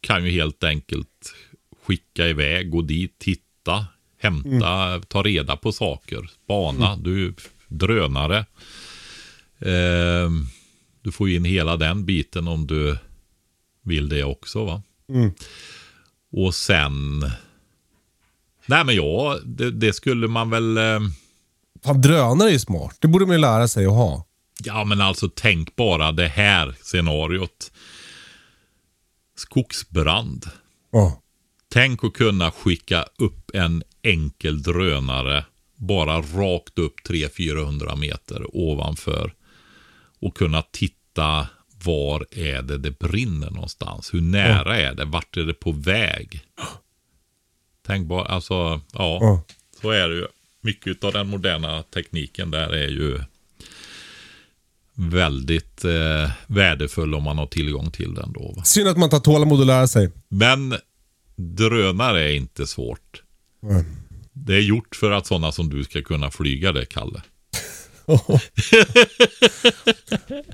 kan 0.00 0.24
ju 0.24 0.30
helt 0.30 0.64
enkelt 0.64 1.08
skicka 1.86 2.28
iväg, 2.28 2.70
gå 2.70 2.82
dit, 2.82 3.18
titta, 3.18 3.86
hämta, 4.18 5.00
ta 5.08 5.22
reda 5.22 5.56
på 5.56 5.72
saker, 5.72 6.30
spana. 6.44 6.96
Du 6.96 7.14
är 7.14 7.18
ju 7.18 7.34
drönare. 7.68 8.38
Eh, 9.58 10.30
du 11.02 11.12
får 11.12 11.30
in 11.30 11.44
hela 11.44 11.76
den 11.76 12.04
biten 12.04 12.48
om 12.48 12.66
du 12.66 12.98
vill 13.82 14.08
det 14.08 14.24
också 14.24 14.64
va. 14.64 14.82
Och 16.32 16.54
sen... 16.54 17.20
Nej 18.66 18.84
men 18.84 18.94
ja, 18.94 19.38
det, 19.44 19.70
det 19.70 19.92
skulle 19.92 20.28
man 20.28 20.50
väl... 20.50 20.76
Eh, 20.76 21.00
Fan, 21.84 22.00
drönare 22.00 22.48
är 22.48 22.52
ju 22.52 22.58
smart. 22.58 22.96
Det 23.00 23.08
borde 23.08 23.26
man 23.26 23.34
ju 23.34 23.40
lära 23.40 23.68
sig 23.68 23.86
att 23.86 23.92
ha. 23.92 24.26
Ja, 24.64 24.84
men 24.84 25.00
alltså 25.00 25.30
tänk 25.34 25.76
bara 25.76 26.12
det 26.12 26.28
här 26.28 26.74
scenariot. 26.82 27.72
Skogsbrand. 29.36 30.46
Ja. 30.92 31.22
Tänk 31.76 32.04
att 32.04 32.12
kunna 32.12 32.50
skicka 32.50 33.04
upp 33.18 33.50
en 33.54 33.82
enkel 34.02 34.62
drönare 34.62 35.44
bara 35.74 36.16
rakt 36.20 36.78
upp 36.78 36.94
300-400 37.08 37.96
meter 37.96 38.56
ovanför. 38.56 39.34
Och 40.20 40.36
kunna 40.36 40.62
titta 40.62 41.48
var 41.84 42.26
är 42.30 42.62
det 42.62 42.78
det 42.78 42.98
brinner 42.98 43.50
någonstans? 43.50 44.14
Hur 44.14 44.20
nära 44.20 44.76
är 44.76 44.94
det? 44.94 45.04
Vart 45.04 45.36
är 45.36 45.42
det 45.42 45.54
på 45.54 45.72
väg? 45.72 46.40
Tänk 47.86 48.08
bara, 48.08 48.24
alltså, 48.24 48.54
ja, 48.54 49.18
Ja. 49.20 49.42
så 49.82 49.90
är 49.90 50.08
det 50.08 50.14
ju. 50.14 50.26
Mycket 50.60 51.04
av 51.04 51.12
den 51.12 51.28
moderna 51.28 51.82
tekniken 51.82 52.50
där 52.50 52.68
är 52.68 52.88
ju 52.88 53.20
väldigt 54.94 55.84
eh, 55.84 56.30
värdefull 56.46 57.14
om 57.14 57.22
man 57.22 57.38
har 57.38 57.46
tillgång 57.46 57.90
till 57.90 58.14
den 58.14 58.32
då. 58.32 58.52
Va? 58.56 58.64
Synd 58.64 58.88
att 58.88 58.96
man 58.96 59.10
tar 59.10 59.20
tålamod 59.20 59.60
att 59.60 59.66
lära 59.66 59.86
sig. 59.86 60.12
Men 60.28 60.74
drönare 61.36 62.22
är 62.22 62.34
inte 62.34 62.66
svårt. 62.66 63.22
Nej. 63.62 63.84
Det 64.32 64.54
är 64.54 64.60
gjort 64.60 64.96
för 64.96 65.10
att 65.10 65.26
sådana 65.26 65.52
som 65.52 65.68
du 65.68 65.84
ska 65.84 66.02
kunna 66.02 66.30
flyga 66.30 66.72
det, 66.72 66.86
Kalle. 66.86 67.22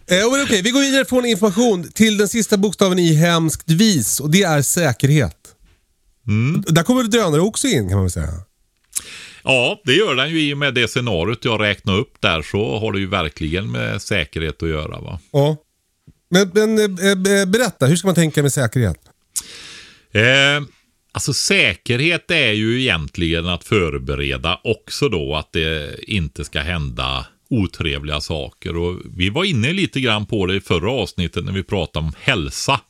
Eh, 0.07 0.27
okej, 0.45 0.63
vi 0.63 0.71
går 0.71 0.81
vidare 0.81 1.05
från 1.05 1.25
information 1.25 1.91
till 1.95 2.17
den 2.17 2.29
sista 2.29 2.57
bokstaven 2.57 2.99
i 2.99 3.15
hemskt 3.15 3.71
vis 3.71 4.21
och 4.21 4.31
det 4.31 4.43
är 4.43 4.63
säkerhet. 4.63 5.37
Där 6.67 6.83
kommer 6.83 7.03
drönare 7.03 7.41
också 7.41 7.67
in 7.69 7.89
kan 7.89 7.97
man 7.97 8.05
väl 8.05 8.11
säga. 8.11 8.33
Ja, 9.45 9.81
det 9.85 9.93
gör 9.93 10.15
den 10.15 10.31
ju 10.31 10.41
i 10.41 10.55
och 10.55 10.59
med 10.59 10.75
det 10.75 10.89
scenariot 10.89 11.45
jag 11.45 11.61
räknade 11.61 11.99
upp 11.99 12.21
där 12.21 12.43
så 12.43 12.79
har 12.79 12.93
det 12.93 12.99
ju 12.99 13.07
verkligen 13.07 13.71
med 13.71 14.03
säkerhet 14.03 14.63
att 14.63 14.69
göra. 14.69 15.01
va. 15.01 15.21
Ja. 15.33 15.57
Men, 16.31 16.51
men 16.55 16.79
eh, 16.79 17.41
eh, 17.41 17.47
berätta, 17.47 17.87
hur 17.87 17.97
ska 17.97 18.09
man 18.09 18.15
tänka 18.15 18.43
med 18.43 18.53
säkerhet? 18.53 18.99
Eh, 20.13 20.63
alltså 21.13 21.33
säkerhet 21.33 22.31
är 22.31 22.53
ju 22.53 22.81
egentligen 22.81 23.47
att 23.47 23.65
förbereda 23.65 24.61
också 24.65 25.09
då 25.09 25.37
att 25.37 25.53
det 25.53 26.05
inte 26.11 26.45
ska 26.45 26.61
hända 26.61 27.27
otrevliga 27.51 28.21
saker. 28.21 28.77
Och 28.77 29.01
vi 29.17 29.31
var 29.31 29.45
inne 29.45 29.73
lite 29.73 30.01
grann 30.01 30.27
på 30.27 30.47
det 30.47 30.57
i 30.57 30.61
förra 30.61 30.91
avsnittet 30.91 31.45
när 31.45 31.53
vi 31.53 31.63
pratade 31.63 32.07
om 32.07 32.13
hälsa. 32.19 32.81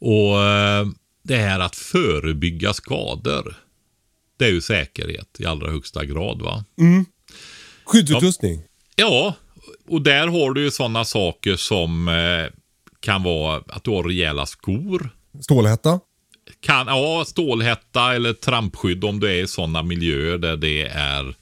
Och 0.00 0.42
eh, 0.42 0.86
det 1.22 1.36
här 1.36 1.60
att 1.60 1.76
förebygga 1.76 2.72
skador. 2.72 3.54
Det 4.38 4.44
är 4.44 4.50
ju 4.50 4.60
säkerhet 4.60 5.36
i 5.38 5.46
allra 5.46 5.70
högsta 5.70 6.04
grad 6.04 6.42
va. 6.42 6.64
Skyddsutrustning. 7.84 8.62
Ja, 8.96 9.34
och 9.88 10.02
där 10.02 10.26
har 10.26 10.52
du 10.52 10.62
ju 10.62 10.70
sådana 10.70 11.04
saker 11.04 11.56
som 11.56 12.08
eh, 12.08 12.52
kan 13.00 13.22
vara 13.22 13.62
att 13.66 13.84
du 13.84 13.90
har 13.90 14.02
rejäla 14.02 14.46
skor. 14.46 15.10
Stålhätta. 15.40 16.00
Kan, 16.60 16.86
ja, 16.86 17.24
stålhätta 17.26 18.14
eller 18.14 18.32
trampskydd 18.32 19.04
om 19.04 19.20
du 19.20 19.28
är 19.28 19.42
i 19.42 19.46
sådana 19.46 19.82
miljöer 19.82 20.38
där 20.38 20.56
det 20.56 20.82
är 20.88 21.34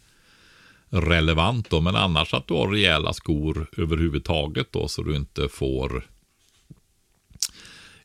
relevant 0.91 1.71
då. 1.71 1.81
Men 1.81 1.97
annars 1.97 2.35
att 2.35 2.47
du 2.47 2.55
har 2.55 2.69
rejäla 2.69 3.13
skor 3.13 3.67
överhuvudtaget 3.77 4.73
då 4.73 4.89
så 4.89 5.03
du 5.03 5.17
inte 5.17 5.49
får 5.49 6.07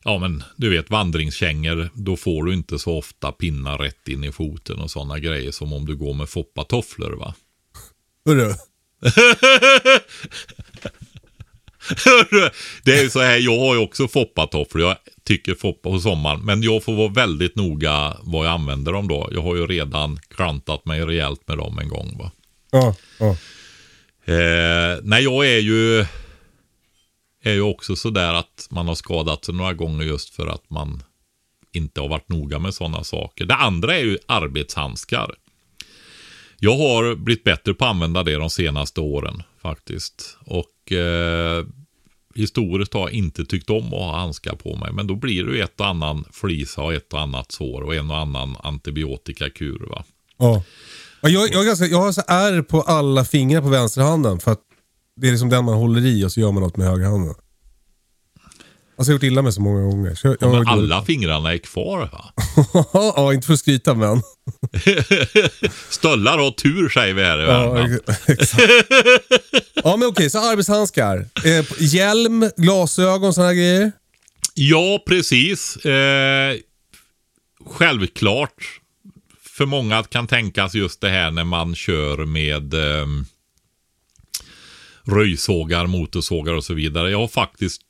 Ja 0.04 0.18
men 0.18 0.42
du 0.56 0.70
vet 0.70 0.90
vandringskängor, 0.90 1.90
då 1.94 2.16
får 2.16 2.44
du 2.44 2.54
inte 2.54 2.78
så 2.78 2.98
ofta 2.98 3.32
pinnar 3.32 3.78
rätt 3.78 4.08
in 4.08 4.24
i 4.24 4.32
foten 4.32 4.78
och 4.78 4.90
sådana 4.90 5.18
grejer 5.18 5.50
som 5.50 5.72
om 5.72 5.86
du 5.86 5.96
går 5.96 6.14
med 6.14 6.28
foppatofflor 6.28 7.12
va. 7.12 7.34
Hörru. 12.04 12.50
det 12.84 12.98
är 12.98 13.02
ju 13.02 13.10
så 13.10 13.20
här, 13.20 13.38
jag 13.38 13.58
har 13.58 13.74
ju 13.74 13.80
också 13.80 14.08
foppatofflor. 14.08 14.82
Jag 14.88 14.96
tycker 15.24 15.54
foppa 15.54 15.90
på 15.90 16.00
sommaren. 16.00 16.40
Men 16.40 16.62
jag 16.62 16.84
får 16.84 16.94
vara 16.94 17.08
väldigt 17.08 17.56
noga 17.56 18.16
vad 18.22 18.46
jag 18.46 18.52
använder 18.52 18.92
dem 18.92 19.08
då. 19.08 19.28
Jag 19.32 19.42
har 19.42 19.56
ju 19.56 19.66
redan 19.66 20.18
klantat 20.28 20.84
mig 20.84 21.00
rejält 21.00 21.48
med 21.48 21.58
dem 21.58 21.78
en 21.78 21.88
gång. 21.88 22.18
Va? 22.18 22.30
Ja, 22.70 22.94
ja. 23.18 23.36
Eh, 24.24 24.98
nej, 25.02 25.24
jag 25.24 25.46
är 25.46 25.58
ju, 25.58 26.00
är 27.42 27.52
ju 27.52 27.60
också 27.60 27.96
sådär 27.96 28.34
att 28.34 28.66
man 28.70 28.88
har 28.88 28.94
skadat 28.94 29.44
sig 29.44 29.54
några 29.54 29.72
gånger 29.72 30.04
just 30.04 30.34
för 30.34 30.46
att 30.46 30.70
man 30.70 31.02
inte 31.72 32.00
har 32.00 32.08
varit 32.08 32.28
noga 32.28 32.58
med 32.58 32.74
sådana 32.74 33.04
saker. 33.04 33.44
Det 33.44 33.54
andra 33.54 33.96
är 33.96 34.04
ju 34.04 34.18
arbetshandskar. 34.26 35.34
Jag 36.58 36.76
har 36.76 37.14
blivit 37.14 37.44
bättre 37.44 37.74
på 37.74 37.84
att 37.84 37.90
använda 37.90 38.22
det 38.22 38.34
de 38.34 38.50
senaste 38.50 39.00
åren 39.00 39.42
faktiskt. 39.62 40.38
Och 40.40 40.92
eh, 40.92 41.64
historiskt 42.34 42.94
har 42.94 43.00
jag 43.00 43.12
inte 43.12 43.44
tyckt 43.44 43.70
om 43.70 43.86
att 43.86 43.92
ha 43.92 44.18
handskar 44.18 44.54
på 44.54 44.76
mig. 44.76 44.92
Men 44.92 45.06
då 45.06 45.14
blir 45.14 45.44
det 45.44 45.56
ju 45.56 45.62
ett 45.62 45.80
och 45.80 45.86
annan 45.86 46.24
flisa 46.32 46.82
och 46.82 46.94
ett 46.94 47.12
och 47.12 47.20
annat 47.20 47.52
sår 47.52 47.82
och 47.82 47.94
en 47.94 48.10
och 48.10 48.18
annan 48.18 48.56
antibiotikakur. 48.62 49.86
Va? 49.90 50.04
ja. 50.38 50.62
Jag, 51.20 51.50
jag, 51.52 51.66
ganska, 51.66 51.86
jag 51.86 51.98
har 51.98 52.12
så 52.12 52.22
ärr 52.28 52.62
på 52.62 52.80
alla 52.82 53.24
fingrar 53.24 53.60
på 53.60 53.68
vänsterhanden 53.68 54.40
för 54.40 54.52
att 54.52 54.60
det 55.16 55.26
är 55.26 55.30
liksom 55.30 55.48
den 55.48 55.64
man 55.64 55.74
håller 55.74 56.06
i 56.06 56.24
och 56.24 56.32
så 56.32 56.40
gör 56.40 56.52
man 56.52 56.62
något 56.62 56.76
med 56.76 56.86
högerhanden. 56.86 57.34
Alltså 59.02 59.12
jag 59.12 59.18
har 59.18 59.24
gjort 59.24 59.32
illa 59.32 59.42
mig 59.42 59.52
så 59.52 59.60
många 59.60 59.82
gånger. 59.82 60.18
Jag, 60.22 60.36
jag 60.40 60.50
Men 60.52 60.66
alla 60.68 61.04
fingrarna 61.04 61.52
är 61.52 61.58
kvar 61.58 61.98
va? 61.98 62.32
ja, 63.16 63.32
inte 63.34 63.46
för 63.46 63.54
att 63.54 63.60
skryta 63.60 63.94
men. 63.94 64.22
Stöllar 65.90 66.38
har 66.38 66.50
tur 66.50 66.88
säger 66.88 67.14
vi 67.14 67.22
här 67.22 67.38
i 67.38 67.44
Ja, 67.44 67.72
Värmland. 67.72 68.00
exakt. 68.26 68.62
ja 69.74 69.96
men 69.96 70.08
okej, 70.08 70.30
så 70.30 70.38
arbetshandskar. 70.38 71.28
Eh, 71.44 71.64
hjälm, 71.78 72.50
glasögon, 72.56 73.34
sådana 73.34 73.54
grejer. 73.54 73.92
Ja, 74.54 75.02
precis. 75.06 75.76
Eh, 75.76 76.56
självklart. 77.66 78.80
För 79.42 79.66
många 79.66 80.02
kan 80.02 80.26
tänkas 80.26 80.74
just 80.74 81.00
det 81.00 81.08
här 81.08 81.30
när 81.30 81.44
man 81.44 81.74
kör 81.74 82.24
med 82.24 82.74
eh, 82.74 83.06
röjsågar, 85.06 85.86
motorsågar 85.86 86.52
och 86.54 86.64
så 86.64 86.74
vidare. 86.74 87.10
Jag 87.10 87.18
har 87.18 87.28
faktiskt 87.28 87.82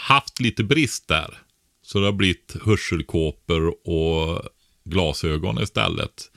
haft 0.00 0.40
lite 0.40 0.64
brist 0.64 1.08
där. 1.08 1.38
Så 1.82 1.98
det 1.98 2.04
har 2.04 2.12
blivit 2.12 2.56
hörselkåpor 2.64 3.88
och 3.88 4.42
glasögon 4.84 5.62
istället. 5.62 6.30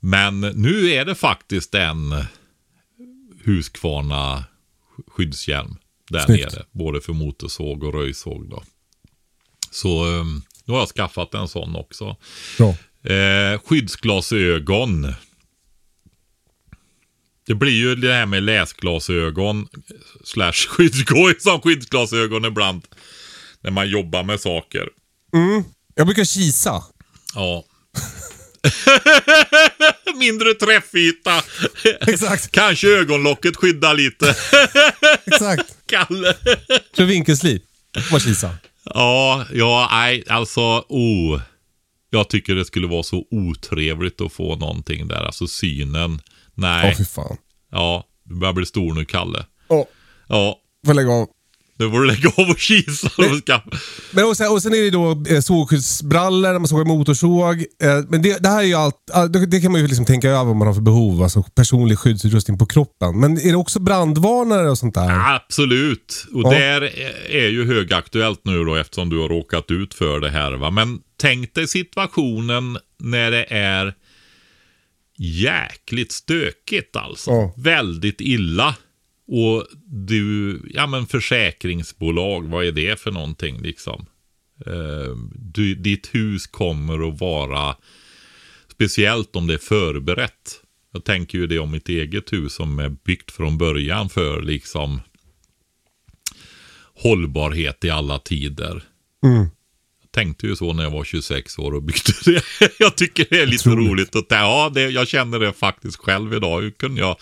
Men 0.00 0.40
nu 0.40 0.90
är 0.90 1.04
det 1.04 1.14
faktiskt 1.14 1.74
en 1.74 2.24
Husqvarna 3.44 4.44
skyddshjälm 5.06 5.76
där 6.10 6.20
Snyggt. 6.20 6.52
nere. 6.52 6.64
Både 6.72 7.00
för 7.00 7.12
motorsåg 7.12 7.84
och 7.84 7.94
röjsåg 7.94 8.50
då. 8.50 8.62
Så 9.70 10.18
eh, 10.18 10.24
nu 10.64 10.72
har 10.72 10.78
jag 10.78 10.88
skaffat 10.88 11.34
en 11.34 11.48
sån 11.48 11.76
också. 11.76 12.16
Bra. 12.58 12.68
Eh, 13.14 13.60
skyddsglasögon. 13.64 15.14
Det 17.46 17.54
blir 17.54 17.72
ju 17.72 17.94
det 17.94 18.12
här 18.12 18.26
med 18.26 18.42
läsglasögon 18.42 19.68
slash 20.24 20.52
skyddsgång 20.68 21.34
som 21.38 21.60
skyddsglasögon 21.60 22.44
ibland. 22.44 22.82
När 23.60 23.70
man 23.70 23.88
jobbar 23.88 24.22
med 24.22 24.40
saker. 24.40 24.88
Jag 25.94 26.06
brukar 26.06 26.24
kisa. 26.24 26.82
Ja. 27.34 27.64
Mindre 30.16 30.54
träffyta. 30.54 31.42
Exakt. 32.00 32.50
Kanske 32.52 32.88
ögonlocket 32.88 33.56
skyddar 33.56 33.94
lite. 33.94 34.34
Exakt. 35.26 35.76
Kalle. 35.86 36.34
Kör 36.96 37.04
vinkelslip. 37.04 37.62
Bara 38.10 38.20
kisa. 38.20 38.50
Ja, 38.84 39.46
ja, 39.52 39.88
nej, 39.92 40.24
alltså, 40.28 40.84
oh. 40.88 41.40
Jag 42.10 42.28
tycker 42.28 42.54
det 42.54 42.64
skulle 42.64 42.86
vara 42.86 43.02
så 43.02 43.26
otrevligt 43.30 44.20
att 44.20 44.32
få 44.32 44.56
någonting 44.56 45.08
där. 45.08 45.24
Alltså 45.24 45.46
synen. 45.46 46.20
Ja, 46.56 46.62
Nej. 46.82 46.94
fy 46.98 47.04
fan. 47.04 47.36
Ja, 47.72 48.04
du 48.24 48.34
börjar 48.34 48.52
bli 48.52 48.66
stor 48.66 48.94
nu, 48.94 49.04
Kalle. 49.04 49.44
Åh, 49.68 49.84
Ja, 50.28 50.56
får 50.86 50.94
lägga 50.94 51.10
av. 51.10 51.26
nu 51.78 51.90
får 51.90 52.00
du 52.00 52.06
lägga 52.06 52.28
av 52.36 52.50
och 52.50 52.58
kisa. 52.58 53.06
och 53.18 53.36
ska... 53.38 53.60
Men 54.12 54.24
och 54.24 54.36
sen, 54.36 54.52
och 54.52 54.62
sen 54.62 54.74
är 54.74 54.78
det 54.82 54.90
då 54.90 55.24
eh, 55.34 55.40
sågskyddsbrallor 55.40 56.52
man 56.58 56.68
sågar 56.68 56.84
motorsåg. 56.84 57.58
Eh, 57.82 58.04
men 58.08 58.22
det, 58.22 58.42
det 58.42 58.48
här 58.48 58.58
är 58.58 58.66
ju 58.66 58.74
allt, 58.74 59.10
all- 59.12 59.32
det, 59.32 59.46
det 59.46 59.60
kan 59.60 59.72
man 59.72 59.80
ju 59.80 59.86
liksom 59.86 60.04
tänka 60.06 60.28
över 60.28 60.44
vad 60.44 60.56
man 60.56 60.66
har 60.66 60.74
för 60.74 60.80
behov. 60.80 61.22
Alltså 61.22 61.42
personlig 61.42 61.98
skyddsutrustning 61.98 62.58
på 62.58 62.66
kroppen. 62.66 63.20
Men 63.20 63.38
är 63.38 63.50
det 63.50 63.56
också 63.56 63.80
brandvarnare 63.80 64.70
och 64.70 64.78
sånt 64.78 64.94
där? 64.94 65.34
Absolut. 65.34 66.26
Och 66.34 66.42
Ja. 66.44 66.50
där 66.50 66.82
är 67.30 67.48
ju 67.48 67.66
högaktuellt 67.66 68.40
nu 68.44 68.64
då 68.64 68.74
eftersom 68.76 69.08
du 69.10 69.18
har 69.18 69.28
råkat 69.28 69.70
ut 69.70 69.94
för 69.94 70.20
det 70.20 70.30
här. 70.30 70.52
Va? 70.52 70.70
Men 70.70 70.98
tänk 71.20 71.54
dig 71.54 71.68
situationen 71.68 72.78
när 72.98 73.30
det 73.30 73.44
är 73.54 73.94
jäkligt 75.16 76.12
stökigt 76.12 76.96
alltså. 76.96 77.30
Ja. 77.30 77.54
Väldigt 77.56 78.20
illa. 78.20 78.76
Och 79.28 79.66
du, 79.86 80.60
ja 80.74 80.86
men 80.86 81.06
försäkringsbolag, 81.06 82.48
vad 82.48 82.64
är 82.64 82.72
det 82.72 83.00
för 83.00 83.10
någonting 83.10 83.62
liksom? 83.62 84.06
Eh, 84.66 85.16
du, 85.34 85.74
ditt 85.74 86.14
hus 86.14 86.46
kommer 86.46 87.08
att 87.08 87.20
vara, 87.20 87.76
speciellt 88.72 89.36
om 89.36 89.46
det 89.46 89.54
är 89.54 89.58
förberett. 89.58 90.62
Jag 90.92 91.04
tänker 91.04 91.38
ju 91.38 91.46
det 91.46 91.58
om 91.58 91.70
mitt 91.70 91.88
eget 91.88 92.32
hus 92.32 92.54
som 92.54 92.78
är 92.78 92.88
byggt 92.88 93.30
från 93.30 93.58
början 93.58 94.08
för 94.08 94.42
liksom 94.42 95.00
hållbarhet 96.94 97.84
i 97.84 97.90
alla 97.90 98.18
tider. 98.18 98.82
Mm. 99.24 99.46
Tänkte 100.16 100.46
ju 100.46 100.56
så 100.56 100.72
när 100.72 100.82
jag 100.82 100.90
var 100.90 101.04
26 101.04 101.58
år 101.58 101.74
och 101.74 101.82
byggde 101.82 102.12
det. 102.24 102.42
jag 102.78 102.96
tycker 102.96 103.26
det 103.30 103.40
är 103.42 103.46
lite 103.46 103.68
Otroligt. 103.68 103.90
roligt. 103.90 104.16
Att, 104.16 104.26
ja, 104.28 104.70
det, 104.74 104.82
jag 104.82 105.08
känner 105.08 105.38
det 105.38 105.52
faktiskt 105.52 105.96
själv 105.96 106.34
idag. 106.34 106.60
Hur 106.62 106.70
kunde 106.70 107.00
jag? 107.00 107.16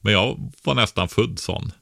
Men 0.00 0.12
jag 0.12 0.52
var 0.64 0.74
nästan 0.74 1.08
född 1.08 1.38
sån. 1.38 1.72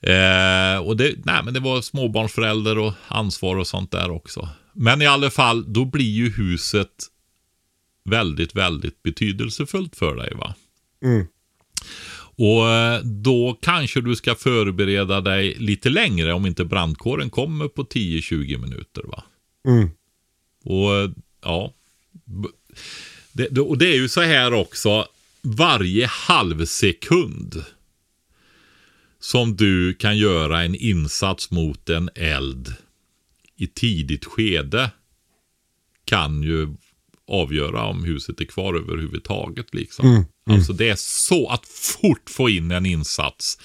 Eh, 0.00 0.78
och 0.86 0.96
det, 0.96 1.14
nej, 1.24 1.42
men 1.44 1.54
det 1.54 1.60
var 1.60 1.80
småbarnsförälder 1.80 2.78
och 2.78 2.92
ansvar 3.08 3.56
och 3.56 3.66
sånt 3.66 3.90
där 3.90 4.10
också. 4.10 4.48
Men 4.74 5.02
i 5.02 5.06
alla 5.06 5.30
fall, 5.30 5.72
då 5.72 5.84
blir 5.84 6.10
ju 6.10 6.30
huset 6.30 6.88
väldigt, 8.04 8.54
väldigt 8.56 9.02
betydelsefullt 9.02 9.96
för 9.96 10.16
dig. 10.16 10.32
va? 10.34 10.54
Mm. 11.04 11.26
Och 12.36 12.70
eh, 12.70 13.00
då 13.02 13.58
kanske 13.62 14.00
du 14.00 14.16
ska 14.16 14.34
förbereda 14.34 15.20
dig 15.20 15.54
lite 15.58 15.90
längre 15.90 16.32
om 16.32 16.46
inte 16.46 16.64
brandkåren 16.64 17.30
kommer 17.30 17.68
på 17.68 17.82
10-20 17.84 18.58
minuter. 18.58 19.02
va? 19.06 19.24
Mm. 19.68 19.90
Och 20.64 20.96
eh, 20.96 21.10
ja. 21.42 21.72
Det, 23.32 23.48
det- 23.50 23.60
och 23.60 23.78
det 23.78 23.86
är 23.86 23.96
ju 23.96 24.08
så 24.08 24.20
här 24.20 24.52
också. 24.54 25.06
Varje 25.42 26.06
halv 26.06 26.66
sekund 26.66 27.64
som 29.20 29.56
du 29.56 29.94
kan 29.94 30.18
göra 30.18 30.62
en 30.62 30.74
insats 30.74 31.50
mot 31.50 31.88
en 31.88 32.10
eld 32.14 32.74
i 33.56 33.66
tidigt 33.66 34.24
skede 34.24 34.90
kan 36.04 36.42
ju 36.42 36.68
avgöra 37.28 37.84
om 37.84 38.04
huset 38.04 38.40
är 38.40 38.44
kvar 38.44 38.74
överhuvudtaget. 38.74 39.74
Liksom. 39.74 40.06
Alltså 40.44 40.72
det 40.72 40.88
är 40.88 40.96
så 40.96 41.48
att 41.48 41.66
fort 41.66 42.30
få 42.30 42.48
in 42.50 42.70
en 42.70 42.86
insats. 42.86 43.58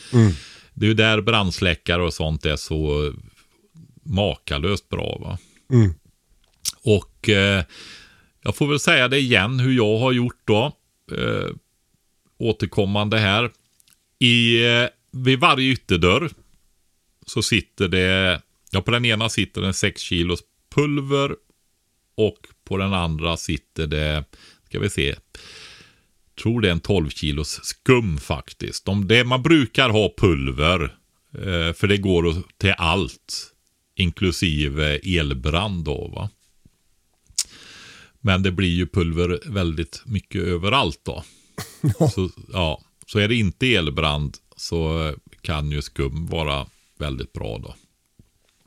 Det 0.74 0.86
är 0.86 0.88
ju 0.88 0.94
där 0.94 1.22
brandsläckare 1.22 2.02
och 2.04 2.14
sånt 2.14 2.46
är 2.46 2.56
så 2.56 3.14
makalöst 4.04 4.90
bra. 4.90 5.18
va. 5.22 5.38
Mm. 5.70 5.94
Och 6.84 7.30
eh, 7.30 7.64
jag 8.42 8.56
får 8.56 8.68
väl 8.68 8.80
säga 8.80 9.08
det 9.08 9.20
igen 9.20 9.60
hur 9.60 9.72
jag 9.72 9.98
har 9.98 10.12
gjort 10.12 10.42
då. 10.46 10.78
Eh, 11.12 11.50
återkommande 12.38 13.18
här. 13.18 13.52
I, 14.20 14.66
eh, 14.66 14.88
vid 15.12 15.40
varje 15.40 15.72
ytterdörr 15.72 16.30
så 17.26 17.42
sitter 17.42 17.88
det, 17.88 18.42
ja 18.72 18.82
på 18.82 18.92
den 18.92 19.06
ena 19.06 19.30
sitter 19.30 19.62
det 19.62 19.68
en 19.68 19.74
6 19.74 20.02
kilos 20.02 20.40
pulver 20.76 21.36
och 22.16 22.38
på 22.64 22.78
den 22.78 22.94
andra 22.94 23.38
sitter 23.38 23.88
det, 23.88 24.24
ska 24.66 24.80
vi 24.80 24.90
se, 24.90 25.16
tror 26.42 26.62
det 26.62 26.68
är 26.68 26.72
en 26.72 26.80
12 26.80 27.10
kilos 27.10 27.60
skum 27.64 28.18
faktiskt. 28.18 28.86
De, 28.86 29.08
det, 29.08 29.24
man 29.24 29.44
brukar 29.44 29.90
ha 29.90 30.14
pulver, 30.18 30.84
eh, 31.34 31.74
för 31.74 31.88
det 31.88 31.98
går 31.98 32.36
till 32.58 32.74
allt, 32.78 33.54
inklusive 34.00 35.00
elbrand 35.20 35.84
då 35.84 36.08
va. 36.08 36.30
Men 38.22 38.44
det 38.44 38.52
blir 38.52 38.76
ju 38.76 38.88
pulver 38.88 39.40
väldigt 39.46 40.02
mycket 40.06 40.42
överallt 40.42 41.00
då. 41.04 41.24
Så, 42.14 42.30
ja, 42.54 42.82
så 43.06 43.20
är 43.20 43.28
det 43.28 43.36
inte 43.36 43.76
elbrand 43.76 44.38
så 44.56 45.14
kan 45.42 45.72
ju 45.72 45.82
skum 45.82 46.26
vara 46.26 46.68
väldigt 47.00 47.34
bra 47.34 47.58
då. 47.58 47.76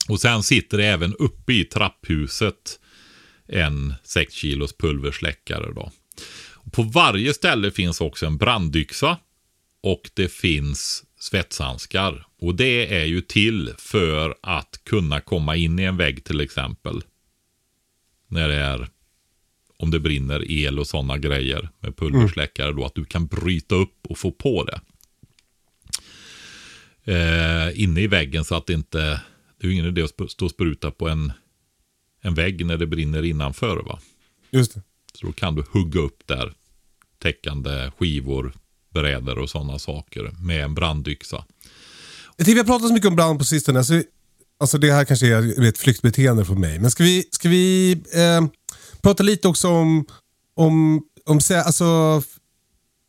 Och 0.09 0.21
sen 0.21 0.43
sitter 0.43 0.79
det 0.79 0.87
även 0.87 1.15
uppe 1.15 1.53
i 1.53 1.65
trapphuset 1.65 2.81
en 3.47 3.95
6 4.05 4.35
kilos 4.35 4.77
pulversläckare 4.77 5.73
då. 5.73 5.93
Och 6.53 6.73
på 6.73 6.83
varje 6.83 7.35
ställe 7.35 7.71
finns 7.71 8.01
också 8.01 8.27
en 8.27 8.37
brandyxa 8.37 9.19
och 9.83 10.11
det 10.15 10.33
finns 10.33 11.05
svetshandskar. 11.21 12.27
Och 12.39 12.55
det 12.55 12.95
är 12.95 13.05
ju 13.05 13.21
till 13.21 13.75
för 13.79 14.35
att 14.43 14.81
kunna 14.85 15.21
komma 15.21 15.57
in 15.57 15.79
i 15.79 15.83
en 15.83 15.97
vägg 15.97 16.25
till 16.25 16.41
exempel. 16.41 17.03
När 18.29 18.49
det 18.49 18.55
är 18.55 18.89
om 19.77 19.91
det 19.91 20.01
brinner 20.01 20.51
el 20.51 20.79
och 20.79 20.87
sådana 20.87 21.19
grejer 21.19 21.69
med 21.81 21.97
pulversläckare 21.97 22.73
då, 22.73 22.85
att 22.85 22.95
du 22.95 23.05
kan 23.05 23.27
bryta 23.27 23.75
upp 23.75 24.07
och 24.09 24.19
få 24.19 24.31
på 24.31 24.65
det. 24.65 24.81
Eh, 27.13 27.83
inne 27.83 28.01
i 28.01 28.07
väggen 28.07 28.45
så 28.45 28.55
att 28.55 28.67
det 28.67 28.73
inte, 28.73 29.21
det 29.59 29.67
är 29.67 29.69
ju 29.69 29.73
ingen 29.73 29.87
idé 29.87 30.03
att 30.03 30.31
stå 30.31 30.45
och 30.45 30.51
spruta 30.51 30.91
på 30.91 31.09
en, 31.09 31.33
en 32.21 32.35
vägg 32.35 32.67
när 32.67 32.77
det 32.77 32.87
brinner 32.87 33.23
innanför 33.23 33.77
va. 33.77 34.01
Just 34.51 34.75
det. 34.75 34.83
Så 35.15 35.27
då 35.27 35.33
kan 35.33 35.55
du 35.55 35.65
hugga 35.71 36.01
upp 36.01 36.27
där 36.27 36.53
täckande 37.19 37.91
skivor, 37.99 38.53
brädor 38.95 39.39
och 39.39 39.51
sådana 39.51 39.79
saker 39.79 40.31
med 40.41 40.65
en 40.65 40.75
brandyxa. 40.75 41.45
Jag 42.37 42.47
tycker 42.47 42.55
vi 42.55 42.61
har 42.61 42.67
pratat 42.67 42.89
så 42.89 42.95
mycket 42.95 43.09
om 43.09 43.17
brand 43.17 43.39
på 43.39 43.45
sistone. 43.45 43.85
Så, 43.85 44.03
alltså 44.61 44.79
det 44.79 44.93
här 44.93 45.05
kanske 45.05 45.27
är 45.27 45.65
ett 45.65 45.79
flyktbeteende 45.79 46.45
från 46.45 46.61
mig. 46.61 46.79
Men 46.79 46.91
ska 46.91 47.03
vi, 47.05 47.25
ska 47.31 47.49
vi 47.49 47.93
eh, 47.93 48.49
prata 49.03 49.23
lite 49.23 49.49
också 49.49 49.69
om, 49.69 50.07
om, 50.57 51.03
om 51.27 51.41
alltså, 51.65 52.23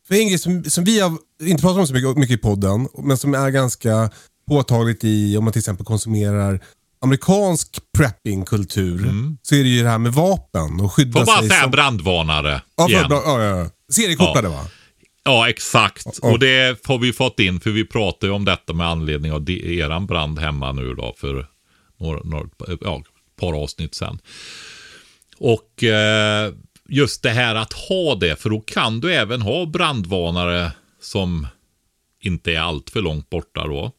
för 0.08 0.16
en 0.16 0.28
grej 0.28 0.38
som, 0.38 0.64
som 0.64 0.84
vi 0.84 1.00
har 1.00 1.18
inte 1.42 1.62
pratat 1.62 1.80
om 1.80 1.88
så 1.88 1.94
mycket, 1.94 2.18
mycket 2.18 2.40
i 2.40 2.42
podden, 2.42 2.88
men 2.98 3.18
som 3.18 3.34
är 3.34 3.50
ganska 3.50 4.10
påtagligt 4.48 5.04
i 5.04 5.38
om 5.38 5.44
man 5.44 5.54
till 5.54 5.60
exempel 5.60 5.86
konsumerar 5.86 6.64
amerikansk 7.02 7.80
prepping-kultur 7.98 9.12
så 9.42 9.56
är 9.56 9.64
det 9.64 9.70
ju 9.70 9.84
det 9.84 9.90
här 9.90 9.98
med 9.98 10.14
vapen 10.14 10.80
och 10.82 10.94
skydda 10.94 11.20
Får 11.20 11.26
bara 11.26 11.40
sig. 11.40 11.50
säga 11.50 11.62
som... 11.62 11.72
brandvarnare 11.72 12.62
ja, 12.76 12.84
för, 12.84 12.92
igen. 12.92 13.08
bra, 13.10 13.22
ja, 13.26 13.44
ja, 13.44 13.58
ja. 13.58 13.70
Seriekopplade 13.92 14.50
va? 14.50 14.66
Ja, 15.24 15.50
exakt. 15.50 16.20
Ja. 16.22 16.32
Och 16.32 16.40
det 16.40 16.88
har 16.88 16.98
vi 16.98 17.14
fått 17.14 17.40
in, 17.40 17.60
för 17.60 17.70
vi 17.72 17.86
pratade 17.86 18.28
ju 18.28 18.34
om 18.36 18.46
detta 18.46 18.74
med 18.74 18.88
anledning 18.88 19.32
av 19.32 19.50
eran 19.50 20.06
brand 20.08 20.40
hemma 20.40 20.72
nu 20.72 20.94
då 20.96 21.14
för 21.18 21.48
några, 22.00 22.20
några, 22.24 22.50
ja, 22.82 23.04
par 23.40 23.54
avsnitt 23.64 23.96
sedan. 23.96 24.20
Och 25.38 25.84
eh, 25.84 26.54
just 26.90 27.24
det 27.24 27.30
här 27.30 27.56
att 27.56 27.74
ha 27.74 28.16
det, 28.16 28.42
för 28.42 28.50
då 28.50 28.62
kan 28.62 29.00
du 29.00 29.14
även 29.14 29.42
ha 29.42 29.66
brandvarnare 29.66 30.72
som 31.02 31.48
inte 32.22 32.52
är 32.54 32.60
allt 32.60 32.90
för 32.90 33.02
långt 33.02 33.30
borta 33.30 33.68
då. 33.68 33.92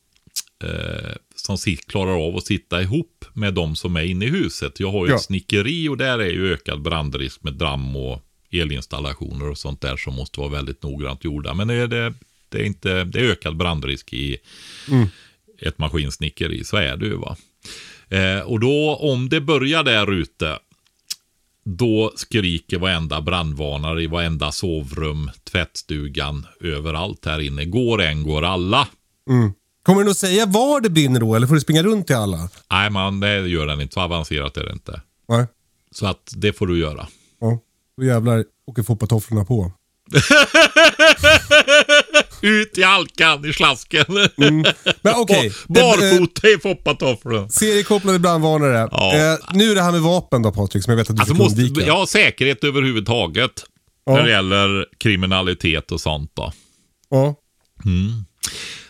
Eh, 0.64 1.12
som 1.34 1.56
klarar 1.86 2.28
av 2.28 2.36
att 2.36 2.46
sitta 2.46 2.82
ihop 2.82 3.24
med 3.32 3.54
de 3.54 3.76
som 3.76 3.96
är 3.96 4.02
inne 4.02 4.24
i 4.24 4.28
huset. 4.28 4.80
Jag 4.80 4.92
har 4.92 5.06
ju 5.06 5.10
Ja. 5.12 5.16
ett 5.16 5.22
snickeri 5.22 5.88
och 5.88 5.96
där 5.96 6.18
är 6.18 6.30
ju 6.30 6.52
ökad 6.52 6.82
brandrisk 6.82 7.42
med 7.42 7.54
damm 7.54 7.96
och 7.96 8.22
elinstallationer 8.52 9.48
och 9.48 9.58
sånt 9.58 9.80
där 9.80 9.96
som 9.96 10.14
måste 10.14 10.40
vara 10.40 10.50
väldigt 10.50 10.82
noggrant 10.82 11.24
gjorda. 11.24 11.54
Men 11.54 11.68
det 11.68 11.74
är, 11.74 11.86
det, 11.86 12.14
det 12.48 12.58
är, 12.58 12.64
inte, 12.64 13.04
det 13.04 13.20
är 13.20 13.24
ökad 13.24 13.56
brandrisk 13.56 14.12
i 14.12 14.36
ett 15.58 15.78
maskinsnickeri, 15.78 16.64
så 16.64 16.76
är 16.76 16.96
det 16.96 17.06
ju 17.06 17.16
va. 17.16 17.36
Eh, 18.08 18.40
och 18.40 18.60
då 18.60 18.96
om 18.96 19.28
det 19.28 19.40
börjar 19.40 19.82
där 19.82 20.12
ute, 20.12 20.58
då 21.64 22.12
skriker 22.16 22.78
varenda 22.78 23.20
brandvarnare 23.20 24.02
i 24.02 24.06
varenda 24.06 24.52
sovrum, 24.52 25.30
tvättstugan, 25.44 26.46
överallt 26.60 27.26
här 27.26 27.40
inne. 27.40 27.64
Går 27.64 28.02
en, 28.02 28.22
går 28.22 28.42
alla. 28.42 28.88
Kommer 29.82 30.00
den 30.00 30.10
att 30.10 30.16
säga 30.16 30.46
var 30.46 30.80
det 30.80 30.90
brinner 30.90 31.20
då 31.20 31.34
eller 31.34 31.46
får 31.46 31.54
du 31.54 31.60
springa 31.60 31.82
runt 31.82 32.06
till 32.06 32.16
alla? 32.16 32.48
Nej, 32.70 32.90
man, 32.90 33.20
det 33.20 33.48
gör 33.48 33.66
den 33.66 33.80
inte. 33.80 33.94
Så 33.94 34.00
avancerat 34.00 34.56
är 34.56 34.64
det 34.64 34.72
inte. 34.72 35.00
Nej. 35.28 35.46
Så 35.90 36.06
att 36.06 36.34
det 36.36 36.52
får 36.52 36.66
du 36.66 36.78
göra. 36.78 37.08
Då 38.00 38.04
jävlar 38.06 38.44
åker 38.66 38.82
fotbolltofflorna 38.82 39.44
på. 39.44 39.72
Ut 42.42 42.78
i 42.78 42.82
halkan 42.82 43.44
i 43.44 43.52
slasken. 43.52 44.04
Men 45.02 45.14
okej. 45.16 45.46
Eh, 45.46 45.52
Barfota 45.68 46.48
i 46.48 46.58
foppatofflor. 46.62 47.48
Seriekopplade 47.48 48.18
brandvarnare. 48.18 48.88
Ja. 48.92 49.14
Eh, 49.14 49.38
nu 49.56 49.70
är 49.70 49.74
det 49.74 49.82
här 49.82 49.92
med 49.92 50.00
vapen 50.00 50.42
då 50.42 50.52
Patrik, 50.52 50.84
som 50.84 50.90
jag 50.90 50.96
vet 50.96 51.10
att 51.10 51.16
du 51.16 51.20
Alltså 51.20 51.34
fick 51.34 51.42
måste, 51.42 51.62
undvika. 51.62 51.86
ja, 51.86 52.06
säkerhet 52.06 52.64
överhuvudtaget. 52.64 53.64
Ja. 54.06 54.12
När 54.12 54.22
det 54.22 54.30
gäller 54.30 54.86
kriminalitet 54.98 55.92
och 55.92 56.00
sånt 56.00 56.30
då. 56.34 56.52
Ja. 57.10 57.34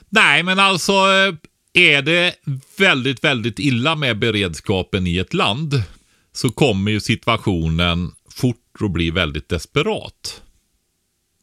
Nej, 0.08 0.42
men 0.42 0.58
alltså 0.58 0.92
eh, 0.92 1.34
är 1.82 2.02
det 2.02 2.34
väldigt, 2.78 3.24
väldigt 3.24 3.58
illa 3.58 3.94
med 3.94 4.18
beredskapen 4.18 5.06
i 5.06 5.18
ett 5.18 5.34
land 5.34 5.82
så 6.34 6.50
kommer 6.50 6.90
ju 6.90 7.00
situationen 7.00 8.10
fort 8.82 8.88
att 8.88 8.92
bli 8.92 9.10
väldigt 9.10 9.48
desperat. 9.48 10.42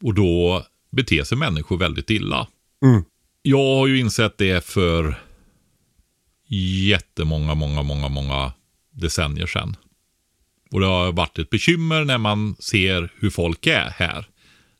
Och 0.02 0.14
då 0.14 0.64
beter 0.90 1.24
sig 1.24 1.38
människor 1.38 1.78
väldigt 1.78 2.10
illa. 2.10 2.48
Mm. 2.82 3.04
Jag 3.42 3.76
har 3.76 3.86
ju 3.86 3.98
insett 3.98 4.38
det 4.38 4.64
för 4.64 5.14
jättemånga, 6.88 7.54
många, 7.54 7.82
många, 7.82 8.08
många 8.08 8.52
decennier 8.92 9.46
sedan. 9.46 9.76
Och 10.72 10.80
det 10.80 10.86
har 10.86 11.12
varit 11.12 11.38
ett 11.38 11.50
bekymmer 11.50 12.04
när 12.04 12.18
man 12.18 12.56
ser 12.58 13.10
hur 13.20 13.30
folk 13.30 13.66
är 13.66 13.90
här. 13.90 14.26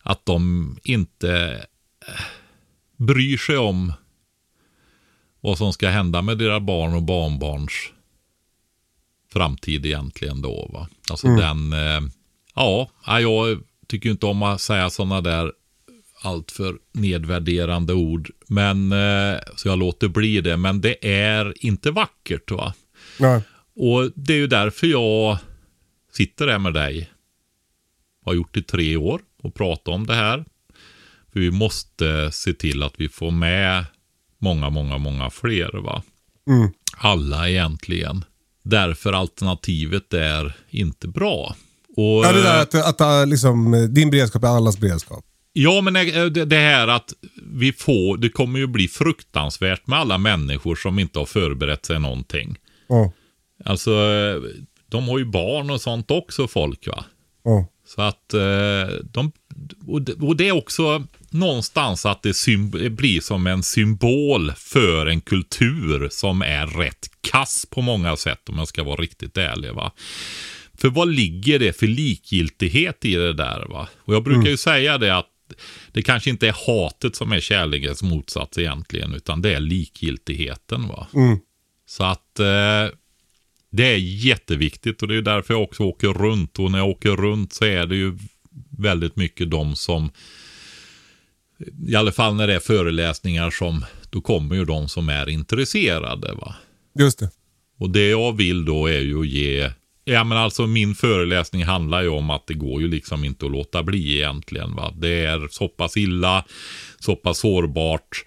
Att 0.02 0.26
de 0.26 0.76
inte 0.84 1.66
eh, 2.08 2.24
bryr 2.96 3.38
sig 3.38 3.56
om 3.56 3.92
vad 5.40 5.58
som 5.58 5.72
ska 5.72 5.88
hända 5.88 6.22
med 6.22 6.38
deras 6.38 6.62
barn 6.62 6.94
och 6.94 7.02
barnbarns 7.02 7.92
framtid 9.32 9.86
egentligen 9.86 10.42
då. 10.42 10.70
Va? 10.72 10.88
Alltså 11.10 11.26
den, 11.26 11.72
eh, 11.72 12.00
ja, 12.54 12.90
ja, 13.06 13.20
jag 13.20 13.62
tycker 13.86 14.10
inte 14.10 14.26
om 14.26 14.42
att 14.42 14.60
säga 14.60 14.90
sådana 14.90 15.20
där 15.20 15.52
alltför 16.22 16.78
nedvärderande 16.92 17.92
ord. 17.92 18.30
Men, 18.46 18.92
eh, 18.92 19.38
så 19.56 19.68
jag 19.68 19.78
låter 19.78 20.08
bli 20.08 20.40
det. 20.40 20.56
Men 20.56 20.80
det 20.80 21.08
är 21.08 21.64
inte 21.64 21.90
vackert 21.90 22.50
va. 22.50 22.74
Nej. 23.18 23.42
Och 23.76 24.12
det 24.14 24.32
är 24.32 24.36
ju 24.36 24.46
därför 24.46 24.86
jag 24.86 25.38
sitter 26.12 26.48
här 26.48 26.58
med 26.58 26.74
dig. 26.74 27.10
Har 28.24 28.34
gjort 28.34 28.56
i 28.56 28.62
tre 28.62 28.96
år 28.96 29.20
och 29.42 29.54
pratar 29.54 29.92
om 29.92 30.06
det 30.06 30.14
här. 30.14 30.44
För 31.32 31.40
vi 31.40 31.50
måste 31.50 32.32
se 32.32 32.52
till 32.52 32.82
att 32.82 32.94
vi 32.96 33.08
får 33.08 33.30
med 33.30 33.84
många, 34.38 34.70
många, 34.70 34.98
många 34.98 35.30
fler. 35.30 35.70
va. 35.72 36.02
Mm. 36.48 36.70
Alla 36.96 37.48
egentligen. 37.48 38.24
Därför 38.62 39.12
alternativet 39.12 40.14
är 40.14 40.52
inte 40.70 41.08
bra. 41.08 41.56
Och, 42.00 42.24
Ja, 42.24 42.32
det 42.32 42.42
där 42.42 42.62
att, 42.62 42.74
att, 42.74 43.00
att 43.00 43.28
liksom, 43.28 43.74
eh, 43.74 43.80
din 43.82 44.10
beredskap 44.10 44.44
är 44.44 44.48
allas 44.48 44.78
beredskap. 44.78 45.24
Ja, 45.52 45.80
men 45.80 45.96
eh, 45.96 46.24
det 46.26 46.56
här 46.56 46.88
att 46.88 47.12
vi 47.52 47.72
får, 47.72 48.16
det 48.16 48.28
kommer 48.28 48.58
ju 48.58 48.66
bli 48.66 48.88
fruktansvärt 48.88 49.86
med 49.86 49.98
alla 49.98 50.18
människor 50.18 50.76
som 50.76 50.98
inte 50.98 51.18
har 51.18 51.26
förberett 51.26 51.86
sig 51.86 51.98
någonting. 52.00 52.56
Ja. 52.88 53.12
Alltså, 53.64 53.90
eh, 53.90 54.42
de 54.90 55.08
har 55.08 55.18
ju 55.18 55.24
barn 55.24 55.70
och 55.70 55.80
sånt 55.80 56.10
också 56.10 56.48
folk 56.48 56.86
va. 56.88 57.04
Ja. 57.44 57.66
Så 57.86 58.02
att 58.02 58.34
eh, 58.34 58.94
de, 59.12 59.32
och 60.20 60.36
det- 60.36 60.48
är 60.48 60.52
också 60.52 61.04
någonstans 61.30 62.06
att 62.06 62.22
det 62.22 62.34
blir 62.90 63.20
som 63.20 63.46
en 63.46 63.62
symbol 63.62 64.52
för 64.56 65.06
en 65.06 65.20
kultur 65.20 66.08
som 66.10 66.42
är 66.42 66.66
rätt 66.66 67.08
kass 67.20 67.66
på 67.70 67.80
många 67.82 68.16
sätt 68.16 68.48
om 68.48 68.58
jag 68.58 68.68
ska 68.68 68.82
vara 68.84 68.96
riktigt 69.02 69.36
ärlig. 69.36 69.72
Va? 69.74 69.92
För 70.80 70.88
vad 70.88 71.08
ligger 71.08 71.58
det 71.58 71.72
för 71.72 71.86
likgiltighet 71.86 73.04
i 73.04 73.14
det 73.14 73.32
där? 73.32 73.66
Va? 73.68 73.88
Och 73.98 74.14
jag 74.14 74.22
brukar 74.22 74.50
ju 74.50 74.56
säga 74.56 74.98
det 74.98 75.16
att 75.16 75.26
det 75.92 76.02
kanske 76.02 76.30
inte 76.30 76.48
är 76.48 76.66
hatet 76.66 77.16
som 77.16 77.32
är 77.32 77.40
kärlekens 77.40 78.02
motsats 78.02 78.58
egentligen, 78.58 79.14
utan 79.14 79.42
det 79.42 79.54
är 79.54 79.60
likgiltigheten. 79.60 80.88
Va? 80.88 81.06
Så 81.86 82.04
att 82.04 82.38
eh, 82.38 82.96
det 83.70 83.84
är 83.84 83.96
jätteviktigt 83.96 85.02
och 85.02 85.08
det 85.08 85.16
är 85.16 85.22
därför 85.22 85.54
jag 85.54 85.62
också 85.62 85.82
åker 85.82 86.08
runt. 86.08 86.58
Och 86.58 86.70
när 86.70 86.78
jag 86.78 86.88
åker 86.88 87.16
runt 87.16 87.52
så 87.52 87.64
är 87.64 87.86
det 87.86 87.96
ju 87.96 88.18
väldigt 88.78 89.16
mycket 89.16 89.50
de 89.50 89.76
som, 89.76 90.10
i 91.88 91.94
alla 91.94 92.12
fall 92.12 92.34
när 92.34 92.46
det 92.46 92.54
är 92.54 92.60
föreläsningar 92.60 93.50
som, 93.50 93.84
då 94.10 94.20
kommer 94.20 94.56
ju 94.56 94.64
de 94.64 94.88
som 94.88 95.08
är 95.08 95.28
intresserade. 95.28 96.34
va. 96.34 96.54
Just 96.98 97.18
det. 97.18 97.30
Och 97.78 97.90
det 97.90 98.08
jag 98.08 98.36
vill 98.36 98.64
då 98.64 98.86
är 98.86 99.00
ju 99.00 99.20
att 99.20 99.26
ge, 99.26 99.70
ja 100.10 100.24
men 100.24 100.38
alltså 100.38 100.66
min 100.66 100.94
föreläsning 100.94 101.64
handlar 101.64 102.02
ju 102.02 102.08
om 102.08 102.30
att 102.30 102.46
det 102.46 102.54
går 102.54 102.82
ju 102.82 102.88
liksom 102.88 103.24
inte 103.24 103.46
att 103.46 103.52
låta 103.52 103.82
bli 103.82 104.16
egentligen. 104.16 104.74
Va? 104.74 104.94
Det 104.96 105.24
är 105.24 105.48
så 105.50 105.68
pass 105.68 105.96
illa, 105.96 106.44
så 106.98 107.16
pass 107.16 107.38
sårbart 107.38 108.24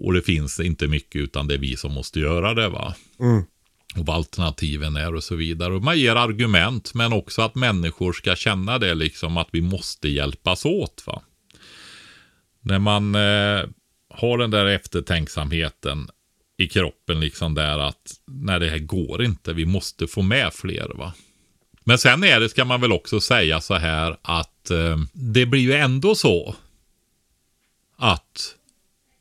och 0.00 0.12
det 0.12 0.22
finns 0.22 0.60
inte 0.60 0.86
mycket 0.86 1.20
utan 1.20 1.46
det 1.46 1.54
är 1.54 1.58
vi 1.58 1.76
som 1.76 1.92
måste 1.92 2.20
göra 2.20 2.54
det. 2.54 2.68
va 2.68 2.94
och 3.96 4.06
vad 4.06 4.16
alternativen 4.16 4.96
är 4.96 5.14
och 5.14 5.24
så 5.24 5.34
vidare. 5.34 5.74
Och 5.74 5.82
man 5.82 5.98
ger 5.98 6.16
argument, 6.16 6.94
men 6.94 7.12
också 7.12 7.42
att 7.42 7.54
människor 7.54 8.12
ska 8.12 8.36
känna 8.36 8.78
det 8.78 8.94
liksom 8.94 9.36
att 9.36 9.48
vi 9.50 9.60
måste 9.60 10.08
hjälpas 10.08 10.64
åt. 10.64 11.02
Va? 11.06 11.22
När 12.60 12.78
man 12.78 13.14
eh, 13.14 13.64
har 14.14 14.38
den 14.38 14.50
där 14.50 14.66
eftertänksamheten 14.66 16.08
i 16.62 16.68
kroppen 16.68 17.20
liksom 17.20 17.54
där 17.54 17.78
att 17.78 18.14
när 18.26 18.60
det 18.60 18.68
här 18.68 18.78
går 18.78 19.24
inte, 19.24 19.52
vi 19.52 19.66
måste 19.66 20.06
få 20.06 20.22
med 20.22 20.52
fler. 20.54 20.92
va. 20.94 21.12
Men 21.84 21.98
sen 21.98 22.24
är 22.24 22.40
det, 22.40 22.48
ska 22.48 22.64
man 22.64 22.80
väl 22.80 22.92
också 22.92 23.20
säga 23.20 23.60
så 23.60 23.74
här 23.74 24.16
att 24.22 24.70
eh, 24.70 24.98
det 25.12 25.46
blir 25.46 25.60
ju 25.60 25.72
ändå 25.72 26.14
så 26.14 26.54
att 27.98 28.54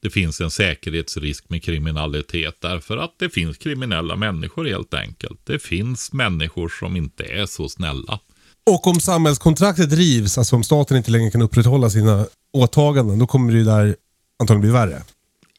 det 0.02 0.10
finns 0.10 0.42
en 0.42 0.52
säkerhetsrisk 0.52 1.50
med 1.50 1.64
kriminalitet 1.64 2.56
därför 2.60 2.98
att 2.98 3.14
det 3.20 3.30
finns 3.30 3.58
kriminella 3.58 4.16
människor 4.16 4.66
helt 4.66 4.94
enkelt. 4.94 5.40
Det 5.44 5.60
finns 5.60 6.14
människor 6.14 6.70
som 6.80 6.96
inte 6.96 7.24
är 7.24 7.46
så 7.46 7.70
snälla. 7.70 8.20
Och 8.66 8.88
om 8.88 9.00
samhällskontraktet 9.00 9.94
rivs, 9.94 10.38
alltså 10.38 10.56
om 10.56 10.64
staten 10.64 10.98
inte 10.98 11.12
längre 11.12 11.32
kan 11.32 11.42
upprätthålla 11.42 11.90
sina 11.90 12.26
åtaganden, 12.54 13.20
då 13.20 13.28
kommer 13.28 13.52
det 13.54 13.58
ju 13.60 13.66
där 13.66 13.96
antagligen 14.40 14.62
bli 14.62 14.72
värre. 14.72 15.04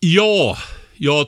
Ja, 0.01 0.59
ja, 1.05 1.27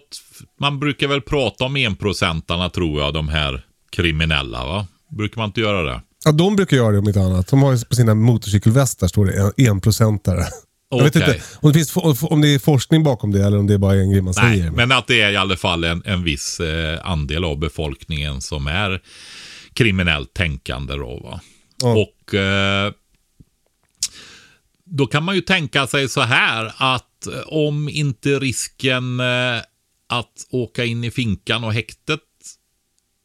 man 0.61 0.81
brukar 0.81 1.09
väl 1.09 1.21
prata 1.21 1.65
om 1.65 1.77
enprocentarna 1.77 2.71
tror 2.71 3.01
jag, 3.01 3.15
de 3.15 3.29
här 3.29 3.67
kriminella 3.91 4.67
va? 4.67 4.87
Brukar 5.09 5.37
man 5.41 5.47
inte 5.49 5.61
göra 5.61 5.83
det? 5.83 6.03
Ja, 6.25 6.33
de 6.33 6.57
brukar 6.57 6.77
göra 6.77 6.93
det 6.93 6.99
om 6.99 7.09
inte 7.09 7.21
annat. 7.21 7.49
De 7.49 7.63
har 7.63 7.73
ju 7.73 7.85
på 7.85 7.95
sina 7.95 8.15
motorcykelvästar 8.15 9.07
står 9.09 9.27
det 9.27 9.33
en, 9.33 9.69
enprocentare. 9.69 10.45
Jag 10.91 11.05
vet 11.05 11.17
inte 11.17 11.43
om 11.61 11.73
det, 11.73 11.79
finns, 11.79 11.97
om 12.23 12.41
det 12.41 12.55
är 12.55 12.59
forskning 12.59 13.03
bakom 13.03 13.33
det 13.33 13.45
eller 13.45 13.59
om 13.59 13.67
det 13.67 13.75
är 13.75 13.79
bara 13.79 13.95
en 13.95 14.11
grej 14.11 14.23
man 14.23 14.35
Nej, 14.37 14.59
säger. 14.59 14.71
men 14.71 14.93
att 14.93 15.07
det 15.07 15.21
är 15.21 15.31
i 15.31 15.37
alla 15.37 15.57
fall 15.57 15.85
en, 15.85 16.03
en 16.05 16.25
viss 16.25 16.61
eh, 16.61 17.07
andel 17.07 17.45
av 17.45 17.59
befolkningen 17.59 18.41
som 18.41 18.67
är 18.67 19.01
kriminellt 19.73 20.35
tänkande. 20.35 20.95
Då? 20.95 21.41
Ja. 21.83 21.93
Och 21.93 22.35
eh, 22.35 22.93
då 24.85 25.07
kan 25.07 25.23
man 25.23 25.35
ju 25.35 25.41
tänka 25.41 25.87
sig 25.87 26.09
så 26.09 26.21
här 26.21 26.73
att 26.77 27.14
om 27.47 27.89
inte 27.89 28.39
risken 28.39 29.21
eh, 29.21 29.63
att 30.07 30.47
åka 30.51 30.85
in 30.85 31.05
i 31.05 31.11
finkan 31.11 31.65
och 31.65 31.73
häktet 31.73 32.21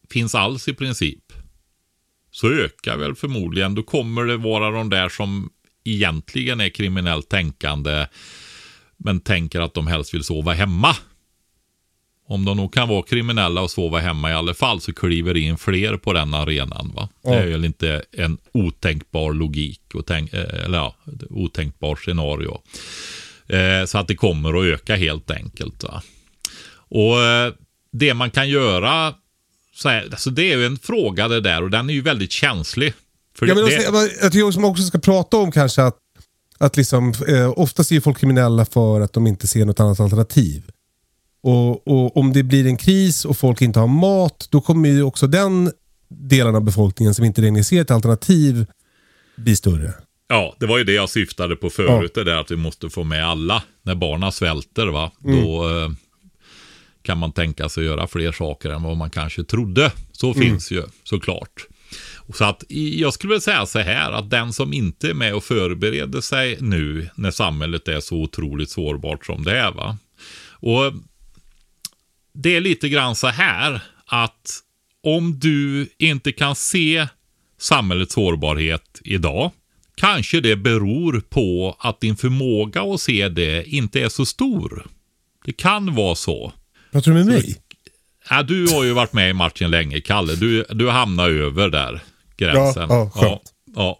finns 0.09 0.35
alls 0.35 0.67
i 0.67 0.73
princip, 0.73 1.33
så 2.31 2.51
ökar 2.51 2.97
väl 2.97 3.15
förmodligen, 3.15 3.75
då 3.75 3.83
kommer 3.83 4.25
det 4.25 4.37
vara 4.37 4.71
de 4.71 4.89
där 4.89 5.09
som 5.09 5.49
egentligen 5.83 6.61
är 6.61 6.69
kriminellt 6.69 7.29
tänkande, 7.29 8.07
men 8.97 9.19
tänker 9.19 9.61
att 9.61 9.73
de 9.73 9.87
helst 9.87 10.13
vill 10.13 10.23
sova 10.23 10.53
hemma. 10.53 10.95
Om 12.27 12.45
de 12.45 12.57
nog 12.57 12.73
kan 12.73 12.87
vara 12.89 13.03
kriminella 13.03 13.61
och 13.61 13.71
sova 13.71 13.99
hemma 13.99 14.29
i 14.29 14.33
alla 14.33 14.53
fall 14.53 14.81
så 14.81 14.93
kliver 14.93 15.37
in 15.37 15.57
fler 15.57 15.97
på 15.97 16.13
den 16.13 16.33
arenan. 16.33 16.91
Va? 16.95 17.09
Det 17.21 17.29
är 17.29 17.47
väl 17.47 17.65
inte 17.65 18.03
en 18.11 18.37
otänkbar 18.51 19.33
logik, 19.33 19.81
och 19.93 20.05
tänk, 20.05 20.33
eh, 20.33 20.65
eller 20.65 20.77
ja, 20.77 20.95
otänkbar 21.29 21.95
scenario. 21.95 22.61
Eh, 23.49 23.85
så 23.85 23.97
att 23.97 24.07
det 24.07 24.15
kommer 24.15 24.49
att 24.59 24.65
öka 24.65 24.95
helt 24.95 25.31
enkelt. 25.31 25.83
Va? 25.83 26.01
Och 26.71 27.21
eh, 27.21 27.53
det 27.91 28.13
man 28.13 28.31
kan 28.31 28.49
göra, 28.49 29.13
så 29.75 29.89
här, 29.89 30.07
alltså 30.11 30.29
det 30.29 30.51
är 30.51 30.57
ju 30.57 30.65
en 30.65 30.77
fråga 30.77 31.27
det 31.27 31.41
där 31.41 31.63
och 31.63 31.69
den 31.69 31.89
är 31.89 31.93
ju 31.93 32.01
väldigt 32.01 32.31
känslig. 32.31 32.93
För 33.35 33.47
Ja, 33.47 33.55
men 33.55 33.65
det, 33.65 33.83
jag- 33.83 34.09
jag 34.21 34.31
tycker 34.31 34.43
också 34.47 34.59
man 34.59 34.71
också 34.71 34.83
ska 34.83 34.99
prata 34.99 35.37
om 35.37 35.51
kanske 35.51 35.83
att, 35.83 35.97
att 36.57 36.77
liksom, 36.77 37.13
eh, 37.27 37.49
oftast 37.59 37.91
är 37.91 37.99
folk 37.99 38.17
kriminella 38.19 38.65
för 38.65 39.01
att 39.01 39.13
de 39.13 39.27
inte 39.27 39.47
ser 39.47 39.65
något 39.65 39.79
annat 39.79 39.99
alternativ. 39.99 40.63
Och, 41.43 41.87
och 41.87 42.17
Om 42.17 42.33
det 42.33 42.43
blir 42.43 42.65
en 42.65 42.77
kris 42.77 43.25
och 43.25 43.37
folk 43.37 43.61
inte 43.61 43.79
har 43.79 43.87
mat, 43.87 44.47
då 44.51 44.61
kommer 44.61 44.89
ju 44.89 45.03
också 45.03 45.27
den 45.27 45.71
delen 46.09 46.55
av 46.55 46.61
befolkningen 46.63 47.15
som 47.15 47.25
inte 47.25 47.41
längre 47.41 47.63
ser 47.63 47.81
ett 47.81 47.91
alternativ 47.91 48.65
bli 49.37 49.55
större. 49.55 49.93
Ja, 50.31 50.55
det 50.59 50.65
var 50.65 50.77
ju 50.77 50.83
det 50.83 50.93
jag 50.93 51.09
syftade 51.09 51.55
på 51.55 51.69
förut, 51.69 52.13
det 52.13 52.23
där 52.23 52.35
att 52.35 52.51
vi 52.51 52.55
måste 52.55 52.89
få 52.89 53.03
med 53.03 53.27
alla. 53.27 53.63
När 53.81 53.95
barnen 53.95 54.31
svälter, 54.31 54.87
va, 54.87 55.11
då 55.19 55.69
eh, 55.69 55.89
kan 57.01 57.17
man 57.17 57.31
tänka 57.31 57.69
sig 57.69 57.85
göra 57.85 58.07
fler 58.07 58.31
saker 58.31 58.69
än 58.69 58.83
vad 58.83 58.97
man 58.97 59.09
kanske 59.09 59.43
trodde. 59.43 59.91
Så 60.11 60.33
finns 60.33 60.71
ju 60.71 60.83
såklart. 61.03 61.67
Så 62.33 62.45
att 62.45 62.63
jag 62.69 63.13
skulle 63.13 63.31
vilja 63.31 63.41
säga 63.41 63.65
så 63.65 63.79
här 63.79 64.11
att 64.11 64.29
den 64.29 64.53
som 64.53 64.73
inte 64.73 65.09
är 65.09 65.13
med 65.13 65.33
och 65.33 65.43
förbereder 65.43 66.21
sig 66.21 66.57
nu 66.61 67.09
när 67.15 67.31
samhället 67.31 67.87
är 67.87 67.99
så 67.99 68.15
otroligt 68.15 68.69
sårbart 68.69 69.25
som 69.25 69.43
det 69.43 69.57
är. 69.57 69.71
va. 69.71 69.97
Och 70.51 70.93
det 72.33 72.55
är 72.55 72.61
lite 72.61 72.89
grann 72.89 73.15
så 73.15 73.27
här 73.27 73.81
att 74.05 74.59
om 75.03 75.39
du 75.39 75.89
inte 75.97 76.31
kan 76.31 76.55
se 76.55 77.07
samhällets 77.59 78.13
sårbarhet 78.13 79.01
idag, 79.03 79.51
kanske 79.99 80.39
det 80.41 80.55
beror 80.55 81.21
på 81.29 81.77
att 81.79 82.01
din 82.01 82.15
förmåga 82.17 82.81
att 82.81 83.01
se 83.01 83.29
det 83.29 83.63
inte 83.69 84.01
är 84.01 84.09
så 84.09 84.25
stor. 84.25 84.85
Det 85.45 85.53
kan 85.53 85.95
vara 85.95 86.15
så. 86.15 86.53
Pratar 86.91 87.11
du 87.11 87.17
med 87.17 87.25
mig? 87.25 87.55
Ja, 88.29 88.43
du 88.43 88.67
har 88.67 88.83
ju 88.83 88.93
varit 88.93 89.13
med 89.13 89.29
i 89.29 89.33
matchen 89.33 89.71
länge, 89.71 90.01
Kalle. 90.01 90.35
Du, 90.35 90.65
du 90.69 90.89
hamnar 90.89 91.29
över 91.29 91.69
där 91.69 92.01
gränsen. 92.37 92.85
Ja, 92.89 93.11
ja, 93.15 93.21
skönt. 93.21 93.41
ja. 93.75 93.99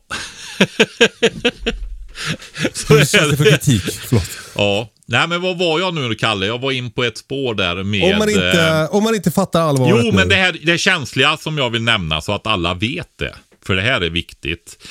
Så 2.74 2.94
Hur 2.98 3.06
känns 3.06 3.30
det 3.32 3.38
för 3.38 3.46
är 3.46 3.52
kritik? 3.52 3.82
Förlåt. 3.82 4.30
Ja. 4.56 4.90
Nej, 5.06 5.28
men 5.28 5.42
vad 5.42 5.58
var 5.58 5.80
jag 5.80 5.94
nu, 5.94 6.16
Kalle? 6.16 6.46
Jag 6.46 6.60
var 6.60 6.72
in 6.72 6.92
på 6.92 7.04
ett 7.04 7.18
spår 7.18 7.56
där 7.56 7.84
med... 7.84 8.14
Om 8.14 8.20
man, 8.20 8.30
eh, 8.30 8.36
inte, 8.36 8.88
om 8.92 9.04
man 9.04 9.16
inte 9.16 9.32
fattar 9.32 9.62
allvaret 9.62 9.96
Jo, 10.06 10.12
nu. 10.12 10.18
men 10.18 10.30
det 10.30 10.36
här 10.36 10.58
det 10.64 10.72
är 10.72 10.78
känsliga 10.78 11.38
som 11.38 11.58
jag 11.58 11.70
vill 11.70 11.82
nämna 11.84 12.22
så 12.22 12.34
att 12.34 12.48
alla 12.48 12.74
vet 12.74 13.18
det. 13.18 13.36
För 13.66 13.76
det 13.76 13.82
här 13.82 14.02
är 14.02 14.10
viktigt. 14.10 14.88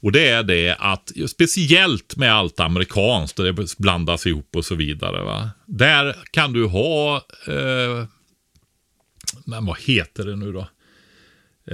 Och 0.00 0.12
det 0.12 0.28
är 0.28 0.42
det 0.42 0.76
att, 0.78 1.12
speciellt 1.28 2.16
med 2.16 2.34
allt 2.34 2.60
amerikanskt, 2.60 3.36
där 3.36 3.52
det 3.52 3.78
blandas 3.78 4.26
ihop 4.26 4.56
och 4.56 4.64
så 4.64 4.74
vidare. 4.74 5.24
Va? 5.24 5.50
Där 5.66 6.16
kan 6.30 6.52
du 6.52 6.66
ha, 6.66 7.16
eh, 7.46 8.06
men 9.44 9.66
vad 9.66 9.78
heter 9.80 10.24
det 10.24 10.36
nu 10.36 10.52
då? 10.52 10.68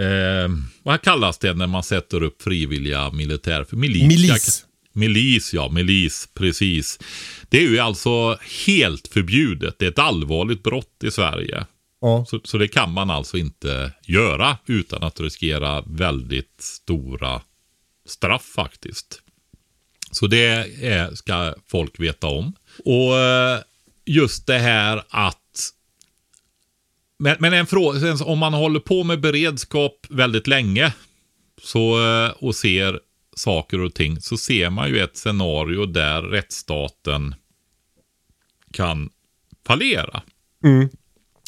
Eh, 0.02 0.48
vad 0.82 1.02
kallas 1.02 1.38
det 1.38 1.54
när 1.54 1.66
man 1.66 1.82
sätter 1.82 2.22
upp 2.22 2.42
frivilliga 2.42 3.10
militär... 3.10 3.66
Milis. 3.70 4.08
Milis. 4.08 4.66
Milis, 4.92 5.54
ja. 5.54 5.68
Milis, 5.68 6.28
precis. 6.34 6.98
Det 7.48 7.58
är 7.58 7.68
ju 7.68 7.78
alltså 7.78 8.38
helt 8.66 9.08
förbjudet. 9.08 9.78
Det 9.78 9.84
är 9.84 9.90
ett 9.90 9.98
allvarligt 9.98 10.62
brott 10.62 11.04
i 11.04 11.10
Sverige. 11.10 11.66
Ja. 12.00 12.26
Så, 12.28 12.40
så 12.44 12.58
det 12.58 12.68
kan 12.68 12.92
man 12.92 13.10
alltså 13.10 13.36
inte 13.36 13.92
göra 14.06 14.58
utan 14.66 15.02
att 15.02 15.20
riskera 15.20 15.82
väldigt 15.86 16.54
stora 16.58 17.42
straff 18.06 18.52
faktiskt. 18.54 19.22
Så 20.10 20.26
det 20.26 20.46
är, 20.82 21.14
ska 21.14 21.54
folk 21.66 22.00
veta 22.00 22.26
om. 22.26 22.52
Och 22.84 23.18
eh, 23.18 23.60
just 24.04 24.46
det 24.46 24.58
här 24.58 25.02
att 25.08 25.38
men, 27.18 27.36
men 27.40 27.52
en 27.52 27.66
fråga, 27.66 28.24
om 28.24 28.38
man 28.38 28.54
håller 28.54 28.80
på 28.80 29.04
med 29.04 29.20
beredskap 29.20 30.06
väldigt 30.08 30.46
länge 30.46 30.92
så, 31.62 32.04
eh, 32.04 32.30
och 32.30 32.54
ser 32.54 33.00
saker 33.36 33.80
och 33.80 33.94
ting 33.94 34.20
så 34.20 34.36
ser 34.36 34.70
man 34.70 34.88
ju 34.88 35.00
ett 35.00 35.16
scenario 35.16 35.86
där 35.86 36.22
rättsstaten 36.22 37.34
kan 38.72 39.10
fallera. 39.66 40.22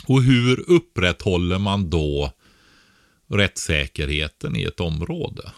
Och 0.06 0.22
hur 0.22 0.70
upprätthåller 0.70 1.58
man 1.58 1.90
då 1.90 2.32
rättssäkerheten 3.28 4.56
i 4.56 4.62
ett 4.62 4.80
område? 4.80 5.52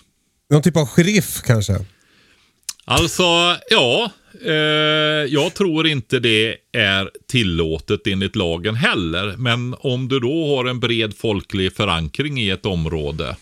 Någon 0.51 0.63
typ 0.63 0.77
av 0.77 0.87
sheriff 0.87 1.41
kanske? 1.45 1.85
Alltså, 2.85 3.23
ja. 3.71 4.11
Eh, 4.45 4.53
jag 5.29 5.55
tror 5.55 5.87
inte 5.87 6.19
det 6.21 6.57
är 6.73 7.11
tillåtet 7.29 8.07
enligt 8.07 8.37
lagen 8.37 8.75
heller. 8.75 9.35
Men 9.37 9.75
om 9.81 10.09
du 10.09 10.21
då 10.21 10.57
har 10.57 10.65
en 10.65 10.81
bred 10.81 11.17
folklig 11.17 11.73
förankring 11.77 12.41
i 12.41 12.51
ett 12.51 12.67
område 12.67 13.37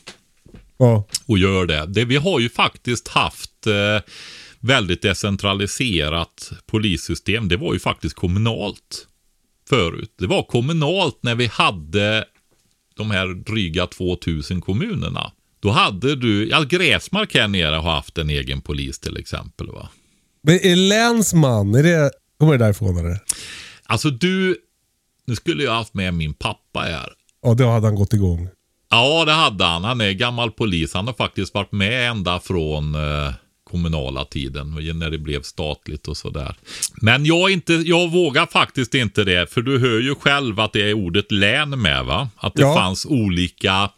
Ja. 0.79 1.05
och 1.27 1.39
gör 1.39 1.67
det. 1.67 1.87
det 1.87 2.05
vi 2.05 2.17
har 2.17 2.41
ju 2.41 2.49
faktiskt 2.49 3.09
haft 3.09 3.67
eh, 3.67 4.13
väldigt 4.61 5.03
decentraliserat 5.03 6.53
polissystem. 6.67 7.49
Det 7.49 7.57
var 7.57 7.73
ju 7.73 7.79
faktiskt 7.79 8.17
kommunalt 8.17 9.07
förut. 9.69 10.15
Det 10.19 10.27
var 10.27 10.43
kommunalt 10.43 11.19
när 11.21 11.35
vi 11.35 11.47
hade 11.47 12.25
de 12.97 13.11
här 13.11 13.27
dryga 13.27 13.87
2000 13.87 14.61
kommunerna. 14.61 15.33
Då 15.67 15.73
hade 15.73 16.17
du, 16.17 16.49
ja 16.49 16.63
Gräsmark 16.63 17.35
här 17.35 17.49
nere 17.49 17.75
har 17.75 17.93
haft 17.93 18.19
en 18.19 18.31
egen 18.31 18.61
polis 18.61 18.99
till 18.99 19.17
exempel 19.17 19.67
va. 19.67 19.89
Men 20.43 20.55
är 20.67 20.77
länsman, 20.77 21.75
är 21.75 21.83
det, 21.83 22.11
kommer 22.39 22.53
det 22.53 22.59
därifrån 22.65 22.97
eller? 22.99 23.19
Alltså 23.87 24.11
du, 24.11 24.57
nu 25.27 25.37
skulle 25.37 25.65
jag 25.65 25.73
haft 25.75 25.95
med 25.95 26.15
min 26.15 26.35
pappa 26.35 26.81
här. 26.81 27.09
Ja, 27.43 27.55
då 27.55 27.67
hade 27.71 27.87
han 27.87 27.95
gått 27.95 28.13
igång. 28.13 28.49
Ja, 28.91 29.25
det 29.25 29.33
hade 29.33 29.65
han. 29.65 29.85
Han 29.85 30.01
är 30.01 30.13
gammal 30.13 30.51
polis. 30.51 30.95
Han 30.95 31.07
har 31.07 31.15
faktiskt 31.15 31.55
varit 31.55 31.73
med 31.73 32.11
ända 32.11 32.41
från 32.41 32.95
eh, 32.95 33.33
kommunala 33.71 34.25
tiden, 34.25 34.71
när 34.95 35.11
det 35.11 35.19
blev 35.19 35.43
statligt 35.43 36.09
och 36.09 36.17
sådär. 36.17 36.57
Men 37.03 37.25
jag, 37.25 37.51
inte, 37.51 37.73
jag 37.75 38.11
vågar 38.13 38.47
faktiskt 38.47 38.95
inte 38.95 39.25
det, 39.25 39.53
för 39.53 39.63
du 39.63 39.79
hör 39.79 40.01
ju 40.01 40.15
själv 40.15 40.61
att 40.61 40.73
det 40.73 40.91
är 40.91 40.95
ordet 40.95 41.33
län 41.33 41.83
med, 41.83 42.05
va? 42.05 42.29
Att 42.37 42.55
det 42.55 42.63
Ja. 42.63 42.75
fanns 42.75 43.07
olika, 43.07 43.91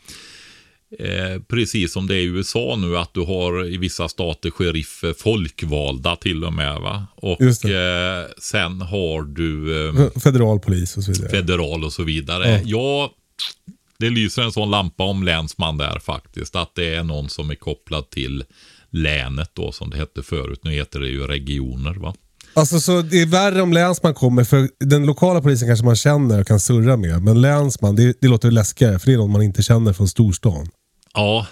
eh, 0.98 1.42
precis 1.48 1.92
som 1.92 2.06
det 2.06 2.14
är 2.14 2.20
i 2.20 2.24
USA 2.24 2.76
nu, 2.78 2.98
att 2.98 3.14
du 3.14 3.20
har 3.20 3.66
i 3.66 3.76
vissa 3.76 4.08
stater 4.08 4.50
sheriffer, 4.50 5.14
folkvalda 5.18 6.16
till 6.16 6.44
och 6.44 6.52
med, 6.52 6.80
va? 6.80 7.06
Och 7.16 7.42
eh, 7.42 8.26
sen 8.38 8.80
har 8.80 9.22
du 9.22 9.86
eh, 9.88 10.20
Federal 10.20 10.60
polis 10.60 10.96
och 10.96 11.04
så 11.04 11.12
vidare. 11.12 11.30
federal 11.30 11.84
och 11.84 11.92
så 11.92 12.02
vidare. 12.02 12.62
Ja. 12.64 13.10
det 13.98 14.10
lyser 14.10 14.42
en 14.42 14.52
sån 14.52 14.70
lampa 14.70 15.04
om 15.04 15.22
länsman 15.22 15.78
där 15.78 15.98
faktiskt. 15.98 16.56
Att 16.56 16.74
det 16.74 16.94
är 16.94 17.02
någon 17.02 17.28
som 17.28 17.50
är 17.50 17.54
kopplad 17.54 18.10
till 18.10 18.44
länet 18.90 19.50
då 19.52 19.72
som 19.72 19.90
det 19.90 19.96
hette 19.96 20.22
förut. 20.22 20.60
Nu 20.62 20.72
heter 20.72 21.00
det 21.00 21.08
ju 21.08 21.26
regioner 21.26 21.94
va. 21.94 22.14
Alltså 22.54 22.80
så 22.80 23.02
det 23.02 23.22
är 23.22 23.26
värre 23.26 23.62
om 23.62 23.72
länsman 23.72 24.14
kommer, 24.14 24.44
för 24.44 24.68
den 24.80 25.06
lokala 25.06 25.40
polisen 25.40 25.68
kanske 25.68 25.84
man 25.84 25.96
känner 25.96 26.40
och 26.40 26.46
kan 26.46 26.60
surra 26.60 26.96
med. 26.96 27.22
Men 27.22 27.40
länsman, 27.40 27.96
det, 27.96 28.16
det 28.20 28.28
låter 28.28 28.50
läskigare 28.50 28.98
för 28.98 29.06
det 29.06 29.12
är 29.12 29.16
någon 29.16 29.32
man 29.32 29.42
inte 29.42 29.62
känner 29.62 29.92
från 29.92 30.08
storstan. 30.08 30.68
Ja. 31.18 31.46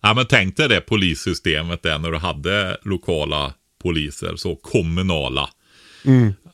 Ja 0.00 0.14
men 0.14 0.26
tänk 0.26 0.56
dig 0.56 0.68
det 0.68 0.80
polissystemet 0.80 1.82
där 1.82 1.98
när 1.98 2.10
du 2.10 2.18
hade 2.18 2.78
lokala 2.82 3.54
poliser, 3.82 4.36
så 4.36 4.56
kommunala. 4.56 5.50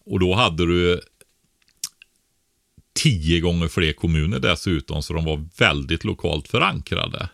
Och 0.06 0.20
då 0.20 0.34
hade 0.34 0.66
du 0.66 1.00
tio 3.02 3.40
gånger 3.40 3.68
fler 3.68 3.92
kommuner 3.92 4.38
dessutom, 4.38 5.02
så 5.02 5.12
de 5.14 5.24
var 5.24 5.48
väldigt 5.58 6.04
lokalt 6.04 6.48
förankrade. 6.48 7.28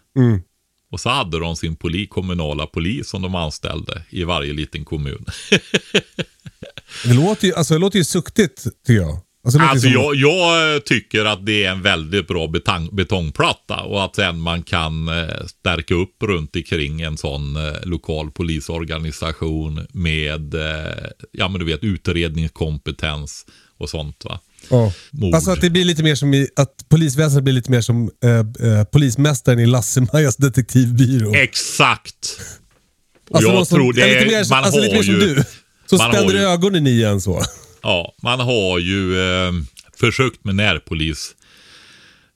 Och 0.91 1.01
så 1.01 1.09
hade 1.09 1.39
de 1.39 1.57
sin 1.57 1.77
poli, 1.77 2.07
kommunala 2.07 2.67
polis 2.67 3.09
som 3.09 3.23
de 3.23 3.35
anställde 3.35 4.03
i 4.11 4.25
varje 4.25 4.53
liten 4.53 4.85
kommun. 4.85 5.25
Det 7.05 7.15
låter 7.15 7.47
ju, 7.47 7.55
alltså, 7.55 7.75
det 7.75 7.81
låter 7.81 7.99
ju 7.99 8.05
suktigt 8.05 8.65
tycker 8.87 9.03
jag. 9.03 9.21
Alltså, 9.57 9.89
Alltså 9.89 9.89
jag, 9.89 10.15
jag 10.15 10.85
tycker 10.85 11.25
att 11.25 11.47
det 11.47 11.65
är 11.65 11.71
en 11.71 11.83
väldigt 11.83 12.29
bra 12.29 12.47
betang, 12.49 12.89
betongplatta 12.93 13.77
och 13.81 14.05
att 14.05 14.17
sen 14.17 14.41
man 14.41 14.63
kan 14.63 15.09
eh, 15.09 15.47
stärka 15.47 15.95
upp 15.95 16.23
runt 16.23 16.57
omkring 16.57 17.01
en 17.01 17.17
sån 17.17 17.57
eh, 17.57 17.73
lokal 17.83 18.31
polisorganisation 18.31 19.87
med, 19.93 20.55
eh, 20.55 21.07
ja 21.33 21.49
men 21.49 21.59
du 21.59 21.65
vet 21.67 21.85
utredningskompetens 21.85 23.47
och 23.79 23.91
sånt 23.91 24.25
va. 24.25 24.41
Ja. 24.71 24.93
Mord. 25.11 25.35
Alltså 25.35 25.51
att 25.51 25.61
det 25.61 25.71
blir 25.71 25.85
lite 25.85 26.03
mer 26.03 26.15
som 26.15 26.35
i, 26.35 26.49
att 26.57 26.89
polisväsendet 26.89 27.45
blir 27.45 27.55
lite 27.55 27.71
mer 27.71 27.81
som 27.81 28.11
eh, 28.25 28.31
eh, 28.71 28.85
polismästaren 28.85 29.59
i 29.59 29.67
Lasse-Majas 29.67 30.37
detektivbyrå. 30.37 31.35
Exakt. 31.35 32.41
Och 33.31 33.37
Alltså 33.37 33.53
jag 33.53 33.67
som- 33.67 33.77
tror 33.77 33.93
det 33.93 34.01
ja, 34.01 34.07
lite 34.07 34.19
är, 34.21 34.27
mer, 34.27 34.51
man 34.51 34.65
alltså 34.65 34.81
har 34.81 34.85
lite 34.85 34.97
mer 34.97 35.03
som 35.03 35.15
ju, 35.15 35.21
du. 35.21 35.45
Har 35.99 36.13
spänner 36.13 36.33
ju- 36.33 36.39
ögonen 36.39 36.87
i 36.87 37.03
en 37.03 37.21
så. 37.21 37.43
Ja, 37.83 38.15
man 38.23 38.41
har 38.41 38.79
ju 38.79 39.21
eh, 39.21 39.53
försökt 40.01 40.45
med 40.45 40.55
närpolis 40.55 41.35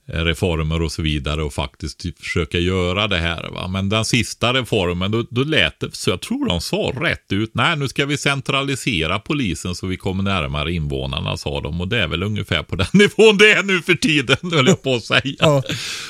eh, 0.09 0.25
reformer 0.25 0.83
och 0.83 0.93
så 0.93 1.03
vidare 1.03 1.43
och 1.43 1.55
faktiskt 1.55 1.99
typ 1.99 2.19
försöka 2.19 2.59
göra 2.59 3.09
det 3.09 3.19
här. 3.19 3.51
Va? 3.51 3.69
Men 3.69 3.89
den 3.89 4.05
sista 4.05 4.55
reformen, 4.55 5.11
då, 5.11 5.27
då 5.31 5.45
lät 5.45 5.81
det, 5.81 5.97
så 5.97 6.11
jag 6.11 6.21
tror 6.21 6.47
de 6.47 6.61
sa 6.61 6.93
rätt 7.01 7.33
ut, 7.33 7.51
nej 7.55 7.77
nu 7.77 7.89
ska 7.89 8.07
vi 8.07 8.17
centralisera 8.17 9.19
polisen 9.19 9.75
så 9.75 9.87
vi 9.87 9.97
kommer 9.97 10.23
närmare 10.23 10.73
invånarna, 10.73 11.37
sa 11.37 11.61
de. 11.61 11.81
Och 11.81 11.89
det 11.89 11.99
är 11.99 12.09
väl 12.09 12.23
ungefär 12.23 12.63
på 12.63 12.77
den 12.77 12.87
nivån 12.93 13.39
det 13.39 13.53
är 13.53 13.63
nu 13.63 13.83
för 13.83 13.95
tiden, 13.95 14.37
höll 14.53 14.67
jag 14.67 14.83
på 14.83 14.95
att 14.95 15.05
säga. 15.05 15.37
Ja. 15.39 15.63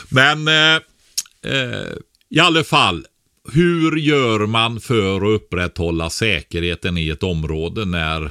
Men 0.08 0.48
eh, 0.48 0.80
eh, 1.52 1.92
i 2.30 2.40
alla 2.40 2.64
fall, 2.64 3.06
hur 3.52 3.96
gör 3.96 4.46
man 4.46 4.80
för 4.80 5.16
att 5.16 5.40
upprätthålla 5.40 6.10
säkerheten 6.10 6.98
i 6.98 7.08
ett 7.08 7.22
område 7.22 7.84
när 7.84 8.30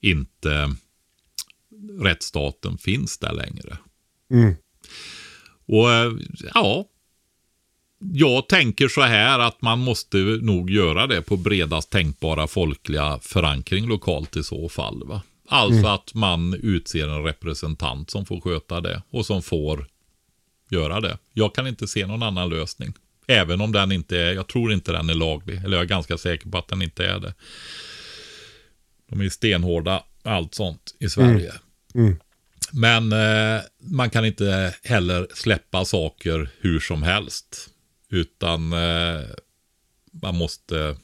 inte 0.00 0.74
rättsstaten 2.00 2.78
finns 2.78 3.18
där 3.18 3.32
längre? 3.32 3.78
Mm. 4.30 4.54
Och 5.66 5.92
eh, 5.92 6.12
ja, 6.54 6.86
jag 7.98 8.48
tänker 8.48 8.88
så 8.88 9.00
här 9.00 9.38
att 9.38 9.62
man 9.62 9.78
måste 9.78 10.16
nog 10.18 10.70
göra 10.70 11.06
det 11.06 11.22
på 11.22 11.36
bredast 11.36 11.90
tänkbara 11.90 12.46
folkliga 12.46 13.18
förankring 13.22 13.88
lokalt 13.88 14.36
i 14.36 14.42
så 14.42 14.68
fall. 14.68 15.04
Va? 15.06 15.22
Alltså 15.48 15.86
att 15.86 16.14
man 16.14 16.54
utser 16.54 17.08
en 17.08 17.24
representant 17.24 18.10
som 18.10 18.26
får 18.26 18.40
sköta 18.40 18.80
det 18.80 19.02
och 19.10 19.26
som 19.26 19.42
får 19.42 19.86
göra 20.70 21.00
det. 21.00 21.18
Jag 21.32 21.54
kan 21.54 21.66
inte 21.66 21.88
se 21.88 22.06
någon 22.06 22.22
annan 22.22 22.48
lösning. 22.48 22.92
Även 23.26 23.60
om 23.60 23.72
den 23.72 23.92
inte 23.92 24.18
är, 24.18 24.32
jag 24.32 24.46
tror 24.46 24.72
inte 24.72 24.92
den 24.92 25.10
är 25.10 25.14
laglig. 25.14 25.56
Eller 25.64 25.76
jag 25.76 25.84
är 25.84 25.88
ganska 25.88 26.18
säker 26.18 26.50
på 26.50 26.58
att 26.58 26.68
den 26.68 26.82
inte 26.82 27.06
är 27.06 27.18
det. 27.18 27.34
De 29.10 29.20
är 29.20 29.28
stenhårda, 29.28 30.04
allt 30.22 30.54
sånt 30.54 30.94
i 30.98 31.08
Sverige. 31.08 31.52
Mm. 31.94 32.16
Men 32.72 33.12
eh, 33.12 33.62
man 33.80 34.10
kan 34.10 34.24
inte 34.24 34.74
heller 34.82 35.26
släppa 35.34 35.84
saker 35.84 36.50
hur 36.60 36.80
som 36.80 37.02
helst. 37.02 37.70
Utan 38.10 38.72
eh, 38.72 39.20
man 40.12 40.36
måste... 40.36 40.96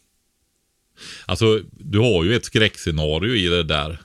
Alltså, 1.26 1.60
du 1.70 1.98
har 1.98 2.24
ju 2.24 2.36
ett 2.36 2.44
skräckscenario 2.44 3.34
i 3.34 3.46
det 3.46 3.62
där. 3.62 4.00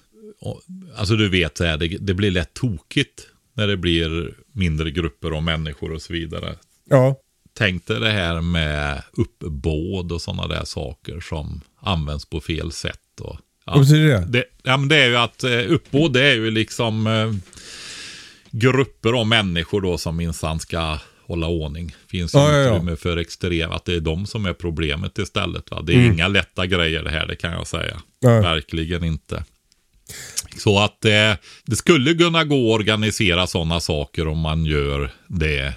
Alltså 0.95 1.15
du 1.15 1.29
vet, 1.29 1.57
så 1.57 1.63
här, 1.63 1.77
det, 1.77 1.87
det 1.87 2.13
blir 2.13 2.31
lätt 2.31 2.53
tokigt 2.53 3.27
när 3.53 3.67
det 3.67 3.77
blir 3.77 4.35
mindre 4.51 4.91
grupper 4.91 5.31
av 5.31 5.43
människor 5.43 5.91
och 5.91 6.01
så 6.01 6.13
vidare. 6.13 6.55
Ja. 6.89 7.15
Tänk 7.53 7.85
dig 7.85 7.99
det 7.99 8.11
här 8.11 8.41
med 8.41 9.03
uppbåd 9.11 10.11
och 10.11 10.21
sådana 10.21 10.47
där 10.47 10.65
saker 10.65 11.19
som 11.19 11.61
används 11.79 12.25
på 12.25 12.41
fel 12.41 12.71
sätt. 12.71 13.19
Och, 13.19 13.39
ja. 13.65 13.71
Vad 13.71 13.81
betyder 13.81 14.07
det? 14.19 14.25
Det, 14.27 14.43
ja, 14.63 14.77
men 14.77 14.89
det 14.89 14.95
är 14.97 15.07
ju 15.07 15.15
att 15.17 15.43
eh, 15.43 15.71
uppbåd 15.71 16.13
det 16.13 16.23
är 16.23 16.33
ju 16.35 16.51
liksom 16.51 17.07
eh, 17.07 17.33
grupper 18.51 19.13
av 19.13 19.27
människor 19.27 19.81
då 19.81 19.97
som 19.97 20.17
minsann 20.17 20.59
ska 20.59 20.97
hålla 21.25 21.47
ordning. 21.47 21.95
Finns 22.07 22.35
ju 22.35 22.39
Ja, 22.39 22.51
ja, 22.51 22.57
ja. 22.57 22.75
utrymme 22.75 22.95
för 22.95 23.17
extrem, 23.17 23.71
att 23.71 23.85
det 23.85 23.93
är 23.95 23.99
de 23.99 24.25
som 24.25 24.45
är 24.45 24.53
problemet 24.53 25.17
istället. 25.19 25.71
Va? 25.71 25.81
Det 25.81 25.93
är 25.93 25.97
Mm. 25.97 26.11
inga 26.13 26.27
lätta 26.27 26.65
grejer 26.65 27.03
det 27.03 27.09
här, 27.09 27.27
det 27.27 27.35
kan 27.35 27.51
jag 27.51 27.67
säga. 27.67 28.01
Nej. 28.21 28.41
Verkligen 28.41 29.03
inte. 29.03 29.43
Så 30.57 30.79
att 30.79 31.05
eh, 31.05 31.33
det 31.65 31.75
skulle 31.75 32.13
kunna 32.13 32.43
gå 32.43 32.73
att 32.73 32.79
organisera 32.79 33.47
sådana 33.47 33.79
saker 33.79 34.27
om 34.27 34.39
man 34.39 34.65
gör 34.65 35.11
det 35.27 35.73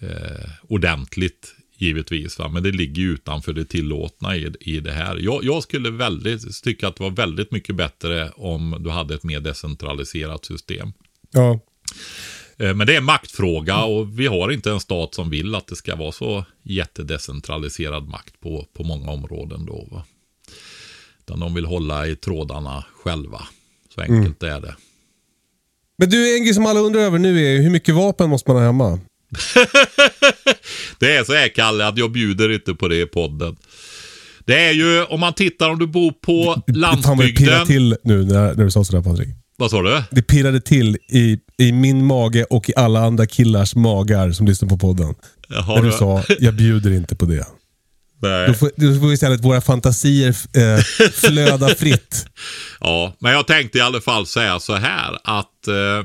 eh, 0.00 0.50
ordentligt 0.68 1.54
givetvis. 1.80 2.38
Va? 2.38 2.48
Men 2.48 2.62
det 2.62 2.72
ligger 2.72 3.02
ju 3.02 3.12
utanför 3.12 3.52
det 3.52 3.64
tillåtna 3.64 4.36
i, 4.36 4.52
i 4.60 4.80
det 4.80 4.92
här. 4.92 5.16
Jag, 5.16 5.44
jag 5.44 5.62
skulle 5.62 5.90
väldigt, 5.90 6.62
tycka 6.62 6.88
att 6.88 6.96
det 6.96 7.02
var 7.02 7.10
väldigt 7.10 7.52
mycket 7.52 7.76
bättre 7.76 8.30
om 8.30 8.76
du 8.80 8.90
hade 8.90 9.14
ett 9.14 9.22
mer 9.24 9.40
decentraliserat 9.40 10.44
system. 10.44 10.92
Ja. 11.30 11.60
Eh, 12.58 12.74
Men 12.74 12.86
det 12.86 12.92
är 12.94 12.98
en 12.98 13.04
maktfråga 13.04 13.76
och 13.84 14.20
vi 14.20 14.26
har 14.26 14.50
inte 14.50 14.70
en 14.70 14.80
stat 14.80 15.14
som 15.14 15.30
vill 15.30 15.54
att 15.54 15.66
det 15.66 15.76
ska 15.76 15.96
vara 15.96 16.12
så 16.12 16.44
jättedecentraliserad 16.62 18.08
makt 18.08 18.40
på, 18.40 18.66
på 18.72 18.84
många 18.84 19.10
områden 19.10 19.66
då. 19.66 19.88
Va? 19.90 20.04
Utan 21.20 21.40
de 21.40 21.54
vill 21.54 21.64
hålla 21.66 22.06
i 22.06 22.16
trådarna 22.16 22.84
själva. 23.04 23.42
Så 23.94 24.00
enkelt 24.00 24.42
är 24.42 24.60
det. 24.60 24.76
Men 25.98 26.10
du, 26.10 26.36
en 26.36 26.44
grej 26.44 26.54
som 26.54 26.66
alla 26.66 26.80
undrar 26.80 27.00
över 27.00 27.18
nu 27.18 27.46
är 27.46 27.62
hur 27.62 27.70
mycket 27.70 27.94
vapen 27.94 28.30
måste 28.30 28.50
man 28.50 28.56
ha 28.56 28.66
hemma? 28.66 28.98
Det 30.98 31.16
är 31.16 31.24
så 31.24 31.32
här 31.34 31.48
Kalle 31.48 31.86
att 31.86 31.98
jag 31.98 32.12
bjuder 32.12 32.52
inte 32.52 32.74
på 32.74 32.88
det 32.88 33.00
i 33.00 33.06
podden. 33.06 33.56
Det 34.44 34.64
är 34.64 34.72
ju 34.72 35.04
om 35.04 35.20
man 35.20 35.32
tittar 35.32 35.70
om 35.70 35.78
du 35.78 35.86
bor 35.86 36.12
på 36.12 36.44
Fan 36.44 36.62
vad 36.66 36.74
det 36.74 36.80
landsbygden. 36.80 37.66
till 37.66 37.96
nu 38.04 38.24
när, 38.24 38.54
när 38.54 38.64
du 38.64 38.70
sa 38.70 38.84
sådär 38.84 39.02
Patrik. 39.02 39.28
Vad 39.56 39.70
sa 39.70 39.82
du? 39.82 40.02
Det 40.10 40.22
pirrade 40.22 40.60
till 40.60 40.98
i, 41.08 41.38
i 41.58 41.72
min 41.72 42.06
mage 42.06 42.44
och 42.44 42.68
i 42.68 42.72
alla 42.76 43.00
andra 43.00 43.26
killars 43.26 43.74
magar 43.74 44.32
som 44.32 44.46
lyssnar 44.46 44.68
på 44.68 44.78
podden. 44.78 45.14
Jaha, 45.48 45.74
när 45.74 45.82
du 45.82 45.92
sa, 45.92 46.22
jag 46.38 46.54
bjuder 46.54 46.90
inte 46.90 47.16
på 47.16 47.24
det. 47.24 47.46
Nej. 48.22 48.46
Då 48.46 48.54
får, 48.54 48.70
då 48.76 49.00
får 49.00 49.12
istället 49.12 49.44
våra 49.44 49.60
fantasier 49.60 50.36
eh, 50.56 50.82
flöda 51.12 51.68
fritt. 51.68 52.26
Ja, 52.80 53.16
men 53.18 53.32
jag 53.32 53.46
tänkte 53.46 53.78
i 53.78 53.80
alla 53.80 54.00
fall 54.00 54.26
säga 54.26 54.60
så 54.60 54.74
här 54.74 55.18
att 55.24 55.68
eh, 55.68 56.04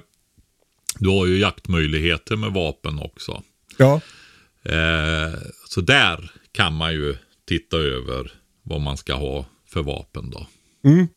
du 1.00 1.10
har 1.10 1.26
ju 1.26 1.40
jaktmöjligheter 1.40 2.36
med 2.36 2.52
vapen 2.54 3.00
också. 3.00 3.42
Ja. 3.78 4.02
Eh, 4.64 5.34
så 5.70 5.82
där 5.82 6.32
kan 6.52 6.74
man 6.74 6.94
ju 6.94 7.18
titta 7.48 7.78
över 7.78 8.32
vad 8.64 8.82
man 8.82 8.98
ska 8.98 9.14
ha 9.14 9.46
för 9.68 9.84
vapen 9.84 10.30
då. 10.30 10.48
Mm. 10.84 11.08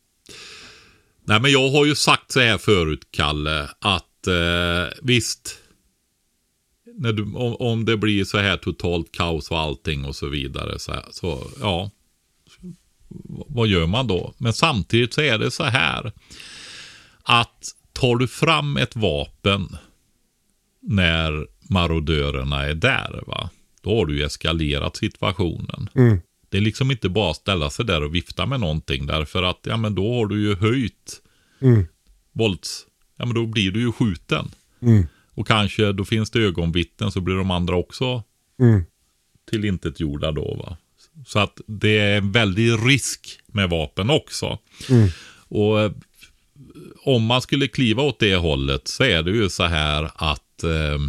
Nej, 1.23 1.39
men 1.41 1.51
jag 1.51 1.69
har 1.69 1.85
ju 1.85 1.95
sagt 1.95 2.31
så 2.31 2.39
här 2.39 2.57
förut, 2.57 3.07
Kalle, 3.11 3.69
att 3.79 4.27
eh, 4.27 4.97
visst, 5.01 5.57
när 6.97 7.13
du, 7.13 7.23
om, 7.23 7.55
om 7.55 7.85
det 7.85 7.97
blir 7.97 8.23
så 8.23 8.37
här 8.37 8.57
totalt 8.57 9.11
kaos 9.11 9.51
och 9.51 9.59
allting 9.59 10.05
och 10.05 10.15
så 10.15 10.27
vidare, 10.27 10.79
så, 10.79 10.91
här, 10.91 11.05
så 11.11 11.47
ja, 11.59 11.91
vad 13.47 13.67
gör 13.67 13.85
man 13.87 14.07
då? 14.07 14.33
Men 14.37 14.53
samtidigt 14.53 15.13
så 15.13 15.21
är 15.21 15.37
det 15.37 15.51
så 15.51 15.63
här 15.63 16.11
att 17.23 17.75
tar 17.93 18.15
du 18.15 18.27
fram 18.27 18.77
ett 18.77 18.95
vapen 18.95 19.77
när 20.81 21.47
marodörerna 21.69 22.65
är 22.65 22.73
där, 22.75 23.23
va? 23.27 23.49
då 23.81 23.97
har 23.97 24.05
du 24.05 24.17
ju 24.17 24.23
eskalerat 24.23 24.95
situationen. 24.97 25.89
Mm. 25.95 26.19
Det 26.49 26.57
är 26.57 26.61
liksom 26.61 26.91
inte 26.91 27.09
bara 27.09 27.31
att 27.31 27.37
ställa 27.37 27.69
sig 27.69 27.85
där 27.85 28.03
och 28.03 28.15
vifta 28.15 28.45
med 28.45 28.59
någonting 28.59 29.05
därför 29.05 29.43
att 29.43 29.59
ja 29.63 29.77
men 29.77 29.95
då 29.95 30.13
har 30.13 30.25
du 30.25 30.41
ju 30.41 30.55
höjt 30.55 31.21
Mm. 31.61 31.87
vålds... 32.31 32.85
Ja 33.17 33.25
men 33.25 33.35
då 33.35 33.45
blir 33.45 33.71
du 33.71 33.79
ju 33.79 33.91
skjuten. 33.91 34.51
Mm. 34.81 35.07
Och 35.33 35.47
kanske 35.47 35.91
då 35.91 36.05
finns 36.05 36.31
det 36.31 36.39
ögonvittnen 36.39 37.11
så 37.11 37.21
blir 37.21 37.35
de 37.35 37.51
andra 37.51 37.75
också 37.75 38.23
Mm. 38.59 38.83
tillintetgjorda 39.49 40.31
då 40.31 40.55
va. 40.55 40.77
Så 41.27 41.39
att 41.39 41.61
det 41.67 41.97
är 41.99 42.17
en 42.17 42.31
väldig 42.31 42.71
risk 42.85 43.39
med 43.47 43.69
vapen 43.69 44.09
också. 44.09 44.57
Mm. 44.89 45.09
Och 45.47 45.81
eh, 45.81 45.91
om 47.03 47.23
man 47.25 47.41
skulle 47.41 47.67
kliva 47.67 48.03
åt 48.03 48.19
det 48.19 48.35
hållet 48.35 48.87
så 48.87 49.03
är 49.03 49.23
det 49.23 49.31
ju 49.31 49.49
så 49.49 49.63
här 49.63 50.11
att 50.15 50.63
eh, 50.63 50.99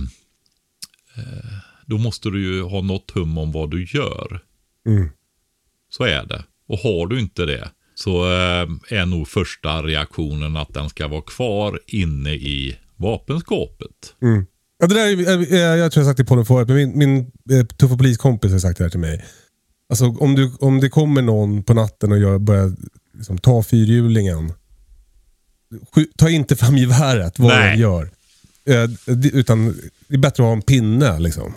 då 1.87 1.99
måste 1.99 2.31
du 2.31 2.55
ju 2.55 2.63
ha 2.63 2.81
något 2.81 3.11
hum 3.11 3.39
om 3.39 3.53
vad 3.53 3.71
du 3.71 3.85
gör. 3.85 4.41
Mm. 4.87 5.09
Så 5.91 6.05
är 6.05 6.25
det. 6.27 6.45
Och 6.69 6.79
har 6.79 7.07
du 7.07 7.21
inte 7.21 7.45
det 7.47 7.71
så 7.95 8.25
eh, 8.25 8.69
är 8.99 9.07
nog 9.07 9.29
första 9.29 9.83
reaktionen 9.83 10.57
att 10.57 10.75
den 10.75 10.89
ska 10.89 11.09
vara 11.09 11.23
kvar 11.23 11.81
inne 11.87 12.31
i 12.31 12.77
vapenskåpet. 12.97 14.15
Mm. 14.23 14.47
Ja, 14.79 14.87
det 14.87 14.95
där, 14.95 15.07
är- 15.07 15.53
eh, 15.53 15.59
jag 15.79 15.93
tror 15.93 16.01
jag 16.05 16.11
sagt 16.11 16.17
det 16.17 16.25
på 16.25 16.37
den 16.37 16.45
förut, 16.47 16.69
men 16.69 16.77
min, 16.77 16.99
min 16.99 17.19
eh, 17.61 17.67
tuffa 17.67 17.97
poliskompis 17.97 18.53
har 18.53 18.59
sagt 18.59 18.79
det 18.79 18.85
här 18.85 18.91
till 18.91 19.01
mig. 19.01 19.25
Alltså 19.89 20.07
om, 20.07 20.35
du, 20.35 20.53
om 20.61 20.81
det 20.81 20.89
kommer 20.89 21.23
någon 21.23 21.63
på 21.63 21.75
natten 21.75 22.13
och 22.13 22.19
gör, 22.19 22.39
börjar 22.39 22.73
liksom, 23.15 23.39
ta 23.39 23.63
fyrhjulingen. 23.63 24.53
Ta 26.19 26.31
inte 26.31 26.57
fram 26.57 26.77
geväret 26.77 27.39
vad 27.39 27.49
Nej. 27.49 27.71
den 27.71 27.79
gör. 27.81 28.11
Eh, 28.65 28.91
utan 29.33 29.75
det 30.11 30.17
är 30.17 30.19
bättre 30.19 30.43
att 30.43 30.47
ha 30.47 30.53
en 30.53 30.63
pinne 30.63 31.21
liksom. 31.21 31.55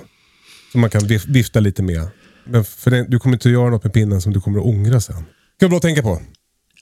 Som 0.72 0.82
man 0.82 0.90
kan 0.90 1.02
vif- 1.02 1.28
vifta 1.28 1.60
lite 1.60 1.84
med. 1.84 2.08
Men 2.46 2.66
för 2.66 2.92
den, 2.92 3.10
du 3.10 3.20
kommer 3.20 3.36
inte 3.36 3.50
att 3.50 3.54
göra 3.54 3.70
något 3.70 3.84
med 3.84 3.94
pinnen 3.94 4.22
som 4.22 4.34
du 4.34 4.42
kommer 4.42 4.60
att 4.60 4.66
ångra 4.66 5.02
sen. 5.02 5.16
Kan 5.16 5.26
du 5.60 5.70
bra 5.70 5.80
tänka 5.80 6.02
på. 6.02 6.22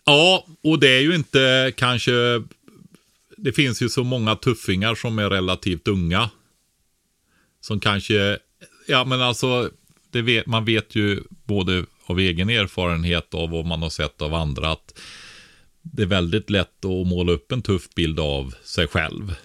Ja, 0.05 0.45
och 0.63 0.79
det 0.79 0.87
är 0.97 1.01
ju 1.01 1.15
inte 1.15 1.73
kanske... 1.77 2.11
Det 3.37 3.51
finns 3.51 3.81
ju 3.81 3.89
så 3.89 4.03
många 4.03 4.35
tuffingar 4.35 4.95
som 4.95 5.19
är 5.19 5.29
relativt 5.29 5.87
unga. 5.87 6.29
Som 7.61 7.79
kanske... 7.79 8.37
Ja, 8.87 9.05
men 9.05 9.21
alltså... 9.21 9.69
Det 10.11 10.21
vet, 10.21 10.45
man 10.45 10.65
vet 10.65 10.95
ju 10.95 11.21
både 11.29 11.85
av 12.05 12.19
egen 12.19 12.49
erfarenhet 12.49 13.33
och 13.33 13.49
vad 13.49 13.65
man 13.65 13.81
har 13.81 13.89
sett 13.89 14.21
av 14.21 14.33
andra 14.33 14.71
att 14.71 14.99
det 15.81 16.01
är 16.01 16.05
väldigt 16.05 16.49
lätt 16.49 16.85
att 16.85 17.07
måla 17.07 17.31
upp 17.31 17.51
en 17.51 17.61
tuff 17.61 17.89
bild 17.95 18.19
av 18.19 18.55
sig 18.63 18.87
själv. 18.87 19.35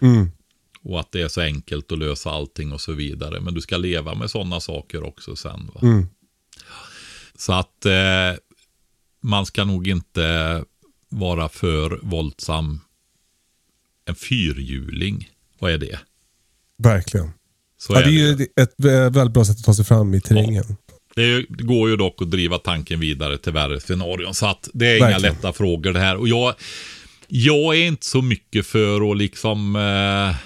Och 0.88 1.00
att 1.00 1.12
det 1.12 1.20
är 1.22 1.28
så 1.28 1.40
enkelt 1.40 1.92
att 1.92 1.98
lösa 1.98 2.30
allting 2.30 2.72
och 2.72 2.80
så 2.80 2.92
vidare. 2.92 3.40
Men 3.40 3.54
du 3.54 3.60
ska 3.60 3.76
leva 3.76 4.14
med 4.14 4.30
sådana 4.30 4.60
saker 4.60 5.02
också 5.02 5.36
sen. 5.36 5.70
Va? 5.74 5.80
Så 7.38 7.52
att 7.52 7.86
eh, 7.86 7.92
man 9.20 9.46
ska 9.46 9.64
nog 9.64 9.88
inte 9.88 10.64
vara 11.08 11.48
för 11.48 11.98
våldsam. 12.02 12.80
En 14.08 14.14
fyrhjuling, 14.14 15.30
vad 15.58 15.72
är 15.72 15.78
det? 15.78 15.98
Verkligen. 16.78 17.30
Så 17.78 17.92
Ja, 17.92 18.00
är 18.00 18.04
det 18.04 18.10
är 18.10 18.12
ju 18.12 18.46
ett 18.56 18.74
vä- 18.78 19.10
väldigt 19.12 19.34
bra 19.34 19.44
sätt 19.44 19.58
att 19.58 19.64
ta 19.64 19.74
sig 19.74 19.84
fram 19.84 20.14
i 20.14 20.20
terrängen. 20.20 20.64
Det 21.14 21.22
är- 21.22 21.46
det 21.48 21.64
går 21.64 21.90
ju 21.90 21.96
dock 21.96 22.22
att 22.22 22.30
driva 22.30 22.58
tanken 22.58 23.00
vidare 23.00 23.38
till 23.38 23.52
värre 23.52 23.80
scenarion. 23.80 24.34
Så 24.34 24.46
att 24.46 24.68
det 24.74 24.86
är 24.86 24.96
inga 24.96 25.06
Verkligen. 25.08 25.34
lätta 25.34 25.52
frågor 25.52 25.92
det 25.92 26.00
här. 26.00 26.16
Och 26.16 26.28
jag, 26.28 26.54
jag 27.28 27.76
är 27.76 27.86
inte 27.86 28.06
så 28.06 28.22
mycket 28.22 28.66
för 28.66 29.10
att 29.10 29.16
liksom 29.18 29.76
eh, 29.76 30.36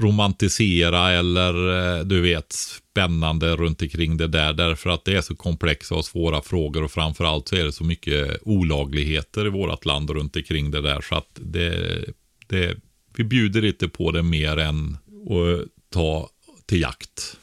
romantisera 0.00 1.12
eller 1.12 1.54
eh, 1.98 2.04
du 2.04 2.20
vet 2.20 2.52
spännande 2.52 3.56
runt 3.56 3.82
omkring 3.82 4.16
det 4.16 4.26
där. 4.26 4.52
Därför 4.52 4.90
att 4.90 5.04
det 5.04 5.16
är 5.16 5.20
så 5.20 5.34
komplexa 5.34 5.94
och 5.94 6.04
svåra 6.04 6.42
frågor 6.42 6.82
och 6.82 6.90
framförallt 6.90 7.48
så 7.48 7.56
är 7.56 7.64
det 7.64 7.72
så 7.72 7.84
mycket 7.84 8.38
olagligheter 8.42 9.46
i 9.46 9.50
vårt 9.50 9.84
land 9.84 10.10
runt 10.10 10.36
omkring 10.36 10.70
det 10.70 10.82
där. 10.82 11.00
Så 11.00 11.14
att 11.14 11.30
det, 11.34 12.04
det, 12.46 12.76
vi 13.16 13.24
bjuder 13.24 13.62
lite 13.62 13.88
på 13.88 14.10
det 14.10 14.22
mer 14.22 14.56
än 14.56 14.96
att 15.30 15.90
ta 15.90 16.28
till 16.66 16.80
jakt. 16.80 17.36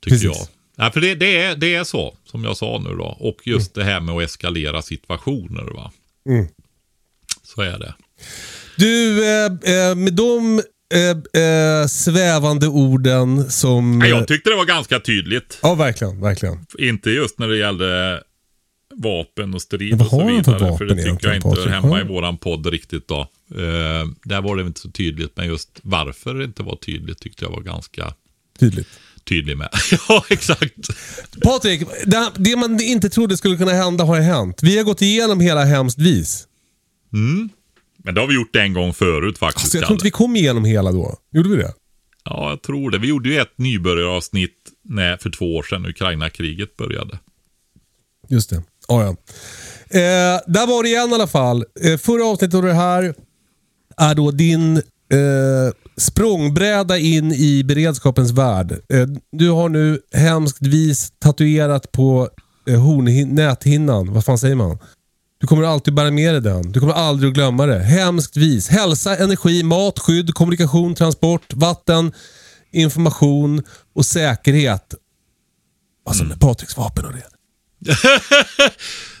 Tycker 0.00 0.16
Precis. 0.16 0.24
jag. 0.24 0.48
Ja, 0.76 0.90
för 0.90 1.00
det, 1.00 1.14
det, 1.14 1.36
är, 1.36 1.56
det 1.56 1.74
är 1.74 1.84
så, 1.84 2.16
som 2.24 2.44
jag 2.44 2.56
sa 2.56 2.82
nu 2.84 2.96
då. 2.96 3.16
Och 3.20 3.46
just 3.46 3.74
det 3.74 3.84
här 3.84 4.00
med 4.00 4.14
att 4.14 4.22
eskalera 4.22 4.82
situationer. 4.82 5.62
va. 5.62 5.92
Mm. 6.28 6.46
Så 7.42 7.60
är 7.60 7.78
det. 7.78 7.94
Du, 8.76 9.24
eh, 9.24 9.44
eh, 9.44 9.94
med 9.94 10.14
de 10.14 10.62
eh, 10.94 11.42
eh, 11.42 11.86
svävande 11.86 12.68
orden 12.68 13.50
som... 13.50 14.00
Ja, 14.00 14.06
jag 14.06 14.28
tyckte 14.28 14.50
det 14.50 14.56
var 14.56 14.64
ganska 14.64 15.00
tydligt. 15.00 15.58
Ja, 15.62 15.74
verkligen. 15.74 16.20
verkligen. 16.20 16.66
Inte 16.78 17.10
just 17.10 17.38
när 17.38 17.48
det 17.48 17.56
gällde 17.56 18.20
vapen 18.96 19.54
och 19.54 19.62
strid 19.62 19.94
vad 19.98 20.06
och 20.06 20.10
så 20.10 20.20
har 20.20 20.30
de 20.30 20.44
för 20.44 20.52
vidare. 20.54 20.78
För 20.78 20.84
det 20.84 20.94
tycker 21.02 21.26
jag 21.26 21.36
inte 21.36 21.48
hör 21.48 21.68
hemma 21.68 22.00
i 22.00 22.04
våran 22.04 22.36
podd 22.38 22.66
riktigt 22.66 23.08
då. 23.08 23.20
Eh, 23.54 24.06
där 24.24 24.42
var 24.42 24.56
det 24.56 24.62
inte 24.62 24.80
så 24.80 24.90
tydligt, 24.90 25.32
men 25.36 25.46
just 25.46 25.80
varför 25.82 26.34
det 26.34 26.44
inte 26.44 26.62
var 26.62 26.76
tydligt 26.76 27.18
tyckte 27.18 27.44
jag 27.44 27.50
var 27.50 27.60
ganska 27.60 28.14
Tydligt. 28.58 28.88
tydlig 29.24 29.56
med. 29.58 29.68
ja, 30.08 30.24
exakt. 30.30 30.88
Patrik, 31.42 31.82
det, 32.04 32.30
det 32.36 32.56
man 32.56 32.80
inte 32.80 33.10
trodde 33.10 33.36
skulle 33.36 33.56
kunna 33.56 33.72
hända 33.72 34.04
har 34.04 34.20
hänt. 34.20 34.58
Vi 34.62 34.76
har 34.76 34.84
gått 34.84 35.02
igenom 35.02 35.40
hela 35.40 35.64
Hemskt 35.64 35.98
vis. 35.98 36.46
Men 38.04 38.14
det 38.14 38.20
har 38.20 38.28
vi 38.28 38.34
gjort 38.34 38.56
en 38.56 38.72
gång 38.72 38.92
förut 38.94 39.38
faktiskt. 39.38 39.64
Alltså, 39.64 39.78
jag 39.78 39.86
tror 39.86 39.94
inte 39.94 40.04
vi 40.04 40.10
kom 40.10 40.36
igenom 40.36 40.64
hela 40.64 40.92
då. 40.92 41.16
Gjorde 41.32 41.48
vi 41.48 41.56
det? 41.56 41.72
Ja, 42.24 42.50
jag 42.50 42.62
tror 42.62 42.90
det. 42.90 42.98
Vi 42.98 43.08
gjorde 43.08 43.28
ju 43.28 43.38
ett 43.40 43.58
nybörjaravsnitt 43.58 44.56
när, 44.84 45.16
för 45.16 45.30
två 45.30 45.56
år 45.56 45.62
sedan 45.62 45.86
Ukraina-kriget 45.86 46.76
började. 46.76 47.18
Just 48.28 48.50
det. 48.50 48.62
Ja, 48.88 49.02
ja. 49.02 49.08
Eh, 49.98 50.40
där 50.46 50.66
var 50.66 50.82
det 50.82 50.88
igen 50.88 51.10
i 51.10 51.14
alla 51.14 51.26
fall. 51.26 51.64
Eh, 51.84 51.96
förra 51.98 52.26
avsnittet 52.26 52.54
av 52.54 52.62
det 52.62 52.72
här 52.74 53.14
är 53.96 54.14
då 54.14 54.30
din 54.30 54.76
eh, 54.76 54.82
språngbräda 55.96 56.98
in 56.98 57.32
i 57.32 57.64
beredskapens 57.64 58.30
värld. 58.32 58.72
Eh, 58.72 59.06
du 59.32 59.50
har 59.50 59.68
nu 59.68 60.00
hemskt 60.12 60.66
vis 60.66 61.12
tatuerat 61.18 61.92
på 61.92 62.28
eh, 62.68 62.74
hornhin- 62.84 63.32
näthinnan. 63.34 64.12
Vad 64.12 64.24
fan 64.24 64.38
säger 64.38 64.54
man? 64.54 64.78
Du 65.44 65.48
kommer 65.48 65.62
alltid 65.62 65.94
bära 65.94 66.10
med 66.10 66.34
dig 66.34 66.40
den. 66.40 66.72
Du 66.72 66.80
kommer 66.80 66.92
aldrig 66.92 67.28
att 67.28 67.34
glömma 67.34 67.66
det. 67.66 67.78
Hemskt 67.78 68.36
vis. 68.36 68.68
Hälsa, 68.68 69.16
energi, 69.16 69.62
mat, 69.62 69.98
skydd, 69.98 70.34
kommunikation, 70.34 70.94
transport, 70.94 71.52
vatten, 71.52 72.12
information 72.72 73.62
och 73.94 74.06
säkerhet. 74.06 74.94
Alltså 76.06 76.24
med 76.24 76.40
Patriks 76.40 76.76
vapen 76.76 77.04
och 77.04 77.12
det. 77.12 77.26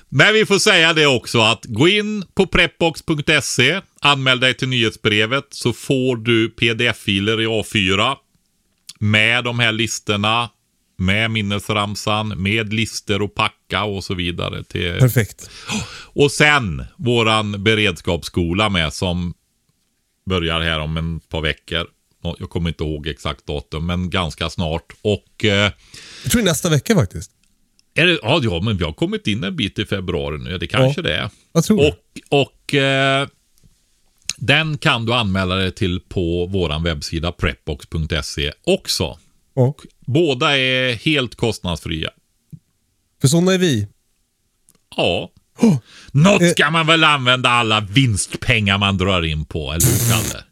Men 0.08 0.34
vi 0.34 0.46
får 0.46 0.58
säga 0.58 0.92
det 0.92 1.06
också 1.06 1.40
att 1.40 1.64
gå 1.64 1.88
in 1.88 2.24
på 2.34 2.46
prepbox.se, 2.46 3.80
anmäl 4.00 4.40
dig 4.40 4.54
till 4.54 4.68
nyhetsbrevet 4.68 5.46
så 5.50 5.72
får 5.72 6.16
du 6.16 6.48
pdf-filer 6.48 7.40
i 7.40 7.46
A4 7.46 8.14
med 9.00 9.44
de 9.44 9.58
här 9.58 9.72
listorna, 9.72 10.50
med 11.04 11.30
minnesramsan, 11.30 12.42
med 12.42 12.72
lister 12.72 13.22
och 13.22 13.34
packa 13.34 13.84
och 13.84 14.04
så 14.04 14.14
vidare. 14.14 14.64
Till... 14.64 14.98
Perfekt. 14.98 15.50
Och 16.16 16.30
sen 16.32 16.84
våran 16.96 17.64
beredskapsskola 17.64 18.68
med 18.68 18.92
som 18.92 19.34
börjar 20.30 20.60
här 20.60 20.78
om 20.80 20.96
en 20.96 21.20
par 21.20 21.40
veckor. 21.40 21.86
Jag 22.38 22.50
kommer 22.50 22.68
inte 22.70 22.84
ihåg 22.84 23.06
exakt 23.06 23.46
datum, 23.46 23.86
men 23.86 24.10
ganska 24.10 24.50
snart. 24.50 24.92
Och 25.02 25.44
eh, 25.44 25.72
Jag 26.22 26.32
tror 26.32 26.42
nästa 26.42 26.68
vecka 26.70 26.94
faktiskt. 26.94 27.30
är 27.94 28.06
det, 28.06 28.18
ja, 28.22 28.40
ja, 28.42 28.60
men 28.62 28.76
vi 28.76 28.84
har 28.84 28.92
kommit 28.92 29.26
in 29.26 29.44
en 29.44 29.56
bit 29.56 29.78
i 29.78 29.84
februari 29.86 30.38
nu. 30.38 30.58
Det 30.58 30.66
kanske 30.66 31.00
Ja, 31.00 31.02
det 31.02 31.14
är. 31.16 31.30
jag 31.52 31.64
tror 31.64 31.78
och 31.88 31.94
och 32.42 32.74
eh, 32.74 33.28
den 34.36 34.78
kan 34.78 35.06
du 35.06 35.14
anmäla 35.14 35.54
dig 35.54 35.72
till 35.72 36.00
på 36.00 36.46
våran 36.46 36.82
webbsida 36.82 37.32
prepbox.se 37.32 38.52
också. 38.64 39.18
Ja. 39.54 39.74
Båda 40.06 40.58
är 40.58 40.94
helt 40.94 41.34
kostnadsfria. 41.34 42.10
För 43.20 43.28
sådana 43.28 43.54
är 43.54 43.58
vi. 43.58 43.86
Ja. 44.96 45.30
Oh. 45.58 45.76
Något 46.12 46.42
Eh. 46.42 46.50
ska 46.50 46.70
man 46.70 46.86
väl 46.86 47.04
använda 47.04 47.48
alla 47.50 47.80
vinstpengar 47.80 48.78
man 48.78 48.96
drar 48.98 49.22
in 49.24 49.44
på, 49.44 49.72
eller 49.72 49.86
hur 49.86 50.10
Kalle? 50.12 50.44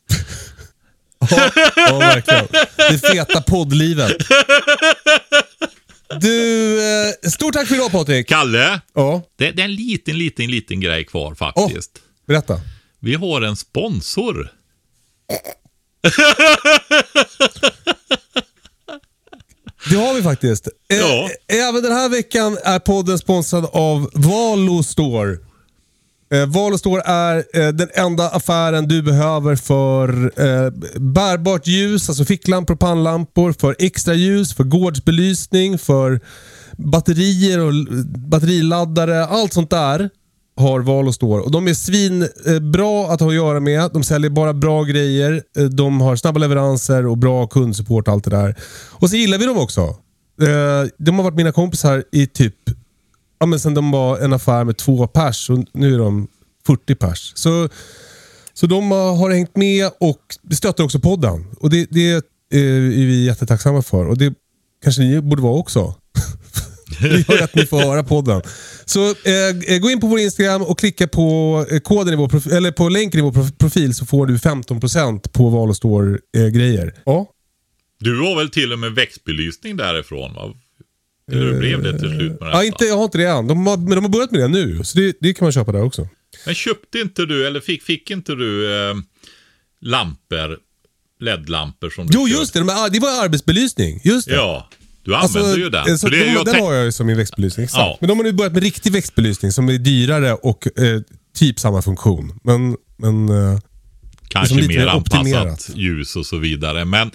Ja, 1.31 1.51
ja 1.77 1.99
verkligen. 1.99 2.47
Det 2.77 2.99
feta 2.99 3.43
poddlivet. 3.43 4.17
Du, 6.21 6.79
eh, 6.83 7.31
stort 7.31 7.53
tack 7.55 7.69
för 7.69 7.75
idag 7.75 7.93
Patrik. 7.93 8.29
Kalle, 8.29 8.81
Ja, 8.95 9.23
det, 9.37 9.51
det 9.51 9.63
är 9.63 9.65
en 9.65 9.75
liten, 9.75 10.19
liten, 10.19 10.51
liten 10.51 10.81
grej 10.81 11.05
kvar 11.05 11.35
faktiskt. 11.35 11.91
berätta. 12.27 12.61
Vi 13.01 13.15
har 13.15 13.43
en 13.43 13.57
sponsor. 13.57 14.51
Det 19.91 19.97
har 19.97 20.15
vi 20.15 20.23
faktiskt. 20.23 20.69
Eh, 20.91 20.97
Ja. 20.99 21.29
Även 21.49 21.83
den 21.83 21.93
här 21.93 22.09
veckan 22.09 22.59
är 22.65 22.79
podden 22.79 23.19
sponsrad 23.19 23.67
av 23.73 24.11
Valo 24.15 24.83
Store. 24.83 25.37
Eh, 26.33 26.47
Valo 26.47 26.79
Store 26.79 27.03
är 27.05 27.37
eh, 27.55 27.69
den 27.69 27.89
enda 27.95 28.29
affären 28.29 28.89
du 28.89 29.03
behöver 29.03 29.57
för 29.57 30.09
eh, 30.25 30.71
bärbart 31.01 31.67
ljus, 31.67 32.09
alltså 32.09 32.25
ficklampor 32.25 32.75
och 32.75 32.81
pannlampor, 32.81 33.53
för 33.61 33.77
extra 33.79 34.15
ljus, 34.15 34.55
för 34.55 34.65
gårdsbelysning, 34.65 35.79
för 35.79 36.21
batterier 36.77 37.59
och 37.61 37.73
batteriladdare. 38.29 39.27
Allt 39.27 39.53
sånt 39.53 39.71
där 39.71 40.11
har 40.63 40.81
val 40.81 41.09
och 41.09 41.15
står. 41.15 41.41
Och 41.41 41.51
de 41.51 41.69
är 41.69 41.75
svinbra 41.75 43.05
eh, 43.05 43.11
att 43.11 43.21
ha 43.21 43.29
att 43.29 43.35
göra 43.35 43.61
med. 43.61 43.91
De 43.93 44.03
säljer 44.03 44.31
bara 44.31 44.53
bra 44.53 44.83
grejer. 44.85 45.43
Eh, 45.57 45.65
de 45.65 46.01
har 46.01 46.17
snabba 46.17 46.39
leveranser 46.39 47.07
och 47.07 47.19
bra 47.19 47.47
kundsupport 47.47 48.09
och 48.09 48.15
allt 48.15 48.25
det 48.25 48.31
där. 48.31 48.57
Och 48.91 49.11
så 49.11 49.17
gillar 49.17 49.39
vi 49.39 49.47
dem 49.47 49.59
också. 49.59 49.81
Eh, 50.43 50.89
de 50.99 51.17
har 51.17 51.23
varit 51.23 51.37
mina 51.37 51.53
kompisar 51.53 52.05
i 52.13 52.27
typ 52.27 52.55
ja, 53.43 53.47
men 53.47 53.61
sen 53.61 53.75
de 53.75 53.91
var 53.91 54.19
en 54.19 54.33
affär 54.33 54.65
med 54.65 54.77
två 54.77 55.07
pers 55.07 55.51
och 55.51 55.59
nu 55.73 55.95
är 55.95 55.99
de 55.99 56.29
40 56.67 56.95
pers. 56.95 57.33
Så, 57.35 57.69
så 58.55 58.67
de 58.67 58.91
har 58.91 59.31
hängt 59.31 59.57
med 59.57 59.91
och 60.01 60.21
stöttar 60.55 60.85
också 60.85 61.01
podden. 61.01 61.47
Och 61.61 61.71
det, 61.71 61.87
det 61.91 62.11
är 62.51 62.81
vi 62.81 63.25
jättetacksamma 63.25 63.83
för. 63.83 64.07
Och 64.07 64.19
det 64.19 64.35
kanske 64.83 65.03
ni 65.03 65.21
borde 65.21 65.43
vara 65.43 65.59
också. 65.59 65.95
Det 67.01 67.29
gör 67.29 67.43
att 67.43 67.55
ni 67.55 67.67
får 67.67 67.79
höra 67.81 68.03
podden. 68.03 68.43
Så 68.85 69.09
eh, 69.11 69.79
gå 69.81 69.91
in 69.91 70.01
på 70.01 70.07
vår 70.07 70.19
Instagram 70.19 70.63
och 70.63 70.79
klicka 70.79 71.07
på, 71.09 71.67
eh, 71.71 71.79
koden 71.81 72.13
i 72.15 72.17
vår 72.17 72.53
eller 72.53 72.71
på 72.73 72.89
länken 72.89 73.21
i 73.21 73.23
vår 73.23 73.33
prof- 73.33 73.59
profil 73.59 73.95
så 73.95 74.07
får 74.07 74.27
du 74.27 74.37
15% 74.37 75.29
på 75.33 75.49
val 75.49 75.69
och 75.69 75.77
står 75.77 76.21
eh, 76.37 76.47
grejer. 76.47 76.95
Ja. 77.07 77.27
Du 78.01 78.21
har 78.21 78.37
väl 78.37 78.51
till 78.51 78.73
och 78.73 78.79
med 78.79 78.93
växtbelysning 78.93 79.77
därifrån 79.77 80.35
va? 80.35 80.55
Eller 81.33 81.43
hur 81.53 81.59
blev 81.59 81.83
det 81.83 81.91
till 81.99 82.09
slut 82.09 82.19
med 82.19 82.49
detta? 82.49 82.51
ja 82.51 82.65
inte, 82.65 82.85
jag 82.85 82.97
har 82.97 83.05
inte 83.05 83.19
det 83.19 83.27
än. 83.29 83.47
De 83.47 83.67
har, 83.67 83.77
men 83.77 83.91
de 83.91 84.05
har 84.05 84.09
börjat 84.09 84.31
med 84.31 84.41
det 84.41 84.49
nu. 84.49 84.85
Så 84.85 84.99
det, 84.99 85.17
det 85.21 85.35
kan 85.35 85.45
man 85.45 85.53
köpa 85.53 85.73
där 85.73 85.83
också. 85.83 86.09
Men 86.47 86.55
köpte 86.55 86.99
inte 86.99 87.27
du, 87.27 87.47
eller 87.47 87.61
fick, 87.61 87.83
fick 87.83 88.11
inte 88.11 88.35
du 88.35 88.75
eh, 88.89 88.95
lampor, 89.81 90.59
LED-lampor 91.21 91.91
som 91.91 92.07
du 92.07 92.13
Jo 92.19 92.27
köpte? 92.27 92.39
just 92.41 92.53
det, 92.53 92.59
de 92.61 92.89
det 92.93 93.01
var 93.01 93.25
arbetsbelysning. 93.25 94.01
Just 94.05 94.29
det. 94.29 94.35
Ja, 94.35 94.69
du 95.05 95.15
använder 95.15 95.57
ju 95.57 95.71
den. 95.71 95.99
Så 95.99 96.09
det, 96.09 96.25
de, 96.25 96.33
jag 96.33 96.45
den 96.45 96.61
har 96.61 96.75
jag 96.75 96.85
ju 96.85 96.93
som 96.93 97.07
min 97.07 97.17
växtbelysning. 97.17 97.65
Exakt. 97.65 97.79
Ja. 97.79 97.97
Men 98.01 98.09
de 98.09 98.19
har 98.19 98.25
nu 98.25 98.33
börjat 98.33 98.53
med 98.53 98.63
riktig 98.63 98.93
växtbelysning 98.93 99.53
som 99.53 99.69
är 99.69 99.79
dyrare 99.79 100.35
och 100.35 100.67
eh, 100.67 101.01
typ 101.35 101.59
samma 101.59 101.83
funktion. 101.83 102.39
Men, 102.45 102.77
men 102.97 103.29
eh, 103.29 103.59
kanske 104.29 104.55
lite 104.55 104.69
mer 104.69 104.87
anpassat 104.87 105.71
ljus 105.75 106.17
och 106.17 106.27
så 106.27 106.37
vidare. 106.37 106.85
Men, 106.85 107.11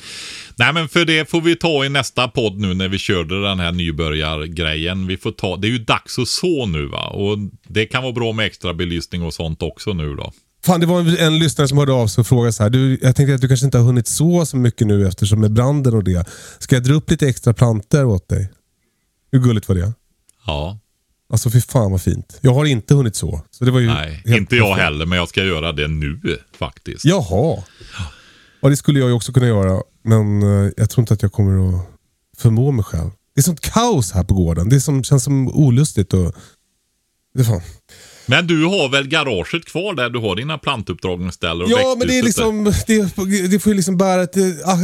nej, 0.55 0.73
men 0.73 0.89
för 0.89 1.05
det 1.05 1.29
får 1.29 1.41
vi 1.41 1.55
ta 1.55 1.85
i 1.85 1.89
nästa 1.89 2.27
podd 2.27 2.59
nu 2.59 2.73
när 2.73 2.87
vi 2.87 2.97
körde 2.97 3.41
den 3.41 3.59
här 3.59 3.71
nybörjargrejen. 3.71 5.07
Vi 5.07 5.17
får 5.17 5.31
ta, 5.31 5.57
det 5.57 5.67
är 5.67 5.71
ju 5.71 5.77
dags 5.77 6.19
att 6.19 6.27
så 6.27 6.65
nu 6.65 6.85
va. 6.85 7.07
Och 7.07 7.37
det 7.67 7.85
kan 7.85 8.03
vara 8.03 8.13
bra 8.13 8.33
med 8.33 8.45
extra 8.45 8.73
belysning 8.73 9.23
och 9.23 9.33
sånt 9.33 9.61
också 9.61 9.93
nu 9.93 10.15
då. 10.15 10.33
Fan, 10.67 10.79
det 10.79 10.85
var 10.85 10.99
en, 10.99 11.17
en 11.17 11.39
lyssnare 11.39 11.67
som 11.67 11.77
hörde 11.77 11.93
av 11.93 12.07
sig 12.07 12.21
och 12.21 12.27
frågade 12.27 12.53
så 12.53 12.63
här. 12.63 12.69
Du, 12.69 12.99
jag 13.01 13.15
tänkte 13.15 13.35
att 13.35 13.41
du 13.41 13.47
kanske 13.47 13.65
inte 13.65 13.77
har 13.77 13.85
hunnit 13.85 14.07
så 14.07 14.45
så 14.45 14.57
mycket 14.57 14.87
nu 14.87 15.07
eftersom 15.07 15.41
med 15.41 15.51
branden 15.53 15.93
och 15.93 16.03
det. 16.03 16.27
Ska 16.59 16.75
jag 16.75 16.83
dra 16.83 16.93
upp 16.93 17.09
lite 17.11 17.27
extra 17.27 17.53
planter 17.53 18.05
åt 18.05 18.29
dig? 18.29 18.51
Hur 19.31 19.39
gulligt 19.39 19.67
var 19.69 19.75
det? 19.75 19.93
Ja, 20.45 20.79
Alltså 21.29 21.49
fy 21.49 21.61
fan 21.61 21.91
vad 21.91 22.01
fint. 22.01 22.37
Jag 22.41 22.53
har 22.53 22.65
inte 22.65 22.93
hunnit 22.93 23.15
så. 23.15 23.41
så 23.51 23.65
det 23.65 23.71
var 23.71 23.79
ju 23.79 23.87
nej, 23.87 24.23
inte 24.25 24.55
jag 24.55 24.67
perfekt. 24.67 24.83
heller, 24.83 25.05
men 25.05 25.17
jag 25.17 25.29
ska 25.29 25.43
göra 25.43 25.71
det 25.71 25.87
nu 25.87 26.19
faktiskt. 26.59 27.05
Jaha. 27.05 27.63
Ja, 28.61 28.69
det 28.69 28.77
skulle 28.77 28.99
jag 28.99 29.09
ju 29.09 29.15
också 29.15 29.33
kunna 29.33 29.47
göra. 29.47 29.81
Men 30.03 30.43
eh, 30.43 30.71
jag 30.77 30.89
tror 30.89 31.01
inte 31.01 31.13
att 31.13 31.21
jag 31.21 31.31
kommer 31.31 31.69
att 31.69 31.85
förmå 32.37 32.71
mig 32.71 32.85
själv. 32.85 33.09
Det 33.35 33.41
är 33.41 33.43
sånt 33.43 33.61
kaos 33.61 34.11
här 34.11 34.23
på 34.23 34.33
gården. 34.33 34.69
Det 34.69 34.81
som, 34.81 35.03
känns 35.03 35.23
som 35.23 35.47
olustigt. 35.47 36.13
Och, 36.13 36.35
det 37.33 37.39
är 37.39 37.45
fan. 37.45 37.61
Men 38.27 38.47
du 38.47 38.65
har 38.65 38.89
väl 38.89 39.07
garaget 39.07 39.65
kvar 39.65 39.93
där 39.95 40.09
du 40.09 40.19
har 40.19 40.35
dina 40.35 40.57
plantuppdragningsställen 40.57 41.61
och 41.61 41.71
Ja, 41.71 41.95
men 41.99 42.07
det 42.07 42.19
är 42.19 42.23
liksom, 42.23 42.63
det, 42.87 43.47
det 43.47 43.59
får 43.59 43.71
ju 43.71 43.75
liksom 43.75 43.97
bära 43.97 44.23
ett, 44.23 44.37
eh, 44.37 44.43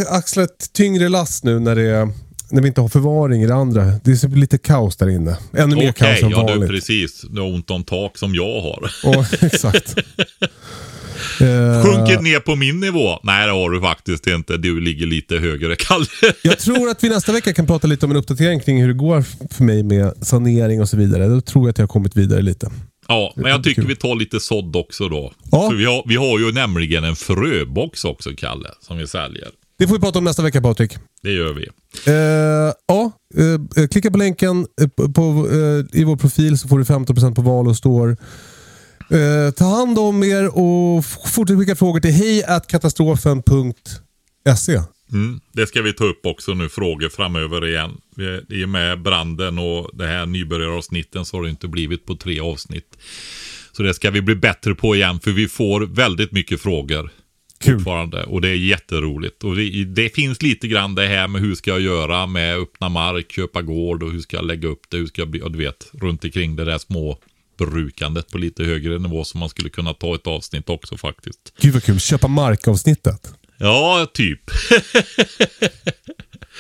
axla 0.10 0.44
ett 0.44 0.74
tyngre 0.74 1.10
last 1.10 1.44
nu 1.44 1.60
när, 1.60 1.76
det, 1.76 1.82
är- 1.82 2.10
när 2.52 2.62
vi 2.62 2.68
inte 2.68 2.82
har 2.82 2.90
förvaring 2.90 3.44
i 3.44 3.48
det 3.48 3.56
andra. 3.56 3.86
Det 4.04 4.12
är 4.12 4.16
så 4.16 4.28
lite 4.28 4.58
kaos 4.58 4.96
där 4.96 5.10
inne. 5.10 5.38
Ännu 5.54 5.76
mer 5.76 5.90
Okej, 5.90 5.94
kaos 5.94 6.24
än 6.24 6.30
ja 6.30 6.44
vanligt. 6.44 6.70
precis. 6.70 7.22
Du 7.30 7.42
har 7.42 7.48
ont 7.48 7.72
om 7.72 7.84
tak 7.84 8.18
som 8.18 8.36
jag 8.36 8.62
har. 8.62 8.92
Ja, 9.04 9.26
exakt. 9.42 9.96
Eh, 11.42 11.84
Sjunkit 11.86 12.22
ner 12.22 12.40
på 12.40 12.56
min 12.56 12.80
nivå? 12.80 13.20
Nej, 13.24 13.46
det 13.48 13.52
har 13.54 13.70
du 13.70 13.82
faktiskt 13.82 14.28
inte. 14.28 14.58
Du 14.58 14.80
ligger 14.82 15.06
lite 15.06 15.36
högre, 15.38 15.76
Kalle. 15.76 16.06
Jag 16.42 16.60
tror 16.60 16.90
att 16.90 17.04
vi 17.04 17.10
nästa 17.10 17.32
vecka 17.32 17.54
kan 17.54 17.68
prata 17.68 17.88
lite 17.88 18.06
om 18.06 18.12
en 18.12 18.18
uppdatering 18.18 18.60
kring 18.60 18.82
hur 18.82 18.88
det 18.88 18.94
går 18.94 19.24
för 19.54 19.64
mig 19.64 19.84
med 19.84 20.14
sanering 20.22 20.82
och 20.82 20.90
så 20.90 20.98
vidare. 20.98 21.28
Då 21.28 21.42
tror 21.42 21.66
jag 21.66 21.70
att 21.70 21.78
jag 21.78 21.84
har 21.84 21.88
kommit 21.88 22.16
vidare 22.18 22.42
lite. 22.42 22.72
Ja, 23.08 23.34
men 23.36 23.52
jag 23.52 23.64
tycker 23.64 23.82
vi 23.82 23.96
tar 23.96 24.16
lite 24.16 24.40
sådd 24.40 24.76
också 24.76 25.10
då. 25.10 25.34
Ja. 25.52 25.70
För 25.70 25.76
vi, 25.76 25.86
har, 25.86 26.04
vi 26.08 26.16
har 26.16 26.40
ju 26.40 26.52
nämligen 26.52 27.04
en 27.04 27.16
fröbox 27.16 28.06
också, 28.06 28.30
Kalle, 28.38 28.70
som 28.82 28.98
vi 28.98 29.08
säljer. 29.08 29.48
Det 29.78 29.88
får 29.88 29.96
vi 29.96 30.02
prata 30.02 30.20
om 30.20 30.26
nästa 30.26 30.44
vecka 30.44 30.62
Patrik. 30.62 30.98
Det 31.22 31.32
gör 31.32 31.54
vi. 31.54 31.68
Eh, 32.08 32.14
ja, 32.88 33.12
eh, 33.78 33.88
klicka 33.88 34.12
på 34.12 34.18
länken 34.18 34.68
på, 35.16 35.48
eh, 35.52 35.86
i 36.00 36.04
vår 36.04 36.16
profil 36.16 36.58
så 36.58 36.68
får 36.68 36.80
du 36.80 36.86
15% 36.86 37.36
på 37.36 37.42
val 37.42 37.68
och 37.68 37.78
står. 37.78 38.18
Ta 39.52 39.66
hand 39.66 40.00
om 40.00 40.24
er 40.24 40.58
och 40.58 41.06
fortsätt 41.06 41.58
skicka 41.58 41.76
frågor 41.76 42.00
till 42.00 42.12
hejkatastrofen.se. 42.12 44.82
Mm, 45.14 45.40
det 45.52 45.68
ska 45.68 45.82
vi 45.82 45.94
ta 45.94 46.06
upp 46.06 46.26
också 46.26 46.54
nu, 46.54 46.70
frågor 46.70 47.10
framöver 47.10 47.68
igen. 47.68 47.98
I 48.50 48.66
och 48.66 48.70
med 48.70 49.02
branden 49.02 49.58
och 49.58 49.90
det 49.94 50.08
här 50.08 50.26
nybörjaravsnitten 50.26 51.26
så 51.26 51.38
har 51.38 51.44
det 51.44 51.50
inte 51.50 51.68
blivit 51.68 52.06
på 52.06 52.16
tre 52.16 52.40
avsnitt. 52.40 52.98
Så 53.72 53.84
det 53.84 53.94
ska 53.94 54.12
vi 54.12 54.22
bli 54.22 54.36
bättre 54.36 54.76
på 54.76 54.96
igen, 54.96 55.20
för 55.20 55.32
vi 55.32 55.48
får 55.48 55.82
väldigt 55.82 56.32
mycket 56.32 56.62
frågor. 56.62 57.10
Kul. 57.60 57.74
Fortfarande. 57.74 58.24
Och 58.24 58.42
det 58.42 58.50
är 58.50 58.56
jätteroligt. 58.56 59.44
Och 59.44 59.56
det, 59.56 59.86
det 59.86 60.10
finns 60.10 60.42
lite 60.42 60.68
grann 60.68 60.96
det 60.96 61.08
här 61.08 61.28
med 61.28 61.42
hur 61.42 61.56
ska 61.56 61.72
jag 61.72 61.82
göra 61.82 62.28
med 62.28 62.58
öppna 62.58 62.90
mark, 62.90 63.32
köpa 63.32 63.62
gård 63.62 64.04
och 64.04 64.12
hur 64.12 64.20
ska 64.20 64.38
jag 64.38 64.46
lägga 64.46 64.68
upp 64.68 64.90
det, 64.90 64.98
hur 64.98 65.08
ska 65.08 65.22
jag 65.22 65.30
bli, 65.30 65.42
och 65.42 65.52
du 65.52 65.58
vet, 65.58 65.90
runt 65.94 66.24
omkring 66.24 66.56
det 66.56 66.66
där 66.66 66.78
små 66.78 67.20
brukandet 67.58 68.32
på 68.32 68.38
lite 68.38 68.64
högre 68.64 69.00
nivå 69.00 69.24
som 69.24 69.40
man 69.40 69.50
skulle 69.50 69.70
kunna 69.70 69.94
ta 69.94 70.16
ett 70.16 70.28
avsnitt 70.28 70.70
också 70.70 70.98
faktiskt. 70.98 71.54
Gud 71.60 71.74
vad 71.74 71.84
kul. 71.84 72.00
Köpa 72.00 72.28
markavsnittet. 72.28 73.34
Ja, 73.58 74.08
typ. 74.14 74.40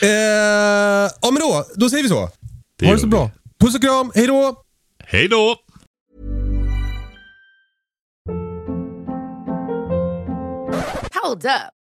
Eh, 0.02 0.10
ja 1.22 1.32
men 1.32 1.36
då, 1.36 1.65
då 1.76 1.90
säger 1.90 2.03
vi 2.03 2.10
så. 2.10 2.30
Det 2.80 2.86
ha 2.86 2.94
det 2.94 2.99
så 2.99 3.06
vi. 3.06 3.11
bra. 3.11 3.32
Puss 3.60 3.76
och 3.76 3.82
kram, 3.82 4.11
hej 4.15 4.28
då! 4.28 4.64
Hej 5.03 5.28
då! 5.28 5.56
Hold 11.24 11.45
up. 11.45 11.82